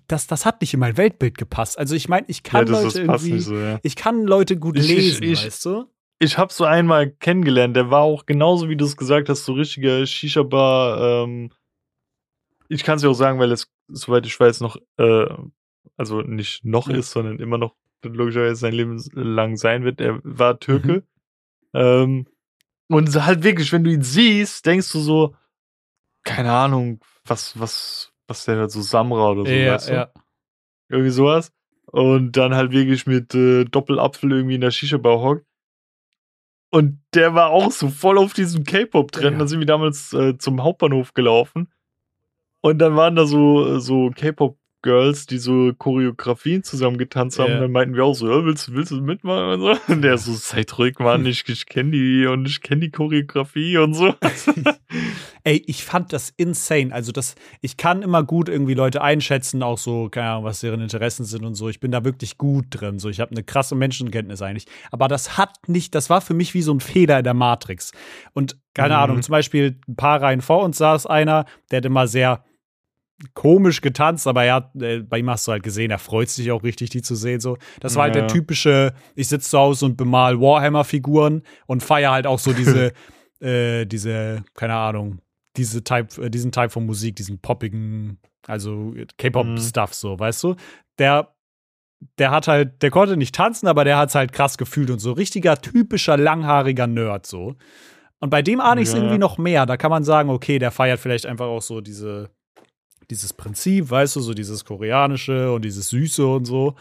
das, 0.08 0.28
das 0.28 0.46
hat 0.46 0.62
nicht 0.62 0.74
in 0.74 0.80
mein 0.80 0.98
Weltbild 0.98 1.38
gepasst. 1.38 1.78
Also 1.78 1.96
ich 1.96 2.10
meine, 2.10 2.26
ich 2.28 2.44
kann 2.44 2.68
ja, 2.68 2.74
Leute 2.74 3.02
irgendwie, 3.02 3.40
so, 3.40 3.56
ja. 3.56 3.80
ich 3.84 3.96
kann 3.96 4.24
Leute 4.26 4.58
gut 4.58 4.78
ich, 4.78 4.88
lesen, 4.88 5.24
ich, 5.24 5.32
ich, 5.32 5.46
weißt 5.46 5.66
du? 5.66 5.86
Ich 6.20 6.38
habe 6.38 6.52
so 6.52 6.64
einmal 6.64 7.10
kennengelernt, 7.10 7.76
der 7.76 7.92
war 7.92 8.02
auch 8.02 8.26
genauso, 8.26 8.70
wie 8.70 8.78
du 8.78 8.86
es 8.86 8.96
gesagt 8.96 9.30
hast, 9.30 9.46
so 9.46 9.54
richtiger 9.54 10.06
Shisha-Bar. 10.06 11.24
Ähm, 11.26 11.52
ich 12.70 12.84
kann 12.84 12.98
es 12.98 13.04
ja 13.04 13.10
auch 13.10 13.16
sagen, 13.16 13.40
weil 13.40 13.52
es, 13.52 13.68
soweit 13.88 14.26
ich 14.26 14.40
weiß, 14.40 14.62
noch, 14.62 14.78
äh, 14.98 15.26
also 15.98 16.22
nicht 16.22 16.66
noch 16.66 16.90
ja. 16.90 16.98
ist, 16.98 17.12
sondern 17.12 17.40
immer 17.40 17.58
noch 17.58 17.76
logischerweise 18.04 18.56
sein 18.56 18.74
Leben 18.74 19.04
lang 19.14 19.58
sein 19.58 19.84
wird. 19.84 20.00
Er 20.00 20.20
war 20.24 20.60
Türke. 20.60 20.94
Mhm. 20.94 21.04
Ähm, 21.74 22.28
und 22.88 23.26
halt 23.26 23.44
wirklich, 23.44 23.72
wenn 23.72 23.84
du 23.84 23.92
ihn 23.92 24.04
siehst, 24.04 24.66
denkst 24.66 24.92
du 24.92 25.00
so, 25.00 25.36
keine 26.24 26.52
Ahnung, 26.52 27.00
was, 27.26 27.60
was, 27.60 28.14
was 28.28 28.46
der 28.46 28.70
so 28.70 28.82
Samra 28.82 29.32
oder 29.32 29.46
so, 29.46 29.52
ja, 29.52 29.74
weißt 29.74 29.90
du? 29.90 29.94
Ja. 29.94 30.12
Irgendwie 30.90 31.12
sowas. 31.12 31.52
Und 31.88 32.34
dann 32.34 32.54
halt 32.54 32.72
wirklich 32.72 33.08
mit 33.08 33.34
äh, 33.34 33.66
Doppelapfel 33.66 34.32
irgendwie 34.32 34.56
in 34.56 34.62
der 34.62 34.72
Shisha-Bar 34.72 35.20
hockt. 35.20 35.46
Und 36.72 37.00
der 37.14 37.34
war 37.34 37.52
auch 37.52 37.72
so 37.72 37.90
voll 37.90 38.18
auf 38.18 38.34
diesem 38.34 38.66
K-Pop-Trend. 38.66 39.34
Ja. 39.34 39.40
Da 39.40 39.48
sind 39.48 39.60
wir 39.60 39.66
damals 39.66 40.12
äh, 40.14 40.38
zum 40.38 40.62
Hauptbahnhof 40.62 41.14
gelaufen. 41.14 41.72
Und 42.66 42.80
dann 42.80 42.96
waren 42.96 43.16
da 43.16 43.28
so, 43.28 43.78
so 43.78 44.10
K-Pop 44.10 44.58
Girls, 44.82 45.28
die 45.28 45.38
so 45.38 45.72
Choreografien 45.78 46.64
zusammen 46.64 46.98
getanzt 46.98 47.38
haben. 47.38 47.52
Yeah. 47.52 47.60
Dann 47.60 47.72
meinten 47.72 47.96
wir 47.96 48.04
auch 48.04 48.16
so, 48.16 48.28
ja, 48.28 48.44
willst, 48.44 48.74
willst 48.74 48.90
du 48.90 49.02
mitmachen? 49.02 49.62
Und, 49.62 49.62
so. 49.62 49.76
und 49.94 50.02
der 50.02 50.18
so, 50.18 50.34
seid 50.34 50.76
ruhig, 50.80 50.98
Mann, 50.98 51.26
ich, 51.28 51.48
ich 51.48 51.68
kenne 51.68 51.92
die 51.92 52.26
und 52.26 52.48
ich 52.48 52.62
kenne 52.62 52.82
die 52.82 52.90
Choreografie 52.90 53.78
und 53.78 53.94
so. 53.94 54.16
Ey, 55.44 55.64
ich 55.68 55.84
fand 55.84 56.12
das 56.12 56.34
insane. 56.38 56.92
Also, 56.92 57.12
das, 57.12 57.36
ich 57.62 57.78
kann 57.78 58.02
immer 58.02 58.24
gut 58.24 58.50
irgendwie 58.50 58.74
Leute 58.74 59.04
einschätzen, 59.04 59.62
auch 59.62 59.78
so, 59.78 60.10
keine 60.10 60.30
Ahnung, 60.32 60.46
was 60.46 60.62
deren 60.62 60.82
Interessen 60.82 61.24
sind 61.24 61.46
und 61.46 61.54
so. 61.54 61.70
Ich 61.70 61.80
bin 61.80 61.92
da 61.92 62.04
wirklich 62.04 62.40
gut 62.40 62.66
drin. 62.72 62.98
So, 62.98 63.10
ich 63.10 63.20
habe 63.20 63.30
eine 63.30 63.44
krasse 63.44 63.76
Menschenkenntnis 63.76 64.42
eigentlich. 64.42 64.66
Aber 64.90 65.08
das 65.08 65.38
hat 65.38 65.68
nicht, 65.68 65.94
das 65.94 66.10
war 66.10 66.20
für 66.20 66.34
mich 66.34 66.56
wie 66.56 66.64
so 66.64 66.74
ein 66.74 66.80
Feder 66.80 67.20
in 67.20 67.26
der 67.26 67.36
Matrix. 67.36 67.92
Und 68.34 68.58
keine 68.74 68.96
mhm. 68.96 69.02
Ahnung, 69.02 69.22
zum 69.22 69.34
Beispiel 69.34 69.80
ein 69.88 69.96
paar 69.96 70.20
Reihen 70.20 70.42
vor 70.42 70.64
uns 70.64 70.80
saß 70.80 71.06
einer, 71.06 71.46
der 71.70 71.78
hat 71.78 71.86
immer 71.86 72.08
sehr 72.08 72.44
komisch 73.34 73.82
getanzt, 73.82 74.28
aber 74.28 74.44
er 74.44 74.56
hat, 74.56 74.76
äh, 74.76 75.00
bei 75.00 75.20
ihm 75.20 75.30
hast 75.30 75.48
du 75.48 75.52
halt 75.52 75.64
gesehen, 75.64 75.92
er 75.92 76.00
freut 76.00 76.30
sich 76.30 76.52
auch 76.52 76.64
richtig, 76.64 76.90
die 76.90 77.02
zu 77.02 77.16
sehen. 77.16 77.40
So. 77.40 77.58
Das 77.80 77.96
war 77.96 78.04
halt 78.04 78.16
der 78.16 78.28
typische, 78.28 78.94
ich 79.16 79.28
sitze 79.28 79.50
zu 79.50 79.58
Hause 79.58 79.86
und 79.86 79.98
bemal 79.98 80.40
Warhammer-Figuren 80.40 81.44
und 81.66 81.84
feiere 81.84 82.12
halt 82.12 82.28
auch 82.28 82.40
so 82.40 82.54
diese, 82.54 82.94
äh, 83.40 83.86
diese, 83.86 84.44
keine 84.54 84.76
Ahnung, 84.76 85.20
diese 85.56 85.84
Type, 85.84 86.22
äh, 86.22 86.30
diesen 86.30 86.52
Type 86.52 86.70
von 86.70 86.86
Musik, 86.86 87.16
diesen 87.16 87.40
poppigen, 87.40 88.20
also 88.48 88.94
K-Pop-Stuff, 89.18 89.92
mhm. 89.92 89.94
so, 89.94 90.20
weißt 90.20 90.44
du? 90.44 90.56
Der 91.00 91.32
der 92.20 92.30
hat 92.30 92.48
halt, 92.48 92.82
der 92.82 92.92
konnte 92.92 93.18
nicht 93.18 93.34
tanzen, 93.34 93.68
aber 93.68 93.84
der 93.84 93.98
hat 93.98 94.10
es 94.10 94.16
halt 94.16 94.32
krass 94.32 94.58
gefühlt 94.58 94.92
und 94.92 95.00
so 95.00 95.14
richtiger, 95.14 95.60
typischer, 95.60 96.18
langhaariger 96.18 96.88
Nerd 96.88 97.26
so. 97.26 97.56
Und 98.20 98.30
bei 98.30 98.42
dem 98.42 98.60
ahne 98.60 98.82
ich 98.82 98.90
es 98.90 98.94
ja. 98.94 99.00
irgendwie 99.00 99.18
noch 99.18 99.38
mehr. 99.38 99.66
Da 99.66 99.78
kann 99.78 99.92
man 99.92 100.04
sagen, 100.04 100.30
okay, 100.30 100.60
der 100.60 100.72
feiert 100.72 101.00
vielleicht 101.00 101.26
einfach 101.26 101.46
auch 101.46 101.62
so 101.62 101.82
diese, 101.82 102.30
dieses 103.10 103.34
Prinzip, 103.34 103.90
weißt 103.90 104.16
du, 104.16 104.22
so 104.22 104.34
dieses 104.34 104.66
koreanische 104.66 105.52
und 105.52 105.66
dieses 105.66 105.90
Süße 105.90 106.26
und 106.26 106.46
so. 106.46 106.76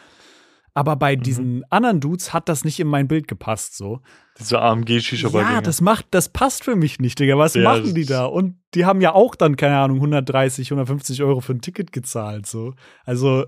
Aber 0.74 0.96
bei 0.96 1.16
mhm. 1.16 1.22
diesen 1.22 1.64
anderen 1.70 2.00
Dudes 2.00 2.32
hat 2.32 2.48
das 2.48 2.64
nicht 2.64 2.80
in 2.80 2.88
mein 2.88 3.06
Bild 3.06 3.28
gepasst, 3.28 3.76
so. 3.76 4.00
Diese 4.38 4.60
AMG 4.60 5.00
Shisha 5.00 5.28
Ja, 5.28 5.60
das 5.60 5.80
macht, 5.80 6.06
das 6.10 6.28
passt 6.28 6.64
für 6.64 6.74
mich 6.74 6.98
nicht, 6.98 7.20
Digga. 7.20 7.38
Was 7.38 7.54
ja, 7.54 7.62
machen 7.62 7.94
die 7.94 8.04
da? 8.04 8.24
Und 8.24 8.56
die 8.74 8.84
haben 8.84 9.00
ja 9.00 9.14
auch 9.14 9.36
dann, 9.36 9.56
keine 9.56 9.78
Ahnung, 9.78 9.98
130, 9.98 10.72
150 10.72 11.22
Euro 11.22 11.40
für 11.40 11.52
ein 11.52 11.60
Ticket 11.60 11.92
gezahlt, 11.92 12.46
so. 12.46 12.74
Also, 13.04 13.46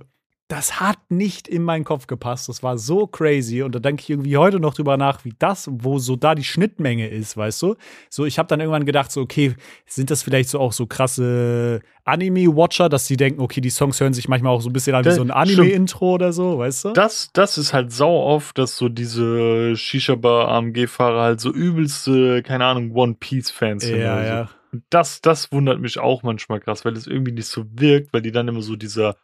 das 0.49 0.80
hat 0.80 0.99
nicht 1.09 1.49
in 1.49 1.64
meinen 1.64 1.82
Kopf 1.84 2.07
gepasst. 2.07 2.49
Das 2.49 2.62
war 2.62 2.78
so 2.78 3.09
crazy. 3.09 3.62
Und 3.62 3.74
da 3.74 3.80
denke 3.80 4.03
ich 4.03 4.11
irgendwie 4.11 4.36
heute 4.36 4.61
noch 4.61 4.74
drüber 4.74 4.97
nach, 4.97 5.24
wie 5.24 5.34
das, 5.36 5.68
wo 5.72 5.99
so 5.99 6.14
da 6.14 6.36
die 6.36 6.44
Schnittmenge 6.44 7.09
ist, 7.09 7.36
weißt 7.36 7.62
du? 7.62 7.74
So, 8.11 8.24
ich 8.26 8.38
habe 8.38 8.47
dann 8.47 8.61
irgendwann 8.61 8.86
gedacht, 8.86 9.11
so, 9.11 9.22
okay, 9.22 9.57
sind 9.86 10.11
das 10.11 10.22
vielleicht 10.22 10.49
so 10.49 10.61
auch 10.61 10.72
so 10.72 10.86
krasse 10.86 11.80
Anime-Watcher, 12.05 12.88
dass 12.88 13.09
sie 13.09 13.16
denken, 13.16 13.40
okay, 13.40 13.61
die 13.61 13.70
Songs 13.70 14.01
hören 14.01 14.14
sich 14.14 14.28
manchmal 14.28 14.53
auch 14.53 14.61
so 14.61 14.70
ein 14.70 14.72
bisschen 14.72 14.94
an 14.94 15.05
wie 15.05 15.11
so 15.11 15.22
ein 15.22 15.32
Anime-Intro 15.32 16.14
oder 16.14 16.32
so, 16.32 16.59
weißt 16.59 16.84
du? 16.84 16.92
Das, 16.92 17.30
das 17.32 17.59
ist 17.59 17.72
halt 17.72 17.90
sau 17.90 18.22
oft, 18.22 18.57
dass 18.57 18.76
so 18.76 18.88
diese 18.88 19.74
Shisha-Bar-AMG-Fahrer 19.74 21.22
halt 21.22 21.40
so 21.40 21.53
übelste, 21.53 22.44
keine 22.44 22.66
Ahnung, 22.66 22.92
One-Piece-Fans 22.94 23.84
sind. 23.84 23.99
Ja, 23.99 24.22
ja. 24.22 24.44
So. 24.47 24.78
Das, 24.90 25.20
das 25.22 25.51
wundert 25.51 25.80
mich 25.80 25.99
auch 25.99 26.22
manchmal 26.22 26.61
krass, 26.61 26.84
weil 26.84 26.97
es 26.97 27.09
irgendwie 27.09 27.32
nicht 27.32 27.49
so 27.49 27.64
wirkt, 27.72 28.12
weil 28.12 28.22
die 28.22 28.32
dann 28.32 28.47
immer 28.47 28.62
so 28.62 28.76
dieser 28.76 29.16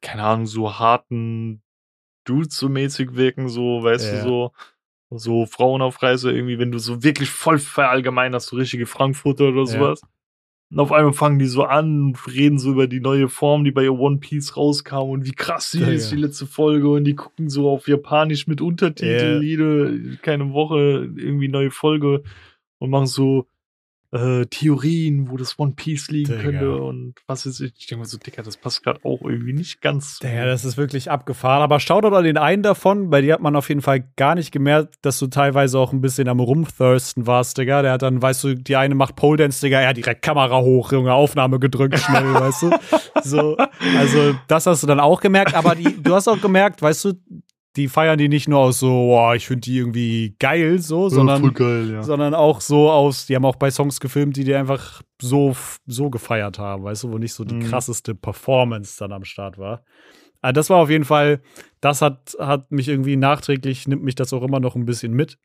keine 0.00 0.24
Ahnung, 0.24 0.46
so 0.46 0.78
harten 0.78 1.62
Dudes 2.24 2.56
so 2.56 2.68
mäßig 2.68 3.14
wirken, 3.14 3.48
so, 3.48 3.82
weißt 3.82 4.12
ja. 4.12 4.24
du, 4.24 4.28
so, 4.28 4.52
so 5.10 5.46
Frauen 5.46 5.82
auf 5.82 6.02
Reise 6.02 6.32
irgendwie, 6.32 6.58
wenn 6.58 6.72
du 6.72 6.78
so 6.78 7.02
wirklich 7.02 7.30
voll 7.30 7.58
verallgemeinerst, 7.58 8.48
so 8.48 8.56
richtige 8.56 8.86
Frankfurter 8.86 9.48
oder 9.48 9.66
sowas. 9.66 10.00
Ja. 10.02 10.08
Und 10.70 10.80
auf 10.80 10.92
einmal 10.92 11.14
fangen 11.14 11.38
die 11.38 11.46
so 11.46 11.64
an 11.64 12.02
und 12.02 12.26
reden 12.26 12.58
so 12.58 12.72
über 12.72 12.86
die 12.86 13.00
neue 13.00 13.28
Form, 13.28 13.64
die 13.64 13.70
bei 13.70 13.88
One 13.88 14.18
Piece 14.18 14.54
rauskam 14.54 15.08
und 15.08 15.24
wie 15.24 15.32
krass 15.32 15.70
sie 15.70 15.80
ja, 15.80 15.88
ist, 15.88 16.12
die 16.12 16.16
letzte 16.16 16.46
Folge. 16.46 16.90
Und 16.90 17.04
die 17.04 17.14
gucken 17.14 17.48
so 17.48 17.70
auf 17.70 17.88
Japanisch 17.88 18.46
mit 18.46 18.60
Untertitel, 18.60 19.40
jede, 19.42 20.18
keine 20.20 20.52
Woche 20.52 21.10
irgendwie 21.16 21.48
neue 21.48 21.70
Folge 21.70 22.22
und 22.78 22.90
machen 22.90 23.06
so, 23.06 23.46
äh, 24.12 24.46
Theorien, 24.46 25.30
wo 25.30 25.36
das 25.36 25.58
One 25.58 25.72
Piece 25.72 26.08
liegen 26.08 26.32
Digga. 26.32 26.42
könnte 26.42 26.76
und 26.76 27.14
was 27.26 27.46
ist 27.46 27.60
ich. 27.60 27.86
Denke 27.86 27.98
mal 28.00 28.04
so, 28.06 28.18
Dicker, 28.18 28.42
das 28.42 28.56
passt 28.56 28.82
gerade 28.82 29.00
auch 29.04 29.20
irgendwie 29.22 29.52
nicht 29.52 29.80
ganz. 29.82 30.20
Ja, 30.22 30.46
das 30.46 30.64
ist 30.64 30.76
wirklich 30.76 31.10
abgefahren. 31.10 31.62
Aber 31.62 31.78
schau 31.80 32.00
doch 32.00 32.12
an 32.12 32.24
den 32.24 32.38
einen 32.38 32.62
davon, 32.62 33.10
bei 33.10 33.20
dir 33.20 33.34
hat 33.34 33.40
man 33.40 33.56
auf 33.56 33.68
jeden 33.68 33.82
Fall 33.82 34.04
gar 34.16 34.34
nicht 34.34 34.50
gemerkt, 34.50 34.94
dass 35.02 35.18
du 35.18 35.26
teilweise 35.26 35.78
auch 35.78 35.92
ein 35.92 36.00
bisschen 36.00 36.28
am 36.28 36.40
Rumthirsten 36.40 37.26
warst, 37.26 37.58
Digga. 37.58 37.82
Der 37.82 37.92
hat 37.92 38.02
dann, 38.02 38.22
weißt 38.22 38.44
du, 38.44 38.54
die 38.54 38.76
eine 38.76 38.94
macht 38.94 39.16
Pole 39.16 39.36
Dance, 39.36 39.60
Digga, 39.60 39.82
ja, 39.82 39.92
direkt 39.92 40.22
Kamera 40.22 40.60
hoch, 40.60 40.92
Junge, 40.92 41.12
Aufnahme 41.12 41.58
gedrückt, 41.58 41.98
schnell, 41.98 42.34
weißt 42.34 42.62
du. 42.62 42.70
So, 43.24 43.56
also, 43.98 44.34
das 44.46 44.66
hast 44.66 44.84
du 44.84 44.86
dann 44.86 45.00
auch 45.00 45.20
gemerkt, 45.20 45.54
aber 45.54 45.74
die, 45.74 46.00
du 46.00 46.14
hast 46.14 46.28
auch 46.28 46.40
gemerkt, 46.40 46.80
weißt 46.80 47.04
du, 47.04 47.12
die 47.78 47.88
feiern 47.88 48.18
die 48.18 48.28
nicht 48.28 48.48
nur 48.48 48.58
aus 48.58 48.80
so, 48.80 48.88
boah, 48.88 49.36
ich 49.36 49.46
finde 49.46 49.60
die 49.60 49.78
irgendwie 49.78 50.34
geil, 50.40 50.80
so, 50.80 51.08
sondern, 51.08 51.54
geil, 51.54 51.92
ja. 51.92 52.02
sondern 52.02 52.34
auch 52.34 52.60
so 52.60 52.90
aus, 52.90 53.26
die 53.26 53.36
haben 53.36 53.44
auch 53.44 53.56
bei 53.56 53.70
Songs 53.70 54.00
gefilmt, 54.00 54.36
die 54.36 54.42
die 54.42 54.54
einfach 54.54 55.02
so, 55.22 55.54
so 55.86 56.10
gefeiert 56.10 56.58
haben, 56.58 56.82
weißt 56.82 57.04
du, 57.04 57.12
wo 57.12 57.18
nicht 57.18 57.32
so 57.32 57.44
die 57.44 57.54
mhm. 57.54 57.62
krasseste 57.62 58.16
Performance 58.16 58.98
dann 58.98 59.12
am 59.12 59.24
Start 59.24 59.58
war. 59.58 59.84
Also 60.40 60.52
das 60.52 60.70
war 60.70 60.78
auf 60.78 60.90
jeden 60.90 61.04
Fall, 61.04 61.40
das 61.80 62.02
hat, 62.02 62.36
hat 62.40 62.70
mich 62.72 62.88
irgendwie 62.88 63.16
nachträglich, 63.16 63.86
nimmt 63.86 64.02
mich 64.02 64.16
das 64.16 64.32
auch 64.32 64.42
immer 64.42 64.58
noch 64.58 64.74
ein 64.74 64.84
bisschen 64.84 65.12
mit. 65.12 65.38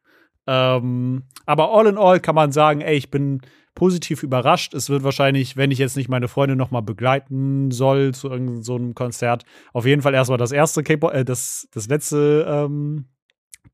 Ähm, 0.48 1.24
aber 1.46 1.72
all 1.72 1.86
in 1.86 1.98
all 1.98 2.20
kann 2.20 2.36
man 2.36 2.52
sagen, 2.52 2.82
ey, 2.82 2.96
ich 2.98 3.12
bin 3.12 3.42
positiv 3.76 4.24
überrascht. 4.24 4.74
Es 4.74 4.90
wird 4.90 5.04
wahrscheinlich, 5.04 5.58
wenn 5.58 5.72
ich 5.72 5.80
jetzt 5.80 5.98
nicht 5.98 6.10
meine 6.10 6.28
Freundin 6.28 6.58
noch 6.58 6.72
mal 6.72 6.82
begleiten 6.82 7.72
soll 7.72 8.14
zu 8.14 8.30
irgendeinem 8.30 8.64
so 8.64 8.80
Konzert, 8.94 9.44
auf 9.74 9.86
jeden 9.86 10.02
Fall 10.02 10.14
erstmal 10.14 10.38
das 10.38 10.52
erste 10.52 10.84
K-Pop, 10.84 11.14
äh, 11.14 11.26
das, 11.26 11.68
das 11.72 11.88
letzte 11.88 12.46
ähm, 12.48 13.06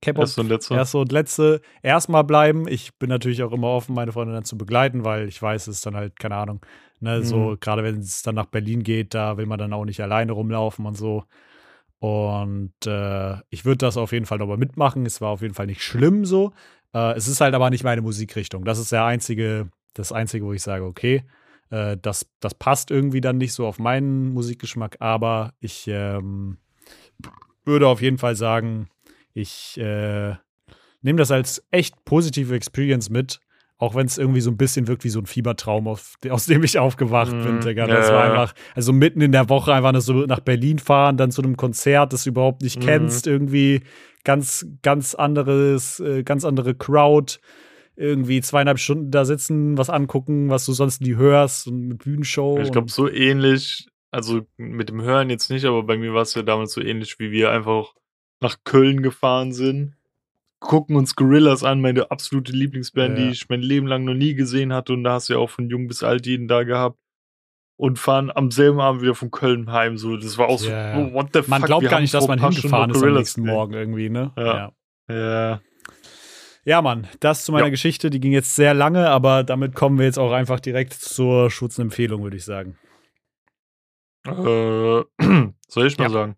K-Pop, 0.01 0.23
erste 0.23 0.41
und 0.41 0.47
letzte. 0.47 0.73
erste 0.75 0.97
und 0.97 1.11
letzte 1.11 1.61
erstmal 1.83 2.23
bleiben. 2.23 2.67
Ich 2.67 2.97
bin 2.97 3.09
natürlich 3.09 3.43
auch 3.43 3.51
immer 3.51 3.67
offen, 3.67 3.95
meine 3.95 4.11
Freundin 4.11 4.35
dann 4.35 4.45
zu 4.45 4.57
begleiten, 4.57 5.03
weil 5.03 5.27
ich 5.27 5.41
weiß, 5.41 5.67
es 5.67 5.77
ist 5.77 5.85
dann 5.85 5.95
halt, 5.95 6.19
keine 6.19 6.35
Ahnung, 6.35 6.65
ne, 7.01 7.19
mhm. 7.19 7.23
so, 7.23 7.57
gerade 7.59 7.83
wenn 7.83 7.99
es 7.99 8.21
dann 8.21 8.35
nach 8.35 8.45
Berlin 8.45 8.83
geht, 8.83 9.13
da 9.13 9.37
will 9.37 9.45
man 9.45 9.59
dann 9.59 9.73
auch 9.73 9.85
nicht 9.85 10.01
alleine 10.01 10.31
rumlaufen 10.31 10.85
und 10.85 10.95
so. 10.95 11.25
Und 11.99 12.73
äh, 12.85 13.35
ich 13.49 13.65
würde 13.65 13.79
das 13.79 13.97
auf 13.97 14.13
jeden 14.13 14.25
Fall 14.25 14.37
nochmal 14.37 14.57
mitmachen. 14.57 15.05
Es 15.05 15.19
war 15.19 15.29
auf 15.31 15.41
jeden 15.41 15.53
Fall 15.53 15.65
nicht 15.65 15.83
schlimm 15.83 16.23
so. 16.23 16.53
Äh, 16.93 17.15
es 17.17 17.27
ist 17.27 17.41
halt 17.41 17.53
aber 17.53 17.69
nicht 17.69 17.83
meine 17.83 18.01
Musikrichtung. 18.01 18.63
Das 18.63 18.79
ist 18.79 18.93
der 18.93 19.03
einzige 19.03 19.69
das 19.93 20.11
Einzige, 20.11 20.45
wo 20.45 20.53
ich 20.53 20.61
sage, 20.61 20.85
okay, 20.85 21.23
äh, 21.69 21.97
das, 22.01 22.27
das 22.39 22.53
passt 22.55 22.91
irgendwie 22.91 23.21
dann 23.21 23.37
nicht 23.37 23.53
so 23.53 23.65
auf 23.65 23.79
meinen 23.79 24.33
Musikgeschmack, 24.33 24.97
aber 24.99 25.53
ich 25.59 25.87
ähm, 25.87 26.57
würde 27.65 27.87
auf 27.87 28.01
jeden 28.01 28.17
Fall 28.17 28.35
sagen, 28.35 28.89
ich 29.33 29.77
äh, 29.77 30.35
nehme 31.01 31.17
das 31.17 31.31
als 31.31 31.63
echt 31.71 32.03
positive 32.05 32.55
Experience 32.55 33.09
mit, 33.09 33.39
auch 33.77 33.95
wenn 33.95 34.05
es 34.05 34.17
irgendwie 34.17 34.41
so 34.41 34.51
ein 34.51 34.57
bisschen 34.57 34.87
wirkt 34.87 35.03
wie 35.03 35.09
so 35.09 35.19
ein 35.19 35.25
Fiebertraum, 35.25 35.87
auf, 35.87 36.15
aus 36.29 36.47
dem 36.47 36.63
ich 36.63 36.79
aufgewacht 36.79 37.31
mm, 37.31 37.43
bin, 37.43 37.59
Digga. 37.61 37.87
Das 37.87 38.09
ja. 38.09 38.15
war 38.15 38.23
einfach, 38.23 38.53
also 38.75 38.91
mitten 38.91 39.21
in 39.21 39.31
der 39.31 39.47
Woche 39.47 39.73
einfach 39.73 39.95
so 40.01 40.25
nach 40.25 40.41
Berlin 40.41 40.79
fahren, 40.79 41.15
dann 41.15 41.31
zu 41.31 41.41
einem 41.41 41.55
Konzert, 41.55 42.11
das 42.11 42.25
du 42.25 42.31
überhaupt 42.31 42.61
nicht 42.61 42.79
mm. 42.79 42.85
kennst, 42.85 43.27
irgendwie 43.27 43.81
ganz, 44.25 44.67
ganz 44.81 45.15
anderes, 45.15 46.01
äh, 46.01 46.23
ganz 46.23 46.43
andere 46.43 46.75
Crowd 46.75 47.39
irgendwie 47.99 48.39
zweieinhalb 48.41 48.79
Stunden 48.79 49.11
da 49.11 49.25
sitzen, 49.25 49.77
was 49.77 49.89
angucken, 49.89 50.49
was 50.49 50.65
du 50.65 50.71
sonst 50.71 51.01
nie 51.01 51.15
hörst 51.15 51.67
und 51.67 51.87
mit 51.89 52.03
Bühnenshow. 52.03 52.57
Ich 52.61 52.71
glaube, 52.71 52.89
so 52.89 53.09
ähnlich, 53.09 53.87
also 54.09 54.41
mit 54.57 54.87
dem 54.89 55.01
Hören 55.01 55.29
jetzt 55.29 55.49
nicht, 55.49 55.65
aber 55.65 55.83
bei 55.83 55.97
mir 55.97 56.13
war 56.13 56.21
es 56.21 56.33
ja 56.33 56.41
damals 56.41 56.71
so 56.71 56.81
ähnlich, 56.81 57.19
wie 57.19 57.31
wir 57.31 57.51
einfach 57.51 57.93
nach 58.41 58.57
Köln 58.63 59.01
gefahren 59.03 59.51
sind, 59.51 59.95
gucken 60.61 60.95
uns 60.95 61.15
Gorillas 61.15 61.63
an, 61.63 61.81
meine 61.81 62.09
absolute 62.09 62.53
Lieblingsband, 62.53 63.17
Ja. 63.17 63.25
die 63.25 63.31
ich 63.31 63.49
mein 63.49 63.61
Leben 63.61 63.85
lang 63.87 64.05
noch 64.05 64.13
nie 64.13 64.33
gesehen 64.33 64.71
hatte. 64.73 64.93
Und 64.93 65.03
da 65.03 65.13
hast 65.13 65.27
du 65.29 65.33
ja 65.33 65.39
auch 65.39 65.49
von 65.49 65.69
jung 65.69 65.87
bis 65.87 66.01
alt 66.03 66.25
jeden 66.25 66.47
da 66.47 66.63
gehabt. 66.63 66.97
Und 67.77 67.97
fahren 67.97 68.29
am 68.33 68.51
selben 68.51 68.81
Abend 68.81 69.01
wieder 69.01 69.15
von 69.15 69.31
Köln 69.31 69.71
heim. 69.71 69.97
So, 69.97 70.17
das 70.17 70.37
war 70.37 70.49
auch 70.49 70.59
so, 70.59 70.69
Ja. 70.69 70.97
oh, 70.97 71.13
what 71.13 71.29
the 71.33 71.39
fuck. 71.39 71.47
Man 71.49 71.61
glaubt 71.61 71.87
gar 71.89 72.01
nicht, 72.01 72.13
dass 72.13 72.27
man 72.27 72.39
hingefahren 72.39 72.91
ist 72.91 73.01
am 73.01 73.13
nächsten. 73.13 73.45
Morgen 73.45 73.73
irgendwie, 73.73 74.09
ne? 74.09 74.33
Ja. 74.37 74.45
Ja. 74.45 74.71
Ja, 75.09 75.61
Mann, 76.81 77.07
das 77.19 77.45
zu 77.45 77.51
meiner 77.51 77.65
Ja. 77.65 77.69
Geschichte, 77.71 78.09
die 78.09 78.19
ging 78.19 78.31
jetzt 78.31 78.55
sehr 78.55 78.73
lange, 78.73 79.09
aber 79.09 79.43
damit 79.43 79.75
kommen 79.75 79.97
wir 79.97 80.05
jetzt 80.05 80.19
auch 80.19 80.31
einfach 80.31 80.59
direkt 80.59 80.93
zur 80.93 81.49
Schutzempfehlung, 81.49 82.23
würde 82.23 82.37
ich 82.37 82.45
sagen. 82.45 82.77
Äh, 84.25 85.03
soll 85.67 85.87
ich 85.87 85.97
mal 85.97 86.05
Ja. 86.05 86.09
sagen? 86.09 86.35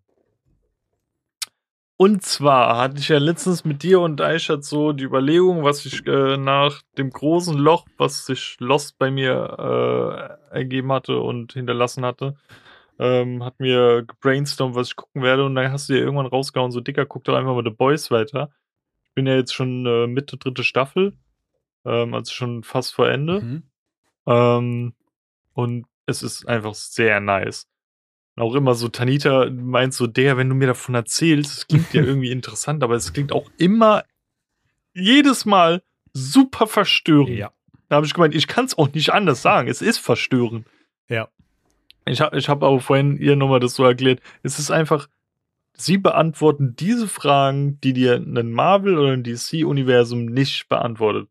Und 1.98 2.22
zwar 2.24 2.78
hatte 2.78 2.98
ich 2.98 3.08
ja 3.08 3.18
letztens 3.18 3.64
mit 3.64 3.82
dir 3.84 4.00
und 4.00 4.20
Aishat 4.20 4.64
so 4.64 4.92
die 4.92 5.04
Überlegung, 5.04 5.62
was 5.62 5.86
ich 5.86 6.04
äh, 6.06 6.36
nach 6.36 6.82
dem 6.98 7.10
großen 7.10 7.56
Loch, 7.56 7.86
was 7.96 8.26
sich 8.26 8.56
Lost 8.58 8.98
bei 8.98 9.10
mir 9.10 10.38
äh, 10.50 10.56
ergeben 10.56 10.90
hatte 10.92 11.20
und 11.20 11.52
hinterlassen 11.52 12.04
hatte, 12.04 12.34
ähm, 12.98 13.44
hat 13.44 13.60
mir 13.60 14.02
gebrainstormt, 14.04 14.74
was 14.74 14.88
ich 14.88 14.96
gucken 14.96 15.22
werde. 15.22 15.44
Und 15.44 15.54
dann 15.54 15.70
hast 15.70 15.88
du 15.88 15.92
dir 15.92 16.00
irgendwann 16.00 16.26
rausgehauen, 16.26 16.72
so 16.72 16.80
dicker, 16.80 17.06
guck 17.06 17.22
doch 17.24 17.34
einfach 17.36 17.54
mal 17.54 17.62
The 17.62 17.70
Boys 17.70 18.10
weiter. 18.10 18.50
Ich 19.12 19.14
bin 19.14 19.26
ja 19.26 19.36
jetzt 19.36 19.52
schon 19.52 19.84
äh, 19.84 20.06
Mitte 20.06 20.38
dritte 20.38 20.64
Staffel, 20.64 21.12
ähm, 21.84 22.14
also 22.14 22.32
schon 22.32 22.62
fast 22.62 22.94
vor 22.94 23.10
Ende. 23.10 23.42
Mhm. 23.42 23.62
Ähm, 24.26 24.94
und 25.52 25.84
es 26.06 26.22
ist 26.22 26.48
einfach 26.48 26.72
sehr 26.72 27.20
nice. 27.20 27.68
Auch 28.36 28.54
immer 28.54 28.74
so, 28.74 28.88
Tanita 28.88 29.50
meint 29.50 29.92
so, 29.92 30.06
der, 30.06 30.38
wenn 30.38 30.48
du 30.48 30.54
mir 30.54 30.68
davon 30.68 30.94
erzählst, 30.94 31.52
es 31.52 31.66
klingt 31.66 31.92
ja 31.92 32.02
irgendwie 32.02 32.30
interessant, 32.30 32.82
aber 32.82 32.94
es 32.94 33.12
klingt 33.12 33.32
auch 33.32 33.50
immer, 33.58 34.04
jedes 34.94 35.44
Mal 35.44 35.82
super 36.14 36.66
verstörend. 36.66 37.36
Ja. 37.36 37.52
Da 37.90 37.96
habe 37.96 38.06
ich 38.06 38.14
gemeint, 38.14 38.34
ich 38.34 38.46
kann 38.46 38.64
es 38.64 38.78
auch 38.78 38.90
nicht 38.94 39.12
anders 39.12 39.42
sagen. 39.42 39.68
Es 39.68 39.82
ist 39.82 39.98
verstörend. 39.98 40.66
Ja. 41.10 41.28
Ich 42.06 42.22
habe 42.22 42.38
ich 42.38 42.48
hab 42.48 42.62
aber 42.62 42.80
vorhin 42.80 43.18
ihr 43.18 43.36
nochmal 43.36 43.60
das 43.60 43.74
so 43.74 43.84
erklärt. 43.84 44.22
Es 44.42 44.58
ist 44.58 44.70
einfach, 44.70 45.08
sie 45.76 45.98
beantworten 45.98 46.74
diese 46.76 47.08
Fragen, 47.08 47.80
die 47.80 47.92
dir 47.92 48.14
ein 48.16 48.52
Marvel- 48.52 48.98
oder 48.98 49.12
ein 49.12 49.24
DC-Universum 49.24 50.26
nicht 50.26 50.68
beantwortet. 50.68 51.28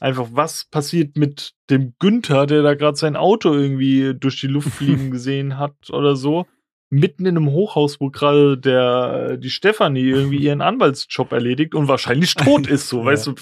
Einfach, 0.00 0.28
was 0.32 0.64
passiert 0.64 1.16
mit 1.16 1.54
dem 1.70 1.94
Günther, 1.98 2.46
der 2.46 2.62
da 2.62 2.74
gerade 2.74 2.96
sein 2.96 3.16
Auto 3.16 3.54
irgendwie 3.54 4.14
durch 4.18 4.40
die 4.40 4.46
Luft 4.48 4.68
fliegen 4.74 5.10
gesehen 5.10 5.58
hat 5.58 5.74
oder 5.90 6.16
so? 6.16 6.46
Mitten 6.90 7.26
in 7.26 7.36
einem 7.36 7.50
Hochhaus, 7.50 8.00
wo 8.00 8.08
gerade 8.10 8.56
der 8.56 9.36
die 9.36 9.50
Stefanie 9.50 10.08
irgendwie 10.08 10.38
ihren 10.38 10.62
Anwaltsjob 10.62 11.32
erledigt 11.32 11.74
und 11.74 11.86
wahrscheinlich 11.86 12.34
tot 12.34 12.66
ist, 12.70 12.88
so, 12.88 13.00
Ja. 13.00 13.04
weißt 13.06 13.26
du, 13.26 13.34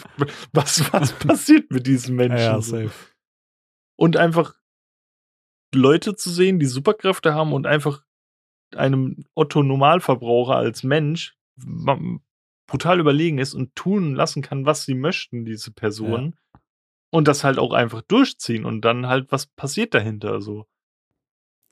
was, 0.53 0.93
was 0.93 1.13
passiert 1.19 1.71
mit 1.71 1.87
diesen 1.87 2.17
Menschen? 2.17 2.39
Ja, 2.39 2.61
safe. 2.61 2.91
und 3.97 4.17
einfach 4.17 4.55
Leute 5.75 6.15
zu 6.17 6.31
sehen, 6.31 6.59
die 6.59 6.67
Superkräfte 6.67 7.35
haben 7.35 7.53
und 7.53 7.67
einfach 7.67 8.03
einem 8.77 9.25
Otto 9.35 9.63
Normalverbraucher 9.63 10.57
als 10.57 10.83
Mensch 10.83 11.37
brutal 12.67 13.01
überlegen 13.01 13.39
ist 13.39 13.55
und 13.55 13.75
tun 13.75 14.15
lassen 14.15 14.43
kann, 14.43 14.67
was 14.67 14.85
sie 14.85 14.95
möchten, 14.95 15.45
diese 15.45 15.73
Personen. 15.73 16.37
Und 17.11 17.29
das 17.29 17.45
halt 17.45 17.59
auch 17.59 17.73
einfach 17.73 18.03
durchziehen 18.03 18.65
und 18.65 18.83
dann 18.83 19.07
halt, 19.07 19.31
was 19.31 19.47
passiert 19.47 19.95
dahinter 19.95 20.41
so. 20.41 20.67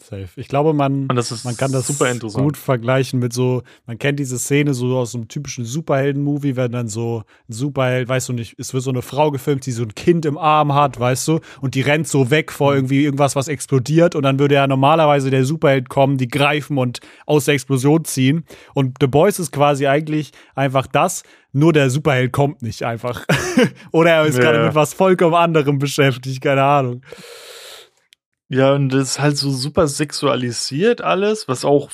Safe. 0.02 0.28
Ich 0.36 0.48
glaube, 0.48 0.74
man, 0.74 1.06
man 1.06 1.56
kann 1.56 1.70
das 1.70 1.98
gut 2.34 2.56
vergleichen 2.56 3.20
mit 3.20 3.32
so, 3.32 3.62
man 3.86 3.96
kennt 3.96 4.18
diese 4.18 4.40
Szene 4.40 4.74
so 4.74 4.96
aus 4.98 5.14
einem 5.14 5.28
typischen 5.28 5.64
Superhelden-Movie, 5.64 6.56
wenn 6.56 6.72
dann 6.72 6.88
so 6.88 7.22
ein 7.48 7.52
Superheld, 7.52 8.08
weißt 8.08 8.28
du 8.28 8.32
nicht, 8.32 8.56
es 8.58 8.74
wird 8.74 8.82
so 8.82 8.90
eine 8.90 9.02
Frau 9.02 9.30
gefilmt, 9.30 9.64
die 9.66 9.70
so 9.70 9.84
ein 9.84 9.94
Kind 9.94 10.26
im 10.26 10.36
Arm 10.36 10.74
hat, 10.74 10.98
weißt 10.98 11.28
du, 11.28 11.40
und 11.60 11.76
die 11.76 11.80
rennt 11.80 12.08
so 12.08 12.30
weg 12.30 12.50
Mhm. 12.50 12.54
vor 12.54 12.74
irgendwie 12.74 13.04
irgendwas, 13.04 13.36
was 13.36 13.46
explodiert 13.46 14.16
und 14.16 14.24
dann 14.24 14.38
würde 14.40 14.56
ja 14.56 14.66
normalerweise 14.66 15.30
der 15.30 15.44
Superheld 15.44 15.88
kommen, 15.88 16.18
die 16.18 16.28
greifen 16.28 16.76
und 16.76 16.98
aus 17.24 17.44
der 17.44 17.54
Explosion 17.54 18.04
ziehen. 18.04 18.44
Und 18.74 18.96
The 19.00 19.06
Boys 19.06 19.38
ist 19.38 19.52
quasi 19.52 19.86
eigentlich 19.86 20.32
einfach 20.56 20.88
das, 20.88 21.22
nur 21.52 21.72
der 21.72 21.88
Superheld 21.88 22.32
kommt 22.32 22.62
nicht 22.62 22.82
einfach. 22.82 23.24
Oder 23.92 24.10
er 24.10 24.24
ist 24.26 24.38
Ja. 24.38 24.42
gerade 24.42 24.66
mit 24.66 24.74
was 24.74 24.92
vollkommen 24.92 25.34
anderem 25.34 25.78
beschäftigt, 25.78 26.40
keine 26.42 26.64
Ahnung. 26.64 27.02
Ja, 28.54 28.72
und 28.74 28.90
das 28.90 29.02
ist 29.12 29.20
halt 29.20 29.36
so 29.36 29.50
super 29.50 29.88
sexualisiert 29.88 31.00
alles, 31.00 31.48
was 31.48 31.64
auch, 31.64 31.90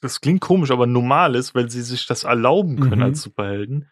das 0.00 0.20
klingt 0.20 0.40
komisch, 0.42 0.70
aber 0.70 0.86
normal 0.86 1.34
ist, 1.36 1.54
weil 1.54 1.70
sie 1.70 1.82
sich 1.82 2.06
das 2.06 2.24
erlauben 2.24 2.80
können 2.80 2.98
Mhm. 2.98 3.02
als 3.02 3.22
Superhelden. 3.22 3.88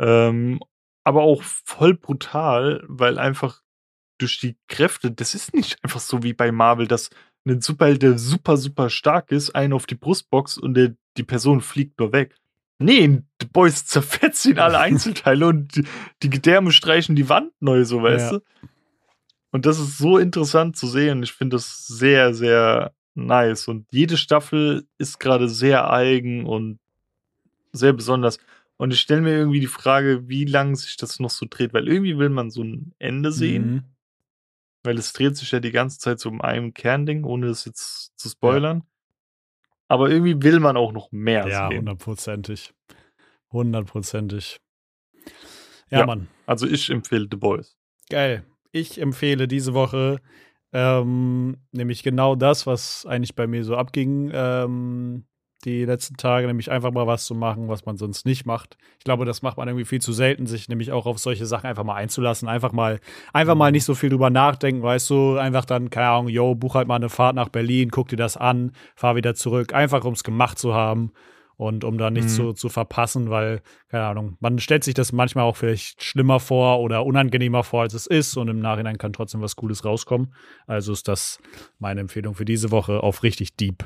Ähm, 0.00 0.60
aber 1.04 1.22
auch 1.22 1.42
voll 1.42 1.94
brutal, 1.94 2.84
weil 2.88 3.18
einfach 3.18 3.62
durch 4.18 4.38
die 4.40 4.56
Kräfte, 4.68 5.10
das 5.10 5.34
ist 5.34 5.54
nicht 5.54 5.78
einfach 5.84 6.00
so 6.00 6.22
wie 6.22 6.32
bei 6.32 6.50
Marvel, 6.52 6.88
dass 6.88 7.10
ein 7.46 7.60
Superheld, 7.60 8.02
der 8.02 8.18
super, 8.18 8.56
super 8.56 8.90
stark 8.90 9.30
ist, 9.30 9.54
einen 9.54 9.72
auf 9.72 9.86
die 9.86 9.94
Brust 9.94 10.28
boxt 10.30 10.58
und 10.58 10.74
der, 10.74 10.94
die 11.16 11.22
Person 11.22 11.60
fliegt 11.60 11.98
nur 11.98 12.12
weg. 12.12 12.34
Nee, 12.80 13.22
The 13.40 13.46
Boys 13.46 13.86
zerfetzen 13.86 14.52
ihn 14.52 14.58
alle 14.58 14.78
Einzelteile 14.80 15.46
und 15.46 15.76
die, 15.76 15.84
die 16.22 16.30
Gedärme 16.30 16.72
streichen 16.72 17.16
die 17.16 17.28
Wand 17.28 17.52
neu, 17.60 17.84
so 17.84 18.02
weißt 18.02 18.32
Ja. 18.32 18.38
du. 18.38 18.44
Und 19.50 19.64
das 19.66 19.78
ist 19.78 19.98
so 19.98 20.18
interessant 20.18 20.76
zu 20.76 20.86
sehen. 20.86 21.22
Ich 21.22 21.32
finde 21.32 21.56
das 21.56 21.86
sehr, 21.86 22.34
sehr 22.34 22.92
nice. 23.14 23.66
Und 23.68 23.86
jede 23.90 24.16
Staffel 24.16 24.86
ist 24.98 25.18
gerade 25.20 25.48
sehr 25.48 25.90
eigen 25.90 26.44
und 26.46 26.78
sehr 27.72 27.92
besonders. 27.92 28.38
Und 28.76 28.92
ich 28.92 29.00
stelle 29.00 29.22
mir 29.22 29.32
irgendwie 29.36 29.60
die 29.60 29.66
Frage, 29.66 30.28
wie 30.28 30.44
lange 30.44 30.76
sich 30.76 30.96
das 30.96 31.18
noch 31.18 31.30
so 31.30 31.46
dreht, 31.48 31.72
weil 31.72 31.88
irgendwie 31.88 32.18
will 32.18 32.28
man 32.28 32.50
so 32.50 32.62
ein 32.62 32.94
Ende 32.98 33.32
sehen, 33.32 33.72
Mhm. 33.72 33.84
weil 34.84 34.98
es 34.98 35.12
dreht 35.12 35.36
sich 35.36 35.50
ja 35.50 35.60
die 35.60 35.72
ganze 35.72 35.98
Zeit 35.98 36.20
so 36.20 36.28
um 36.28 36.40
einem 36.40 36.74
Kernding, 36.74 37.24
ohne 37.24 37.46
es 37.48 37.64
jetzt 37.64 38.16
zu 38.18 38.28
spoilern. 38.28 38.84
Aber 39.88 40.10
irgendwie 40.10 40.40
will 40.42 40.60
man 40.60 40.76
auch 40.76 40.92
noch 40.92 41.10
mehr 41.10 41.48
Ja, 41.48 41.68
sehen. 41.68 41.78
hundertprozentig. 41.78 42.72
Hundertprozentig. 43.50 44.60
Ja, 45.90 46.00
Ja. 46.00 46.06
Mann. 46.06 46.28
Also 46.46 46.66
ich 46.66 46.90
empfehle 46.90 47.26
The 47.30 47.36
Boys. 47.36 47.76
Geil. 48.10 48.44
Ich 48.72 49.00
empfehle 49.00 49.48
diese 49.48 49.74
Woche 49.74 50.20
ähm, 50.72 51.56
nämlich 51.72 52.02
genau 52.02 52.34
das, 52.34 52.66
was 52.66 53.06
eigentlich 53.06 53.34
bei 53.34 53.46
mir 53.46 53.64
so 53.64 53.76
abging 53.76 54.30
ähm, 54.34 55.24
die 55.64 55.84
letzten 55.84 56.16
Tage, 56.16 56.46
nämlich 56.46 56.70
einfach 56.70 56.92
mal 56.92 57.06
was 57.06 57.24
zu 57.24 57.34
machen, 57.34 57.68
was 57.68 57.84
man 57.84 57.96
sonst 57.96 58.26
nicht 58.26 58.46
macht. 58.46 58.76
Ich 58.98 59.04
glaube, 59.04 59.24
das 59.24 59.42
macht 59.42 59.56
man 59.56 59.66
irgendwie 59.66 59.86
viel 59.86 60.00
zu 60.00 60.12
selten, 60.12 60.46
sich 60.46 60.68
nämlich 60.68 60.92
auch 60.92 61.06
auf 61.06 61.18
solche 61.18 61.46
Sachen 61.46 61.66
einfach 61.66 61.84
mal 61.84 61.96
einzulassen. 61.96 62.48
Einfach 62.48 62.72
mal, 62.72 63.00
einfach 63.32 63.56
mal 63.56 63.72
nicht 63.72 63.84
so 63.84 63.94
viel 63.94 64.10
drüber 64.10 64.30
nachdenken, 64.30 64.82
weißt 64.82 65.10
du, 65.10 65.36
einfach 65.36 65.64
dann, 65.64 65.90
keine 65.90 66.08
Ahnung, 66.08 66.28
yo, 66.28 66.54
buch 66.54 66.74
halt 66.74 66.86
mal 66.86 66.96
eine 66.96 67.08
Fahrt 67.08 67.34
nach 67.34 67.48
Berlin, 67.48 67.90
guck 67.90 68.08
dir 68.08 68.16
das 68.16 68.36
an, 68.36 68.72
fahr 68.94 69.16
wieder 69.16 69.34
zurück, 69.34 69.72
einfach 69.72 70.04
um 70.04 70.12
es 70.12 70.22
gemacht 70.22 70.58
zu 70.58 70.74
haben. 70.74 71.12
Und 71.58 71.82
um 71.84 71.98
da 71.98 72.08
nichts 72.10 72.32
Mhm. 72.32 72.36
so 72.36 72.52
zu 72.54 72.68
verpassen, 72.68 73.30
weil, 73.30 73.62
keine 73.88 74.04
Ahnung, 74.06 74.36
man 74.38 74.60
stellt 74.60 74.84
sich 74.84 74.94
das 74.94 75.12
manchmal 75.12 75.44
auch 75.44 75.56
vielleicht 75.56 76.02
schlimmer 76.04 76.38
vor 76.38 76.78
oder 76.80 77.04
unangenehmer 77.04 77.64
vor, 77.64 77.82
als 77.82 77.94
es 77.94 78.06
ist. 78.06 78.36
Und 78.36 78.46
im 78.48 78.60
Nachhinein 78.60 78.96
kann 78.96 79.12
trotzdem 79.12 79.42
was 79.42 79.56
Cooles 79.56 79.84
rauskommen. 79.84 80.32
Also 80.68 80.92
ist 80.92 81.08
das 81.08 81.40
meine 81.80 82.00
Empfehlung 82.00 82.34
für 82.34 82.44
diese 82.44 82.70
Woche 82.70 83.02
auf 83.02 83.24
richtig 83.24 83.56
deep. 83.56 83.84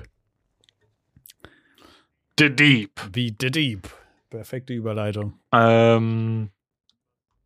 The 2.38 2.54
Deep. 2.54 3.00
Wie 3.12 3.34
The 3.40 3.50
Deep. 3.50 3.88
Perfekte 4.30 4.72
Überleitung. 4.74 5.40
Ähm, 5.52 6.50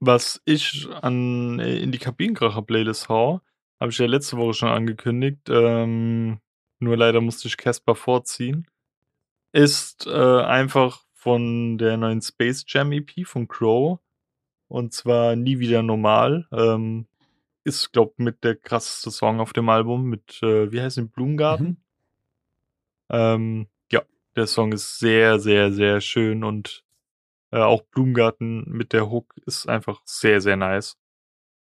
was 0.01 0.41
ich 0.45 0.89
an 1.03 1.59
äh, 1.61 1.79
in 1.79 1.93
die 1.93 1.99
Kabinenkracher-Playlist 1.99 3.09
hau, 3.09 3.41
habe 3.81 3.91
ich 3.91 3.99
ja 3.99 4.07
letzte 4.07 4.37
Woche 4.37 4.55
schon 4.55 4.68
angekündigt. 4.70 5.49
Ähm, 5.49 6.41
nur 6.79 6.97
leider 6.97 7.20
musste 7.20 7.49
ich 7.49 7.57
Casper 7.57 7.95
vorziehen. 7.95 8.66
Ist 9.53 10.07
äh, 10.07 10.41
einfach 10.43 11.05
von 11.13 11.79
der 11.79 11.97
neuen 11.97 12.23
Space 12.23 12.64
Jam 12.67 12.93
EP 12.93 13.25
von 13.25 13.49
Crow. 13.49 13.99
Und 14.68 14.93
zwar 14.93 15.37
nie 15.37 15.59
wieder 15.59 15.83
normal. 15.83 16.47
Ähm, 16.53 17.07
ist, 17.64 17.93
glaub 17.93 18.18
mit 18.18 18.45
der 18.45 18.55
krasseste 18.55 19.11
Song 19.11 19.41
auf 19.41 19.53
dem 19.53 19.68
Album 19.68 20.05
mit, 20.05 20.41
äh, 20.43 20.71
wie 20.71 20.81
heißt 20.81 20.99
den, 20.99 21.11
Blumengarten? 21.11 21.67
Mhm. 21.67 21.77
Ähm, 23.11 23.67
ja, 23.91 24.03
der 24.37 24.47
Song 24.47 24.73
ist 24.73 24.99
sehr, 24.99 25.41
sehr, 25.41 25.73
sehr 25.73 26.01
schön 26.01 26.45
und 26.45 26.85
äh, 27.51 27.59
auch 27.59 27.83
Blumengarten 27.83 28.64
mit 28.68 28.93
der 28.93 29.11
Hook 29.11 29.35
ist 29.47 29.68
einfach 29.68 30.01
sehr, 30.05 30.41
sehr 30.41 30.57
nice. 30.57 30.97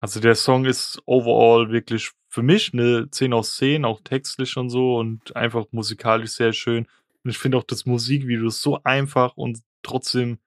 Also 0.02 0.19
der 0.19 0.35
Song 0.35 0.65
ist 0.65 1.02
overall 1.06 1.72
wirklich 1.72 2.11
für 2.27 2.43
mich 2.43 2.73
eine 2.73 3.10
10 3.10 3.34
aus 3.34 3.56
10, 3.56 3.85
auch 3.85 4.02
textlich 4.02 4.57
und 4.57 4.69
so 4.69 4.97
und 4.97 5.35
einfach 5.35 5.65
musikalisch 5.72 6.31
sehr 6.31 6.53
schön. 6.53 6.88
Und 7.26 7.31
ich 7.31 7.39
finde 7.39 7.57
auch 7.57 7.64
das 7.64 7.88
Musikvideo 7.88 8.47
ist 8.47 8.61
so 8.61 8.80
einfach 8.84 9.35
und 9.35 9.60
trotzdem 9.81 10.38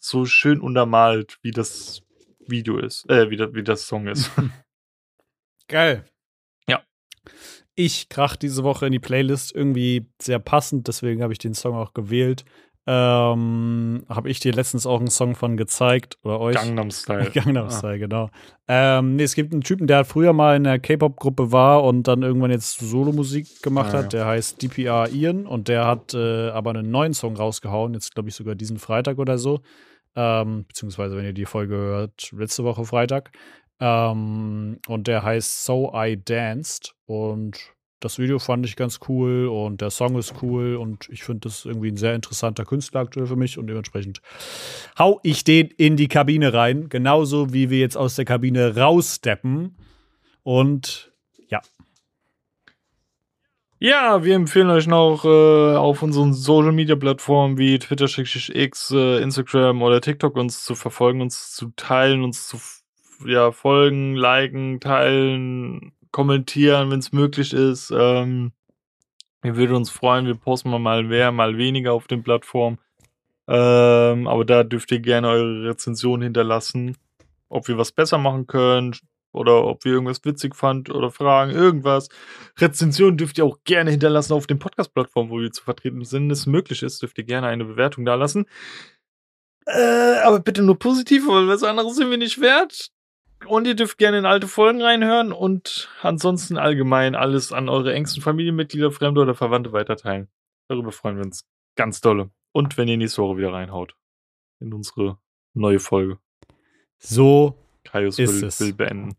so 0.00 0.24
schön 0.24 0.60
untermalt, 0.60 1.38
wie 1.42 1.50
das 1.50 2.00
Video 2.40 2.78
ist, 2.78 3.08
äh, 3.10 3.28
wie, 3.28 3.36
das, 3.36 3.52
wie 3.52 3.62
das 3.62 3.86
Song 3.86 4.06
ist. 4.06 4.30
Geil. 5.68 6.06
Ja. 6.66 6.82
Ich 7.74 8.08
krach 8.08 8.36
diese 8.36 8.64
Woche 8.64 8.86
in 8.86 8.92
die 8.92 8.98
Playlist 8.98 9.54
irgendwie 9.54 10.10
sehr 10.22 10.38
passend, 10.38 10.88
deswegen 10.88 11.22
habe 11.22 11.34
ich 11.34 11.38
den 11.38 11.52
Song 11.52 11.76
auch 11.76 11.92
gewählt. 11.92 12.46
Ähm, 12.90 14.02
habe 14.08 14.30
ich 14.30 14.40
dir 14.40 14.54
letztens 14.54 14.86
auch 14.86 14.98
einen 14.98 15.10
Song 15.10 15.34
von 15.34 15.58
gezeigt 15.58 16.16
oder 16.22 16.40
euch. 16.40 16.56
Gangnam 16.56 16.90
Style. 16.90 17.30
Gangnam 17.34 17.66
Ah. 17.66 17.70
Style, 17.70 17.98
genau. 17.98 18.30
Ähm, 18.66 19.16
nee, 19.16 19.24
es 19.24 19.34
gibt 19.34 19.52
einen 19.52 19.60
Typen, 19.60 19.86
der 19.86 20.06
früher 20.06 20.32
mal 20.32 20.56
in 20.56 20.64
der 20.64 20.78
K-Pop-Gruppe 20.78 21.52
war 21.52 21.84
und 21.84 22.04
dann 22.08 22.22
irgendwann 22.22 22.50
jetzt 22.50 22.78
Solomusik 22.80 23.62
gemacht 23.62 23.92
Ah, 23.94 23.98
hat. 23.98 24.14
Der 24.14 24.24
heißt 24.24 24.62
DPR 24.62 25.10
Ian 25.12 25.46
und 25.46 25.68
der 25.68 25.86
hat 25.86 26.14
äh, 26.14 26.48
aber 26.48 26.70
einen 26.70 26.90
neuen 26.90 27.12
Song 27.12 27.36
rausgehauen, 27.36 27.92
jetzt 27.92 28.14
glaube 28.14 28.30
ich 28.30 28.34
sogar 28.34 28.54
diesen 28.54 28.78
Freitag 28.78 29.18
oder 29.18 29.36
so. 29.36 29.60
Ähm, 30.16 30.64
beziehungsweise, 30.66 31.14
wenn 31.14 31.26
ihr 31.26 31.34
die 31.34 31.44
Folge 31.44 31.74
hört, 31.74 32.32
letzte 32.32 32.64
Woche 32.64 32.86
Freitag. 32.86 33.32
Ähm, 33.80 34.78
und 34.88 35.06
der 35.08 35.22
heißt 35.22 35.66
So 35.66 35.92
I 35.94 36.16
Danced 36.16 36.94
und 37.04 37.58
das 38.00 38.18
Video 38.18 38.38
fand 38.38 38.64
ich 38.66 38.76
ganz 38.76 39.00
cool 39.08 39.46
und 39.48 39.80
der 39.80 39.90
Song 39.90 40.16
ist 40.16 40.34
cool 40.42 40.76
und 40.76 41.08
ich 41.10 41.24
finde 41.24 41.48
das 41.48 41.64
irgendwie 41.64 41.90
ein 41.90 41.96
sehr 41.96 42.14
interessanter 42.14 42.64
Künstler 42.64 43.00
aktuell 43.00 43.26
für 43.26 43.36
mich 43.36 43.58
und 43.58 43.66
dementsprechend 43.66 44.20
hau 44.98 45.20
ich 45.22 45.44
den 45.44 45.68
in 45.68 45.96
die 45.96 46.08
Kabine 46.08 46.52
rein, 46.52 46.88
genauso 46.88 47.52
wie 47.52 47.70
wir 47.70 47.78
jetzt 47.78 47.96
aus 47.96 48.16
der 48.16 48.24
Kabine 48.24 48.76
raussteppen 48.76 49.76
und 50.42 51.12
ja, 51.48 51.60
Ja, 53.80 54.24
wir 54.24 54.34
empfehlen 54.34 54.70
euch 54.70 54.88
noch 54.88 55.24
äh, 55.24 55.76
auf 55.76 56.02
unseren 56.02 56.34
Social 56.34 56.72
Media 56.72 56.96
Plattformen 56.96 57.58
wie 57.58 57.78
Twitter, 57.78 58.06
X, 58.06 58.90
äh, 58.90 59.22
Instagram 59.22 59.82
oder 59.82 60.00
TikTok 60.00 60.36
uns 60.36 60.64
zu 60.64 60.74
verfolgen, 60.74 61.20
uns 61.20 61.52
zu 61.54 61.70
teilen, 61.76 62.24
uns 62.24 62.48
zu 62.48 62.58
ja, 63.24 63.52
folgen, 63.52 64.16
liken, 64.16 64.80
teilen, 64.80 65.92
kommentieren, 66.10 66.90
wenn 66.90 66.98
es 66.98 67.12
möglich 67.12 67.52
ist. 67.52 67.92
Ähm, 67.94 68.52
wir 69.42 69.56
würden 69.56 69.76
uns 69.76 69.90
freuen, 69.90 70.26
wir 70.26 70.34
posten 70.34 70.70
mal, 70.70 71.04
mehr, 71.04 71.32
mal 71.32 71.56
weniger 71.56 71.92
auf 71.92 72.06
den 72.06 72.22
Plattformen. 72.22 72.78
Ähm, 73.46 74.26
aber 74.26 74.44
da 74.44 74.62
dürft 74.62 74.92
ihr 74.92 75.00
gerne 75.00 75.28
eure 75.28 75.70
Rezension 75.70 76.20
hinterlassen, 76.20 76.96
ob 77.48 77.68
wir 77.68 77.78
was 77.78 77.92
besser 77.92 78.18
machen 78.18 78.46
können 78.46 78.94
oder 79.32 79.64
ob 79.64 79.84
wir 79.84 79.92
irgendwas 79.92 80.24
witzig 80.24 80.54
fand 80.54 80.90
oder 80.90 81.10
Fragen, 81.10 81.52
irgendwas. 81.52 82.08
Rezensionen 82.58 83.16
dürft 83.16 83.38
ihr 83.38 83.44
auch 83.44 83.58
gerne 83.64 83.90
hinterlassen 83.90 84.32
auf 84.32 84.46
den 84.46 84.58
Podcast-Plattformen, 84.58 85.30
wo 85.30 85.38
wir 85.40 85.52
zu 85.52 85.62
vertreten 85.62 86.04
sind. 86.04 86.24
Wenn 86.24 86.30
es 86.30 86.46
möglich 86.46 86.82
ist, 86.82 87.00
dürft 87.00 87.16
ihr 87.18 87.24
gerne 87.24 87.46
eine 87.46 87.64
Bewertung 87.64 88.04
da 88.04 88.16
lassen. 88.16 88.46
Äh, 89.66 90.18
aber 90.24 90.40
bitte 90.40 90.62
nur 90.62 90.78
positiv, 90.78 91.26
weil 91.28 91.46
was 91.46 91.62
anderes 91.62 91.96
sind 91.96 92.10
wir 92.10 92.18
nicht 92.18 92.40
wert. 92.40 92.90
Und 93.46 93.66
ihr 93.66 93.74
dürft 93.76 93.98
gerne 93.98 94.18
in 94.18 94.26
alte 94.26 94.48
Folgen 94.48 94.82
reinhören 94.82 95.32
und 95.32 95.88
ansonsten 96.02 96.58
allgemein 96.58 97.14
alles 97.14 97.52
an 97.52 97.68
eure 97.68 97.94
engsten 97.94 98.22
Familienmitglieder, 98.22 98.90
Fremde 98.90 99.20
oder 99.20 99.34
Verwandte 99.34 99.72
weiterteilen. 99.72 100.28
Darüber 100.66 100.92
freuen 100.92 101.16
wir 101.16 101.24
uns 101.24 101.46
ganz 101.76 102.00
dolle. 102.00 102.30
Und 102.52 102.76
wenn 102.76 102.88
ihr 102.88 102.96
nächste 102.96 103.22
Woche 103.22 103.38
wieder 103.38 103.52
reinhaut 103.52 103.94
in 104.60 104.72
unsere 104.72 105.18
neue 105.54 105.78
Folge. 105.78 106.18
so 106.98 107.56
Kaius 107.84 108.18
Ist 108.18 108.40
will, 108.40 108.48
es. 108.48 108.60
will 108.60 108.72
beenden. 108.74 109.16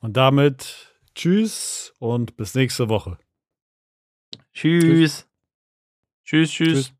und 0.00 0.16
damit 0.16 0.94
tschüss 1.14 1.94
und 1.98 2.36
bis 2.36 2.54
nächste 2.54 2.88
Woche. 2.88 3.18
Tschüss. 4.52 5.26
Tschüss, 6.24 6.50
tschüss. 6.50 6.50
Tschüss. 6.50 6.94